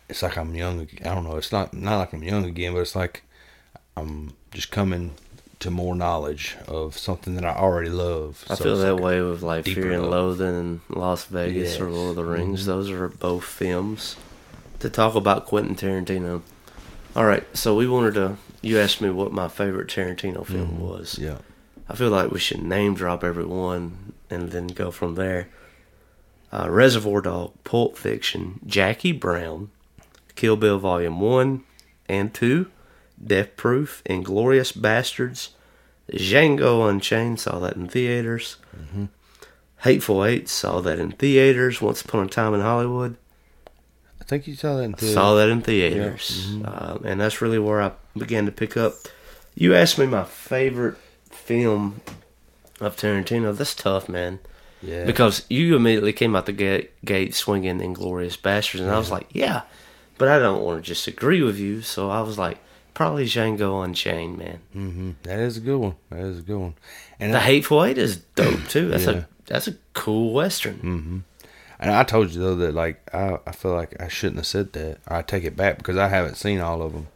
it's 0.07 0.23
like 0.23 0.37
I'm 0.37 0.55
young. 0.55 0.87
I 1.01 1.13
don't 1.15 1.23
know. 1.23 1.37
It's 1.37 1.51
not 1.51 1.73
not 1.73 1.97
like 1.99 2.13
I'm 2.13 2.23
young 2.23 2.45
again, 2.45 2.73
but 2.73 2.79
it's 2.79 2.95
like 2.95 3.23
I'm 3.97 4.33
just 4.51 4.71
coming 4.71 5.11
to 5.59 5.69
more 5.69 5.93
knowledge 5.93 6.55
of 6.69 6.97
something 6.97 7.35
that 7.35 7.43
I 7.43 7.53
already 7.53 7.89
love. 7.89 8.45
I 8.49 8.55
So 8.55 8.63
feel 8.63 8.77
that 8.77 8.93
like 8.93 9.03
way 9.03 9.21
with 9.21 9.41
like 9.41 9.65
Fear 9.65 9.91
and. 9.91 10.09
Loathing 10.09 10.47
and 10.57 10.79
Las 10.89 11.25
Vegas 11.25 11.79
or 11.81 11.89
Yes. 11.89 11.93
Lord 11.97 12.09
of 12.11 12.15
the 12.15 12.23
Rings. 12.23 12.61
Mm-hmm. 12.61 12.69
Those 12.71 12.89
are 12.91 13.09
both 13.09 13.43
films. 13.43 14.15
To 14.79 14.89
talk 14.89 15.15
about 15.15 15.45
Quentin 15.45 15.75
Tarantino. 15.75 16.41
All 17.13 17.25
right, 17.25 17.45
so 17.53 17.75
we 17.75 17.87
wanted 17.89 18.13
to. 18.13 18.37
You 18.61 18.79
asked 18.79 18.99
me 19.01 19.09
what 19.09 19.31
my 19.31 19.47
favorite 19.47 19.87
Tarantino 19.87 20.45
film 20.45 20.79
was. 20.79 21.13
Mm-hmm. 21.15 21.23
Yeah. 21.25 21.37
I 21.87 21.95
feel 21.95 22.09
like 22.09 22.31
we 22.31 22.39
should 22.39 22.61
name 22.61 22.93
drop 22.93 23.23
everyone 23.23 24.13
and 24.29 24.51
then 24.51 24.67
go 24.67 24.91
from 24.91 25.15
there. 25.15 25.47
Uh, 26.51 26.67
Reservoir 26.69 27.21
Dog, 27.21 27.53
Pulp 27.63 27.97
Fiction, 27.97 28.59
Jackie 28.65 29.11
Brown, 29.11 29.69
Kill 30.35 30.55
Bill 30.55 30.77
Volume 30.79 31.19
1 31.19 31.63
and 32.07 32.33
2, 32.33 32.67
Death 33.23 33.55
Proof, 33.55 34.03
Inglourious 34.09 34.75
Basterds, 34.75 35.49
Django 36.11 36.89
Unchained, 36.89 37.39
saw 37.39 37.59
that 37.59 37.75
in 37.75 37.87
theaters. 37.87 38.57
Hateful 39.83 40.25
Eight, 40.25 40.49
saw 40.49 40.81
that 40.81 40.99
in 40.99 41.11
theaters. 41.11 41.81
Once 41.81 42.01
Upon 42.01 42.25
a 42.25 42.29
Time 42.29 42.53
in 42.53 42.61
Hollywood, 42.61 43.15
I 44.19 44.23
think 44.25 44.47
you 44.47 44.55
saw 44.55 44.75
that 44.77 44.83
in 44.83 44.93
theaters. 44.93 45.13
Saw 45.13 45.35
that 45.35 45.49
in 45.49 45.61
theaters, 45.61 46.47
Mm-hmm. 46.51 46.65
um, 46.65 47.01
and 47.05 47.21
that's 47.21 47.41
really 47.41 47.59
where 47.59 47.81
I 47.81 47.91
began 48.19 48.45
to 48.45 48.51
pick 48.51 48.77
up. 48.77 48.93
You 49.55 49.73
asked 49.75 49.97
me 49.97 50.05
my 50.05 50.23
favorite 50.23 50.95
film 51.31 52.01
of 52.79 52.95
Tarantino. 52.95 53.55
That's 53.55 53.73
tough, 53.75 54.07
man. 54.07 54.39
Yeah. 54.81 55.05
Because 55.05 55.45
you 55.49 55.75
immediately 55.75 56.13
came 56.13 56.35
out 56.35 56.45
the 56.45 56.51
gate, 56.53 56.91
gate 57.03 57.35
swinging 57.35 57.79
Inglourious 57.79 58.37
Basterds, 58.39 58.79
and 58.79 58.89
I 58.89 58.97
was 58.97 59.11
like, 59.11 59.27
yeah, 59.31 59.63
but 60.17 60.27
I 60.29 60.39
don't 60.39 60.61
want 60.63 60.83
to 60.83 60.87
just 60.87 61.07
agree 61.07 61.41
with 61.41 61.57
you. 61.59 61.81
So 61.81 62.09
I 62.09 62.21
was 62.21 62.37
like, 62.37 62.59
probably 62.93 63.25
Django 63.25 63.83
Unchained, 63.83 64.37
man. 64.37 64.59
Mm-hmm. 64.75 65.11
That 65.23 65.39
is 65.39 65.57
a 65.57 65.61
good 65.61 65.77
one. 65.79 65.95
That 66.09 66.19
is 66.21 66.39
a 66.39 66.41
good 66.43 66.57
one. 66.57 66.75
And 67.19 67.33
The 67.33 67.37
I, 67.39 67.41
Hateful 67.41 67.83
Eight 67.83 67.97
is 67.97 68.17
dope 68.35 68.67
too. 68.69 68.87
That's 68.89 69.05
Yeah. 69.05 69.11
a 69.11 69.23
that's 69.47 69.67
a 69.67 69.73
cool 69.93 70.31
western. 70.33 70.75
Mm-hmm. 70.77 71.17
and 71.79 71.91
I 71.91 72.03
told 72.03 72.31
you 72.31 72.39
though 72.39 72.55
that 72.55 72.73
like 72.73 73.01
I, 73.13 73.39
I 73.47 73.51
feel 73.51 73.73
like 73.73 73.99
I 74.01 74.07
shouldn't 74.07 74.37
have 74.37 74.47
said 74.47 74.71
that. 74.73 74.99
I 75.07 75.23
take 75.23 75.43
it 75.43 75.57
back 75.57 75.77
because 75.79 75.97
I 75.97 76.07
haven't 76.07 76.35
seen 76.37 76.59
all 76.61 76.81
of 76.81 76.93
them, 76.93 77.07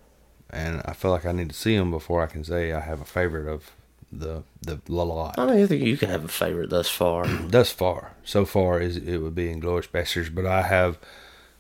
and 0.54 0.82
I 0.86 0.94
feel 0.94 1.12
like 1.12 1.26
I 1.26 1.32
need 1.32 1.50
to 1.50 1.56
see 1.56 1.76
them 1.76 1.92
before 1.92 2.22
I 2.22 2.28
can 2.28 2.44
say 2.44 2.72
I 2.72 2.80
have 2.80 3.02
a 3.02 3.06
favorite 3.06 3.52
of 3.52 3.72
the 4.12 4.44
the 4.62 4.80
la 4.88 5.04
lot. 5.04 5.40
I 5.40 5.46
don't 5.46 5.56
even 5.56 5.68
think 5.68 5.84
you 5.84 5.98
can 5.98 6.10
have 6.10 6.24
a 6.24 6.30
favorite 6.30 6.70
thus 6.70 6.90
far. 6.90 7.28
thus 7.48 7.72
far, 7.72 8.12
so 8.24 8.46
far 8.46 8.80
is 8.80 8.98
it 8.98 9.18
would 9.18 9.36
be 9.36 9.54
Inglourious 9.54 9.90
Basterds, 9.90 10.34
but 10.34 10.46
I 10.46 10.62
have 10.62 10.98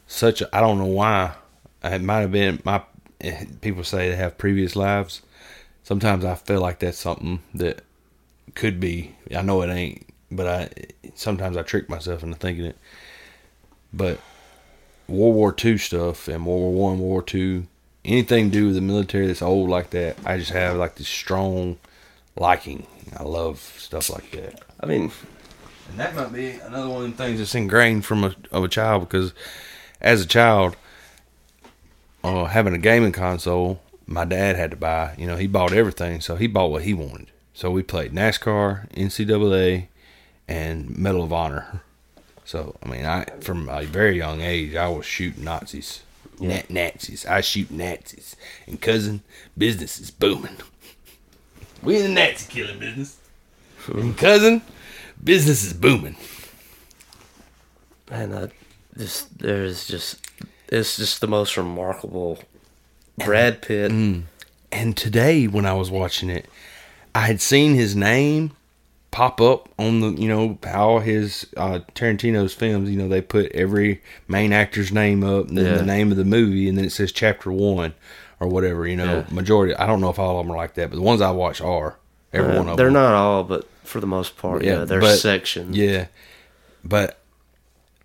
such 0.07 0.41
a 0.41 0.55
I 0.55 0.61
don't 0.61 0.77
know 0.77 0.85
why 0.85 1.33
it 1.83 2.01
might 2.01 2.19
have 2.21 2.31
been 2.31 2.61
my 2.63 2.83
eh, 3.21 3.45
people 3.61 3.83
say 3.83 4.09
they 4.09 4.15
have 4.15 4.37
previous 4.37 4.75
lives. 4.75 5.21
Sometimes 5.83 6.23
I 6.23 6.35
feel 6.35 6.61
like 6.61 6.79
that's 6.79 6.97
something 6.97 7.39
that 7.53 7.81
could 8.55 8.79
be. 8.79 9.15
I 9.35 9.41
know 9.41 9.61
it 9.63 9.69
ain't, 9.69 10.07
but 10.31 10.47
I 10.47 10.69
sometimes 11.15 11.57
I 11.57 11.63
trick 11.63 11.89
myself 11.89 12.23
into 12.23 12.37
thinking 12.37 12.65
it. 12.65 12.77
But 13.91 14.19
World 15.07 15.35
War 15.35 15.51
Two 15.51 15.77
stuff 15.77 16.27
and 16.27 16.45
World 16.45 16.61
War 16.61 16.71
One, 16.71 16.99
World 16.99 17.09
War 17.09 17.23
Two, 17.23 17.67
anything 18.05 18.51
to 18.51 18.51
do 18.51 18.65
with 18.67 18.75
the 18.75 18.81
military 18.81 19.27
that's 19.27 19.41
old 19.41 19.69
like 19.69 19.91
that, 19.91 20.17
I 20.25 20.38
just 20.38 20.51
have 20.51 20.77
like 20.77 20.95
this 20.95 21.07
strong 21.07 21.77
liking. 22.35 22.88
I 23.17 23.23
love 23.23 23.59
stuff 23.77 24.09
like 24.09 24.31
that. 24.31 24.61
I 24.80 24.85
mean, 24.85 25.11
And 25.89 25.99
that 25.99 26.15
might 26.15 26.34
be 26.34 26.51
another 26.51 26.89
one 26.89 27.05
of 27.05 27.11
the 27.11 27.23
things 27.23 27.39
that's 27.39 27.55
ingrained 27.55 28.05
from 28.05 28.23
a 28.23 28.35
of 28.51 28.63
a 28.63 28.67
child 28.67 29.07
because 29.07 29.34
as 30.01 30.21
a 30.21 30.27
child, 30.27 30.75
uh, 32.23 32.45
having 32.45 32.73
a 32.73 32.77
gaming 32.80 33.11
console, 33.11 33.81
my 34.07 34.25
dad 34.25 34.55
had 34.55 34.71
to 34.71 34.77
buy. 34.77 35.15
You 35.17 35.27
know, 35.27 35.35
he 35.38 35.47
bought 35.47 35.73
everything, 35.73 36.21
so 36.21 36.35
he 36.35 36.47
bought 36.47 36.71
what 36.71 36.84
he 36.84 36.93
wanted. 36.93 37.27
So 37.53 37.69
we 37.69 37.84
played 37.84 38.13
NASCAR, 38.13 38.89
NCAA, 38.93 39.88
and 40.47 40.97
Medal 40.97 41.23
of 41.23 41.34
Honor. 41.34 41.81
So 42.45 42.75
I 42.84 42.89
mean, 42.89 43.05
I 43.05 43.25
from 43.41 43.69
a 43.69 43.84
very 43.84 44.17
young 44.17 44.41
age, 44.41 44.75
I 44.75 44.88
was 44.89 45.05
shooting 45.05 45.43
Nazis, 45.43 46.03
Na- 46.43 46.61
Nazis. 46.69 47.25
I 47.25 47.41
shoot 47.41 47.71
Nazis, 47.71 48.35
and 48.67 48.79
cousin, 48.79 49.21
business 49.57 49.99
is 49.99 50.11
booming. 50.11 50.57
We 51.81 51.97
in 51.97 52.03
the 52.03 52.21
Nazi 52.21 52.51
killing 52.51 52.79
business, 52.79 53.17
and 53.87 54.17
cousin, 54.17 54.61
business 55.23 55.63
is 55.63 55.73
booming. 55.73 56.15
man, 58.09 58.33
I 58.33 58.49
just 58.97 59.37
there's 59.39 59.87
just 59.87 60.19
it's 60.69 60.97
just 60.97 61.21
the 61.21 61.27
most 61.27 61.57
remarkable 61.57 62.39
Brad 63.17 63.61
Pitt. 63.61 63.91
Mm. 63.91 64.23
And 64.71 64.97
today, 64.97 65.45
when 65.47 65.65
I 65.65 65.73
was 65.73 65.91
watching 65.91 66.29
it, 66.29 66.47
I 67.13 67.21
had 67.21 67.41
seen 67.41 67.75
his 67.75 67.95
name 67.95 68.53
pop 69.14 69.40
up 69.40 69.69
on 69.80 70.02
the, 70.02 70.10
you 70.22 70.27
know, 70.27 70.57
how 70.64 70.99
his 70.99 71.48
uh, 71.56 71.80
Tarantino's 71.95 72.53
films, 72.53 72.90
you 72.90 72.98
know, 72.98 73.07
they 73.07 73.22
put 73.22 73.49
every 73.53 74.02
main 74.27 74.52
actor's 74.52 74.91
name 74.91 75.23
up 75.23 75.48
and 75.48 75.57
then 75.57 75.65
Yeah. 75.65 75.77
the 75.77 75.85
name 75.85 76.11
of 76.11 76.18
the 76.18 76.26
movie, 76.26 76.68
and 76.68 76.77
then 76.77 76.84
it 76.84 76.91
says 76.91 77.11
chapter 77.14 77.52
one 77.52 77.94
or 78.41 78.48
whatever, 78.48 78.85
you 78.88 78.95
know. 78.98 79.19
Yeah. 79.30 79.34
Majority, 79.34 79.76
I 79.76 79.85
don't 79.88 80.02
know 80.02 80.10
if 80.10 80.19
all 80.19 80.40
of 80.40 80.45
them 80.45 80.52
are 80.53 80.57
like 80.57 80.73
that, 80.73 80.90
but 80.90 80.95
the 80.98 81.02
ones 81.02 81.22
I 81.22 81.31
watch 81.31 81.61
are. 81.61 81.98
Every 82.34 82.52
Uh, 82.52 82.57
one 82.57 82.61
of 82.61 82.65
them. 82.65 82.76
they're 82.77 82.88
them. 82.88 82.94
not 82.95 83.14
all, 83.14 83.44
but 83.44 83.68
for 83.84 83.99
the 84.02 84.07
most 84.07 84.35
part, 84.35 84.64
yeah, 84.64 84.84
they're 84.84 84.99
but- 84.99 85.15
sections. 85.18 85.77
Yeah, 85.77 86.07
but 86.84 87.19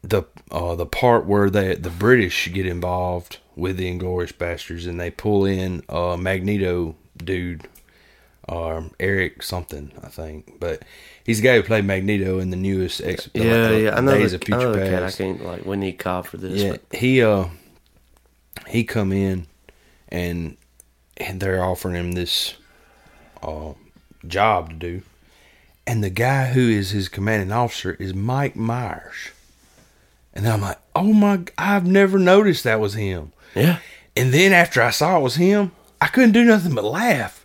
the 0.02 0.22
uh, 0.50 0.74
the 0.76 0.86
part 0.86 1.26
where 1.26 1.50
they 1.50 1.74
the 1.74 1.90
British 1.90 2.48
get 2.52 2.66
involved 2.66 3.38
with 3.56 3.76
the 3.78 3.90
Inglourious 3.90 4.32
Basterds 4.32 4.86
and 4.86 5.00
they 5.00 5.10
pull 5.10 5.44
in 5.44 5.82
uh, 5.88 6.16
Magneto 6.16 6.94
dude, 7.16 7.66
um, 8.48 8.92
Eric 8.98 9.42
something 9.42 9.92
I 10.02 10.08
think, 10.08 10.58
but 10.58 10.82
he's 11.24 11.38
the 11.40 11.44
guy 11.48 11.56
who 11.56 11.62
played 11.62 11.84
Magneto 11.84 12.38
in 12.38 12.50
the 12.50 12.56
newest 12.56 13.00
X. 13.02 13.28
the, 13.34 13.40
yeah, 13.44 13.66
uh, 13.66 13.70
yeah. 13.70 13.96
I 13.96 14.00
know 14.00 14.14
Days 14.14 14.30
the, 14.32 14.36
of 14.36 14.42
I 14.42 14.46
Future 14.46 14.72
the 14.72 14.78
cat. 14.90 14.94
I 14.94 15.06
Past. 15.06 15.18
can't 15.18 15.44
like 15.44 15.64
we 15.66 15.76
need 15.76 15.92
Cobb 15.98 16.26
for 16.26 16.36
this. 16.38 16.62
Yeah, 16.62 16.70
but 16.72 16.98
he 16.98 17.22
uh 17.22 17.46
he 18.68 18.84
come 18.84 19.12
in 19.12 19.46
and 20.08 20.56
and 21.16 21.40
they're 21.40 21.62
offering 21.62 21.94
him 21.94 22.12
this 22.12 22.54
uh 23.42 23.72
job 24.26 24.70
to 24.70 24.74
do. 24.76 25.02
And 25.86 26.04
the 26.04 26.10
guy 26.10 26.48
who 26.52 26.68
is 26.68 26.90
his 26.90 27.08
commanding 27.08 27.50
officer 27.52 27.94
is 27.94 28.14
Mike 28.14 28.56
Myers. 28.56 29.30
And 30.34 30.46
I'm 30.46 30.60
like, 30.60 30.78
"Oh 30.94 31.12
my 31.14 31.38
g- 31.38 31.52
I've 31.56 31.86
never 31.86 32.18
noticed 32.18 32.64
that 32.64 32.78
was 32.78 32.94
him." 32.94 33.32
yeah, 33.54 33.78
And 34.14 34.32
then 34.32 34.52
after 34.52 34.82
I 34.82 34.90
saw 34.90 35.18
it 35.18 35.22
was 35.22 35.36
him, 35.36 35.72
I 36.00 36.06
couldn't 36.08 36.32
do 36.32 36.44
nothing 36.44 36.74
but 36.74 36.84
laugh. 36.84 37.37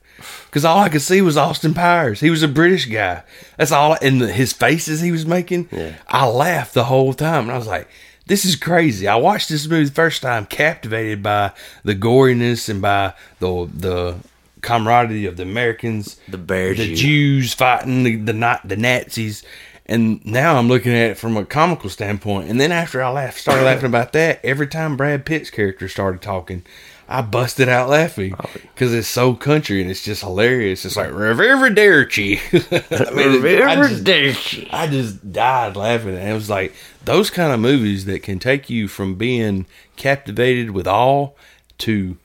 Cause 0.51 0.63
all 0.65 0.79
I 0.79 0.89
could 0.89 1.01
see 1.01 1.21
was 1.21 1.37
Austin 1.37 1.73
Powers. 1.73 2.19
He 2.19 2.29
was 2.29 2.43
a 2.43 2.47
British 2.47 2.85
guy. 2.85 3.23
That's 3.57 3.71
all. 3.71 3.97
And 4.01 4.21
the, 4.21 4.31
his 4.31 4.53
faces 4.53 5.01
he 5.01 5.11
was 5.11 5.25
making, 5.25 5.69
Yeah. 5.71 5.95
I 6.07 6.25
laughed 6.27 6.73
the 6.73 6.85
whole 6.85 7.13
time. 7.13 7.43
And 7.43 7.51
I 7.51 7.57
was 7.57 7.67
like, 7.67 7.87
"This 8.27 8.45
is 8.45 8.55
crazy." 8.55 9.07
I 9.07 9.15
watched 9.15 9.49
this 9.49 9.67
movie 9.67 9.85
the 9.85 9.91
first 9.91 10.21
time, 10.21 10.45
captivated 10.45 11.21
by 11.23 11.51
the 11.83 11.95
goriness 11.95 12.69
and 12.69 12.81
by 12.81 13.13
the 13.39 13.69
the 13.73 14.15
camaraderie 14.61 15.25
of 15.25 15.35
the 15.37 15.43
Americans, 15.43 16.17
The 16.29 16.37
bear 16.37 16.73
the 16.73 16.87
Jew. 16.87 16.95
Jews 16.95 17.53
fighting 17.53 18.03
the 18.03 18.15
the, 18.15 18.33
Na- 18.33 18.59
the 18.63 18.77
Nazis. 18.77 19.43
And 19.85 20.25
now 20.25 20.55
I'm 20.57 20.69
looking 20.69 20.93
at 20.93 21.11
it 21.11 21.17
from 21.17 21.35
a 21.35 21.43
comical 21.45 21.89
standpoint. 21.89 22.49
And 22.49 22.59
then 22.61 22.71
after 22.71 23.03
I 23.03 23.09
laughed, 23.09 23.37
started 23.37 23.63
laughing 23.65 23.87
about 23.87 24.13
that, 24.13 24.39
every 24.41 24.65
time 24.67 24.95
Brad 24.95 25.25
Pitt's 25.25 25.49
character 25.49 25.89
started 25.89 26.21
talking, 26.21 26.63
I 27.07 27.21
busted 27.21 27.67
out 27.69 27.89
laughing 27.89 28.34
Oh, 28.39 28.49
because 28.53 28.93
it's 28.93 29.07
so 29.07 29.34
country 29.35 29.81
and 29.81 29.91
it's 29.91 30.03
just 30.03 30.21
hilarious. 30.21 30.85
It's 30.85 30.95
like 30.95 31.09
Arrivederci. 31.09 32.39
I 33.07 33.11
mean, 33.13 33.61
I 33.61 33.75
just- 33.88 34.73
I 34.73 34.88
just 34.88 35.31
died 35.31 35.75
laughing. 35.75 36.15
And 36.17 36.30
it 36.30 36.34
was 36.34 36.49
like 36.49 36.73
those 37.03 37.30
kind 37.30 37.51
of 37.53 37.59
movies 37.59 38.05
that 38.05 38.23
can 38.23 38.39
take 38.39 38.69
you 38.69 38.88
from 38.88 39.15
being 39.15 39.65
captivated 39.97 40.71
with 40.71 40.88
awe 40.88 41.31
to 41.80 42.17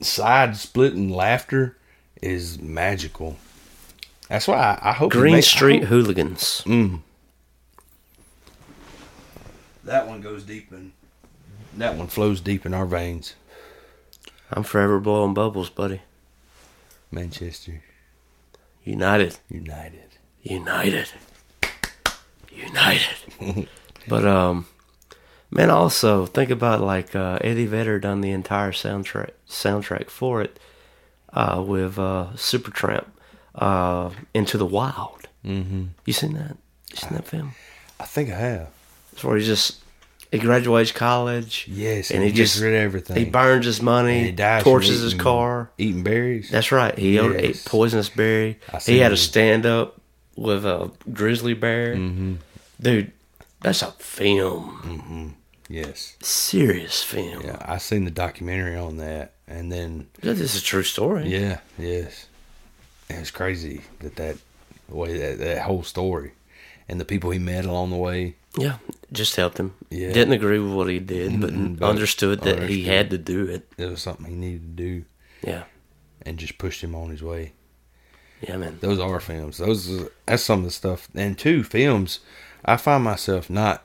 side 0.00 0.56
splitting 0.56 1.10
laughter 1.10 1.76
is 2.22 2.58
magical. 2.60 3.36
That's 4.28 4.48
why 4.48 4.78
I, 4.82 4.90
I 4.90 4.92
hope 4.92 5.12
Green 5.12 5.34
I 5.36 5.40
Street 5.40 5.80
hope- 5.80 5.88
Hooligans. 5.90 6.62
Mm. 6.66 7.00
That 9.84 10.06
one 10.06 10.20
goes 10.20 10.44
deep 10.44 10.72
in. 10.72 10.92
That 11.76 11.96
one 11.96 12.08
flows 12.08 12.40
deep 12.40 12.66
in 12.66 12.74
our 12.74 12.86
veins. 12.86 13.34
I'm 14.50 14.62
forever 14.62 14.98
blowing 15.00 15.34
bubbles, 15.34 15.70
buddy. 15.70 16.02
Manchester 17.10 17.82
United, 18.84 19.38
United. 19.50 20.08
United, 20.42 21.08
United. 22.50 23.68
but 24.08 24.24
um, 24.26 24.66
man, 25.50 25.70
also 25.70 26.26
think 26.26 26.50
about 26.50 26.80
like 26.80 27.14
uh, 27.14 27.38
Eddie 27.42 27.66
Vedder 27.66 27.98
done 27.98 28.20
the 28.20 28.30
entire 28.30 28.72
soundtrack 28.72 29.30
soundtrack 29.48 30.08
for 30.08 30.42
it 30.42 30.58
uh, 31.32 31.62
with 31.66 31.98
uh, 31.98 32.28
Supertramp, 32.34 33.06
uh, 33.54 34.10
Into 34.32 34.56
the 34.56 34.66
Wild. 34.66 35.28
Mm-hmm. 35.44 35.84
You 36.04 36.12
seen 36.12 36.34
that? 36.34 36.56
You 36.90 36.96
seen 36.96 37.12
that 37.12 37.26
film? 37.26 37.52
I 38.00 38.04
think 38.04 38.30
I 38.30 38.36
have. 38.36 38.68
It's 39.12 39.24
where 39.24 39.36
he 39.36 39.44
just 39.44 39.82
he 40.30 40.38
graduates 40.38 40.92
college. 40.92 41.66
Yes, 41.70 42.10
and 42.10 42.22
he 42.22 42.30
he 42.30 42.34
just 42.36 42.60
rid 42.60 42.74
of 42.74 42.80
everything. 42.80 43.16
He 43.16 43.24
burns 43.24 43.64
his 43.66 43.80
money. 43.80 44.18
And 44.18 44.26
he 44.26 44.32
dies. 44.32 44.62
from 44.62 44.72
torches 44.72 45.00
his 45.00 45.14
car. 45.14 45.70
Eating 45.78 46.02
berries. 46.02 46.50
That's 46.50 46.70
right. 46.72 46.96
He 46.98 47.18
ate 47.18 47.62
poisonous 47.64 48.08
berry. 48.08 48.58
He 48.84 48.98
had 48.98 49.12
a 49.12 49.16
stand 49.16 49.64
up 49.66 50.00
with 50.36 50.64
a 50.64 50.90
grizzly 51.12 51.54
bear. 51.54 51.94
Mm-hmm. 51.96 52.34
Dude, 52.80 53.12
that's 53.62 53.82
a 53.82 53.90
film. 53.92 55.34
yes. 55.68 56.16
Serious 56.22 57.02
film. 57.02 57.42
Yeah, 57.44 57.56
I 57.60 57.78
seen 57.78 58.04
the 58.04 58.10
documentary 58.10 58.76
on 58.76 58.98
that, 58.98 59.32
and 59.48 59.72
then 59.72 60.08
This 60.20 60.38
is 60.40 60.56
a 60.56 60.62
true 60.64 60.82
story. 60.84 61.28
yeah, 61.28 61.58
yes, 61.78 62.26
and 63.10 63.18
it's 63.20 63.30
crazy 63.30 63.82
that 64.00 64.16
that 64.16 64.36
way 64.88 65.18
that 65.18 65.38
that 65.38 65.62
whole 65.62 65.82
story, 65.82 66.32
and 66.88 67.00
the 67.00 67.04
people 67.04 67.30
he 67.30 67.38
met 67.38 67.64
along 67.64 67.90
the 67.90 67.96
way. 67.96 68.36
Yeah, 68.56 68.76
just 69.12 69.36
helped 69.36 69.58
him. 69.58 69.74
Yeah. 69.90 70.12
Didn't 70.12 70.34
agree 70.34 70.58
with 70.58 70.72
what 70.72 70.88
he 70.88 70.98
did, 70.98 71.40
but, 71.40 71.50
Mhm, 71.50 71.78
but 71.78 71.88
understood 71.88 72.40
that 72.42 72.68
he 72.68 72.84
had 72.84 73.10
to 73.10 73.18
do 73.18 73.46
it. 73.46 73.66
It 73.78 73.86
was 73.86 74.02
something 74.02 74.26
he 74.26 74.34
needed 74.34 74.76
to 74.76 74.82
do, 74.82 75.04
Yeah. 75.42 75.64
and 76.22 76.38
just 76.38 76.58
pushed 76.58 76.82
him 76.82 76.94
on 76.94 77.10
his 77.10 77.22
way. 77.22 77.52
Yeah, 78.40 78.56
man. 78.56 78.78
Those 78.80 78.98
are 79.00 79.18
films. 79.20 79.58
Those 79.58 80.08
that's 80.26 80.42
some 80.44 80.60
of 80.60 80.64
the 80.66 80.70
stuff. 80.70 81.08
And 81.14 81.36
two 81.38 81.64
films, 81.64 82.20
I 82.64 82.76
find 82.76 83.02
myself 83.02 83.48
not 83.50 83.84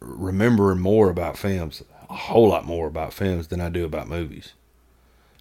remembering 0.00 0.80
more 0.80 1.08
about 1.10 1.38
films. 1.38 1.82
a 2.10 2.14
whole 2.14 2.48
lot 2.48 2.66
more 2.66 2.86
about 2.88 3.14
films 3.14 3.48
than 3.48 3.58
I 3.58 3.70
do 3.70 3.86
about 3.86 4.06
movies. 4.06 4.52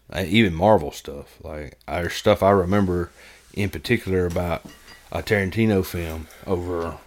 I, 0.09 0.23
even 0.23 0.53
Marvel 0.53 0.91
stuff, 0.93 1.37
like 1.43 1.77
there's 1.85 2.13
stuff 2.13 2.41
I 2.41 2.51
remember 2.51 3.11
in 3.53 3.69
particular 3.69 4.25
about 4.25 4.63
a 5.11 5.21
Tarantino 5.21 5.85
film 5.85 6.27
over. 6.47 6.97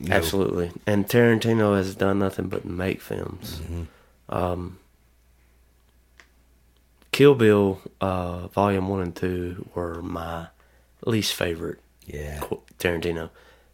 You 0.00 0.08
know, 0.08 0.16
Absolutely. 0.16 0.70
And 0.86 1.06
Tarantino 1.06 1.76
has 1.76 1.94
done 1.94 2.18
nothing 2.18 2.48
but 2.48 2.64
make 2.64 3.00
films. 3.00 3.60
Um, 4.28 4.78
Kill 7.12 7.34
Bill, 7.34 7.80
uh, 8.00 8.48
Volume 8.48 8.88
1 8.88 9.00
and 9.00 9.16
2 9.16 9.70
were 9.74 10.02
my 10.02 10.48
least 11.04 11.34
favorite 11.34 11.80
Yeah, 12.06 12.40
Tarantino. 12.78 13.30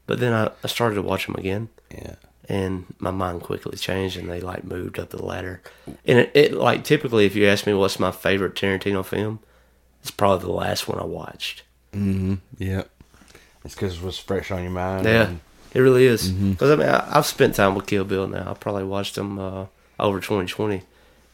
But 0.06 0.20
then 0.20 0.32
I, 0.32 0.50
I 0.62 0.66
started 0.68 0.96
to 0.96 1.02
watch 1.02 1.26
them 1.26 1.34
again, 1.36 1.68
yeah, 1.90 2.16
and 2.48 2.84
my 2.98 3.10
mind 3.10 3.40
quickly 3.42 3.76
changed, 3.78 4.16
and 4.18 4.28
they 4.30 4.40
like 4.40 4.64
moved 4.64 4.98
up 4.98 5.10
the 5.10 5.22
ladder. 5.24 5.62
And 6.06 6.18
it, 6.20 6.30
it 6.34 6.52
like 6.52 6.84
typically, 6.84 7.24
if 7.26 7.34
you 7.34 7.46
ask 7.46 7.66
me 7.66 7.72
what's 7.74 7.98
my 7.98 8.10
favorite 8.12 8.54
Tarantino 8.54 9.04
film, 9.04 9.40
it's 10.02 10.10
probably 10.10 10.44
the 10.46 10.52
last 10.52 10.86
one 10.88 10.98
I 10.98 11.04
watched. 11.04 11.62
yeah. 11.94 12.82
It's 13.64 13.74
because 13.74 13.96
it 13.96 14.02
was 14.02 14.18
fresh 14.18 14.50
on 14.50 14.60
your 14.62 14.70
mind. 14.72 15.06
Yeah, 15.06 15.26
and- 15.28 15.40
it 15.74 15.80
really 15.80 16.06
is. 16.06 16.30
Because 16.30 16.70
I 16.70 16.76
mean, 16.76 16.88
I, 16.88 17.18
I've 17.18 17.26
spent 17.26 17.54
time 17.56 17.74
with 17.74 17.86
Kill 17.86 18.04
Bill 18.04 18.26
now. 18.28 18.50
I 18.50 18.54
probably 18.54 18.84
watched 18.84 19.16
them 19.16 19.38
uh, 19.38 19.66
over 19.98 20.20
2020, 20.20 20.82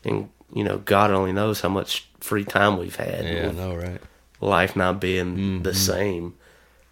and 0.05 0.29
you 0.53 0.65
know, 0.65 0.79
God 0.79 1.11
only 1.13 1.33
knows 1.33 1.61
how 1.61 1.69
much 1.69 2.09
free 2.21 2.45
time 2.45 2.77
we've 2.79 2.97
had. 2.97 3.25
yeah, 3.25 3.49
I 3.49 3.53
know, 3.53 3.75
right? 3.77 4.01
life 4.41 4.75
not 4.75 5.01
being 5.01 5.37
Mm-hmm. 5.37 5.63
the 5.63 5.75
same. 5.75 6.35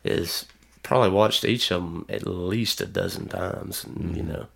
Is 0.04 0.46
probably 0.82 1.10
watched 1.10 1.44
each 1.44 1.70
of 1.72 1.82
them 1.82 2.06
at 2.08 2.26
least 2.26 2.80
a 2.80 2.86
dozen 2.86 3.28
times, 3.28 3.84
and 3.84 4.16
you 4.16 4.22
Mm-hmm. 4.22 4.32
know, 4.32 4.46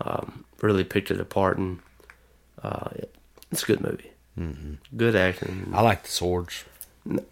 um, 0.00 0.44
really 0.60 0.84
picked 0.84 1.10
it 1.10 1.20
apart, 1.20 1.58
and 1.58 1.78
uh, 2.62 2.88
it's 3.50 3.62
a 3.62 3.66
good 3.66 3.80
movie. 3.82 4.12
Mm-hmm. 4.38 4.96
Good 4.96 5.14
acting. 5.14 5.70
I 5.74 5.82
like 5.82 6.04
the 6.04 6.08
swords. 6.10 6.64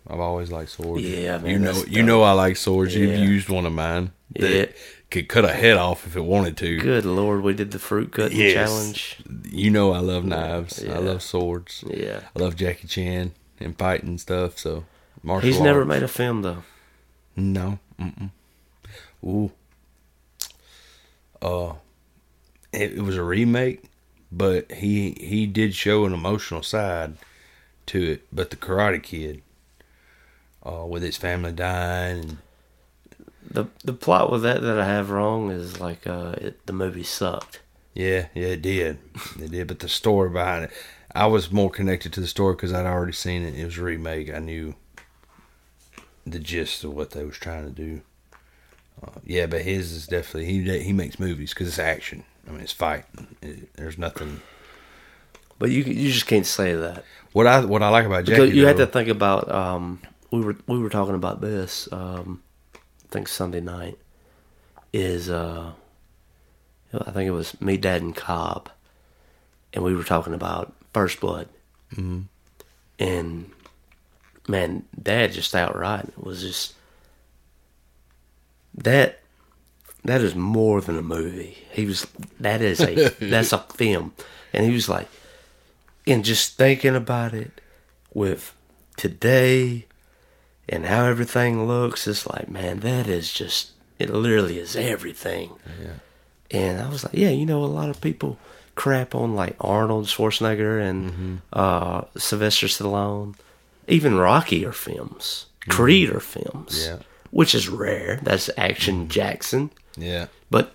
I've 0.09 0.19
always 0.21 0.51
liked 0.51 0.71
swords. 0.71 1.05
Yeah, 1.05 1.39
man, 1.39 1.47
you 1.51 1.59
know, 1.59 1.73
that's 1.73 1.89
you 1.89 2.03
know, 2.03 2.23
I 2.23 2.33
like 2.33 2.57
swords. 2.57 2.95
You've 2.95 3.19
used 3.19 3.49
one 3.49 3.67
of 3.67 3.73
mine. 3.73 4.13
that 4.37 4.51
Yeah. 4.51 4.67
could 5.11 5.29
cut 5.29 5.45
a 5.45 5.53
head 5.53 5.77
off 5.77 6.07
if 6.07 6.17
it 6.17 6.21
wanted 6.25 6.57
to. 6.59 6.79
Good 6.79 7.05
lord, 7.05 7.43
we 7.43 7.53
did 7.53 7.71
the 7.73 7.79
fruit 7.79 8.13
cutting 8.13 8.39
Yes. 8.39 8.55
challenge. 8.55 9.19
You 9.51 9.71
know, 9.71 9.93
I 9.93 9.99
love 9.99 10.25
knives. 10.25 10.83
Yeah. 10.85 10.95
I 10.95 10.99
love 10.99 11.23
swords. 11.23 11.85
Yeah. 11.87 12.21
I 12.35 12.39
love 12.39 12.55
Jackie 12.57 12.87
Chan 12.89 13.33
and 13.59 13.77
fighting 13.79 14.19
stuff. 14.19 14.59
So 14.59 14.85
martial 15.23 15.49
He's 15.51 15.61
never 15.61 15.85
made 15.85 16.03
a 16.03 16.09
film 16.09 16.43
though. 16.43 16.63
No. 17.37 17.79
Mm-mm. 18.01 18.31
Ooh. 19.25 19.51
Uh, 21.43 21.75
it, 22.73 22.93
it 22.99 23.03
was 23.03 23.17
a 23.17 23.23
remake, 23.23 23.85
but 24.31 24.71
he 24.73 25.13
he 25.21 25.47
did 25.47 25.75
show 25.75 26.05
an 26.05 26.13
emotional 26.13 26.63
side 26.63 27.15
to 27.87 28.13
it. 28.13 28.27
But 28.33 28.51
the 28.51 28.57
Karate 28.57 29.03
Kid, 29.03 29.43
uh, 30.67 30.85
with 30.87 31.03
his 31.03 31.17
family 31.17 31.53
dying, 31.53 32.21
and 32.21 32.37
The 33.51 33.67
the 33.85 33.93
plot 33.93 34.31
with 34.31 34.43
that 34.43 34.63
that 34.63 34.79
I 34.79 34.87
have 34.87 35.11
wrong 35.11 35.51
is 35.51 35.81
like 35.81 36.07
uh, 36.07 36.35
it, 36.39 36.67
the 36.67 36.73
movie 36.73 37.03
sucked. 37.05 37.61
yeah, 37.95 38.27
yeah, 38.35 38.49
it 38.49 38.63
did, 38.63 38.99
it 39.41 39.51
did. 39.51 39.67
But 39.69 39.79
the 39.81 39.89
story 39.89 40.31
behind 40.31 40.65
it, 40.65 40.71
I 41.15 41.27
was 41.27 41.51
more 41.51 41.71
connected 41.71 42.13
to 42.15 42.21
the 42.21 42.27
story 42.29 42.55
because 42.55 42.73
I'd 42.73 42.87
already 42.87 43.13
seen 43.13 43.43
it. 43.43 43.55
It 43.55 43.65
was 43.65 43.79
a 43.79 43.83
remake. 43.83 44.33
I 44.33 44.39
knew 44.39 44.75
the 46.27 46.39
gist 46.39 46.85
of 46.85 46.95
what 46.95 47.11
they 47.11 47.25
was 47.25 47.37
trying 47.39 47.65
to 47.65 47.71
do. 47.73 48.03
Uh, 49.03 49.19
yeah, 49.25 49.47
but 49.47 49.63
his 49.63 49.93
is 49.93 50.07
definitely 50.07 50.45
he 50.47 50.83
he 50.83 50.93
makes 50.93 51.19
movies 51.19 51.51
because 51.55 51.69
it's 51.69 51.79
action. 51.79 52.23
I 52.47 52.53
mean, 52.53 52.61
it's 52.61 52.73
fight. 52.73 53.05
It, 53.43 53.73
there's 53.75 53.97
nothing. 53.99 54.43
But 55.59 55.71
you 55.71 55.83
you 55.83 56.11
just 56.13 56.27
can't 56.27 56.47
say 56.47 56.75
that. 56.75 57.05
What 57.33 57.47
I 57.47 57.65
what 57.65 57.83
I 57.83 57.89
like 57.89 58.07
about 58.07 58.25
Jackie, 58.25 58.43
Because 58.43 58.55
you 58.57 58.67
had 58.67 58.77
to 58.77 58.87
think 58.87 59.09
about 59.09 59.51
um, 59.51 60.01
we 60.31 60.41
were 60.41 60.57
we 60.67 60.79
were 60.79 60.91
talking 60.91 61.15
about 61.15 61.41
this 61.41 61.89
um, 61.93 62.43
I 62.75 63.09
think 63.11 63.29
Sunday 63.29 63.61
night 63.61 63.99
is 64.93 65.31
uh, 65.31 65.73
I 66.93 67.11
think 67.11 67.29
it 67.29 67.33
was 67.33 67.61
me 67.61 67.77
dad 67.77 68.03
and 68.03 68.15
Cobb 68.15 68.71
and 69.73 69.85
we 69.85 69.95
were 69.95 70.05
talking 70.05 70.35
about 70.35 70.73
First 70.93 71.21
Blood. 71.21 71.49
Mm-hmm. 71.95 72.21
and 73.01 73.51
man 74.47 74.85
dad 75.03 75.33
just 75.33 75.57
outright 75.57 76.09
was 76.17 76.43
just 76.43 76.75
that 78.75 79.19
that 80.05 80.21
is 80.21 80.37
more 80.37 80.81
than 80.81 80.97
a 80.97 81.03
movie. 81.03 81.59
He 81.73 81.85
was 81.85 82.07
that 82.39 82.61
is 82.63 82.81
a 82.81 83.09
that's 83.21 83.53
a 83.53 83.59
film. 83.59 84.13
And 84.53 84.65
he 84.65 84.73
was 84.73 84.89
like 84.89 85.09
and 86.07 86.25
just 86.25 86.57
thinking 86.57 86.95
about 86.95 87.35
it 87.35 87.61
with 88.15 88.55
today 88.97 89.87
and 90.71 90.87
how 90.87 91.05
everything 91.05 91.67
looks, 91.67 92.07
it's 92.09 92.27
like, 92.27 92.49
man, 92.49 92.81
that 92.81 93.07
is 93.07 93.31
just, 93.33 93.73
it 93.99 94.09
literally 94.09 94.59
is 94.59 94.75
everything. 94.77 95.51
Yeah. 95.83 95.95
And 96.59 96.81
I 96.81 96.89
was 96.89 97.05
like, 97.05 97.13
yeah, 97.15 97.29
you 97.31 97.45
know, 97.45 97.63
a 97.63 97.67
lot 97.67 97.91
of 97.91 98.01
people 98.01 98.39
crap 98.75 99.15
on 99.15 99.35
like 99.37 99.57
Arnold 99.61 100.07
Schwarzenegger 100.07 100.81
and 100.81 101.43
uh, 101.53 102.03
Sylvester 102.17 102.67
Stallone. 102.69 103.35
Even 103.89 104.17
Rocky 104.17 104.65
are 104.65 104.73
films, 104.73 105.47
Creed 105.69 106.11
are 106.11 106.21
films, 106.21 106.87
Yeah. 106.87 106.99
which 107.31 107.55
is 107.55 107.69
rare. 107.69 108.21
That's 108.23 108.49
Action 108.57 109.09
Jackson, 109.09 109.71
yeah, 109.97 110.27
but 110.51 110.75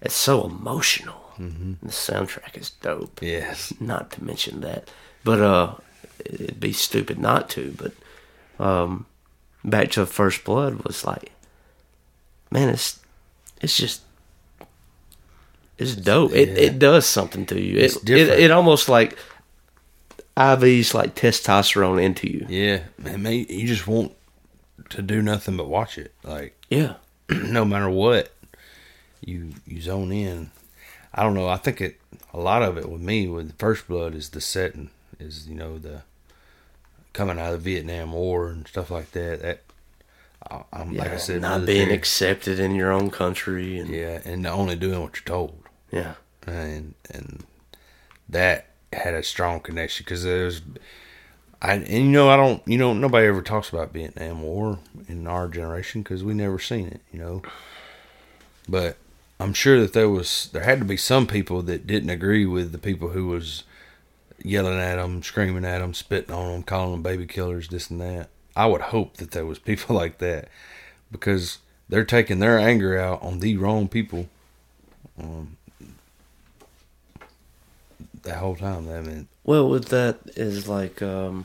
it's 0.00 0.14
so 0.14 0.44
emotional. 0.46 1.32
And 1.38 1.78
the 1.82 1.88
soundtrack 1.88 2.56
is 2.56 2.70
dope 2.70 3.20
yes, 3.20 3.72
not 3.80 4.12
to 4.12 4.22
mention 4.24 4.60
that. 4.60 4.88
But 5.24 5.40
uh 5.40 5.74
it'd 6.24 6.60
be 6.60 6.72
stupid 6.72 7.18
not 7.18 7.50
to, 7.50 7.74
but 7.76 7.92
um 8.64 9.06
back 9.64 9.90
to 9.92 10.06
First 10.06 10.44
Blood 10.44 10.84
was 10.84 11.04
like 11.04 11.32
man, 12.50 12.68
it's 12.68 13.00
it's 13.60 13.76
just 13.76 14.02
it's 15.78 15.96
dope. 15.96 16.32
It 16.32 16.50
it 16.56 16.78
does 16.78 17.06
something 17.06 17.46
to 17.46 17.60
you. 17.60 17.78
It's 17.78 17.96
It, 17.96 18.02
it 18.02 18.04
different. 18.06 18.40
it 18.40 18.50
almost 18.50 18.88
like 18.88 19.16
IVs 20.36 20.94
like 20.94 21.14
testosterone 21.14 22.02
into 22.02 22.30
you. 22.30 22.46
yeah. 22.48 22.80
Man, 22.98 23.22
man, 23.22 23.46
you 23.48 23.66
just 23.66 23.86
want 23.86 24.12
to 24.90 25.02
do 25.02 25.20
nothing 25.22 25.56
but 25.56 25.68
watch 25.68 25.98
it. 25.98 26.12
Like 26.22 26.56
Yeah. 26.70 26.94
no 27.30 27.64
matter 27.64 27.88
what, 27.90 28.32
you 29.24 29.54
you 29.66 29.80
zone 29.80 30.12
in. 30.12 30.50
I 31.14 31.22
don't 31.22 31.34
know. 31.34 31.48
I 31.48 31.56
think 31.56 31.80
it 31.80 32.00
a 32.32 32.38
lot 32.40 32.62
of 32.62 32.78
it 32.78 32.88
with 32.88 33.00
me 33.02 33.28
with 33.28 33.58
First 33.58 33.86
Blood 33.88 34.14
is 34.14 34.30
the 34.30 34.40
setting, 34.40 34.90
is 35.18 35.48
you 35.48 35.54
know 35.54 35.78
the 35.78 36.02
coming 37.12 37.38
out 37.38 37.52
of 37.52 37.62
the 37.64 37.72
Vietnam 37.74 38.12
War 38.12 38.48
and 38.48 38.66
stuff 38.66 38.90
like 38.90 39.12
that. 39.12 39.42
That 39.42 39.62
I- 40.50 40.64
I'm 40.72 40.96
like 40.96 41.12
I 41.12 41.16
said, 41.18 41.40
not 41.42 41.66
being 41.66 41.90
accepted 41.90 42.58
in 42.58 42.74
your 42.74 42.90
own 42.92 43.10
country 43.10 43.78
and 43.78 43.88
yeah, 43.90 44.20
and 44.24 44.46
only 44.46 44.76
doing 44.76 45.00
what 45.00 45.16
you're 45.16 45.24
told, 45.24 45.62
yeah. 45.90 46.14
and 46.46 46.94
and 47.10 47.44
that 48.28 48.66
had 48.92 49.14
a 49.14 49.22
strong 49.22 49.60
connection 49.60 50.04
because 50.04 50.24
there's. 50.24 50.62
I, 51.64 51.74
and 51.74 51.88
you 51.88 52.02
know 52.10 52.28
I 52.28 52.36
don't 52.36 52.60
you 52.66 52.76
know 52.76 52.92
nobody 52.92 53.28
ever 53.28 53.40
talks 53.40 53.68
about 53.68 53.92
Vietnam 53.92 54.42
War 54.42 54.80
in 55.08 55.28
our 55.28 55.46
generation 55.46 56.02
because 56.02 56.24
we 56.24 56.34
never 56.34 56.58
seen 56.58 56.88
it 56.88 57.00
you 57.12 57.20
know, 57.20 57.42
but 58.68 58.96
I'm 59.38 59.54
sure 59.54 59.80
that 59.80 59.92
there 59.92 60.08
was 60.08 60.48
there 60.52 60.64
had 60.64 60.80
to 60.80 60.84
be 60.84 60.96
some 60.96 61.26
people 61.28 61.62
that 61.62 61.86
didn't 61.86 62.10
agree 62.10 62.46
with 62.46 62.72
the 62.72 62.78
people 62.78 63.10
who 63.10 63.28
was 63.28 63.62
yelling 64.44 64.78
at 64.78 64.96
them, 64.96 65.22
screaming 65.22 65.64
at 65.64 65.78
them, 65.78 65.94
spitting 65.94 66.34
on 66.34 66.52
them, 66.52 66.62
calling 66.62 66.92
them 66.92 67.02
baby 67.02 67.26
killers, 67.26 67.68
this 67.68 67.90
and 67.90 68.00
that. 68.00 68.28
I 68.54 68.66
would 68.66 68.80
hope 68.80 69.16
that 69.16 69.30
there 69.30 69.46
was 69.46 69.58
people 69.70 69.96
like 69.96 70.18
that 70.18 70.48
because 71.10 71.58
they're 71.88 72.04
taking 72.04 72.38
their 72.38 72.58
anger 72.58 72.98
out 72.98 73.22
on 73.22 73.40
the 73.40 73.56
wrong 73.56 73.88
people. 73.88 74.28
Um, 75.18 75.56
that 78.22 78.38
whole 78.38 78.56
time, 78.56 78.88
I 78.88 79.00
mean, 79.00 79.28
Well, 79.44 79.68
with 79.68 79.88
that 79.88 80.20
is 80.36 80.68
like 80.68 81.02
um, 81.02 81.44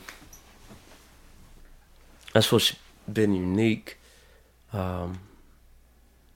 that's 2.33 2.51
what's 2.51 2.75
been 3.11 3.33
unique. 3.33 3.97
Um, 4.73 5.19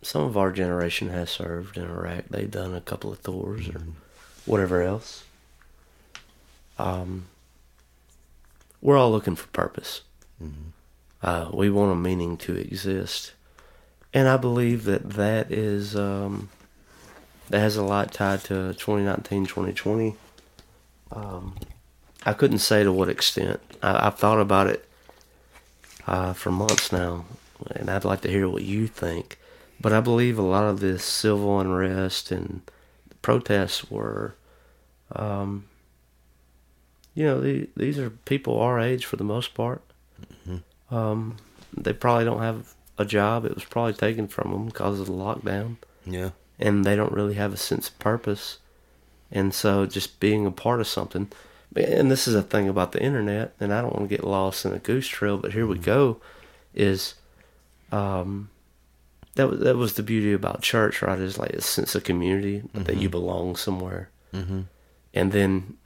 some 0.02 0.24
of 0.24 0.36
our 0.36 0.52
generation 0.52 1.10
has 1.10 1.30
served 1.30 1.78
in 1.78 1.84
Iraq. 1.84 2.26
They've 2.30 2.50
done 2.50 2.74
a 2.74 2.82
couple 2.82 3.12
of 3.12 3.22
tours 3.22 3.70
or 3.70 3.82
whatever 4.46 4.82
else. 4.82 5.24
Um, 6.82 7.26
we're 8.82 8.98
all 8.98 9.12
looking 9.12 9.36
for 9.36 9.48
purpose. 9.49 10.02
Uh, 11.22 11.49
we 11.53 11.70
want 11.70 11.91
a 11.91 11.95
meaning 11.95 12.36
to 12.36 12.56
exist, 12.56 13.34
and 14.12 14.28
I 14.28 14.38
believe 14.38 14.86
that 14.86 15.12
that 15.12 15.52
is 15.52 15.95
um, 15.95 16.49
that 17.49 17.60
has 17.60 17.78
a 17.78 17.84
lot 17.84 18.12
tied 18.12 18.40
to 18.45 18.74
2019, 18.74 19.45
2020. 19.45 20.16
Um, 21.12 21.56
I 22.26 22.34
couldn't 22.34 22.60
say 22.60 22.84
to 22.84 22.91
what 22.91 23.10
extent. 23.10 23.60
I, 23.84 24.08
I've 24.08 24.18
thought 24.18 24.40
about 24.40 24.66
it 24.66 24.90
uh, 26.08 26.34
for 26.34 26.52
months 26.52 26.91
now, 26.91 27.26
and 27.76 27.88
I'd 27.91 28.03
like 28.06 28.22
to 28.22 28.30
hear 28.30 28.49
what 28.49 28.64
you 28.64 28.88
think. 28.88 29.38
But 29.80 29.94
I 29.94 29.99
believe 30.02 30.40
a 30.40 30.44
lot 30.44 30.64
of 30.64 30.80
this 30.80 31.03
civil 31.03 31.60
unrest 31.60 32.32
and 32.32 32.62
protests 33.22 33.91
were 33.91 34.34
Um, 35.14 35.66
you 37.14 37.26
know, 37.26 37.42
the, 37.42 37.70
these 37.76 37.98
are 38.00 38.10
people 38.10 38.60
our 38.60 38.80
age 38.80 39.06
for 39.06 39.16
the 39.18 39.24
most 39.24 39.54
part. 39.54 39.82
Um, 40.90 41.38
they 41.76 41.94
probably 41.94 42.26
don't 42.26 42.42
have 42.42 42.74
a 42.98 43.06
job. 43.06 43.46
It 43.46 43.56
was 43.56 43.64
probably 43.64 43.94
taken 43.94 44.28
from 44.28 44.52
them 44.52 44.66
because 44.66 45.00
of 45.00 45.06
the 45.08 45.14
lockdown, 45.14 45.78
Yeah. 46.06 46.32
and 46.60 46.84
they 46.84 46.98
don't 46.98 47.14
really 47.14 47.36
have 47.36 47.54
a 47.54 47.58
sense 47.58 47.88
of 47.88 47.98
purpose. 48.00 48.58
And 49.32 49.54
so, 49.54 49.86
just 49.86 50.20
being 50.20 50.46
a 50.46 50.52
part 50.52 50.82
of 50.82 50.88
something. 50.88 51.30
And 51.78 52.12
this 52.12 52.28
is 52.28 52.36
a 52.36 52.42
thing 52.44 52.68
about 52.68 52.92
the 52.92 53.02
internet, 53.02 53.54
and 53.62 53.74
I 53.74 53.80
don't 53.82 53.96
want 53.96 54.10
to 54.10 54.14
get 54.18 54.26
lost 54.28 54.66
in 54.66 54.74
a 54.74 54.80
goose 54.80 55.08
trail, 55.08 55.38
but 55.38 55.54
here 55.54 55.66
we 55.66 55.78
go. 55.78 56.20
Is 56.76 57.14
um, 57.94 58.50
that 59.36 59.50
was 59.50 59.60
that 59.62 59.78
was 59.78 59.94
the 59.94 60.04
beauty 60.04 60.34
about 60.34 60.62
church, 60.62 61.02
right? 61.02 61.18
Is 61.18 61.38
like 61.40 61.52
a 61.52 61.62
sense 61.62 61.96
of 61.96 62.04
community 62.04 62.64
that 62.74 62.98
you 62.98 63.08
belong 63.10 63.56
somewhere. 63.56 64.10
Mm-hmm. 64.34 64.62
And 65.14 65.32
then, 65.32 65.78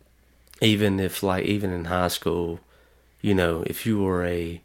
even 0.61 0.99
if 0.99 1.21
like 1.23 1.45
even 1.45 1.71
in 1.71 1.85
high 1.85 2.07
school, 2.09 2.59
you 3.21 3.33
know, 3.33 3.63
if 3.67 3.85
you 3.85 4.01
were 4.01 4.25
a 4.25 4.61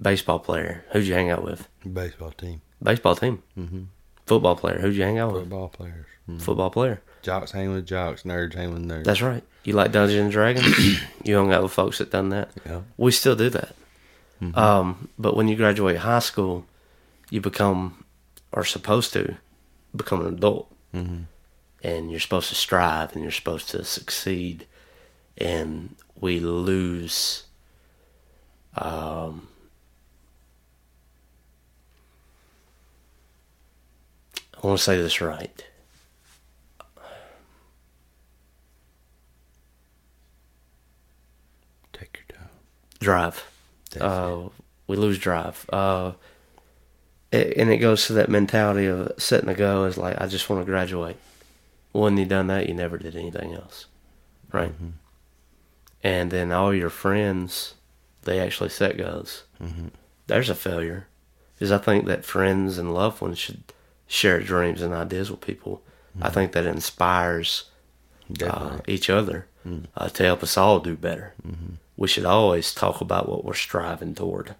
baseball 0.00 0.38
player, 0.38 0.84
who'd 0.92 1.06
you 1.06 1.14
hang 1.14 1.30
out 1.30 1.44
with? 1.44 1.68
Baseball 1.90 2.30
team. 2.32 2.60
Baseball 2.82 3.16
team. 3.16 3.42
Mm-hmm. 3.58 3.82
Football 4.26 4.56
player, 4.56 4.78
who'd 4.78 4.94
you 4.94 5.02
hang 5.02 5.18
out 5.18 5.32
with? 5.32 5.42
Football 5.42 5.68
players. 5.68 6.06
Mhm. 6.28 6.40
Football 6.42 6.70
player. 6.70 7.02
Jocks 7.22 7.52
hang 7.52 7.72
with 7.72 7.86
jocks. 7.86 8.22
Nerds 8.22 8.54
hang 8.54 8.72
with 8.72 8.82
nerds. 8.84 9.04
That's 9.04 9.22
right. 9.22 9.42
You 9.64 9.74
like 9.74 9.92
Dungeons 9.92 10.20
and 10.20 10.32
Dragons? 10.32 11.00
you 11.24 11.36
hung 11.36 11.52
out 11.52 11.62
with 11.62 11.72
folks 11.72 11.98
that 11.98 12.10
done 12.10 12.30
that. 12.30 12.50
Yeah. 12.66 12.80
We 12.96 13.10
still 13.12 13.36
do 13.36 13.50
that. 13.50 13.74
Um, 14.54 15.08
but 15.18 15.36
when 15.36 15.46
you 15.46 15.54
graduate 15.54 15.98
high 15.98 16.18
school, 16.18 16.66
you 17.30 17.40
become, 17.40 18.04
or 18.50 18.64
supposed 18.64 19.12
to, 19.12 19.36
become 19.94 20.20
an 20.26 20.34
adult. 20.34 20.68
Mhm. 20.92 21.26
And 21.84 22.10
you're 22.10 22.18
supposed 22.18 22.48
to 22.48 22.56
strive 22.56 23.12
and 23.12 23.22
you're 23.22 23.30
supposed 23.30 23.68
to 23.70 23.84
succeed. 23.84 24.66
And 25.38 25.96
we 26.20 26.40
lose. 26.40 27.44
Um, 28.76 29.48
I 34.62 34.66
want 34.66 34.78
to 34.78 34.84
say 34.84 34.96
this 34.96 35.20
right. 35.20 35.64
Take 41.92 42.18
your 42.28 42.38
time. 42.38 42.48
Drive. 43.00 43.50
Uh, 44.00 44.48
we 44.86 44.96
lose 44.96 45.18
drive. 45.18 45.68
Uh, 45.72 46.12
it, 47.32 47.56
and 47.56 47.70
it 47.70 47.78
goes 47.78 48.06
to 48.06 48.12
that 48.14 48.28
mentality 48.28 48.86
of 48.86 49.12
setting 49.18 49.48
a 49.48 49.54
goal 49.54 49.84
is 49.84 49.98
like, 49.98 50.20
I 50.20 50.26
just 50.26 50.48
want 50.48 50.62
to 50.62 50.66
graduate. 50.70 51.16
When 51.92 52.16
you 52.16 52.24
done 52.24 52.46
that, 52.46 52.68
you 52.68 52.74
never 52.74 52.96
did 52.96 53.16
anything 53.16 53.54
else, 53.54 53.86
right? 54.52 54.72
And 56.02 56.30
then 56.30 56.50
all 56.52 56.74
your 56.74 56.90
friends, 56.90 57.74
they 58.22 58.40
actually 58.40 58.70
set 58.70 58.96
goals. 58.98 59.44
Mhm. 59.62 59.90
There's 60.26 60.50
a 60.50 60.54
failure, 60.54 61.06
because 61.54 61.70
I 61.72 61.78
think 61.78 62.06
that 62.06 62.24
friends 62.24 62.78
and 62.78 62.94
loved 62.94 63.20
ones 63.20 63.38
should 63.38 63.62
share 64.06 64.40
dreams 64.40 64.82
and 64.82 64.92
ideas 64.92 65.30
with 65.30 65.40
people. 65.40 65.82
I 66.20 66.28
think 66.28 66.52
that 66.52 66.66
inspires 66.66 67.64
uh, 68.42 68.78
each 68.86 69.08
other 69.10 69.46
uh, 69.96 70.08
to 70.10 70.22
help 70.24 70.42
us 70.42 70.56
all 70.56 70.78
do 70.80 70.96
better. 70.96 71.34
We 71.96 72.08
should 72.08 72.24
always 72.24 72.74
talk 72.74 73.00
about 73.00 73.28
what 73.28 73.44
we're 73.44 73.54
striving 73.54 74.14
toward. 74.14 74.54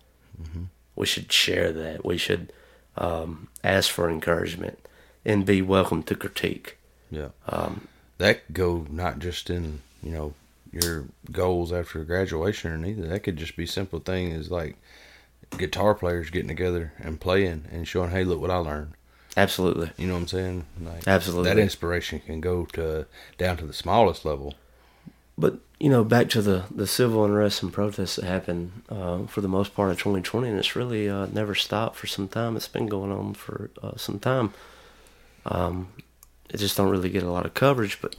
We 0.94 1.06
should 1.06 1.32
share 1.32 1.72
that. 1.72 2.04
We 2.04 2.18
should 2.18 2.52
um, 2.96 3.48
ask 3.64 3.90
for 3.90 4.08
encouragement 4.10 4.78
and 5.24 5.44
be 5.46 5.62
welcome 5.62 6.02
to 6.04 6.14
critique. 6.14 6.76
yeah. 7.10 7.28
Um, 7.48 7.88
that 8.18 8.52
go 8.52 8.86
not 8.90 9.18
just 9.18 9.50
in 9.50 9.80
you 10.02 10.10
know 10.12 10.34
your 10.72 11.06
goals 11.30 11.72
after 11.72 12.02
graduation 12.04 12.72
or 12.72 12.78
neither. 12.78 13.06
That 13.06 13.20
could 13.20 13.36
just 13.36 13.56
be 13.56 13.66
simple 13.66 14.00
thing 14.00 14.32
as 14.32 14.50
like 14.50 14.76
guitar 15.58 15.94
players 15.94 16.30
getting 16.30 16.48
together 16.48 16.92
and 16.98 17.20
playing 17.20 17.66
and 17.70 17.86
showing, 17.86 18.10
hey, 18.10 18.24
look 18.24 18.40
what 18.40 18.50
I 18.50 18.56
learned. 18.56 18.94
absolutely. 19.36 19.90
You 19.96 20.06
know 20.06 20.14
what 20.14 20.20
I'm 20.20 20.28
saying? 20.28 20.64
Like 20.80 21.06
Absolutely. 21.06 21.50
That 21.50 21.58
inspiration 21.58 22.20
can 22.20 22.40
go 22.40 22.64
to 22.72 23.06
down 23.38 23.58
to 23.58 23.66
the 23.66 23.72
smallest 23.72 24.24
level. 24.24 24.54
But 25.36 25.58
you 25.80 25.90
know, 25.90 26.04
back 26.04 26.28
to 26.30 26.42
the 26.42 26.64
the 26.70 26.86
civil 26.86 27.24
unrest 27.24 27.62
and 27.62 27.72
protests 27.72 28.16
that 28.16 28.24
happened 28.24 28.82
uh, 28.88 29.26
for 29.26 29.40
the 29.40 29.48
most 29.48 29.74
part 29.74 29.90
of 29.90 29.98
2020, 29.98 30.48
and 30.48 30.58
it's 30.58 30.76
really 30.76 31.08
uh, 31.08 31.26
never 31.26 31.54
stopped 31.54 31.96
for 31.96 32.06
some 32.06 32.28
time. 32.28 32.56
It's 32.56 32.68
been 32.68 32.86
going 32.86 33.10
on 33.10 33.34
for 33.34 33.70
uh, 33.82 33.96
some 33.96 34.20
time. 34.20 34.52
Um, 35.46 35.88
it 36.50 36.58
just 36.58 36.76
don't 36.76 36.90
really 36.90 37.08
get 37.08 37.22
a 37.22 37.30
lot 37.30 37.46
of 37.46 37.54
coverage, 37.54 37.98
but 38.00 38.14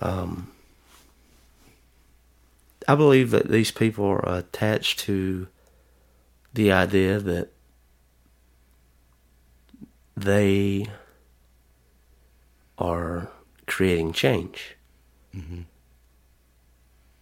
um, 0.00 0.50
I 2.86 2.94
believe 2.94 3.30
that 3.30 3.48
these 3.48 3.70
people 3.70 4.04
are 4.04 4.28
attached 4.28 4.98
to 5.00 5.48
the 6.52 6.70
idea 6.70 7.18
that 7.18 7.50
they 10.16 10.86
are 12.78 13.30
creating 13.66 14.12
change. 14.12 14.76
Mm-hmm. 15.34 15.62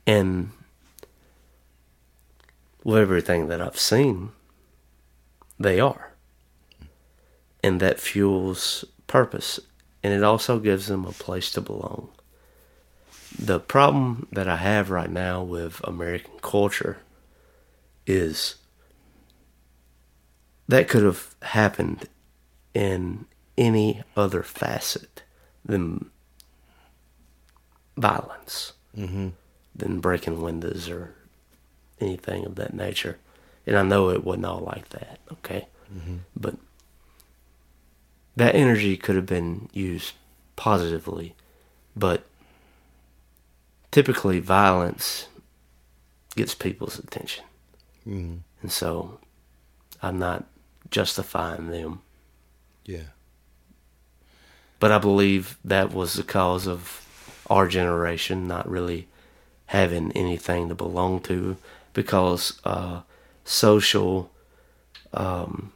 And 0.07 0.51
with 2.85 2.99
everything 2.99 3.49
that 3.49 3.61
I've 3.61 3.79
seen, 3.79 4.31
they 5.59 5.79
are. 5.79 6.13
And 7.63 7.81
that 7.81 8.01
fuels 8.01 8.85
purpose. 9.07 9.61
And 10.03 10.13
it 10.13 10.25
also 10.25 10.59
gives 10.59 10.89
them 10.89 11.05
a 11.05 11.13
place 11.13 11.53
to 11.53 11.61
belong. 11.61 12.11
The 13.39 13.59
problem 13.61 14.29
that 14.33 14.49
I 14.49 14.57
have 14.57 14.91
right 14.91 15.11
now 15.11 15.43
with 15.43 15.81
American 15.85 16.33
culture 16.43 16.99
is 18.07 18.57
that 20.69 20.89
could 20.89 21.03
have 21.03 21.35
happened 21.43 22.09
in 22.75 23.27
any 23.59 24.03
other 24.17 24.43
facet 24.43 25.23
than 25.65 26.11
violence 27.97 28.73
Mm-hmm. 28.97 29.29
than 29.75 30.01
breaking 30.01 30.43
windows 30.43 30.87
or 30.91 31.15
anything 31.99 32.45
of 32.45 32.57
that 32.57 32.75
nature. 32.75 33.17
And 33.67 33.75
I 33.75 33.83
know 33.83 34.11
it 34.11 34.23
wasn't 34.23 34.45
all 34.45 34.61
like 34.61 34.91
that, 34.91 35.19
okay? 35.33 35.67
But 36.37 36.57
that 38.37 38.55
energy 38.55 38.99
could 38.99 39.17
have 39.17 39.25
been 39.25 39.71
used 39.73 40.13
positively, 40.57 41.35
but 41.97 42.27
typically 43.93 44.41
violence 44.41 45.29
gets 46.35 46.55
people's 46.55 46.99
attention. 46.99 47.45
Mm-hmm. 48.07 48.39
And 48.63 48.73
so 48.73 49.21
I'm 50.03 50.19
not 50.19 50.45
justifying 50.91 51.69
them, 51.71 52.01
Yeah. 52.85 53.13
but 54.81 54.91
I 54.91 54.99
believe 54.99 55.57
that 55.65 55.93
was 55.93 56.15
the 56.15 56.23
cause 56.25 56.67
of 56.67 57.07
our 57.49 57.69
generation 57.69 58.49
not 58.49 58.69
really 58.69 59.09
having 59.67 60.11
anything 60.13 60.69
to 60.69 60.75
belong 60.75 61.21
to 61.21 61.57
because 61.93 62.61
uh, 62.65 63.01
social 63.45 64.31
um, 65.15 65.73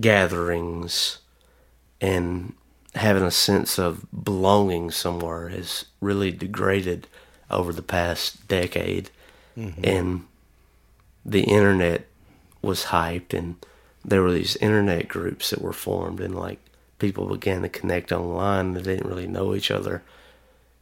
gatherings 0.00 1.18
and 2.00 2.54
having 2.94 3.24
a 3.24 3.30
sense 3.30 3.78
of 3.78 4.06
belonging 4.24 4.90
somewhere 4.90 5.48
has 5.48 5.84
really 6.00 6.30
degraded 6.30 7.06
over 7.50 7.72
the 7.72 7.82
past 7.82 8.46
decade. 8.48 9.10
And 9.84 10.26
the 11.24 11.44
internet 11.44 12.06
was 12.62 12.84
hyped, 12.86 13.32
and 13.32 13.56
there 14.04 14.22
were 14.22 14.32
these 14.32 14.56
internet 14.56 15.08
groups 15.08 15.50
that 15.50 15.60
were 15.60 15.72
formed, 15.72 16.20
and 16.20 16.34
like 16.34 16.58
people 16.98 17.26
began 17.26 17.62
to 17.62 17.68
connect 17.68 18.12
online 18.12 18.74
that 18.74 18.84
didn't 18.84 19.08
really 19.08 19.26
know 19.26 19.54
each 19.54 19.70
other. 19.70 20.02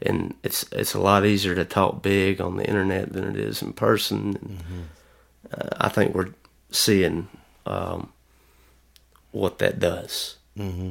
And 0.00 0.34
it's 0.42 0.64
it's 0.72 0.94
a 0.94 1.00
lot 1.00 1.24
easier 1.24 1.54
to 1.54 1.64
talk 1.64 2.02
big 2.02 2.40
on 2.40 2.56
the 2.56 2.66
internet 2.66 3.12
than 3.12 3.24
it 3.24 3.36
is 3.36 3.62
in 3.62 3.72
person. 3.72 4.36
And, 4.40 4.88
uh, 5.52 5.68
I 5.78 5.88
think 5.88 6.14
we're 6.14 6.34
seeing 6.70 7.28
um, 7.66 8.12
what 9.30 9.58
that 9.58 9.78
does. 9.78 10.36
Mm-hmm. 10.58 10.90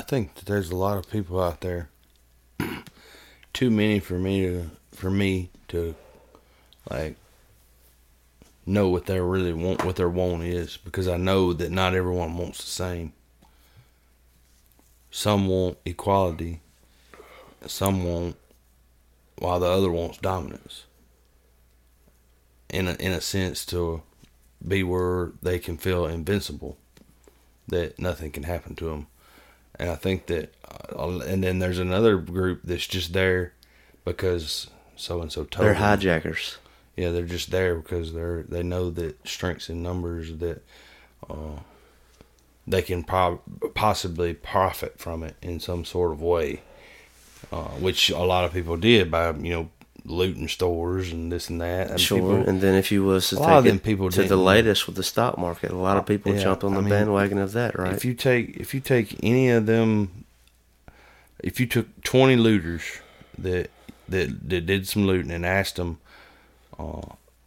I 0.00 0.02
think 0.02 0.36
that 0.36 0.46
there's 0.46 0.70
a 0.70 0.76
lot 0.76 0.96
of 0.96 1.10
people 1.10 1.38
out 1.42 1.60
there. 1.60 1.90
too 3.52 3.70
many 3.70 4.00
for 4.00 4.18
me 4.18 4.40
to 4.46 4.70
for 4.92 5.10
me 5.10 5.50
to 5.68 5.94
like 6.88 7.16
know 8.64 8.88
what 8.88 9.04
they 9.04 9.20
really 9.20 9.52
want, 9.52 9.84
what 9.84 9.96
their 9.96 10.08
want 10.08 10.42
is, 10.44 10.78
because 10.78 11.06
I 11.06 11.18
know 11.18 11.52
that 11.52 11.70
not 11.70 11.94
everyone 11.94 12.38
wants 12.38 12.64
the 12.64 12.70
same. 12.70 13.12
Some 15.10 15.46
want 15.46 15.76
equality. 15.84 16.62
Some 17.66 18.02
want, 18.02 18.36
while 19.36 19.60
the 19.60 19.66
other 19.66 19.90
wants 19.90 20.16
dominance. 20.16 20.84
In 22.70 22.88
a, 22.88 22.94
in 22.94 23.12
a 23.12 23.20
sense, 23.20 23.66
to 23.66 24.00
be 24.66 24.82
where 24.82 25.32
they 25.42 25.58
can 25.58 25.76
feel 25.76 26.06
invincible, 26.06 26.78
that 27.68 27.98
nothing 27.98 28.30
can 28.30 28.44
happen 28.44 28.74
to 28.76 28.86
them. 28.86 29.06
And 29.80 29.90
I 29.90 29.96
think 29.96 30.26
that, 30.26 30.54
uh, 30.96 31.18
and 31.20 31.42
then 31.42 31.58
there's 31.58 31.78
another 31.78 32.16
group 32.18 32.60
that's 32.62 32.86
just 32.86 33.12
there 33.12 33.54
because 34.04 34.68
so 34.94 35.20
and 35.22 35.32
so 35.32 35.44
told 35.44 35.64
They're 35.66 35.72
them. 35.74 35.82
hijackers. 35.82 36.58
Yeah, 36.96 37.10
they're 37.10 37.24
just 37.24 37.50
there 37.50 37.76
because 37.76 38.12
they're 38.12 38.42
they 38.42 38.62
know 38.62 38.90
that 38.90 39.26
strengths 39.26 39.70
in 39.70 39.82
numbers 39.82 40.36
that 40.36 40.62
uh, 41.28 41.60
they 42.66 42.82
can 42.82 43.02
prob- 43.04 43.40
possibly 43.74 44.34
profit 44.34 44.98
from 44.98 45.22
it 45.22 45.36
in 45.40 45.60
some 45.60 45.84
sort 45.86 46.12
of 46.12 46.20
way, 46.20 46.60
uh, 47.50 47.68
which 47.80 48.10
a 48.10 48.18
lot 48.18 48.44
of 48.44 48.52
people 48.52 48.76
did 48.76 49.10
by 49.10 49.30
you 49.32 49.50
know 49.50 49.70
looting 50.04 50.48
stores 50.48 51.12
and 51.12 51.30
this 51.30 51.48
and 51.50 51.60
that. 51.60 51.90
And 51.90 52.00
Sure. 52.00 52.18
people- 52.18 52.48
and 52.48 52.60
then 52.60 52.74
if 52.74 52.90
you 52.90 53.04
was 53.04 53.28
to 53.30 53.36
a 53.36 53.38
lot 53.38 53.48
of 53.58 53.64
take 53.64 53.70
them 53.70 53.76
it 53.76 53.82
people 53.82 54.10
to 54.10 54.24
the 54.24 54.36
latest 54.36 54.86
with 54.86 54.96
the 54.96 55.02
stock 55.02 55.36
market, 55.38 55.70
a 55.70 55.76
lot 55.76 55.96
of 55.96 56.06
people 56.06 56.32
Yeah, 56.34 56.42
jump 56.42 56.64
on 56.64 56.72
I 56.72 56.76
the 56.76 56.82
mean, 56.82 56.90
bandwagon 56.90 57.38
of 57.38 57.52
that, 57.52 57.78
right? 57.78 57.92
If 57.94 58.04
you 58.04 58.14
take 58.14 58.56
if 58.56 58.72
you 58.74 58.80
take 58.80 59.16
any 59.22 59.50
of 59.50 59.66
them, 59.66 60.24
if 61.42 61.60
you 61.60 61.66
took 61.66 62.02
twenty 62.02 62.36
looters 62.36 62.82
that 63.38 63.70
that 64.08 64.48
that 64.48 64.66
did 64.66 64.88
some 64.88 65.06
looting 65.06 65.30
and 65.30 65.44
asked 65.46 65.76
them, 65.76 65.98
uh, 66.78 67.02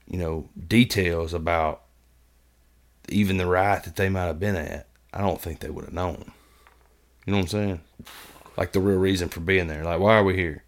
you 0.07 0.17
know, 0.17 0.47
details 0.67 1.33
about 1.33 1.81
even 3.09 3.37
the 3.37 3.45
riot 3.45 3.83
that 3.83 3.95
they 3.95 4.09
might 4.09 4.25
have 4.27 4.39
been 4.39 4.55
at, 4.55 4.87
I 5.13 5.21
don't 5.21 5.41
think 5.41 5.59
they 5.59 5.69
would 5.69 5.85
have 5.85 5.93
known. 5.93 6.31
You 7.25 7.31
know 7.31 7.37
what 7.37 7.43
I'm 7.43 7.47
saying? 7.49 7.79
Like 8.57 8.71
the 8.73 8.79
real 8.79 8.97
reason 8.97 9.29
for 9.29 9.39
being 9.39 9.67
there. 9.67 9.83
Like 9.83 9.99
why 9.99 10.15
are 10.15 10.23
we 10.23 10.35
here? 10.35 10.63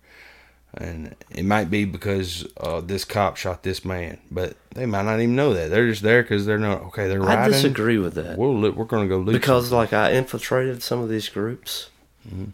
And 0.78 1.16
it 1.32 1.46
might 1.46 1.70
be 1.72 1.86
because 1.86 2.46
uh, 2.58 2.82
this 2.82 3.06
cop 3.06 3.38
shot 3.38 3.64
this 3.64 3.86
man, 3.86 4.18
but 4.30 4.58
they 4.74 4.86
might 4.86 5.04
not 5.06 5.20
even 5.22 5.36
know 5.36 5.54
that. 5.54 5.70
They're 5.70 5.88
just 5.90 6.02
there 6.02 6.22
because 6.22 6.46
they're 6.46 6.58
not 6.60 6.82
okay. 6.88 7.08
They're 7.08 7.24
I 7.24 7.48
disagree 7.48 7.98
with 7.98 8.16
that. 8.16 8.38
We'll 8.38 8.54
loot, 8.60 8.76
we're 8.76 8.84
going 8.84 9.04
to 9.04 9.10
go 9.10 9.18
loot 9.22 9.32
because 9.34 9.70
something. 9.70 9.78
like 9.78 9.94
I 9.94 10.12
infiltrated 10.12 10.84
some 10.84 11.00
of 11.02 11.08
these 11.10 11.30
groups, 11.30 11.90
Mm-hmm. 12.28 12.50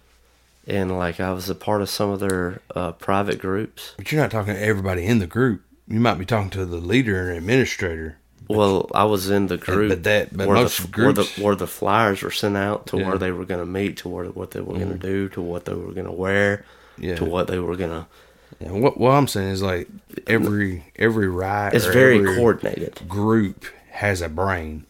and 0.67 0.97
like 0.97 1.19
I 1.19 1.31
was 1.31 1.49
a 1.49 1.55
part 1.55 1.81
of 1.81 1.89
some 1.89 2.09
of 2.11 2.19
their 2.19 2.61
uh, 2.75 2.91
private 2.91 3.39
groups. 3.39 3.93
But 3.97 4.11
you're 4.11 4.21
not 4.21 4.29
talking 4.31 4.53
to 4.53 4.61
everybody 4.61 5.05
in 5.05 5.19
the 5.19 5.27
group. 5.27 5.63
You 5.87 5.99
might 5.99 6.19
be 6.19 6.25
talking 6.25 6.49
to 6.51 6.65
the 6.65 6.77
leader 6.77 7.29
and 7.29 7.37
administrator. 7.37 8.17
Well, 8.47 8.89
I 8.93 9.05
was 9.05 9.29
in 9.29 9.47
the 9.47 9.57
group, 9.57 9.89
but 9.89 10.03
that- 10.03 10.35
but 10.37 10.47
where, 10.47 10.57
most 10.57 10.81
the, 10.81 10.87
groups- 10.89 11.17
where 11.17 11.25
the 11.25 11.43
where 11.43 11.55
the 11.55 11.67
flyers 11.67 12.21
were 12.21 12.31
sent 12.31 12.55
out 12.57 12.85
to 12.87 12.97
Yeah. 12.97 13.01
Mm-hmm. 13.03 13.09
where 13.09 13.17
they 13.17 13.31
were 13.31 13.45
going 13.45 13.61
to 13.61 13.65
meet, 13.65 13.97
to 13.97 14.09
where 14.09 14.25
what 14.25 14.51
they 14.51 14.61
were 14.61 14.73
going 14.75 14.91
to 14.91 14.97
do, 14.99 15.27
to 15.29 15.41
what 15.41 15.65
they 15.65 15.73
were 15.73 15.93
going 15.93 16.05
to 16.05 16.11
wear, 16.11 16.65
Yeah. 16.97 17.15
to 17.15 17.25
what 17.25 17.47
they 17.47 17.59
were 17.59 17.75
going 17.75 17.91
to. 17.91 18.07
And 18.59 18.81
what 18.83 18.97
what 18.97 19.11
I'm 19.11 19.27
saying 19.27 19.49
is 19.49 19.61
like 19.61 19.87
every 20.27 20.91
every 20.95 21.27
ride, 21.27 21.73
It's 21.73 21.85
very 21.85 22.19
every 22.19 22.35
coordinated. 22.35 23.07
Group 23.07 23.65
has 23.91 24.21
a 24.21 24.29
brain, 24.29 24.85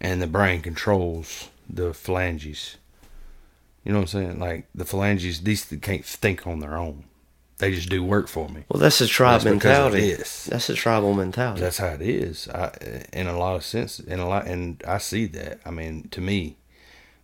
and 0.00 0.22
the 0.22 0.26
brain 0.26 0.62
controls 0.62 1.48
the 1.68 1.92
phalanges. 1.94 2.76
You 3.84 3.92
know 3.92 3.98
what 3.98 4.14
I'm 4.14 4.20
saying? 4.22 4.38
Like 4.38 4.68
the 4.74 4.84
phalanges, 4.84 5.40
these 5.40 5.64
can't 5.80 6.04
think 6.04 6.46
on 6.46 6.60
their 6.60 6.76
own. 6.76 7.04
They 7.58 7.74
just 7.74 7.90
do 7.90 8.02
work 8.02 8.26
for 8.26 8.48
me. 8.48 8.64
Well, 8.70 8.80
that's 8.80 9.00
a 9.02 9.06
tribe 9.06 9.42
That's 9.42 9.44
mentality. 9.44 10.14
That's 10.14 10.70
a 10.70 10.74
tribal 10.74 11.12
mentality. 11.12 11.60
That's 11.60 11.76
how 11.76 11.88
it 11.88 12.00
is. 12.00 12.48
I, 12.48 13.04
in 13.12 13.26
a 13.26 13.38
lot 13.38 13.56
of 13.56 13.64
sense, 13.64 14.00
in 14.00 14.18
a 14.18 14.26
lot, 14.26 14.46
and 14.46 14.82
I 14.88 14.96
see 14.96 15.26
that. 15.26 15.60
I 15.66 15.70
mean, 15.70 16.08
to 16.12 16.22
me, 16.22 16.56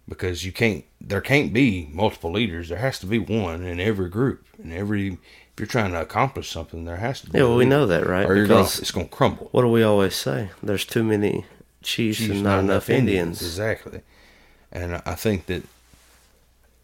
because 0.08 0.44
you 0.44 0.52
can't, 0.52 0.84
there 1.00 1.20
can't 1.20 1.52
be 1.52 1.88
multiple 1.92 2.30
leaders. 2.32 2.68
There 2.68 2.78
has 2.78 2.98
to 3.00 3.06
be 3.06 3.18
one 3.18 3.62
in 3.64 3.80
every 3.80 4.08
group, 4.08 4.46
in 4.62 4.72
every. 4.72 5.18
If 5.54 5.60
you're 5.60 5.66
trying 5.66 5.92
to 5.92 6.00
accomplish 6.02 6.50
something, 6.50 6.84
there 6.84 6.96
has 6.96 7.22
to 7.22 7.30
be. 7.30 7.38
Yeah, 7.38 7.44
well, 7.44 7.56
we 7.56 7.64
know 7.64 7.86
that, 7.86 8.06
right? 8.06 8.26
Or 8.28 8.36
you're 8.36 8.46
gonna, 8.46 8.60
Because- 8.64 8.78
it's 8.78 8.90
going 8.90 9.08
to 9.08 9.12
crumble. 9.14 9.48
what 9.52 9.62
do 9.62 9.68
we 9.68 9.82
always 9.82 10.14
say? 10.14 10.50
There's 10.62 10.84
too 10.84 11.02
many 11.02 11.46
chiefs, 11.82 12.18
Chiefs, 12.18 12.30
and 12.30 12.42
not, 12.42 12.58
enough 12.60 12.90
Indians. 12.90 13.40
Exactly, 13.40 14.02
and 14.70 15.00
I 15.06 15.14
think 15.14 15.46
that 15.46 15.62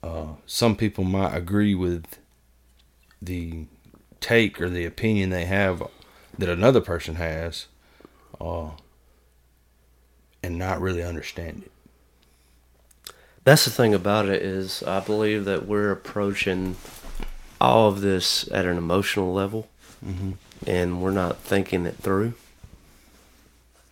uh, 0.02 0.28
some 0.46 0.74
people 0.76 1.04
might 1.04 1.34
agree 1.34 1.74
with 1.74 2.18
the 3.20 3.66
take 4.20 4.60
or 4.60 4.70
the 4.70 4.84
opinion 4.86 5.30
they 5.30 5.44
have 5.44 5.82
that 6.38 6.48
another 6.48 6.80
person 6.80 7.16
has, 7.16 7.66
uh, 8.40 8.70
and 10.42 10.56
not 10.58 10.80
really 10.80 11.02
understand 11.02 11.64
it. 11.64 11.71
That's 13.44 13.64
the 13.64 13.70
thing 13.70 13.92
about 13.94 14.28
it 14.28 14.42
is 14.42 14.82
I 14.84 15.00
believe 15.00 15.44
that 15.46 15.66
we're 15.66 15.90
approaching 15.90 16.76
all 17.60 17.88
of 17.88 18.00
this 18.00 18.48
at 18.52 18.66
an 18.66 18.76
emotional 18.78 19.32
level, 19.32 19.68
and 20.66 21.02
we're 21.02 21.10
not 21.10 21.38
thinking 21.38 21.86
it 21.86 21.96
through. 21.96 22.34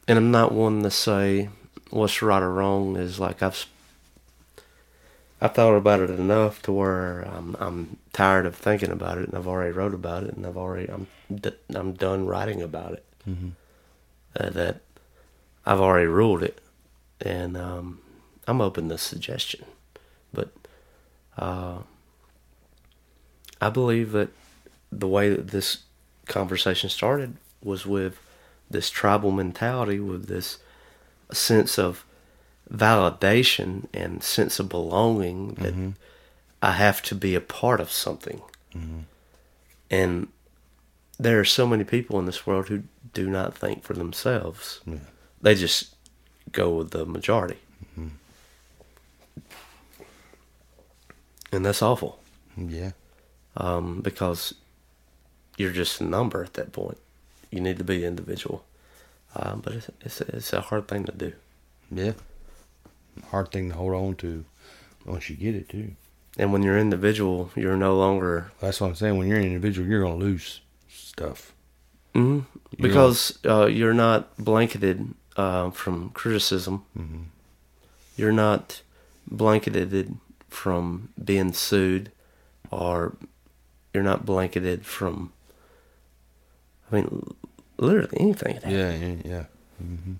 And 0.06 0.18
I'm 0.18 0.30
not 0.30 0.52
one 0.52 0.82
to 0.82 0.90
say 0.90 1.48
what's 1.90 2.22
right 2.22 2.42
or 2.42 2.52
wrong. 2.52 2.96
Is 2.96 3.18
like 3.20 3.42
I've 3.42 3.66
I've 5.40 5.54
thought 5.54 5.74
about 5.76 6.00
it 6.00 6.10
enough 6.10 6.62
to 6.62 6.72
where 6.72 7.22
I'm 7.22 7.56
I'm 7.58 7.96
tired 8.12 8.46
of 8.46 8.54
thinking 8.56 8.90
about 8.90 9.18
it, 9.18 9.28
and 9.28 9.36
I've 9.36 9.48
already 9.48 9.72
wrote 9.72 9.94
about 9.94 10.24
it, 10.24 10.34
and 10.34 10.46
I've 10.46 10.56
already 10.56 10.88
I'm 10.90 11.06
d- 11.34 11.50
I'm 11.74 11.92
done 11.94 12.26
writing 12.26 12.62
about 12.62 12.92
it. 12.92 13.04
Uh, 14.36 14.48
that 14.50 14.80
I've 15.66 15.80
already 15.80 16.06
ruled 16.06 16.42
it, 16.42 16.60
and 17.20 17.56
um, 17.56 18.00
I'm 18.50 18.60
open 18.60 18.88
to 18.88 18.98
suggestion, 18.98 19.64
but 20.32 20.50
uh, 21.38 21.78
I 23.60 23.70
believe 23.70 24.10
that 24.12 24.30
the 24.90 25.06
way 25.08 25.28
that 25.30 25.48
this 25.48 25.78
conversation 26.26 26.90
started 26.90 27.36
was 27.62 27.86
with 27.86 28.18
this 28.68 28.90
tribal 28.90 29.30
mentality, 29.30 30.00
with 30.00 30.26
this 30.26 30.58
sense 31.32 31.78
of 31.78 32.04
validation 32.72 33.86
and 33.94 34.22
sense 34.22 34.58
of 34.58 34.68
belonging 34.68 35.54
that 35.54 35.74
I 36.62 36.72
have 36.72 37.02
to 37.02 37.14
be 37.14 37.34
a 37.36 37.40
part 37.40 37.80
of 37.80 37.90
something. 37.90 38.42
And 39.90 40.28
there 41.18 41.38
are 41.40 41.44
so 41.44 41.66
many 41.66 41.84
people 41.84 42.18
in 42.18 42.26
this 42.26 42.46
world 42.46 42.68
who 42.68 42.82
do 43.12 43.28
not 43.28 43.56
think 43.56 43.82
for 43.84 43.94
themselves. 43.94 44.80
They 45.40 45.54
just 45.54 45.94
go 46.52 46.70
with 46.70 46.90
the 46.90 47.06
majority. 47.06 47.58
And 51.52 51.64
that's 51.66 51.82
awful 51.82 52.20
Yeah, 52.56 52.92
um, 53.56 54.00
because 54.02 54.54
you're 55.56 55.72
just 55.72 56.00
a 56.00 56.04
number 56.04 56.42
at 56.44 56.54
that 56.54 56.72
point. 56.72 56.98
You 57.50 57.60
need 57.60 57.78
to 57.78 57.84
be 57.84 58.04
individual. 58.04 58.64
Um, 59.34 59.60
but 59.60 59.74
it's, 59.74 59.90
it's, 60.00 60.20
it's 60.20 60.52
a 60.52 60.60
hard 60.60 60.88
thing 60.88 61.04
to 61.04 61.12
do. 61.12 61.32
yeah. 61.90 62.12
Hard 63.30 63.50
thing 63.52 63.68
to 63.70 63.74
hold 63.76 63.92
on 63.94 64.14
to 64.16 64.44
once 65.04 65.28
you 65.28 65.36
get 65.36 65.54
it 65.54 65.68
too. 65.68 65.92
And 66.38 66.52
when 66.52 66.62
you're 66.62 66.78
individual, 66.78 67.50
you're 67.56 67.76
no 67.76 67.96
longer 67.96 68.52
That's 68.60 68.80
what 68.80 68.86
I'm 68.88 68.94
saying. 68.94 69.18
When 69.18 69.26
you're 69.28 69.38
an 69.38 69.44
individual, 69.46 69.86
you're 69.88 70.02
gonna 70.02 70.16
lose 70.16 70.60
stuff. 70.88 71.52
Mhm. 72.14 72.44
because 72.80 73.38
uh, 73.44 73.66
you're 73.66 73.94
not 73.94 74.36
blanketed 74.36 75.14
uh, 75.36 75.70
from 75.70 76.10
criticism. 76.10 76.84
You're 78.16 78.32
not 78.32 78.82
blanketed 79.30 80.16
from 80.50 81.10
being 81.22 81.52
sued, 81.52 82.12
or 82.70 83.16
you're 83.94 84.02
not 84.02 84.26
blanketed 84.26 84.84
from. 84.84 85.32
I 86.90 86.96
mean, 86.96 87.34
literally 87.78 88.16
anything. 88.18 88.58
Yeah, 88.66 88.94
yeah, 88.94 89.14
yeah. 89.24 89.44
Mm-hmm. 89.82 90.14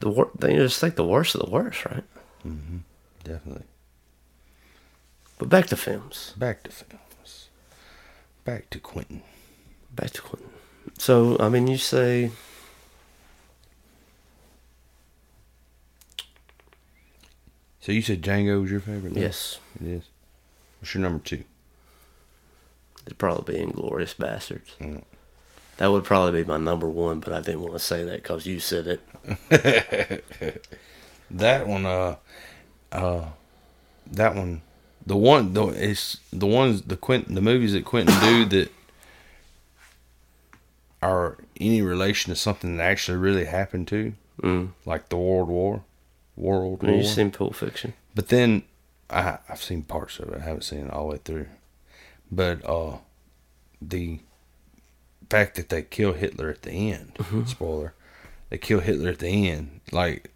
The 0.00 0.08
wor- 0.08 0.30
they 0.38 0.56
just 0.56 0.80
think 0.80 0.96
the 0.96 1.04
worst 1.04 1.34
of 1.34 1.42
the 1.44 1.50
worst, 1.50 1.84
right? 1.84 2.04
Mm-hmm. 2.46 2.78
Definitely. 3.22 3.64
But 5.38 5.48
back 5.48 5.66
to 5.66 5.76
films. 5.76 6.34
Back 6.36 6.62
to 6.64 6.70
films. 6.70 7.48
Back 8.44 8.70
to 8.70 8.78
Quentin. 8.78 9.22
Back 9.94 10.10
to 10.12 10.22
Quentin. 10.22 10.50
So, 10.98 11.36
I 11.38 11.48
mean, 11.48 11.66
you 11.66 11.76
say 11.76 12.30
So 17.80 17.92
you 17.92 18.02
said 18.02 18.22
Django 18.22 18.60
was 18.62 18.70
your 18.70 18.80
favorite? 18.80 19.16
yes, 19.16 19.58
it 19.80 19.86
is. 19.86 20.02
What's 20.80 20.94
your 20.94 21.02
number 21.02 21.22
two? 21.24 21.44
it'd 23.06 23.16
probably 23.18 23.54
be 23.54 23.60
Inglourious 23.64 24.14
Basterds. 24.14 24.76
Mm. 24.78 25.02
That 25.78 25.90
would 25.90 26.04
probably 26.04 26.42
be 26.42 26.46
my 26.48 26.58
number 26.58 26.88
one, 26.88 27.20
but 27.20 27.32
I 27.32 27.40
didn't 27.40 27.62
want 27.62 27.72
to 27.72 27.78
say 27.78 28.04
that 28.04 28.22
because 28.22 28.44
you 28.46 28.60
said 28.60 29.00
it. 29.50 30.24
That 31.32 31.66
one, 31.68 31.86
uh, 31.86 32.16
uh, 32.90 33.26
that 34.10 34.34
one, 34.34 34.62
the 35.06 35.16
one, 35.16 35.54
the 35.54 35.66
it's 35.68 36.18
the 36.32 36.46
ones 36.46 36.82
the 36.82 36.96
Quentin, 36.96 37.36
the 37.36 37.40
movies 37.40 37.72
that 37.72 37.84
Quentin 37.84 38.18
do 38.20 38.44
that 38.56 38.72
are 41.00 41.38
any 41.60 41.82
relation 41.82 42.30
to 42.32 42.36
something 42.36 42.76
that 42.76 42.82
actually 42.82 43.18
really 43.18 43.44
happened 43.44 43.86
to, 43.88 44.12
Mm. 44.42 44.70
like 44.84 45.08
the 45.08 45.16
World 45.16 45.48
War, 45.48 45.84
World 46.36 46.82
War. 46.82 46.92
you've 46.92 47.06
seen 47.06 47.30
Pulp 47.30 47.54
Fiction. 47.54 47.92
But 48.14 48.28
then 48.28 48.62
I 49.08 49.38
I've 49.48 49.62
seen 49.62 49.82
parts 49.82 50.18
of 50.18 50.28
it. 50.30 50.40
I 50.40 50.44
haven't 50.44 50.62
seen 50.62 50.86
it 50.86 50.90
all 50.92 51.06
the 51.08 51.12
way 51.14 51.20
through. 51.24 51.46
But 52.30 52.64
uh 52.68 52.98
the 53.82 54.20
fact 55.28 55.54
that 55.56 55.68
they 55.68 55.82
kill 55.82 56.12
Hitler 56.12 56.50
at 56.50 56.62
the 56.62 56.90
end, 56.92 57.12
spoiler, 57.46 57.94
they 58.50 58.58
kill 58.58 58.80
Hitler 58.80 59.10
at 59.10 59.18
the 59.20 59.48
end, 59.50 59.80
like 59.92 60.30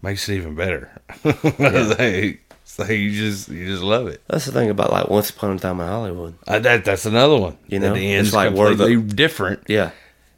makes 0.00 0.28
it 0.28 0.34
even 0.36 0.54
better. 0.54 0.90
like, 1.24 2.40
it's 2.62 2.78
like 2.78 2.90
you 2.90 3.10
just 3.12 3.48
you 3.48 3.66
just 3.66 3.82
love 3.82 4.06
it. 4.08 4.22
That's 4.28 4.46
the 4.46 4.52
thing 4.52 4.70
about 4.70 4.90
like 4.92 5.08
Once 5.08 5.30
Upon 5.30 5.56
a 5.56 5.58
Time 5.58 5.80
in 5.80 5.86
Hollywood. 5.86 6.34
Uh, 6.46 6.58
that 6.60 6.84
that's 6.84 7.04
another 7.06 7.36
one. 7.38 7.58
You 7.66 7.78
know, 7.80 7.94
the 7.94 8.12
it's 8.12 8.18
end's 8.28 8.34
like 8.34 8.54
where 8.54 8.74
the- 8.74 8.84
completely 8.86 9.14
different, 9.14 9.64
Yeah, 9.68 9.90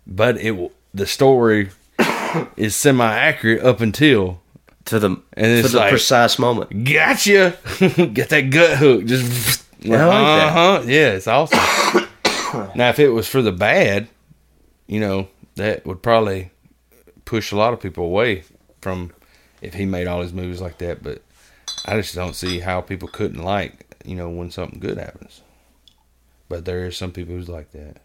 but 0.06 0.36
it 0.38 0.72
the 0.92 1.06
story 1.06 1.70
is 2.56 2.74
semi 2.74 3.04
accurate 3.06 3.62
up 3.64 3.80
until 3.80 4.40
to 4.86 4.98
the 4.98 5.10
And 5.34 5.64
to 5.64 5.68
the 5.70 5.78
like- 5.78 5.90
precise 5.90 6.38
moment. 6.38 6.84
gotcha. 6.84 7.56
Get 8.12 8.28
that 8.30 8.50
gut 8.50 8.78
hook. 8.78 9.04
Just 9.06 9.64
I 9.84 9.88
like 9.88 9.98
that. 9.98 10.48
uh-huh. 10.48 10.82
Yeah, 10.86 11.12
it's 11.12 11.26
awesome. 11.26 11.58
now, 12.74 12.88
if 12.90 12.98
it 12.98 13.08
was 13.10 13.28
for 13.28 13.42
the 13.42 13.52
bad, 13.52 14.08
you 14.86 15.00
know, 15.00 15.28
that 15.56 15.84
would 15.86 16.02
probably 16.02 16.50
push 17.24 17.52
a 17.52 17.56
lot 17.56 17.72
of 17.72 17.80
people 17.80 18.04
away 18.04 18.44
from 18.80 19.12
if 19.62 19.74
he 19.74 19.84
made 19.86 20.06
all 20.06 20.20
his 20.22 20.32
movies 20.32 20.60
like 20.60 20.78
that. 20.78 21.02
But 21.02 21.22
I 21.86 21.96
just 22.00 22.14
don't 22.14 22.34
see 22.34 22.60
how 22.60 22.80
people 22.80 23.08
couldn't 23.08 23.42
like, 23.42 23.94
you 24.04 24.14
know, 24.16 24.28
when 24.30 24.50
something 24.50 24.80
good 24.80 24.98
happens. 24.98 25.42
But 26.48 26.64
there 26.66 26.84
is 26.86 26.96
some 26.96 27.12
people 27.12 27.34
who's 27.34 27.48
like 27.48 27.72
that. 27.72 27.96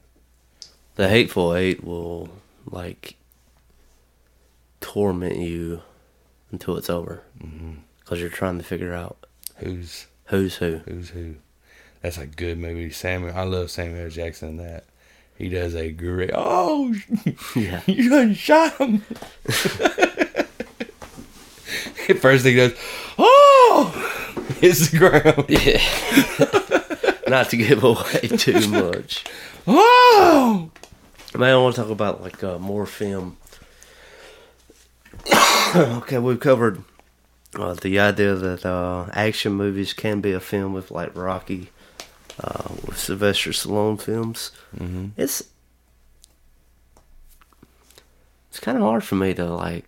The 0.95 1.07
Hateful 1.10 1.53
Eight 1.56 1.84
will 1.84 2.30
like 2.65 3.15
torment 4.81 5.38
you 5.38 5.81
until 6.52 6.78
it's 6.78 6.90
over 6.90 7.24
because 8.00 8.20
you're 8.20 8.30
trying 8.30 8.58
to 8.58 8.64
figure 8.64 8.94
out 8.94 9.26
Who's 9.58 10.08
who's 10.26 10.56
who. 10.58 10.78
who's 10.86 11.10
who? 11.10 11.36
That's 12.02 12.18
a 12.18 12.26
good 12.26 12.58
movie. 12.58 12.92
Samuel, 12.92 13.36
I 13.36 13.44
love 13.44 13.70
Samuel 13.70 14.10
Jackson. 14.10 14.56
That 14.58 14.86
he 15.38 15.50
does 15.50 15.76
a 15.76 15.92
great. 15.92 16.32
Oh, 16.34 16.96
Yeah. 17.56 17.82
you 17.86 18.10
done 18.10 18.34
shot 18.34 18.78
him. 18.78 19.00
First 22.20 22.44
thing 22.44 22.54
he 22.56 22.60
does, 22.60 22.74
oh, 23.18 24.46
hits 24.60 24.90
the 24.90 24.98
ground. 24.98 25.46
Yeah. 25.50 25.80
Not 27.30 27.50
to 27.52 27.58
give 27.58 27.84
away 27.84 28.28
too 28.38 28.68
much. 28.70 29.24
Oh, 29.68 30.72
Man, 31.38 31.54
I 31.54 31.58
want 31.58 31.76
to 31.76 31.82
talk 31.82 31.92
about 31.92 32.22
like 32.24 32.44
uh, 32.44 32.58
more 32.58 32.86
film. 32.88 33.38
okay, 35.76 36.18
we've 36.18 36.40
covered 36.40 36.84
uh, 37.56 37.74
the 37.74 38.00
idea 38.00 38.36
that 38.36 38.66
uh, 38.66 39.08
action 39.14 39.54
movies 39.54 39.94
can 39.94 40.22
be 40.22 40.32
a 40.34 40.40
film 40.40 40.74
with 40.74 40.91
like 40.91 41.16
Rocky, 41.16 41.70
uh, 42.44 42.70
with 42.86 42.98
Sylvester 42.98 43.52
Stallone 43.52 44.02
films. 44.02 44.52
Mm-hmm. 44.76 45.08
It's 45.18 45.44
it's 48.50 48.60
kind 48.60 48.78
of 48.78 48.84
hard 48.84 49.04
for 49.04 49.16
me 49.16 49.34
to 49.36 49.46
like 49.46 49.86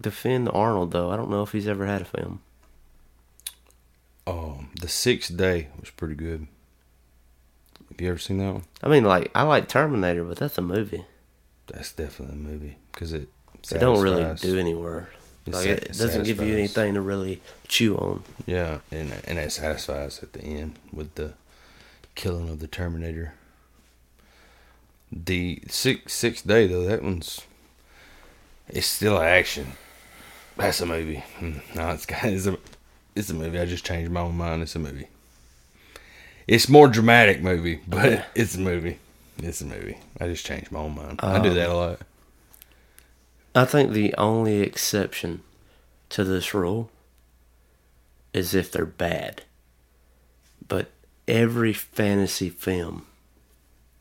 defend 0.00 0.48
Arnold 0.52 0.92
though. 0.92 1.10
I 1.10 1.16
don't 1.16 1.30
know 1.30 1.42
if 1.42 1.52
he's 1.52 1.68
ever 1.68 1.86
had 1.86 2.02
a 2.02 2.06
film. 2.06 2.40
oh, 4.26 4.64
the 4.80 4.88
sixth 4.88 5.36
day 5.36 5.68
was 5.80 5.90
pretty 5.90 6.14
good. 6.14 6.46
Have 7.90 8.00
you 8.00 8.08
ever 8.10 8.18
seen 8.18 8.38
that 8.38 8.52
one? 8.52 8.64
I 8.82 8.88
mean, 8.88 9.04
like 9.04 9.30
I 9.34 9.42
like 9.42 9.68
Terminator, 9.68 10.24
but 10.24 10.38
that's 10.38 10.58
a 10.58 10.62
movie. 10.62 11.04
That's 11.66 11.92
definitely 11.92 12.34
a 12.34 12.38
movie 12.38 12.76
because 12.92 13.12
it. 13.12 13.28
They 13.70 13.78
don't 13.78 14.00
really 14.00 14.34
do 14.36 14.58
anywhere. 14.58 15.08
It 15.46 15.52
Like, 15.54 15.62
sa- 15.64 15.70
it 15.70 15.86
doesn't 15.98 16.24
give 16.24 16.40
you 16.42 16.52
anything 16.54 16.94
to 16.94 17.00
really 17.00 17.40
chew 17.66 17.96
on. 17.96 18.22
Yeah, 18.46 18.78
and 18.90 19.12
and 19.26 19.38
it 19.38 19.52
satisfies 19.52 20.22
at 20.22 20.32
the 20.32 20.42
end 20.42 20.74
with 20.92 21.14
the 21.14 21.32
killing 22.14 22.48
of 22.48 22.60
the 22.60 22.66
Terminator. 22.66 23.34
The 25.10 25.62
six 25.68 26.12
sixth 26.12 26.46
day 26.46 26.66
though, 26.66 26.84
that 26.84 27.02
one's 27.02 27.42
it's 28.68 28.86
still 28.86 29.18
action. 29.20 29.72
That's 30.56 30.80
a 30.80 30.86
movie. 30.86 31.24
Hmm, 31.38 31.58
No, 31.74 31.90
it's 31.90 32.06
it's 32.10 32.46
a 32.46 32.58
it's 33.14 33.30
a 33.30 33.34
movie. 33.34 33.58
I 33.58 33.64
just 33.64 33.84
changed 33.86 34.10
my 34.10 34.20
own 34.20 34.36
mind. 34.36 34.62
It's 34.62 34.76
a 34.76 34.78
movie. 34.78 35.08
It's 36.46 36.68
more 36.68 36.88
dramatic 36.88 37.42
movie, 37.42 37.80
but 37.86 38.26
it's 38.34 38.54
a 38.54 38.60
movie. 38.60 38.98
It's 39.42 39.60
a 39.60 39.64
movie. 39.66 39.98
I 40.20 40.26
just 40.28 40.44
changed 40.44 40.72
my 40.72 40.80
own 40.80 40.94
mind. 40.94 41.20
I 41.22 41.38
do 41.40 41.54
that 41.54 41.68
a 41.70 41.74
lot. 41.74 42.00
I 43.54 43.64
think 43.64 43.92
the 43.92 44.14
only 44.16 44.60
exception 44.60 45.42
to 46.10 46.24
this 46.24 46.54
rule 46.54 46.90
is 48.32 48.54
if 48.54 48.70
they're 48.70 48.86
bad. 48.86 49.42
But 50.66 50.90
every 51.26 51.72
fantasy 51.72 52.50
film 52.50 53.06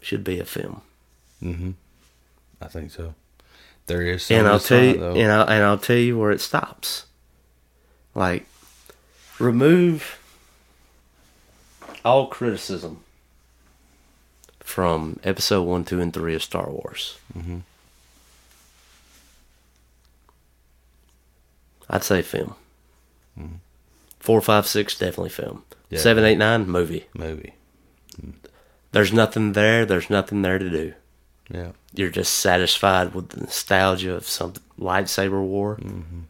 should 0.02 0.24
be 0.24 0.40
a 0.40 0.46
film. 0.46 0.82
I 2.62 2.68
think 2.68 2.92
so. 2.92 3.14
There 3.88 4.02
is 4.02 4.24
some 4.24 4.38
and 4.38 4.48
I'll 4.48 4.60
tell 4.60 4.84
you 4.84 4.98
though. 4.98 5.16
and 5.16 5.32
I'll, 5.32 5.48
and 5.48 5.64
I'll 5.64 5.78
tell 5.78 5.98
you 5.98 6.18
where 6.18 6.32
it 6.32 6.42
stops. 6.42 7.06
Like 8.14 8.46
remove 9.40 10.20
all 12.04 12.28
criticism 12.28 13.04
from 14.60 15.20
episode 15.24 15.64
1, 15.64 15.86
2 15.86 16.02
and 16.02 16.14
3 16.14 16.36
of 16.36 16.44
Star 16.44 16.70
Wars. 16.70 17.18
Mm-hmm. 17.38 17.60
I'd 21.90 22.04
say 22.04 22.22
film. 22.22 22.56
Four, 24.20 24.42
five, 24.42 24.68
six, 24.68 24.98
definitely 24.98 25.30
film. 25.30 25.64
Yeah. 25.90 26.00
Seven, 26.00 26.26
eight, 26.26 26.38
nine, 26.38 26.68
movie. 26.68 27.06
movie. 27.14 27.54
There's 28.92 29.14
nothing 29.14 29.54
there. 29.54 29.86
There's 29.86 30.10
nothing 30.10 30.42
there 30.42 30.60
to 30.60 30.70
do. 30.70 30.94
Yeah. 31.50 31.72
You're 31.94 32.10
just 32.10 32.34
satisfied 32.34 33.14
with 33.14 33.30
the 33.30 33.42
nostalgia 33.42 34.16
of 34.16 34.28
some 34.28 34.54
lightsaber 34.80 35.42
war. 35.42 35.78
Mm-hmm. 35.78 36.22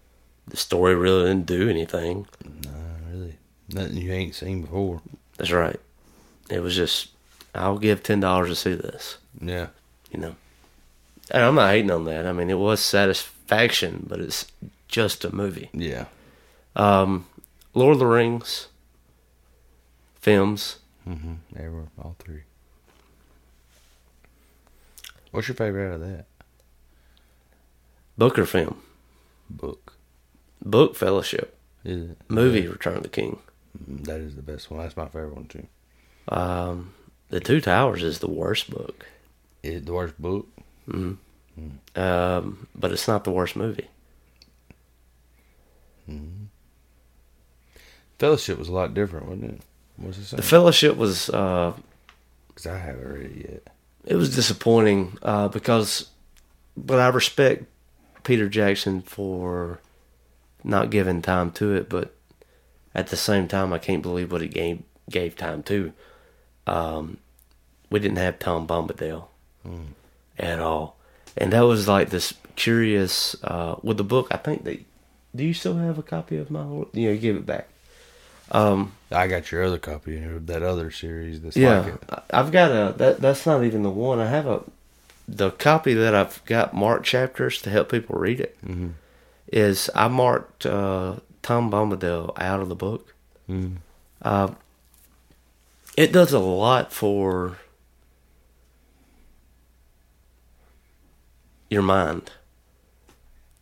The 0.48 0.58
story 0.58 0.96
really 0.96 1.28
didn't 1.28 1.46
do 1.46 1.70
anything. 1.70 2.28
Not 2.44 2.74
really. 3.12 3.38
Nothing 3.70 3.98
you 3.98 4.12
ain't 4.12 4.36
seen 4.36 4.62
before. 4.62 5.02
That's 5.38 5.52
right. 5.52 5.80
It 6.50 6.62
was 6.62 6.76
just, 6.76 7.10
I'll 7.56 7.80
give 7.80 8.04
ten 8.04 8.20
dollars 8.20 8.50
to 8.50 8.56
see 8.56 8.76
this. 8.76 9.18
Yeah. 9.42 9.68
You 10.12 10.20
know, 10.20 10.36
and 11.32 11.44
I'm 11.44 11.56
not 11.56 11.72
hating 11.72 11.92
on 11.92 12.06
that. 12.06 12.26
I 12.26 12.32
mean, 12.32 12.50
it 12.50 12.58
was 12.60 12.80
satisfaction, 12.80 14.06
but 14.08 14.20
it's 14.20 14.46
just 14.98 15.24
a 15.24 15.36
movie. 15.36 15.70
Yeah. 15.74 16.06
Um, 16.76 17.28
Lord 17.76 17.94
of 17.94 18.00
the 18.00 18.08
Rings 18.08 18.68
films. 20.20 20.80
Mm-hmm. 21.08 21.34
They 21.52 21.68
were 21.70 21.86
all 22.02 22.16
three. 22.18 22.42
What's 25.30 25.48
your 25.48 25.56
favorite 25.56 25.88
out 25.90 25.94
of 25.96 26.02
that 26.02 26.26
Book 28.18 28.40
or 28.40 28.46
film? 28.48 28.82
book? 29.52 29.94
Book 30.66 30.96
Fellowship. 30.96 31.56
Is 31.86 32.10
it? 32.12 32.18
Movie 32.28 32.68
Return 32.68 32.98
of 32.98 33.04
the 33.04 33.10
King. 33.10 33.38
Mm, 33.80 34.04
That 34.06 34.20
is 34.20 34.36
the 34.36 34.42
best 34.42 34.72
one. 34.72 34.82
That's 34.82 34.98
my 34.98 35.06
favorite 35.06 35.36
one 35.36 35.46
too. 35.46 35.68
Um, 36.28 36.94
The 37.30 37.40
Two 37.40 37.62
Towers 37.62 38.02
is 38.02 38.18
the 38.18 38.30
worst 38.30 38.72
book. 38.72 39.06
Is 39.62 39.76
it 39.76 39.86
the 39.86 39.94
worst 39.94 40.20
book? 40.20 40.48
Hmm. 40.90 41.14
Um, 41.96 42.68
but 42.76 42.92
it's 42.92 43.08
not 43.08 43.24
the 43.24 43.32
worst 43.32 43.56
movie. 43.56 43.88
Fellowship 48.20 48.58
was 48.58 48.68
a 48.70 48.74
lot 48.74 48.94
different, 48.94 49.28
wasn't 49.28 49.52
it? 49.54 49.62
What's 49.98 50.34
it 50.34 50.36
The? 50.36 50.42
Fellowship 50.42 50.96
was 50.98 51.30
uh, 51.30 51.74
Because 52.48 52.66
I 52.68 52.78
haven't 52.78 53.08
read 53.08 53.32
it 53.32 53.50
yet. 53.52 53.74
it 54.06 54.16
was 54.16 54.34
disappointing 54.36 55.18
uh, 55.22 55.48
because, 55.50 56.10
but 56.76 57.00
I 57.00 57.08
respect 57.10 57.66
Peter 58.24 58.50
Jackson 58.50 59.02
for 59.02 59.80
not 60.64 60.90
giving 60.90 61.22
time 61.22 61.52
to 61.52 61.74
it, 61.76 61.90
but 61.90 62.14
at 62.96 63.08
the 63.08 63.18
same 63.18 63.48
time, 63.48 63.72
I 63.74 63.78
can't 63.78 64.02
believe 64.02 64.32
what 64.32 64.42
he 64.42 64.48
gave 64.48 64.82
gave 65.10 65.36
time 65.36 65.62
to. 65.64 65.94
Um, 66.66 67.18
we 67.90 68.00
didn't 68.00 68.18
have 68.18 68.40
Tom 68.40 68.68
Bombadil 68.68 69.28
at 70.40 70.60
all, 70.60 70.98
and 71.38 71.54
that 71.54 71.62
was 71.62 71.88
like 71.88 72.10
this 72.10 72.34
curious 72.56 73.36
uh, 73.44 73.76
with 73.84 73.98
the 73.98 74.04
book. 74.04 74.28
I 74.32 74.38
think 74.38 74.64
they. 74.64 74.86
Do 75.36 75.44
you 75.44 75.54
still 75.54 75.76
have 75.76 75.98
a 75.98 76.04
copy 76.04 76.38
of 76.38 76.50
my? 76.50 76.64
Lord? 76.64 76.88
Yeah, 76.94 77.14
give 77.16 77.36
it 77.36 77.46
back. 77.46 77.68
Um, 78.52 78.94
I 79.12 79.28
got 79.28 79.52
your 79.52 79.64
other 79.64 79.78
copy 79.78 80.24
of 80.24 80.48
that 80.48 80.64
other 80.64 80.90
series 80.90 81.42
that's 81.42 81.58
yeah, 81.58 81.82
like 81.82 81.94
it. 81.94 82.24
I've 82.32 82.52
got 82.52 82.72
a 82.72 82.98
that. 82.98 83.20
That's 83.20 83.46
not 83.46 83.64
even 83.64 83.84
the 83.84 83.90
one. 83.90 84.20
I 84.20 84.28
have 84.28 84.48
a 84.48 84.64
the 85.28 85.52
copy 85.52 85.94
that 85.94 86.16
I've 86.16 86.44
got 86.46 86.74
marked 86.74 87.06
chapters 87.06 87.62
to 87.64 87.70
help 87.70 87.92
people 87.92 88.18
read 88.18 88.40
it. 88.40 88.58
Is 89.52 89.90
I 89.94 90.08
marked 90.08 90.66
uh, 90.66 91.18
Tom 91.42 91.70
Bombadil 91.70 92.34
out 92.40 92.62
of 92.62 92.70
the 92.70 92.76
book. 92.76 93.14
Uh, 94.22 94.50
it 95.98 96.12
does 96.12 96.32
a 96.34 96.40
lot 96.40 96.94
for 96.94 97.58
your 101.70 101.82
mind 101.82 102.32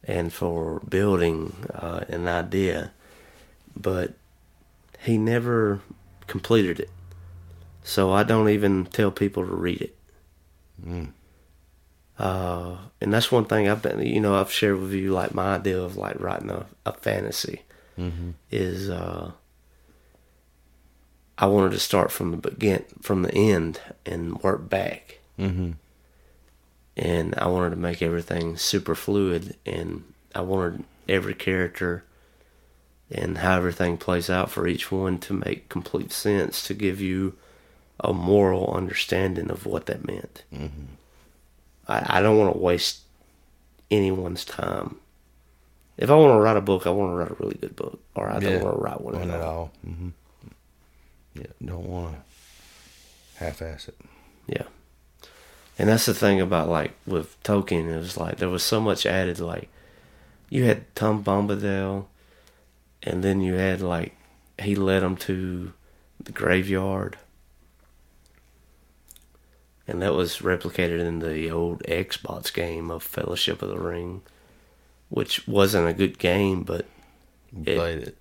and 0.07 0.31
for 0.31 0.79
building 0.87 1.55
uh, 1.73 2.01
an 2.07 2.27
idea, 2.27 2.91
but 3.75 4.13
he 4.99 5.17
never 5.17 5.81
completed 6.27 6.79
it. 6.79 6.89
So 7.83 8.11
I 8.11 8.23
don't 8.23 8.49
even 8.49 8.85
tell 8.85 9.11
people 9.11 9.45
to 9.45 9.53
read 9.53 9.81
it. 9.81 9.95
Uh, 12.17 12.77
and 13.01 13.13
that's 13.13 13.31
one 13.31 13.45
thing 13.45 13.67
I've 13.67 13.81
been, 13.81 14.01
you 14.01 14.19
know, 14.21 14.35
I've 14.35 14.51
shared 14.51 14.79
with 14.79 14.93
you 14.93 15.11
like 15.11 15.33
my 15.33 15.55
idea 15.55 15.79
of 15.81 15.97
like 15.97 16.19
writing 16.19 16.49
a, 16.49 16.65
a 16.85 16.93
fantasy 16.93 17.61
is 18.51 18.89
uh, 18.89 19.31
I 21.37 21.45
wanted 21.47 21.71
to 21.71 21.79
start 21.79 22.11
from 22.11 22.31
the 22.31 22.37
begin, 22.37 22.85
from 23.01 23.23
the 23.23 23.33
end, 23.33 23.81
and 24.05 24.41
work 24.41 24.69
back. 24.69 25.19
Mm-hmm. 25.37 25.73
And 26.97 27.35
I 27.35 27.47
wanted 27.47 27.71
to 27.71 27.75
make 27.75 28.01
everything 28.01 28.55
super 28.57 28.95
fluid, 28.95 29.57
and 29.65 30.03
I 30.33 30.41
wanted 30.41 30.83
every 31.09 31.33
character 31.33 32.03
and 33.11 33.37
how 33.39 33.57
everything 33.57 33.97
plays 33.97 34.29
out 34.29 34.49
for 34.49 34.65
each 34.67 34.91
one 34.91 35.17
to 35.19 35.33
make 35.33 35.69
complete 35.69 36.11
sense 36.11 36.65
to 36.67 36.73
give 36.73 36.99
you 37.01 37.35
a 37.99 38.11
moral 38.13 38.73
understanding 38.73 39.51
of 39.51 39.65
what 39.65 39.85
that 39.87 40.05
meant. 40.07 40.43
I, 41.87 42.17
I 42.17 42.21
don't 42.21 42.37
want 42.37 42.53
to 42.53 42.59
waste 42.59 43.01
anyone's 43.91 44.43
time. 44.45 44.95
If 45.97 46.09
I 46.09 46.15
want 46.15 46.31
to 46.33 46.39
write 46.41 46.57
a 46.57 46.61
book, 46.61 46.87
I 46.87 46.89
want 46.89 47.11
to 47.11 47.15
write 47.15 47.31
a 47.31 47.35
really 47.43 47.57
good 47.59 47.75
book, 47.75 47.99
or 48.15 48.29
I 48.29 48.35
Yeah. 48.35 48.39
don't 48.51 48.63
want 48.63 48.75
to 48.77 48.81
write 48.81 49.01
one, 49.01 49.13
One 49.19 49.29
at 49.31 49.35
at 49.37 49.41
all. 49.41 49.53
all. 49.57 49.71
Mm-hmm. 49.85 50.09
Yeah, 51.35 51.45
don't 51.63 51.85
want 51.85 52.15
to 52.15 53.43
half-ass 53.43 53.89
it. 53.89 53.95
Yeah. 54.47 54.63
And 55.77 55.89
that's 55.89 56.05
the 56.05 56.13
thing 56.13 56.39
about 56.39 56.69
like 56.69 56.93
with 57.05 57.41
Tolkien, 57.43 57.89
it 57.93 57.97
was 57.97 58.17
like 58.17 58.37
there 58.37 58.49
was 58.49 58.63
so 58.63 58.79
much 58.79 59.05
added. 59.05 59.39
Like 59.39 59.69
you 60.49 60.63
had 60.65 60.93
Tom 60.95 61.23
Bombadil, 61.23 62.05
and 63.03 63.23
then 63.23 63.41
you 63.41 63.55
had 63.55 63.81
like 63.81 64.15
he 64.61 64.75
led 64.75 65.01
them 65.03 65.17
to 65.17 65.73
the 66.23 66.31
graveyard, 66.31 67.17
and 69.87 70.01
that 70.01 70.13
was 70.13 70.37
replicated 70.39 70.99
in 70.99 71.19
the 71.19 71.51
old 71.51 71.83
Xbox 71.83 72.53
game 72.53 72.89
of 72.89 73.03
Fellowship 73.03 73.61
of 73.61 73.69
the 73.69 73.77
Ring, 73.79 74.21
which 75.09 75.47
wasn't 75.47 75.87
a 75.87 75.93
good 75.93 76.17
game, 76.17 76.63
but 76.63 76.85
It- 77.65 77.77
it. 78.07 78.17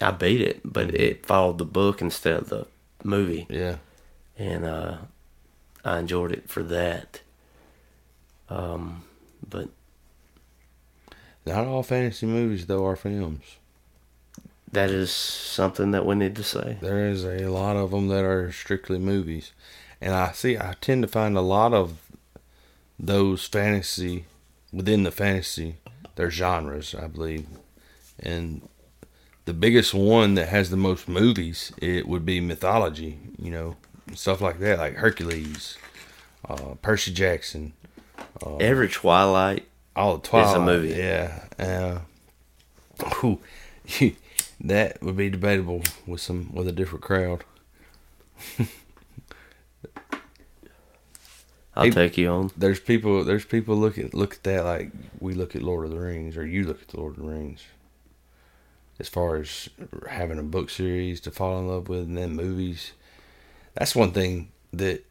I 0.00 0.10
beat 0.10 0.40
it. 0.40 0.60
But 0.64 0.94
it 0.94 1.24
followed 1.24 1.58
the 1.58 1.64
book 1.64 2.00
instead 2.00 2.34
of 2.34 2.48
the 2.48 2.66
movie. 3.04 3.46
Yeah. 3.48 3.76
and 4.38 4.64
uh, 4.64 4.96
I 5.84 5.98
enjoyed 5.98 6.32
it 6.32 6.48
for 6.48 6.62
that. 6.64 7.20
Um, 8.48 9.04
but 9.48 9.68
Not 11.46 11.66
all 11.66 11.82
fantasy 11.82 12.26
movies 12.26 12.66
though 12.66 12.86
are 12.86 12.96
films. 12.96 13.56
that 14.70 14.90
is 14.90 15.10
something 15.10 15.90
that 15.92 16.06
we 16.06 16.14
need 16.14 16.36
to 16.36 16.42
say. 16.44 16.78
There 16.80 17.08
is 17.08 17.24
a 17.24 17.46
lot 17.48 17.76
of 17.76 17.90
them 17.90 18.08
that 18.08 18.24
are 18.24 18.52
strictly 18.52 18.98
movies, 18.98 19.52
and 20.00 20.14
I 20.14 20.32
see. 20.32 20.56
I 20.56 20.74
tend 20.80 21.02
to 21.02 21.08
find 21.08 21.36
a 21.36 21.40
lot 21.42 21.72
of 21.74 21.98
those 22.98 23.46
fantasy 23.46 24.24
within 24.72 25.02
the 25.02 25.10
fantasy. 25.10 25.76
Their 26.14 26.30
genres, 26.30 26.94
I 26.94 27.06
believe, 27.06 27.46
and 28.20 28.68
the 29.46 29.54
biggest 29.54 29.94
one 29.94 30.34
that 30.34 30.48
has 30.50 30.68
the 30.70 30.76
most 30.76 31.08
movies 31.08 31.72
it 31.80 32.06
would 32.06 32.24
be 32.26 32.38
mythology. 32.40 33.18
You 33.38 33.50
know, 33.50 33.76
stuff 34.14 34.40
like 34.40 34.58
that, 34.60 34.78
like 34.78 34.94
Hercules, 34.94 35.76
uh, 36.48 36.74
Percy 36.82 37.12
Jackson, 37.12 37.72
Every 38.60 38.88
Twilight, 38.88 39.66
all 39.94 40.16
the 40.16 40.26
Twilight. 40.26 40.48
It's 40.48 40.56
a 40.56 40.60
movie. 40.60 40.88
Yeah. 40.90 41.44
Uh, 41.58 41.98
whew, 43.20 43.40
that 44.60 45.02
would 45.02 45.16
be 45.16 45.30
debatable 45.30 45.82
with 46.06 46.20
some 46.20 46.52
with 46.52 46.68
a 46.68 46.72
different 46.72 47.02
crowd. 47.04 47.44
I'll 51.74 51.90
take 51.90 52.18
you 52.18 52.28
on. 52.28 52.50
There's 52.56 52.80
people. 52.80 53.24
There's 53.24 53.44
people 53.46 53.76
look 53.76 53.96
at 53.98 54.12
look 54.12 54.34
at 54.34 54.42
that 54.42 54.64
like 54.64 54.90
we 55.20 55.32
look 55.34 55.56
at 55.56 55.62
Lord 55.62 55.84
of 55.86 55.90
the 55.90 56.00
Rings, 56.00 56.36
or 56.36 56.46
you 56.46 56.64
look 56.64 56.82
at 56.82 56.88
the 56.88 56.98
Lord 57.00 57.16
of 57.16 57.22
the 57.22 57.28
Rings. 57.28 57.62
As 58.98 59.08
far 59.08 59.36
as 59.36 59.70
having 60.10 60.38
a 60.38 60.42
book 60.42 60.68
series 60.70 61.20
to 61.22 61.30
fall 61.30 61.58
in 61.58 61.66
love 61.66 61.88
with, 61.88 62.00
and 62.00 62.16
then 62.16 62.36
movies, 62.36 62.92
that's 63.74 63.96
one 63.96 64.12
thing 64.12 64.50
that 64.72 65.04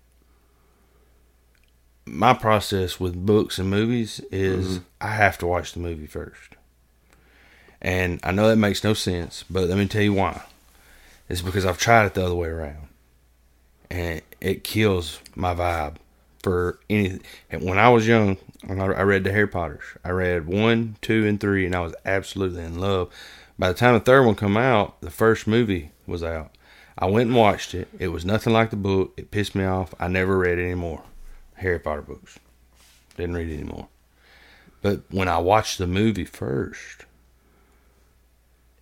my 2.05 2.33
process 2.33 2.99
with 2.99 3.25
books 3.25 3.59
and 3.59 3.69
movies 3.69 4.19
is 4.31 4.79
mm-hmm. 4.79 4.83
I 4.99 5.11
have 5.11 5.37
to 5.39 5.47
watch 5.47 5.73
the 5.73 5.79
movie 5.79 6.07
first. 6.07 6.55
And 7.81 8.19
I 8.23 8.31
know 8.31 8.47
that 8.47 8.57
makes 8.57 8.83
no 8.83 8.93
sense, 8.93 9.43
but 9.49 9.67
let 9.67 9.77
me 9.77 9.87
tell 9.87 10.01
you 10.01 10.13
why. 10.13 10.43
It's 11.29 11.41
because 11.41 11.65
I've 11.65 11.79
tried 11.79 12.05
it 12.05 12.13
the 12.13 12.25
other 12.25 12.35
way 12.35 12.49
around. 12.49 12.87
And 13.89 14.21
it 14.39 14.63
kills 14.63 15.19
my 15.35 15.55
vibe 15.55 15.95
for 16.43 16.79
any. 16.89 17.19
And 17.49 17.63
when 17.63 17.79
I 17.79 17.89
was 17.89 18.07
young, 18.07 18.37
when 18.65 18.79
I 18.79 19.01
read 19.01 19.23
the 19.23 19.31
Harry 19.31 19.47
Potters, 19.47 19.83
I 20.03 20.09
read 20.09 20.45
one, 20.45 20.97
two, 21.01 21.25
and 21.25 21.39
three, 21.39 21.65
and 21.65 21.75
I 21.75 21.79
was 21.79 21.95
absolutely 22.05 22.63
in 22.63 22.79
love. 22.79 23.09
By 23.57 23.69
the 23.69 23.73
time 23.73 23.93
the 23.95 23.99
third 23.99 24.25
one 24.25 24.35
come 24.35 24.57
out, 24.57 24.99
the 25.01 25.11
first 25.11 25.47
movie 25.47 25.91
was 26.05 26.23
out. 26.23 26.51
I 26.97 27.05
went 27.05 27.27
and 27.27 27.37
watched 27.37 27.73
it. 27.73 27.87
It 27.99 28.09
was 28.09 28.25
nothing 28.25 28.53
like 28.53 28.69
the 28.69 28.75
book. 28.75 29.13
It 29.17 29.31
pissed 29.31 29.55
me 29.55 29.63
off. 29.63 29.93
I 29.99 30.07
never 30.07 30.37
read 30.37 30.59
any 30.59 30.75
more 30.75 31.03
Harry 31.55 31.79
Potter 31.79 32.01
books. 32.01 32.37
Didn't 33.17 33.35
read 33.35 33.51
anymore. 33.51 33.87
But 34.81 35.01
when 35.09 35.27
I 35.27 35.37
watched 35.37 35.77
the 35.77 35.87
movie 35.87 36.25
first, 36.25 37.05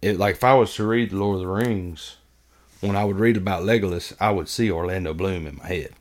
it 0.02 0.18
like 0.18 0.36
if 0.36 0.44
I 0.44 0.54
was 0.54 0.74
to 0.76 0.88
read 0.88 1.12
the 1.12 1.18
Lord 1.18 1.36
of 1.36 1.42
the 1.42 1.48
Rings, 1.48 2.18
when 2.82 2.96
I 2.96 3.04
would 3.04 3.20
read 3.20 3.38
about 3.38 3.64
Legolas, 3.64 4.16
I 4.20 4.32
would 4.32 4.48
see 4.48 4.72
Orlando 4.72 5.14
Bloom 5.14 5.46
in 5.46 5.58
my 5.58 5.68
head. 5.68 5.92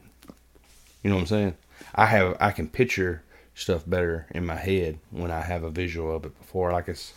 You 1.02 1.10
know 1.10 1.16
what 1.16 1.22
I'm 1.22 1.26
saying? 1.26 1.56
I 1.94 2.06
have 2.06 2.36
I 2.40 2.52
can 2.52 2.68
picture 2.68 3.22
stuff 3.54 3.82
better 3.86 4.26
in 4.30 4.46
my 4.46 4.56
head 4.56 4.98
when 5.10 5.32
I 5.32 5.40
have 5.40 5.64
a 5.64 5.70
visual 5.70 6.14
of 6.14 6.24
it 6.24 6.38
before. 6.38 6.72
Like 6.72 6.88
it's, 6.88 7.12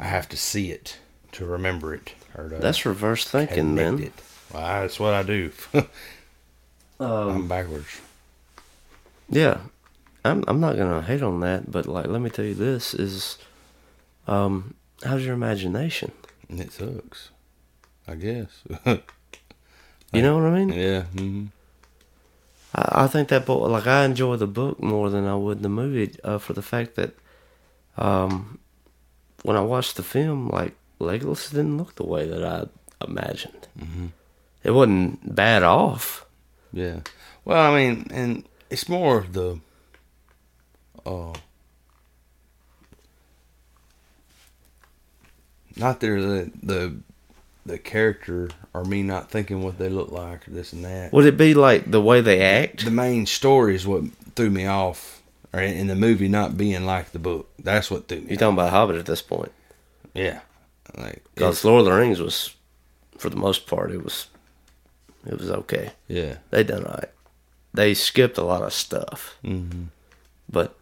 I 0.00 0.04
have 0.04 0.28
to 0.30 0.36
see 0.36 0.72
it 0.72 0.98
to 1.34 1.44
remember 1.44 1.94
it 1.94 2.14
or 2.36 2.48
to 2.48 2.56
That's 2.58 2.84
reverse 2.86 3.24
thinking, 3.28 3.76
connect 3.76 3.98
man. 3.98 4.06
it. 4.06 4.12
Well, 4.52 4.62
that's 4.82 4.98
what 5.00 5.14
I 5.14 5.22
do. 5.22 5.50
I'm 7.00 7.48
backwards. 7.48 8.00
Yeah, 9.28 9.58
I'm. 10.24 10.44
I'm 10.46 10.60
not 10.60 10.76
gonna 10.76 11.02
hate 11.02 11.22
on 11.22 11.40
that, 11.40 11.70
but 11.70 11.86
like, 11.86 12.06
let 12.06 12.20
me 12.20 12.30
tell 12.30 12.44
you, 12.44 12.54
this 12.54 12.94
is, 12.94 13.38
um, 14.28 14.74
how's 15.04 15.24
your 15.24 15.34
imagination? 15.34 16.12
It 16.48 16.72
sucks. 16.72 17.30
I 18.06 18.14
guess. 18.16 18.48
You 20.12 20.22
know 20.22 20.36
what 20.36 20.44
I 20.44 20.50
mean? 20.64 20.68
yeah. 20.68 21.02
hmm 21.02 21.46
I, 22.72 23.04
I 23.04 23.06
think 23.08 23.28
that 23.30 23.44
book, 23.46 23.68
like, 23.68 23.88
I 23.88 24.04
enjoy 24.04 24.36
the 24.36 24.46
book 24.46 24.80
more 24.80 25.10
than 25.10 25.26
I 25.26 25.34
would 25.34 25.60
the 25.64 25.68
movie, 25.68 26.14
uh, 26.22 26.38
for 26.38 26.52
the 26.52 26.62
fact 26.62 26.94
that, 26.94 27.14
um, 27.98 28.60
when 29.42 29.56
I 29.56 29.60
watched 29.62 29.96
the 29.96 30.04
film, 30.04 30.50
like, 30.50 30.76
Legolas 31.00 31.50
didn't 31.50 31.78
look 31.78 31.94
the 31.96 32.06
way 32.06 32.26
that 32.26 32.44
I 32.44 33.04
imagined. 33.04 33.68
Mm-hmm. 33.78 34.06
It 34.62 34.70
wasn't 34.70 35.34
bad 35.34 35.62
off. 35.62 36.24
Yeah. 36.72 37.00
Well, 37.44 37.72
I 37.72 37.76
mean, 37.76 38.06
and 38.10 38.44
it's 38.70 38.88
more 38.88 39.18
of 39.18 39.32
the 39.32 39.60
uh 41.04 41.34
not 45.76 46.00
there 46.00 46.20
the 46.20 46.50
the 46.62 46.96
the 47.66 47.78
character 47.78 48.50
or 48.72 48.84
me 48.84 49.02
not 49.02 49.30
thinking 49.30 49.62
what 49.62 49.78
they 49.78 49.88
look 49.88 50.10
like 50.10 50.46
or 50.46 50.50
this 50.50 50.72
and 50.72 50.84
that. 50.84 51.12
Would 51.12 51.26
it 51.26 51.36
be 51.36 51.54
like 51.54 51.90
the 51.90 52.00
way 52.00 52.20
they 52.20 52.40
act? 52.40 52.84
The 52.84 52.90
main 52.90 53.26
story 53.26 53.74
is 53.74 53.86
what 53.86 54.04
threw 54.34 54.50
me 54.50 54.66
off, 54.66 55.22
or 55.52 55.60
in 55.60 55.86
the 55.86 55.94
movie 55.94 56.28
not 56.28 56.56
being 56.56 56.84
like 56.84 57.12
the 57.12 57.18
book. 57.18 57.48
That's 57.58 57.90
what 57.90 58.08
threw 58.08 58.18
me. 58.18 58.24
You're 58.24 58.32
off. 58.34 58.40
talking 58.40 58.54
about 58.54 58.70
Hobbit 58.70 58.96
at 58.96 59.06
this 59.06 59.22
point. 59.22 59.52
Yeah. 60.14 60.40
Like 60.96 61.22
Because 61.34 61.64
Lord 61.64 61.80
of 61.80 61.86
the 61.86 61.92
Rings 61.92 62.20
was, 62.20 62.54
for 63.18 63.28
the 63.30 63.36
most 63.36 63.66
part, 63.66 63.90
it 63.90 64.02
was, 64.04 64.28
it 65.26 65.38
was 65.38 65.50
okay. 65.50 65.92
yeah. 66.08 66.36
They 66.50 66.62
done 66.64 66.84
all 66.84 66.92
right. 66.94 67.10
They 67.72 67.94
skipped 67.94 68.38
a 68.38 68.44
lot 68.44 68.62
of 68.62 68.72
stuff, 68.72 69.36
hmm 69.42 69.84
but 70.48 70.76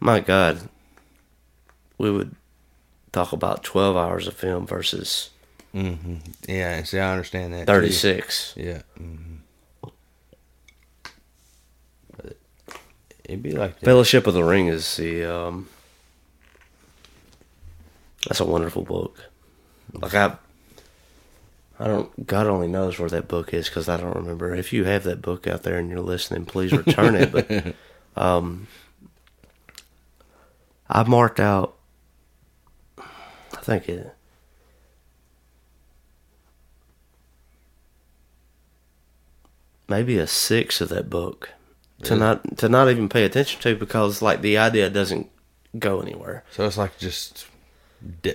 my 0.00 0.20
God, 0.20 0.68
we 1.96 2.10
would 2.10 2.34
talk 3.12 3.32
about 3.32 3.62
twelve 3.64 3.96
hours 3.96 4.26
of 4.26 4.34
film 4.34 4.66
versus 4.66 5.30
hmm 5.72 6.16
Yeah. 6.46 6.82
See, 6.82 6.98
I 6.98 7.12
understand 7.12 7.54
that. 7.54 7.60
too. 7.60 7.72
thirty 7.72 7.92
six. 7.92 8.52
Yeah. 8.56 8.82
hmm 8.98 9.36
But 12.16 12.36
it'd 13.24 13.42
be 13.42 13.52
like 13.52 13.78
that. 13.78 13.84
Fellowship 13.86 14.26
of 14.26 14.34
the 14.34 14.44
Ring 14.44 14.66
is 14.66 14.96
the 14.98 15.24
um, 15.24 15.68
that's 18.26 18.40
a 18.40 18.44
wonderful 18.44 18.82
book. 18.82 19.27
Like 19.92 20.14
I, 20.14 20.36
I 21.78 21.86
don't. 21.86 22.26
God 22.26 22.46
only 22.46 22.68
knows 22.68 22.98
where 22.98 23.08
that 23.10 23.28
book 23.28 23.54
is 23.54 23.68
because 23.68 23.88
I 23.88 23.96
don't 23.96 24.16
remember. 24.16 24.54
If 24.54 24.72
you 24.72 24.84
have 24.84 25.04
that 25.04 25.22
book 25.22 25.46
out 25.46 25.62
there 25.62 25.76
and 25.78 25.90
you're 25.90 26.00
listening, 26.00 26.44
please 26.44 26.72
return 26.72 27.14
it. 27.14 27.32
But 27.32 27.74
um, 28.22 28.66
I 30.88 31.02
marked 31.04 31.40
out. 31.40 31.76
I 32.98 33.60
think 33.60 33.88
it. 33.88 34.14
Maybe 39.88 40.18
a 40.18 40.26
six 40.26 40.82
of 40.82 40.90
that 40.90 41.08
book 41.08 41.50
to 42.02 42.16
not 42.16 42.58
to 42.58 42.68
not 42.68 42.88
even 42.90 43.08
pay 43.08 43.24
attention 43.24 43.60
to 43.62 43.74
because 43.74 44.22
like 44.22 44.40
the 44.40 44.58
idea 44.58 44.90
doesn't 44.90 45.28
go 45.78 46.00
anywhere. 46.00 46.44
So 46.50 46.66
it's 46.66 46.78
like 46.78 46.98
just 46.98 47.46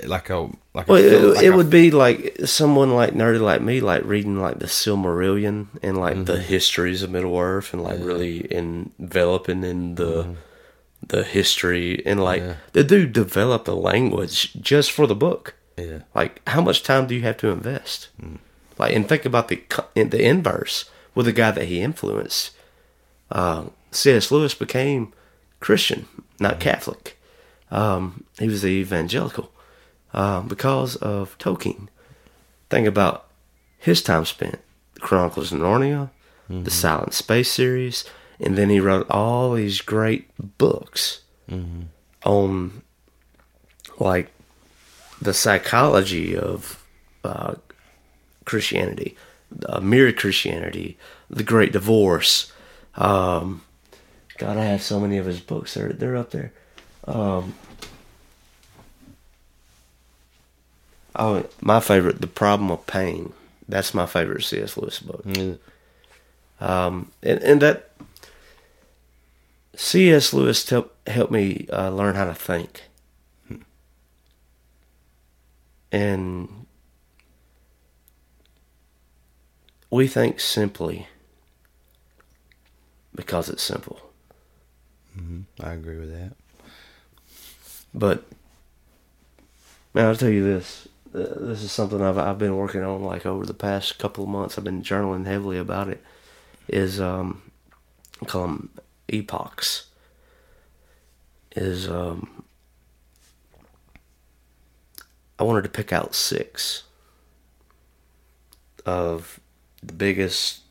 like 0.05 0.29
a 0.29 0.49
like 0.73 0.87
Well, 0.87 0.97
a, 1.01 1.07
it, 1.07 1.35
like 1.35 1.43
it 1.45 1.53
a- 1.53 1.55
would 1.55 1.69
be 1.69 1.91
like 1.91 2.37
someone 2.45 2.91
like 2.95 3.13
nerdy 3.13 3.39
like 3.39 3.61
me, 3.61 3.79
like 3.81 4.03
reading 4.05 4.39
like 4.41 4.59
the 4.59 4.65
Silmarillion 4.67 5.67
and 5.81 5.97
like 5.97 6.25
the 6.25 6.33
Mm-hmm. 6.33 6.43
histories 6.43 7.01
of 7.03 7.11
Middle 7.11 7.37
Earth 7.37 7.73
and 7.73 7.81
like 7.83 7.99
really 7.99 8.45
enveloping 8.53 9.63
in 9.63 9.95
the 9.95 10.35
the 11.05 11.23
history 11.23 12.01
and 12.05 12.23
like 12.23 12.41
Mm-hmm. 12.41 12.49
Yeah. 12.51 12.55
the 12.73 12.83
dude 12.83 13.13
developed 13.13 13.67
a 13.67 13.73
language 13.75 14.53
just 14.61 14.91
for 14.91 15.05
the 15.07 15.15
book. 15.15 15.55
yeah. 15.77 15.99
Like, 16.15 16.41
how 16.47 16.61
much 16.61 16.83
time 16.83 17.07
do 17.07 17.15
you 17.15 17.21
have 17.21 17.37
to 17.37 17.49
invest? 17.49 18.09
Mm. 18.21 18.37
Like, 18.77 18.95
and 18.95 19.07
think 19.07 19.25
about 19.25 19.47
the 19.49 19.61
in 19.95 20.09
the 20.09 20.21
inverse 20.23 20.85
with 21.15 21.25
the 21.25 21.31
guy 21.33 21.51
that 21.51 21.65
he 21.65 21.79
influenced. 21.81 22.51
Uh, 23.31 23.65
C.S. 23.91 24.31
Lewis 24.31 24.53
became 24.55 25.13
Christian, 25.59 26.07
not 26.39 26.59
Catholic. 26.59 27.17
Um, 27.71 28.23
he 28.39 28.47
was 28.47 28.61
the 28.61 28.69
evangelical 28.69 29.51
um, 30.13 30.47
because 30.47 30.95
of 30.97 31.37
Tolkien. 31.37 31.87
Think 32.69 32.87
about 32.87 33.27
his 33.77 34.01
time 34.01 34.25
spent: 34.25 34.59
the 34.93 34.99
Chronicles 34.99 35.51
of 35.51 35.59
Narnia, 35.59 36.09
the 36.49 36.71
Silent 36.71 37.13
Space 37.13 37.51
series, 37.51 38.05
and 38.39 38.57
then 38.57 38.69
he 38.69 38.79
wrote 38.79 39.07
all 39.09 39.53
these 39.53 39.81
great 39.81 40.29
books 40.57 41.21
on 42.23 42.81
like 43.99 44.31
the 45.21 45.33
psychology 45.33 46.35
of 46.35 46.83
uh, 47.23 47.55
Christianity, 48.45 49.15
uh, 49.67 49.79
Mere 49.79 50.11
Christianity, 50.11 50.97
the 51.29 51.43
Great 51.43 51.71
Divorce. 51.71 52.51
Um, 52.95 53.61
God, 54.37 54.57
I 54.57 54.65
have 54.65 54.81
so 54.81 54.99
many 54.99 55.17
of 55.17 55.25
his 55.25 55.39
books. 55.39 55.73
They're 55.73 55.93
they're 55.93 56.17
up 56.17 56.31
there. 56.31 56.51
Um, 57.05 57.55
oh, 61.15 61.45
my 61.61 61.79
favorite, 61.79 62.21
The 62.21 62.27
Problem 62.27 62.71
of 62.71 62.85
Pain. 62.87 63.33
That's 63.67 63.93
my 63.93 64.05
favorite 64.05 64.43
C.S. 64.43 64.77
Lewis 64.77 64.99
book. 64.99 65.23
Yeah. 65.25 65.53
Um, 66.59 67.11
and, 67.21 67.41
and 67.41 67.61
that 67.61 67.91
C.S. 69.75 70.33
Lewis 70.33 70.69
help, 70.69 70.95
helped 71.07 71.31
me 71.31 71.67
uh, 71.71 71.89
learn 71.89 72.15
how 72.15 72.25
to 72.25 72.33
think. 72.33 72.83
And 75.91 76.65
we 79.91 80.07
think 80.07 80.39
simply 80.39 81.07
because 83.13 83.49
it's 83.49 83.61
simple. 83.61 83.99
I 85.59 85.73
agree 85.73 85.99
with 85.99 86.11
that. 86.11 86.33
But 87.93 88.23
man, 89.93 90.07
I'll 90.07 90.15
tell 90.15 90.29
you 90.29 90.43
this. 90.43 90.87
Uh, 91.13 91.27
this 91.39 91.61
is 91.61 91.71
something 91.71 92.01
I've 92.01 92.17
I've 92.17 92.39
been 92.39 92.55
working 92.55 92.83
on 92.83 93.03
like 93.03 93.25
over 93.25 93.45
the 93.45 93.53
past 93.53 93.99
couple 93.99 94.23
of 94.23 94.29
months. 94.29 94.57
I've 94.57 94.63
been 94.63 94.81
journaling 94.81 95.25
heavily 95.25 95.57
about 95.57 95.89
it. 95.89 96.03
Is 96.67 96.99
um, 96.99 97.43
I 98.21 98.25
call 98.25 98.43
them 98.43 98.69
epochs. 99.07 99.87
Is 101.55 101.87
um, 101.87 102.43
I 105.37 105.43
wanted 105.43 105.63
to 105.63 105.69
pick 105.69 105.93
out 105.93 106.15
six 106.15 106.83
of 108.85 109.39
the 109.81 109.93
biggest 109.93 110.61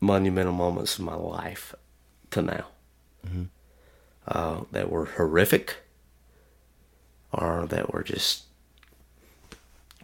monumental 0.00 0.52
moments 0.52 0.98
of 0.98 1.04
my 1.04 1.14
life 1.14 1.74
to 2.30 2.42
now 2.42 2.66
uh, 4.26 4.62
that 4.72 4.90
were 4.90 5.06
horrific 5.06 5.76
or 7.32 7.66
that 7.66 7.92
were 7.92 8.02
just 8.02 8.44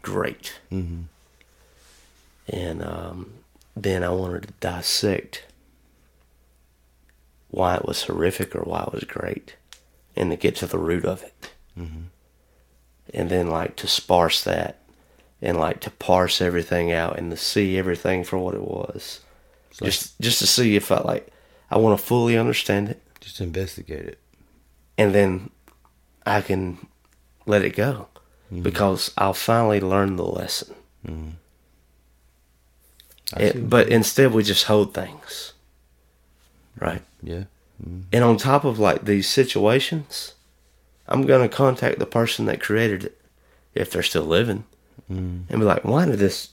great. 0.05 0.61
Mm-hmm. 0.71 1.03
And 2.49 2.85
um, 2.85 3.33
then 3.75 4.05
I 4.05 4.11
wanted 4.11 4.43
to 4.43 4.53
dissect 4.61 5.45
why 7.51 7.77
it 7.77 7.85
was 7.87 8.03
horrific 8.05 8.55
or 8.55 8.63
why 8.63 8.83
it 8.83 8.93
was 8.93 9.05
great 9.05 9.57
and 10.17 10.31
to 10.31 10.37
get 10.37 10.55
to 10.57 10.67
the 10.67 10.79
root 10.79 11.05
of 11.05 11.23
it. 11.23 11.51
And 13.13 13.31
then, 13.31 13.49
like, 13.49 13.77
to 13.77 13.87
sparse 13.87 14.43
that 14.45 14.79
and, 15.43 15.59
like, 15.59 15.81
to 15.81 15.91
parse 15.91 16.41
everything 16.41 16.91
out 16.93 17.19
and 17.19 17.31
to 17.31 17.37
see 17.37 17.77
everything 17.79 18.25
for 18.25 18.39
what 18.39 18.55
it 18.55 18.63
was. 18.63 19.21
just, 19.71 20.19
just 20.21 20.39
to 20.39 20.47
see 20.47 20.75
if 20.77 20.91
I, 20.91 21.01
like, 21.01 21.31
I 21.71 21.77
want 21.79 21.99
to 21.99 22.05
fully 22.05 22.37
understand 22.39 22.89
it 22.89 23.01
Just 23.21 23.41
investigate 23.41 24.07
it. 24.07 24.19
and 24.97 25.15
then 25.15 25.51
I 26.25 26.41
can 26.41 26.87
let 27.47 27.63
it 27.63 27.77
go 27.77 28.09
Mm. 28.55 28.63
because 28.63 29.11
I'll 29.19 29.35
finally 29.35 29.81
learn 29.81 30.17
the 30.17 30.25
lesson. 30.25 30.75
Mm. 31.07 31.33
I 33.35 33.43
It- 33.43 33.69
but 33.71 33.89
instead, 33.89 34.33
we 34.33 34.43
just 34.43 34.65
hold 34.65 34.95
things, 34.95 35.53
right? 36.81 37.03
yeah. 37.23 37.45
Mm. 37.85 38.05
And 38.13 38.23
on 38.25 38.37
top 38.37 38.65
of 38.65 38.79
like 38.79 39.05
these 39.05 39.29
situations, 39.29 40.35
I'm 41.09 41.23
gonna 41.27 41.49
contact 41.49 41.99
the 41.99 42.07
person 42.07 42.47
that 42.47 42.61
created 42.63 43.05
it 43.05 43.21
if 43.75 43.91
they're 43.91 44.03
still 44.03 44.25
living, 44.25 44.65
and 45.09 45.47
be 45.49 45.57
like, 45.65 45.85
"Why 45.85 46.07
did 46.07 46.19
this?" 46.21 46.51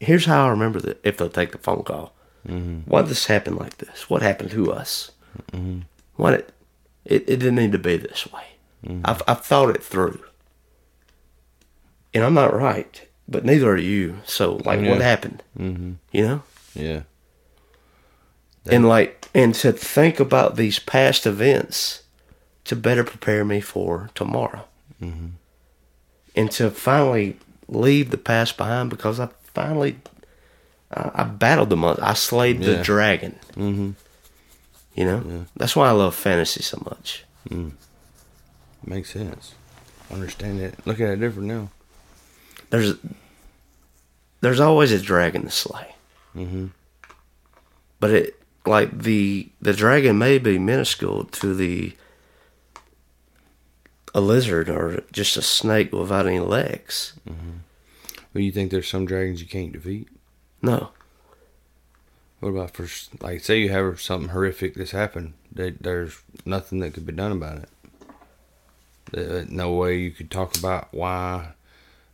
Here's 0.00 0.24
how 0.24 0.46
I 0.46 0.50
remember 0.50 0.80
that. 0.80 0.98
If 1.04 1.16
they'll 1.18 1.28
take 1.28 1.52
the 1.52 1.58
phone 1.58 1.82
call, 1.84 2.12
mm-hmm. 2.48 2.90
why 2.90 3.02
did 3.02 3.10
this 3.10 3.26
happen 3.26 3.54
like 3.56 3.76
this? 3.78 4.08
What 4.10 4.22
happened 4.22 4.50
to 4.52 4.72
us? 4.72 5.10
Mm-hmm. 5.52 5.80
Why 6.16 6.30
did 6.32 6.40
it? 6.40 6.54
It 7.04 7.26
didn't 7.26 7.56
need 7.56 7.72
to 7.72 7.78
be 7.78 7.96
this 7.98 8.26
way. 8.32 8.44
Mm-hmm. 8.86 9.02
I've 9.04 9.22
I've 9.28 9.44
thought 9.44 9.70
it 9.76 9.82
through, 9.82 10.18
and 12.14 12.24
I'm 12.24 12.34
not 12.34 12.54
right, 12.54 13.06
but 13.28 13.44
neither 13.44 13.70
are 13.70 13.76
you. 13.76 14.18
So 14.24 14.56
like, 14.64 14.80
what 14.80 15.00
happened? 15.00 15.42
Mm-hmm. 15.58 15.92
You 16.12 16.22
know 16.26 16.42
Yeah. 16.74 17.02
and 18.66 18.86
like 18.88 19.28
and 19.34 19.54
to 19.56 19.72
think 19.72 20.20
about 20.20 20.56
these 20.56 20.78
past 20.78 21.26
events 21.26 22.02
to 22.64 22.76
better 22.76 23.02
prepare 23.04 23.44
me 23.44 23.60
for 23.60 24.10
tomorrow 24.14 24.64
and 26.36 26.50
to 26.52 26.70
finally 26.70 27.36
leave 27.68 28.10
the 28.10 28.18
past 28.18 28.56
behind 28.56 28.88
because 28.88 29.18
i 29.18 29.28
finally 29.52 29.96
i, 30.92 31.10
I 31.14 31.24
battled 31.24 31.70
the 31.70 31.76
monster 31.76 32.04
i 32.04 32.12
slayed 32.14 32.62
the 32.62 32.82
dragon 32.82 33.34
mm-hmm. 33.56 33.90
you 34.94 35.04
know 35.04 35.46
that's 35.56 35.74
why 35.74 35.88
i 35.88 35.90
love 35.92 36.14
fantasy 36.14 36.62
so 36.62 36.80
much 36.84 37.24
Mm. 37.50 37.72
Makes 38.86 39.10
sense. 39.10 39.54
Understand 40.12 40.60
it. 40.60 40.74
Look 40.86 41.00
at 41.00 41.08
it 41.10 41.16
different 41.20 41.48
now. 41.48 41.70
There's 42.72 42.94
there's 44.40 44.58
always 44.60 44.90
a 44.90 45.00
dragon 45.00 45.42
to 45.42 45.50
slay 45.50 45.94
Mm-hmm. 46.36 46.66
but 48.00 48.10
it 48.10 48.40
like 48.66 49.02
the 49.02 49.50
the 49.60 49.72
dragon 49.74 50.18
may 50.18 50.38
be 50.38 50.58
minuscule 50.58 51.24
to 51.24 51.54
the 51.54 51.94
a 54.14 54.20
lizard 54.20 54.68
or 54.68 55.02
just 55.12 55.36
a 55.36 55.42
snake 55.42 55.92
without 55.92 56.26
any 56.26 56.38
legs. 56.40 57.14
Well, 57.26 58.42
you 58.42 58.52
think 58.52 58.70
there's 58.70 58.88
some 58.88 59.04
dragons 59.06 59.40
you 59.40 59.48
can't 59.48 59.72
defeat? 59.72 60.08
No, 60.62 60.90
What 62.40 62.50
about 62.50 62.70
for 62.72 62.86
like 63.24 63.42
say 63.44 63.58
you 63.60 63.70
have 63.70 64.00
something 64.00 64.30
horrific 64.30 64.74
that's 64.74 64.90
happened? 64.92 65.34
That 65.52 65.82
there's 65.82 66.20
nothing 66.46 66.78
that 66.80 66.94
could 66.94 67.04
be 67.06 67.12
done 67.12 67.32
about 67.32 67.64
it. 69.12 69.50
No 69.50 69.72
way 69.74 69.98
you 69.98 70.10
could 70.12 70.30
talk 70.30 70.56
about 70.58 70.88
why. 70.92 71.48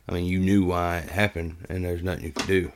I 0.09 0.13
mean, 0.13 0.25
you 0.25 0.39
knew 0.39 0.65
why 0.65 0.97
it 0.97 1.09
happened, 1.11 1.67
and 1.69 1.85
there's 1.85 2.01
nothing 2.01 2.25
you 2.25 2.31
could 2.31 2.47
do. 2.47 2.71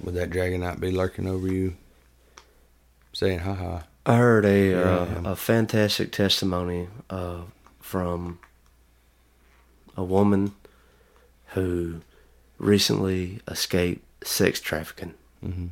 Would 0.00 0.14
that 0.16 0.30
dragon 0.30 0.60
not 0.60 0.80
be 0.80 0.90
lurking 0.90 1.28
over 1.28 1.46
you, 1.46 1.76
saying 3.12 3.38
"Ha 3.40 3.54
ha"? 3.54 3.84
I 4.04 4.16
heard 4.16 4.44
a 4.44 4.48
Here 4.48 4.84
I 4.84 5.06
am. 5.16 5.26
uh, 5.26 5.30
a 5.32 5.36
fantastic 5.36 6.10
testimony 6.10 6.88
uh, 7.08 7.42
from 7.80 8.40
a 9.96 10.02
woman 10.02 10.54
who 11.54 12.00
recently 12.58 13.40
escaped 13.46 14.04
sex 14.26 14.60
trafficking. 14.60 15.14
Mhm. 15.44 15.70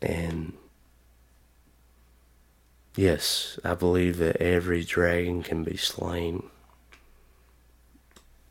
And 0.00 0.52
yes, 2.96 3.58
I 3.64 3.74
believe 3.74 4.18
that 4.18 4.36
every 4.36 4.84
dragon 4.84 5.42
can 5.42 5.64
be 5.64 5.76
slain. 5.76 6.44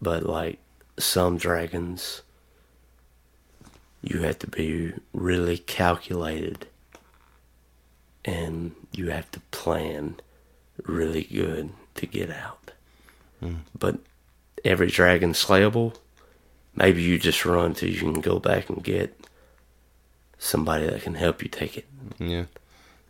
But 0.01 0.23
like 0.23 0.59
some 0.97 1.37
dragons, 1.37 2.21
you 4.01 4.19
have 4.19 4.39
to 4.39 4.47
be 4.47 4.93
really 5.13 5.57
calculated 5.57 6.67
and 8.25 8.75
you 8.91 9.09
have 9.09 9.29
to 9.31 9.39
plan 9.51 10.15
really 10.85 11.23
good 11.23 11.69
to 11.95 12.05
get 12.05 12.29
out. 12.29 12.71
Hmm. 13.39 13.55
But 13.77 13.99
every 14.65 14.87
dragon 14.87 15.33
slayable 15.33 15.95
maybe 16.75 17.01
you 17.01 17.19
just 17.19 17.45
run 17.45 17.73
till 17.73 17.89
you 17.89 17.99
can 17.99 18.21
go 18.21 18.39
back 18.39 18.69
and 18.69 18.83
get 18.83 19.17
somebody 20.37 20.85
that 20.87 21.01
can 21.01 21.15
help 21.15 21.41
you 21.41 21.49
take 21.49 21.77
it. 21.77 21.85
Yeah. 22.19 22.45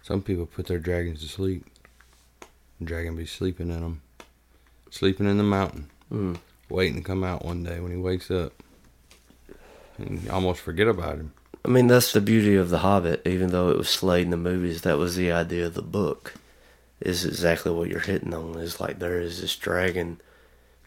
Some 0.04 0.22
people 0.22 0.46
put 0.46 0.68
their 0.68 0.80
dragons 0.80 1.22
to 1.22 1.28
sleep. 1.28 1.66
Dragon 2.84 3.16
be 3.16 3.26
sleeping 3.26 3.70
in 3.70 3.80
them, 3.80 4.02
sleeping 4.92 5.28
in 5.30 5.38
the 5.38 5.44
mountain, 5.44 5.90
Mm. 6.12 6.38
waiting 6.70 6.98
to 6.98 7.02
come 7.02 7.24
out 7.24 7.46
one 7.46 7.64
day 7.64 7.80
when 7.80 7.92
he 7.92 7.98
wakes 7.98 8.30
up. 8.30 8.52
And 9.98 10.22
you 10.24 10.30
almost 10.30 10.60
forget 10.60 10.88
about 10.88 11.16
him. 11.18 11.32
I 11.66 11.70
mean, 11.70 11.88
that's 11.88 12.12
the 12.12 12.20
beauty 12.20 12.56
of 12.56 12.70
The 12.70 12.80
Hobbit, 12.80 13.26
even 13.26 13.52
though 13.52 13.70
it 13.70 13.78
was 13.78 13.88
slayed 13.90 14.26
in 14.26 14.32
the 14.32 14.38
movies, 14.38 14.82
that 14.82 14.98
was 14.98 15.16
the 15.16 15.32
idea 15.32 15.66
of 15.68 15.76
the 15.76 15.82
book. 15.82 16.34
Is 17.00 17.24
exactly 17.26 17.72
what 17.72 17.90
you're 17.90 18.00
hitting 18.02 18.34
on. 18.34 18.60
Is 18.60 18.80
like 18.82 19.00
there 19.00 19.20
is 19.22 19.40
this 19.42 19.56
dragon, 19.56 20.20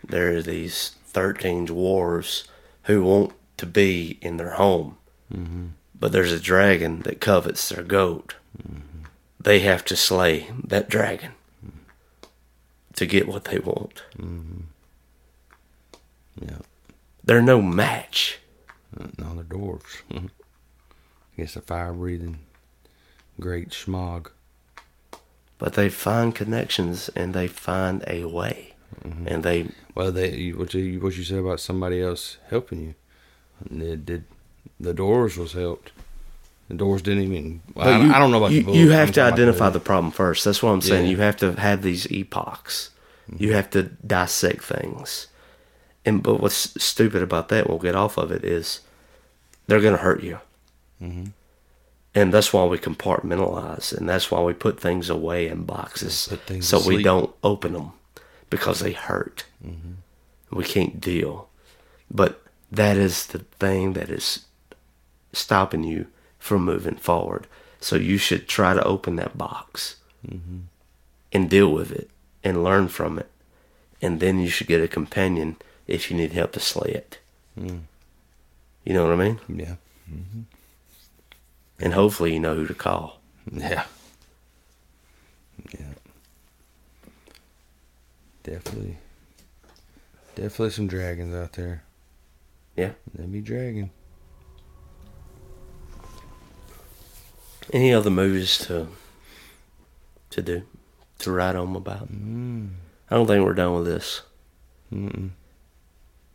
there 0.07 0.37
are 0.37 0.43
these 0.43 0.91
13 1.07 1.67
dwarves 1.69 2.45
who 2.85 3.03
want 3.03 3.33
to 3.57 3.67
be 3.67 4.19
in 4.21 4.37
their 4.37 4.53
home. 4.53 4.99
But 5.99 6.13
there's 6.13 6.33
a 6.33 6.41
dragon 6.41 7.01
that 7.03 7.21
covets 7.21 7.69
their 7.71 7.83
goat. 7.83 8.35
They 9.47 9.61
have 9.61 9.85
to 9.85 9.95
slay 9.95 10.49
that 10.65 10.89
dragon 10.89 11.31
to 12.97 13.07
get 13.07 13.29
what 13.29 13.45
they 13.45 13.61
want. 13.61 14.03
Yeah. 16.41 16.59
They're 17.23 17.41
no 17.41 17.63
match. 17.63 18.41
Uh, 18.99 19.07
No, 19.17 19.37
they're 19.37 19.45
dwarves. 19.45 20.03
I 20.11 20.21
guess 21.37 21.55
the 21.55 21.61
fire 21.61 21.93
breathing, 21.93 22.41
great 23.39 23.71
Smaug. 23.71 24.31
But 25.59 25.75
they 25.75 25.91
find 25.91 26.35
connections 26.35 27.09
and 27.15 27.33
they 27.33 27.47
find 27.47 28.03
a 28.09 28.25
way. 28.25 28.75
And 29.05 29.45
they 29.45 29.69
Well, 29.95 30.11
they 30.11 30.51
what 30.51 30.75
you 30.75 30.99
what 30.99 31.17
you 31.17 31.23
said 31.23 31.39
about 31.39 31.61
somebody 31.61 32.03
else 32.03 32.39
helping 32.51 32.81
you. 32.81 32.95
They 33.71 33.95
did. 33.95 34.25
The 34.81 34.93
doors 34.93 35.37
was 35.37 35.53
helped. 35.53 35.93
The 36.69 36.75
doors 36.75 37.03
didn't 37.03 37.25
even. 37.25 37.63
I, 37.77 37.99
you, 37.99 38.13
I 38.13 38.19
don't 38.19 38.31
know 38.33 38.39
about 38.39 38.51
you. 38.51 38.63
the 38.63 38.73
you 38.73 38.91
have 38.91 39.13
to 39.13 39.23
identify 39.23 39.71
the 39.71 39.81
problem 39.81 40.11
first. 40.11 40.45
That's 40.45 40.63
what 40.63 40.71
I'm 40.71 40.81
saying. 40.81 41.05
Yeah. 41.05 41.11
You 41.11 41.17
have 41.19 41.37
to 41.39 41.53
have 41.53 41.83
these 41.83 42.11
epochs. 42.11 42.91
You 43.39 43.53
have 43.55 43.71
to 43.71 43.85
dissect 43.85 44.63
things. 44.63 45.27
And 46.05 46.23
but 46.23 46.41
what's 46.41 46.83
stupid 46.83 47.23
about 47.23 47.49
that? 47.49 47.69
We'll 47.69 47.79
get 47.79 47.95
off 47.95 48.17
of 48.17 48.31
it. 48.31 48.45
Is 48.45 48.81
they're 49.67 49.81
going 49.81 49.97
to 49.97 50.03
hurt 50.03 50.23
you. 50.23 50.39
Mm-hmm. 51.03 51.27
And 52.15 52.33
that's 52.33 52.53
why 52.53 52.65
we 52.65 52.79
compartmentalize, 52.79 53.95
and 53.95 54.09
that's 54.09 54.31
why 54.31 54.41
we 54.41 54.55
put 54.55 54.81
things 54.81 55.11
away 55.11 55.49
in 55.49 55.65
boxes, 55.65 56.33
so 56.61 56.81
we 56.81 57.03
don't 57.03 57.31
open 57.45 57.75
them 57.75 57.93
because 58.49 58.81
they 58.81 58.93
hurt. 58.93 59.45
Mm-hmm. 59.63 60.57
We 60.57 60.65
can't 60.65 60.99
deal. 60.99 61.51
But 62.11 62.43
that 62.73 62.97
is 62.97 63.27
the 63.27 63.41
thing 63.41 63.93
that 63.93 64.09
is 64.09 64.47
stopping 65.35 65.85
you 65.85 66.07
from 66.47 66.65
moving 66.65 66.97
forward. 66.97 67.47
So 67.81 67.97
you 67.97 68.17
should 68.19 68.49
try 68.49 68.73
to 68.75 68.83
open 68.85 69.17
that 69.17 69.37
box 69.37 69.97
Mm-hmm. 70.27 70.59
and 71.33 71.49
deal 71.51 71.71
with 71.71 71.93
it 71.93 72.11
and 72.43 72.65
learn 72.65 72.89
from 72.89 73.17
it. 73.19 73.31
And 74.03 74.19
then 74.19 74.41
you 74.41 74.49
should 74.49 74.67
get 74.67 74.83
a 74.83 74.89
companion 74.89 75.57
if 75.87 76.11
you 76.11 76.17
need 76.17 76.33
help 76.33 76.51
to 76.53 76.61
slay 76.61 76.91
it. 76.91 77.19
Mm. 77.59 77.83
You 78.85 78.93
know 78.95 79.05
what 79.05 79.13
I 79.13 79.17
mean? 79.25 79.39
Yeah. 79.49 79.75
And 81.79 81.93
hopefully 81.95 82.33
you 82.35 82.41
know 82.41 82.55
who 82.57 82.67
to 82.67 82.75
call. 82.75 83.21
Yeah. 83.53 83.85
Yeah. 85.79 85.93
Definitely. 88.43 88.97
Definitely 90.35 90.71
some 90.71 90.89
dragons 90.89 91.35
out 91.35 91.53
there. 91.53 91.83
Yeah. 92.77 92.93
They 93.15 93.27
be 93.27 93.41
dragging. 93.41 93.91
Any 97.73 97.93
other 97.93 98.11
movies 98.11 98.59
to 98.67 98.89
to 100.31 100.43
do 100.43 100.63
to 101.21 101.31
write 101.33 101.57
on 101.57 101.75
about? 101.75 102.13
Mm. 102.13 102.71
I 103.11 103.15
don't 103.17 103.27
think 103.27 103.45
we're 103.45 103.55
done 103.55 103.75
with 103.75 103.87
this. 103.87 104.23
Mm-mm. 104.93 105.31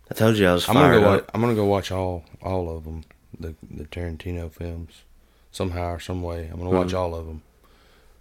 I 0.09 0.13
told 0.13 0.37
you 0.37 0.47
I 0.47 0.53
was 0.53 0.67
I'm 0.67 0.75
gonna 0.75 0.87
fired 0.89 1.01
go. 1.01 1.09
Watch, 1.11 1.25
I'm 1.33 1.41
gonna 1.41 1.55
go 1.55 1.65
watch 1.65 1.91
all 1.91 2.25
all 2.41 2.75
of 2.75 2.83
them, 2.83 3.03
the 3.39 3.55
the 3.69 3.85
Tarantino 3.85 4.51
films, 4.51 5.03
somehow 5.51 5.91
or 5.93 5.99
some 5.99 6.21
way. 6.21 6.49
I'm 6.51 6.57
gonna 6.57 6.69
watch 6.77 6.91
Mhm. 6.91 6.97
all 6.99 7.15
of 7.15 7.25
them, 7.27 7.43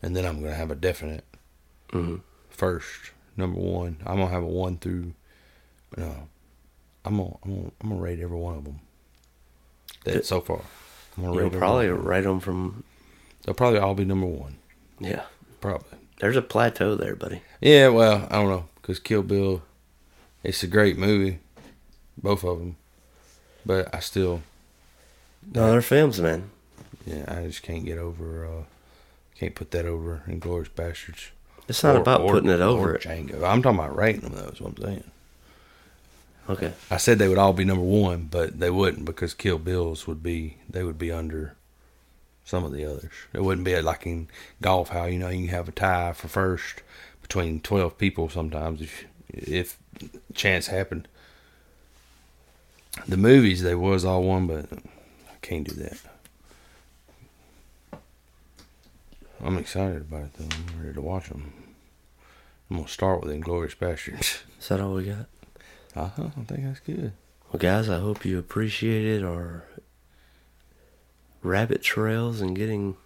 and 0.03 0.15
then 0.15 0.25
I'm 0.25 0.41
gonna 0.41 0.55
have 0.55 0.71
a 0.71 0.77
definite 0.77 1.25
Mhm. 1.91 2.21
first 2.49 3.11
number 3.37 3.59
one. 3.61 3.97
I'm 4.07 4.19
gonna 4.19 4.31
have 4.31 4.45
a 4.45 4.47
one 4.47 4.77
through. 4.79 5.15
No, 5.97 6.29
I'm 7.05 7.17
gonna 7.17 7.37
I'm 7.43 7.55
gonna, 7.57 7.71
I'm 7.81 7.89
gonna 7.89 8.01
rate 8.01 8.21
every 8.21 8.39
one 8.39 8.57
of 8.59 8.65
them. 8.65 8.81
That 10.05 10.25
so 10.25 10.41
far, 10.41 10.63
I'm 11.17 11.25
gonna 11.25 11.35
You'll 11.37 11.51
rate 11.51 11.59
probably 11.59 11.89
them. 11.89 12.05
write 12.05 12.23
them 12.25 12.39
from. 12.39 12.85
They'll 13.43 13.55
probably 13.55 13.79
all 13.79 13.95
be 13.95 14.05
number 14.05 14.27
one. 14.27 14.57
Yeah, 14.99 15.23
Probably. 15.61 15.99
there's 16.21 16.37
a 16.37 16.43
plateau 16.43 16.95
there, 16.95 17.17
buddy. 17.17 17.41
Yeah, 17.61 17.89
well, 17.89 18.27
I 18.31 18.37
don't 18.37 18.51
know, 18.51 18.65
cause 18.83 18.99
Kill 18.99 19.23
Bill, 19.23 19.63
it's 20.45 20.63
a 20.63 20.67
great 20.67 20.99
movie, 20.99 21.39
both 22.23 22.45
of 22.45 22.59
them, 22.59 22.77
but 23.65 23.95
I 23.95 24.01
still, 24.01 24.43
No, 25.55 25.71
they're 25.73 25.81
films, 25.81 26.21
man. 26.21 26.51
yeah, 27.07 27.25
I 27.29 27.47
just 27.47 27.63
can't 27.63 27.85
get 27.87 27.97
over, 27.99 28.45
uh, 28.47 28.63
can't 29.39 29.55
put 29.55 29.71
that 29.71 29.87
over 29.87 30.23
Inglourious 30.29 30.69
Basterds. 30.71 31.29
It's 31.67 31.83
not 31.83 31.97
Or- 31.97 32.01
about 32.01 32.21
or- 32.23 32.33
putting 32.33 32.51
it 32.51 32.61
over 32.61 32.95
it. 32.97 33.03
Django. 33.03 33.43
I'm 33.45 33.63
talking 33.63 33.79
about 33.79 33.97
rating 33.97 34.21
them. 34.23 34.33
Though, 34.35 34.49
is 34.51 34.61
what 34.61 34.77
I'm 34.77 34.83
saying. 34.85 35.05
Okay. 36.49 36.73
I 36.91 36.97
said 36.97 37.19
they 37.19 37.29
would 37.29 37.39
all 37.39 37.53
be 37.53 37.65
number 37.65 37.85
one, 37.85 38.27
but 38.31 38.59
they 38.59 38.71
wouldn't 38.71 39.05
because 39.05 39.35
Kill 39.35 39.59
Bills 39.59 40.07
would 40.09 40.21
be 40.23 40.57
they 40.69 40.83
would 40.83 40.99
be 40.99 41.13
under 41.13 41.55
some 42.51 42.65
of 42.65 42.73
the 42.73 42.85
others. 42.85 43.13
It 43.33 43.43
wouldn't 43.43 43.65
be 43.65 43.81
like 43.81 44.05
in 44.07 44.29
golf 44.61 44.89
how 44.89 45.05
you 45.05 45.19
know 45.19 45.29
you 45.29 45.49
have 45.49 45.69
a 45.69 45.73
tie 45.73 46.13
for 46.13 46.29
first 46.29 46.83
between 47.23 47.61
twelve 47.61 47.97
people 47.97 48.29
sometimes 48.29 48.83
if 48.83 49.05
if 49.29 49.79
chance 50.35 50.67
happened. 50.67 51.07
The 53.07 53.17
movies 53.17 53.63
they 53.63 53.77
was 53.77 54.05
all 54.05 54.25
one, 54.25 54.49
but 54.49 54.67
I 54.73 55.37
can't 55.41 55.67
do 55.67 55.75
that. 55.77 55.99
I'm 59.43 59.57
excited 59.57 60.03
about 60.03 60.25
it 60.25 60.33
though. 60.35 60.57
I'm 60.57 60.83
ready 60.83 60.95
to 60.95 61.01
watch 61.01 61.29
them. 61.29 61.53
I'm 62.69 62.79
gonna 62.79 62.89
start 62.89 63.23
with 63.23 63.33
Inglourious 63.33 63.77
Basterds. 63.77 64.43
Is 64.61 64.69
that 64.69 64.81
all 64.81 64.95
we 64.95 65.05
got? 65.05 65.27
Uh 65.95 66.09
huh. 66.09 66.31
I 66.37 66.45
think 66.45 66.65
that's 66.65 66.81
good. 66.81 67.13
Well, 67.51 67.59
guys, 67.59 67.89
I 67.89 67.99
hope 67.99 68.25
you 68.25 68.39
appreciated 68.39 69.25
our 69.25 69.65
rabbit 71.43 71.83
trails 71.83 72.41
and 72.41 72.57
getting 72.57 72.97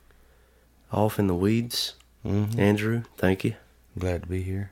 off 0.92 1.18
in 1.18 1.26
the 1.26 1.34
weeds. 1.34 1.94
Mm-hmm. 2.24 2.58
Andrew, 2.58 3.02
thank 3.16 3.44
you. 3.44 3.54
Glad 3.98 4.22
to 4.22 4.28
be 4.28 4.42
here. 4.42 4.70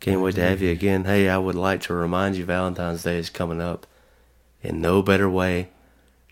Can't 0.00 0.20
wait 0.20 0.34
to 0.34 0.42
have 0.42 0.60
you 0.60 0.70
again. 0.70 1.04
Hey, 1.04 1.28
I 1.28 1.38
would 1.38 1.54
like 1.54 1.80
to 1.82 1.94
remind 1.94 2.36
you 2.36 2.44
Valentine's 2.44 3.04
Day 3.04 3.18
is 3.18 3.30
coming 3.30 3.60
up. 3.60 3.86
And 4.62 4.82
no 4.82 5.02
better 5.02 5.30
way 5.30 5.68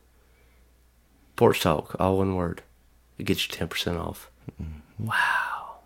Porch 1.37 1.61
Talk, 1.61 1.95
all 2.01 2.19
one 2.19 2.35
word. 2.35 2.63
It 3.19 3.25
gets 3.25 3.47
you 3.49 3.55
10% 3.55 3.99
off. 4.01 4.31
Wow. 4.99 5.77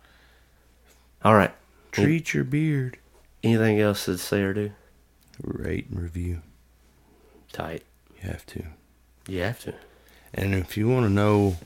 All 1.23 1.35
right. 1.35 1.51
treat 1.91 2.33
your 2.33 2.43
beard, 2.45 2.97
Anything 3.43 3.79
else 3.79 4.05
to 4.05 4.17
say 4.17 4.41
or 4.43 4.53
do? 4.53 4.71
rate 5.43 5.87
and 5.89 5.99
review. 6.01 6.41
Tight. 7.51 7.83
You 8.21 8.29
have 8.29 8.45
to. 8.47 8.63
You 9.27 9.41
have 9.41 9.59
to. 9.61 9.73
And 10.33 10.53
if 10.53 10.77
you 10.77 10.87
want 10.87 11.05
to 11.05 11.11
know 11.11 11.57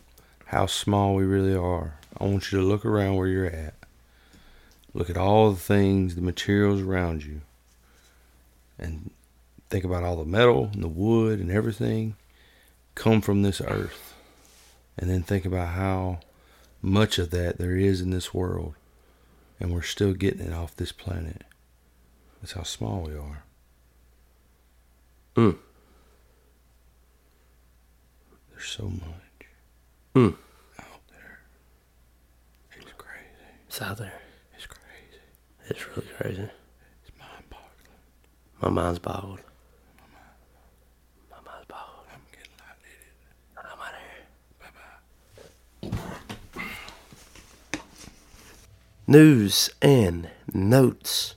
how 0.46 0.66
small 0.66 1.16
we 1.16 1.24
really 1.24 1.56
are, 1.56 2.00
I 2.20 2.24
want 2.24 2.52
you 2.52 2.60
to 2.60 2.66
look 2.66 2.86
around 2.86 3.16
where 3.16 3.28
you're 3.28 3.46
at. 3.46 3.76
Look 4.94 5.10
at 5.10 5.18
all 5.18 5.52
the 5.52 5.60
things, 5.60 6.16
the 6.16 6.22
materials 6.22 6.82
around 6.82 7.26
you, 7.26 7.42
and 8.80 9.12
think 9.70 9.84
about 9.84 10.04
all 10.04 10.16
the 10.16 10.26
metal 10.26 10.70
and 10.74 10.82
the 10.82 10.88
wood 10.88 11.40
and 11.40 11.52
everything 11.52 12.16
come 12.96 13.20
from 13.22 13.42
this 13.42 13.60
earth. 13.60 14.14
And 14.98 15.10
then 15.10 15.24
think 15.24 15.44
about 15.44 15.70
how 15.70 16.20
much 16.82 17.20
of 17.20 17.32
that 17.32 17.58
there 17.58 17.76
is 17.76 18.00
in 18.00 18.12
this 18.12 18.34
world, 18.34 18.76
and 19.60 19.74
we're 19.74 19.82
still 19.82 20.14
getting 20.14 20.48
it 20.48 20.54
off 20.54 20.76
this 20.76 20.94
planet. 20.94 21.44
That's 22.42 22.54
how 22.54 22.64
small 22.64 23.02
we 23.02 23.14
are. 23.16 23.44
Mm. 25.36 25.58
There's 28.56 28.68
so 28.70 28.84
much 28.90 29.02
Hmm. 30.14 30.30
out 30.80 31.02
there. 31.10 31.40
It's 32.78 32.92
crazy. 32.98 33.26
It's 33.68 33.82
out 33.82 33.98
there. 33.98 34.22
It's 34.56 34.66
crazy. 34.66 35.20
It's 35.68 35.88
really 35.90 36.08
crazy. 36.18 36.50
It's 37.04 37.12
mind 37.20 37.44
boggling. 37.50 38.00
My 38.62 38.70
mind's 38.70 39.00
boggled. 39.00 39.42
My 41.30 41.38
mind's 41.46 41.66
boggled. 41.68 42.06
I'm 42.14 42.22
getting 42.32 42.54
lightheaded. 42.60 43.12
I'm 43.58 43.80
out 43.82 43.94
of 43.94 44.00
here. 45.82 45.92
News 49.08 49.70
and 49.82 50.30
notes. 50.54 51.36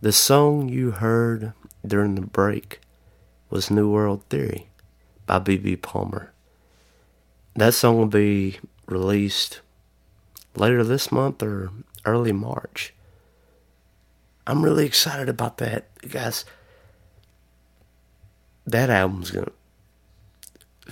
The 0.00 0.12
song 0.12 0.68
you 0.68 0.92
heard 0.92 1.52
during 1.84 2.14
the 2.14 2.20
break 2.26 2.80
was 3.50 3.70
New 3.70 3.90
World 3.90 4.22
Theory 4.30 4.68
by 5.26 5.38
B.B. 5.40 5.76
Palmer. 5.76 6.32
That 7.56 7.74
song 7.74 7.98
will 7.98 8.06
be 8.06 8.58
released 8.86 9.60
later 10.56 10.82
this 10.82 11.12
month 11.12 11.42
or 11.42 11.70
early 12.04 12.32
March. 12.32 12.92
I'm 14.46 14.62
really 14.62 14.84
excited 14.84 15.28
about 15.28 15.58
that, 15.58 15.88
guys. 16.08 16.44
That 18.66 18.90
album's 18.90 19.30
gonna. 19.30 19.52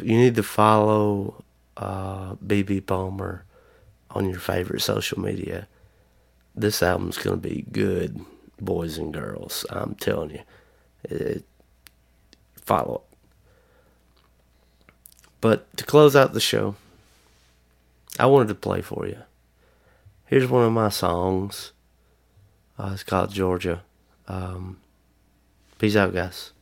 You 0.00 0.16
need 0.16 0.36
to 0.36 0.42
follow 0.42 1.44
uh, 1.76 2.34
BB 2.36 2.86
Palmer 2.86 3.44
on 4.10 4.28
your 4.28 4.38
favorite 4.38 4.80
social 4.80 5.20
media. 5.20 5.66
This 6.54 6.82
album's 6.82 7.18
gonna 7.18 7.36
be 7.38 7.66
good, 7.72 8.20
boys 8.60 8.98
and 8.98 9.12
girls. 9.12 9.66
I'm 9.68 9.96
telling 9.96 10.30
you, 10.30 10.40
it, 11.04 11.44
follow 12.54 13.02
it. 13.10 13.11
But 15.42 15.76
to 15.76 15.84
close 15.84 16.14
out 16.16 16.32
the 16.32 16.40
show, 16.40 16.76
I 18.18 18.26
wanted 18.26 18.48
to 18.48 18.54
play 18.54 18.80
for 18.80 19.06
you. 19.06 19.18
Here's 20.24 20.48
one 20.48 20.64
of 20.64 20.72
my 20.72 20.88
songs. 20.88 21.72
Uh, 22.78 22.90
it's 22.94 23.02
called 23.02 23.32
Georgia. 23.32 23.82
Um, 24.28 24.78
peace 25.78 25.96
out, 25.96 26.14
guys. 26.14 26.52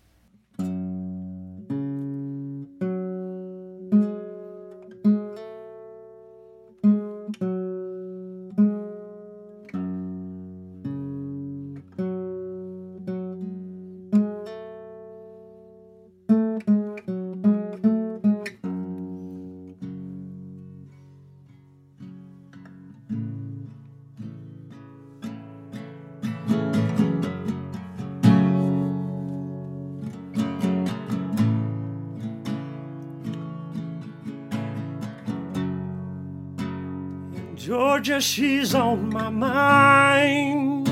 She's 38.30 38.76
on 38.76 39.10
my 39.10 39.28
mind. 39.28 40.86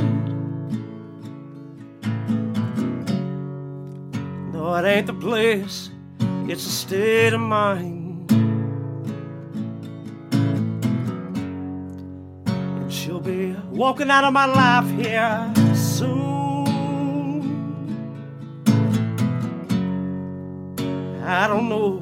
No, 4.52 4.74
it 4.74 4.84
ain't 4.84 5.06
the 5.06 5.14
place, 5.14 5.90
it's 6.48 6.66
a 6.66 6.70
state 6.70 7.32
of 7.32 7.40
mind. 7.40 8.28
And 12.80 12.92
she'll 12.92 13.20
be 13.20 13.54
walking 13.70 14.10
out 14.10 14.24
of 14.24 14.32
my 14.32 14.46
life 14.46 14.90
here 14.96 15.52
soon. 15.76 16.66
I 21.24 21.46
don't 21.46 21.68
know 21.68 22.00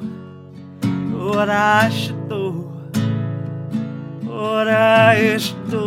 what 1.28 1.50
I 1.50 1.90
should 1.90 2.15
do 5.70 5.85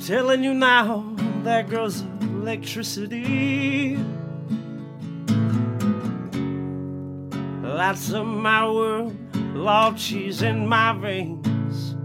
telling 0.00 0.42
you 0.42 0.54
now, 0.54 1.04
that 1.42 1.68
girl's 1.68 2.02
electricity. 2.22 3.98
Lights 7.62 8.12
up 8.12 8.26
my 8.26 8.66
world, 8.66 9.14
Lord, 9.54 9.98
she's 9.98 10.42
in 10.42 10.66
my 10.66 10.92
veins. 10.94 11.96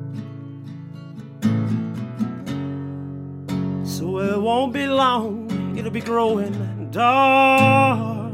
So 3.97 4.19
it 4.19 4.41
won't 4.41 4.73
be 4.73 4.87
long, 4.87 5.77
it'll 5.77 5.91
be 5.91 6.01
growing 6.01 6.91
dark. 6.91 8.33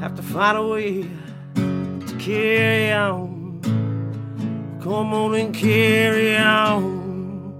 Have 0.00 0.14
to 0.16 0.22
find 0.22 0.58
a 0.58 0.66
way 0.66 1.02
to 1.54 2.16
carry 2.18 2.92
on. 2.92 3.25
Come 4.86 5.12
on 5.14 5.34
and 5.34 5.52
carry 5.52 6.36
on. 6.36 7.54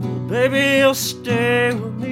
Well, 0.00 0.20
baby, 0.30 0.78
you'll 0.78 0.94
stay 0.94 1.74
with 1.74 1.92
me. 1.96 2.08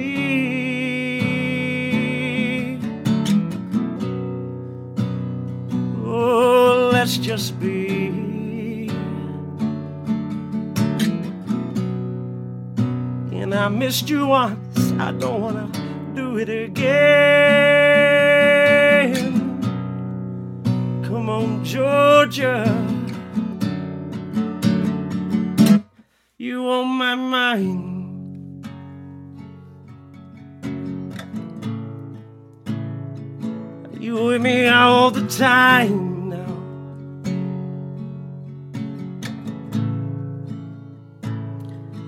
Oh, 6.05 6.91
let's 6.93 7.17
just 7.17 7.59
be. 7.59 8.09
And 13.31 13.55
I 13.55 13.69
missed 13.69 14.07
you 14.07 14.27
once. 14.27 14.91
I 14.99 15.11
don't 15.13 15.41
wanna 15.41 15.86
it 16.39 16.49
again. 16.49 16.77
Come 21.03 21.29
on, 21.29 21.63
Georgia. 21.63 22.65
You 26.37 26.67
on 26.69 26.87
my 26.87 27.15
mind. 27.15 27.95
You 33.99 34.23
with 34.25 34.41
me 34.41 34.67
all 34.67 35.11
the 35.11 35.27
time 35.27 36.29
now. 36.29 36.45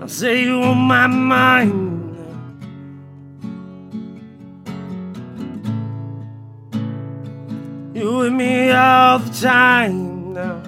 I 0.03 0.07
say 0.07 0.43
you 0.43 0.61
on 0.61 0.77
my 0.77 1.07
mind. 1.07 1.88
time 9.41 10.33
now. 10.33 10.61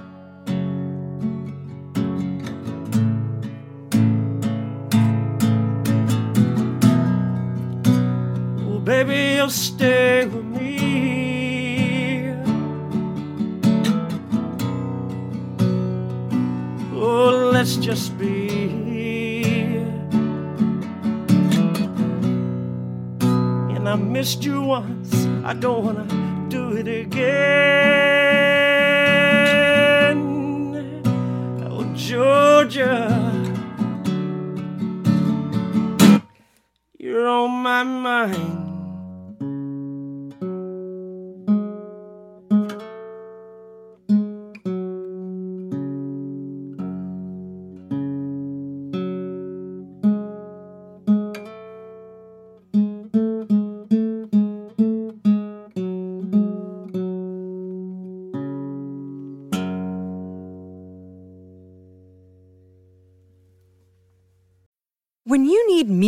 Oh, 8.65 8.79
baby, 8.79 9.35
you'll 9.35 9.49
stay 9.49 10.25
with 10.25 10.45
me. 10.45 12.31
Oh, 16.93 17.51
let's 17.51 17.75
just 17.75 18.17
be. 18.17 18.47
And 23.75 23.89
I 23.89 23.95
missed 23.95 24.45
you 24.45 24.61
once. 24.61 25.25
I 25.43 25.53
don't 25.53 25.83
wanna 25.83 26.20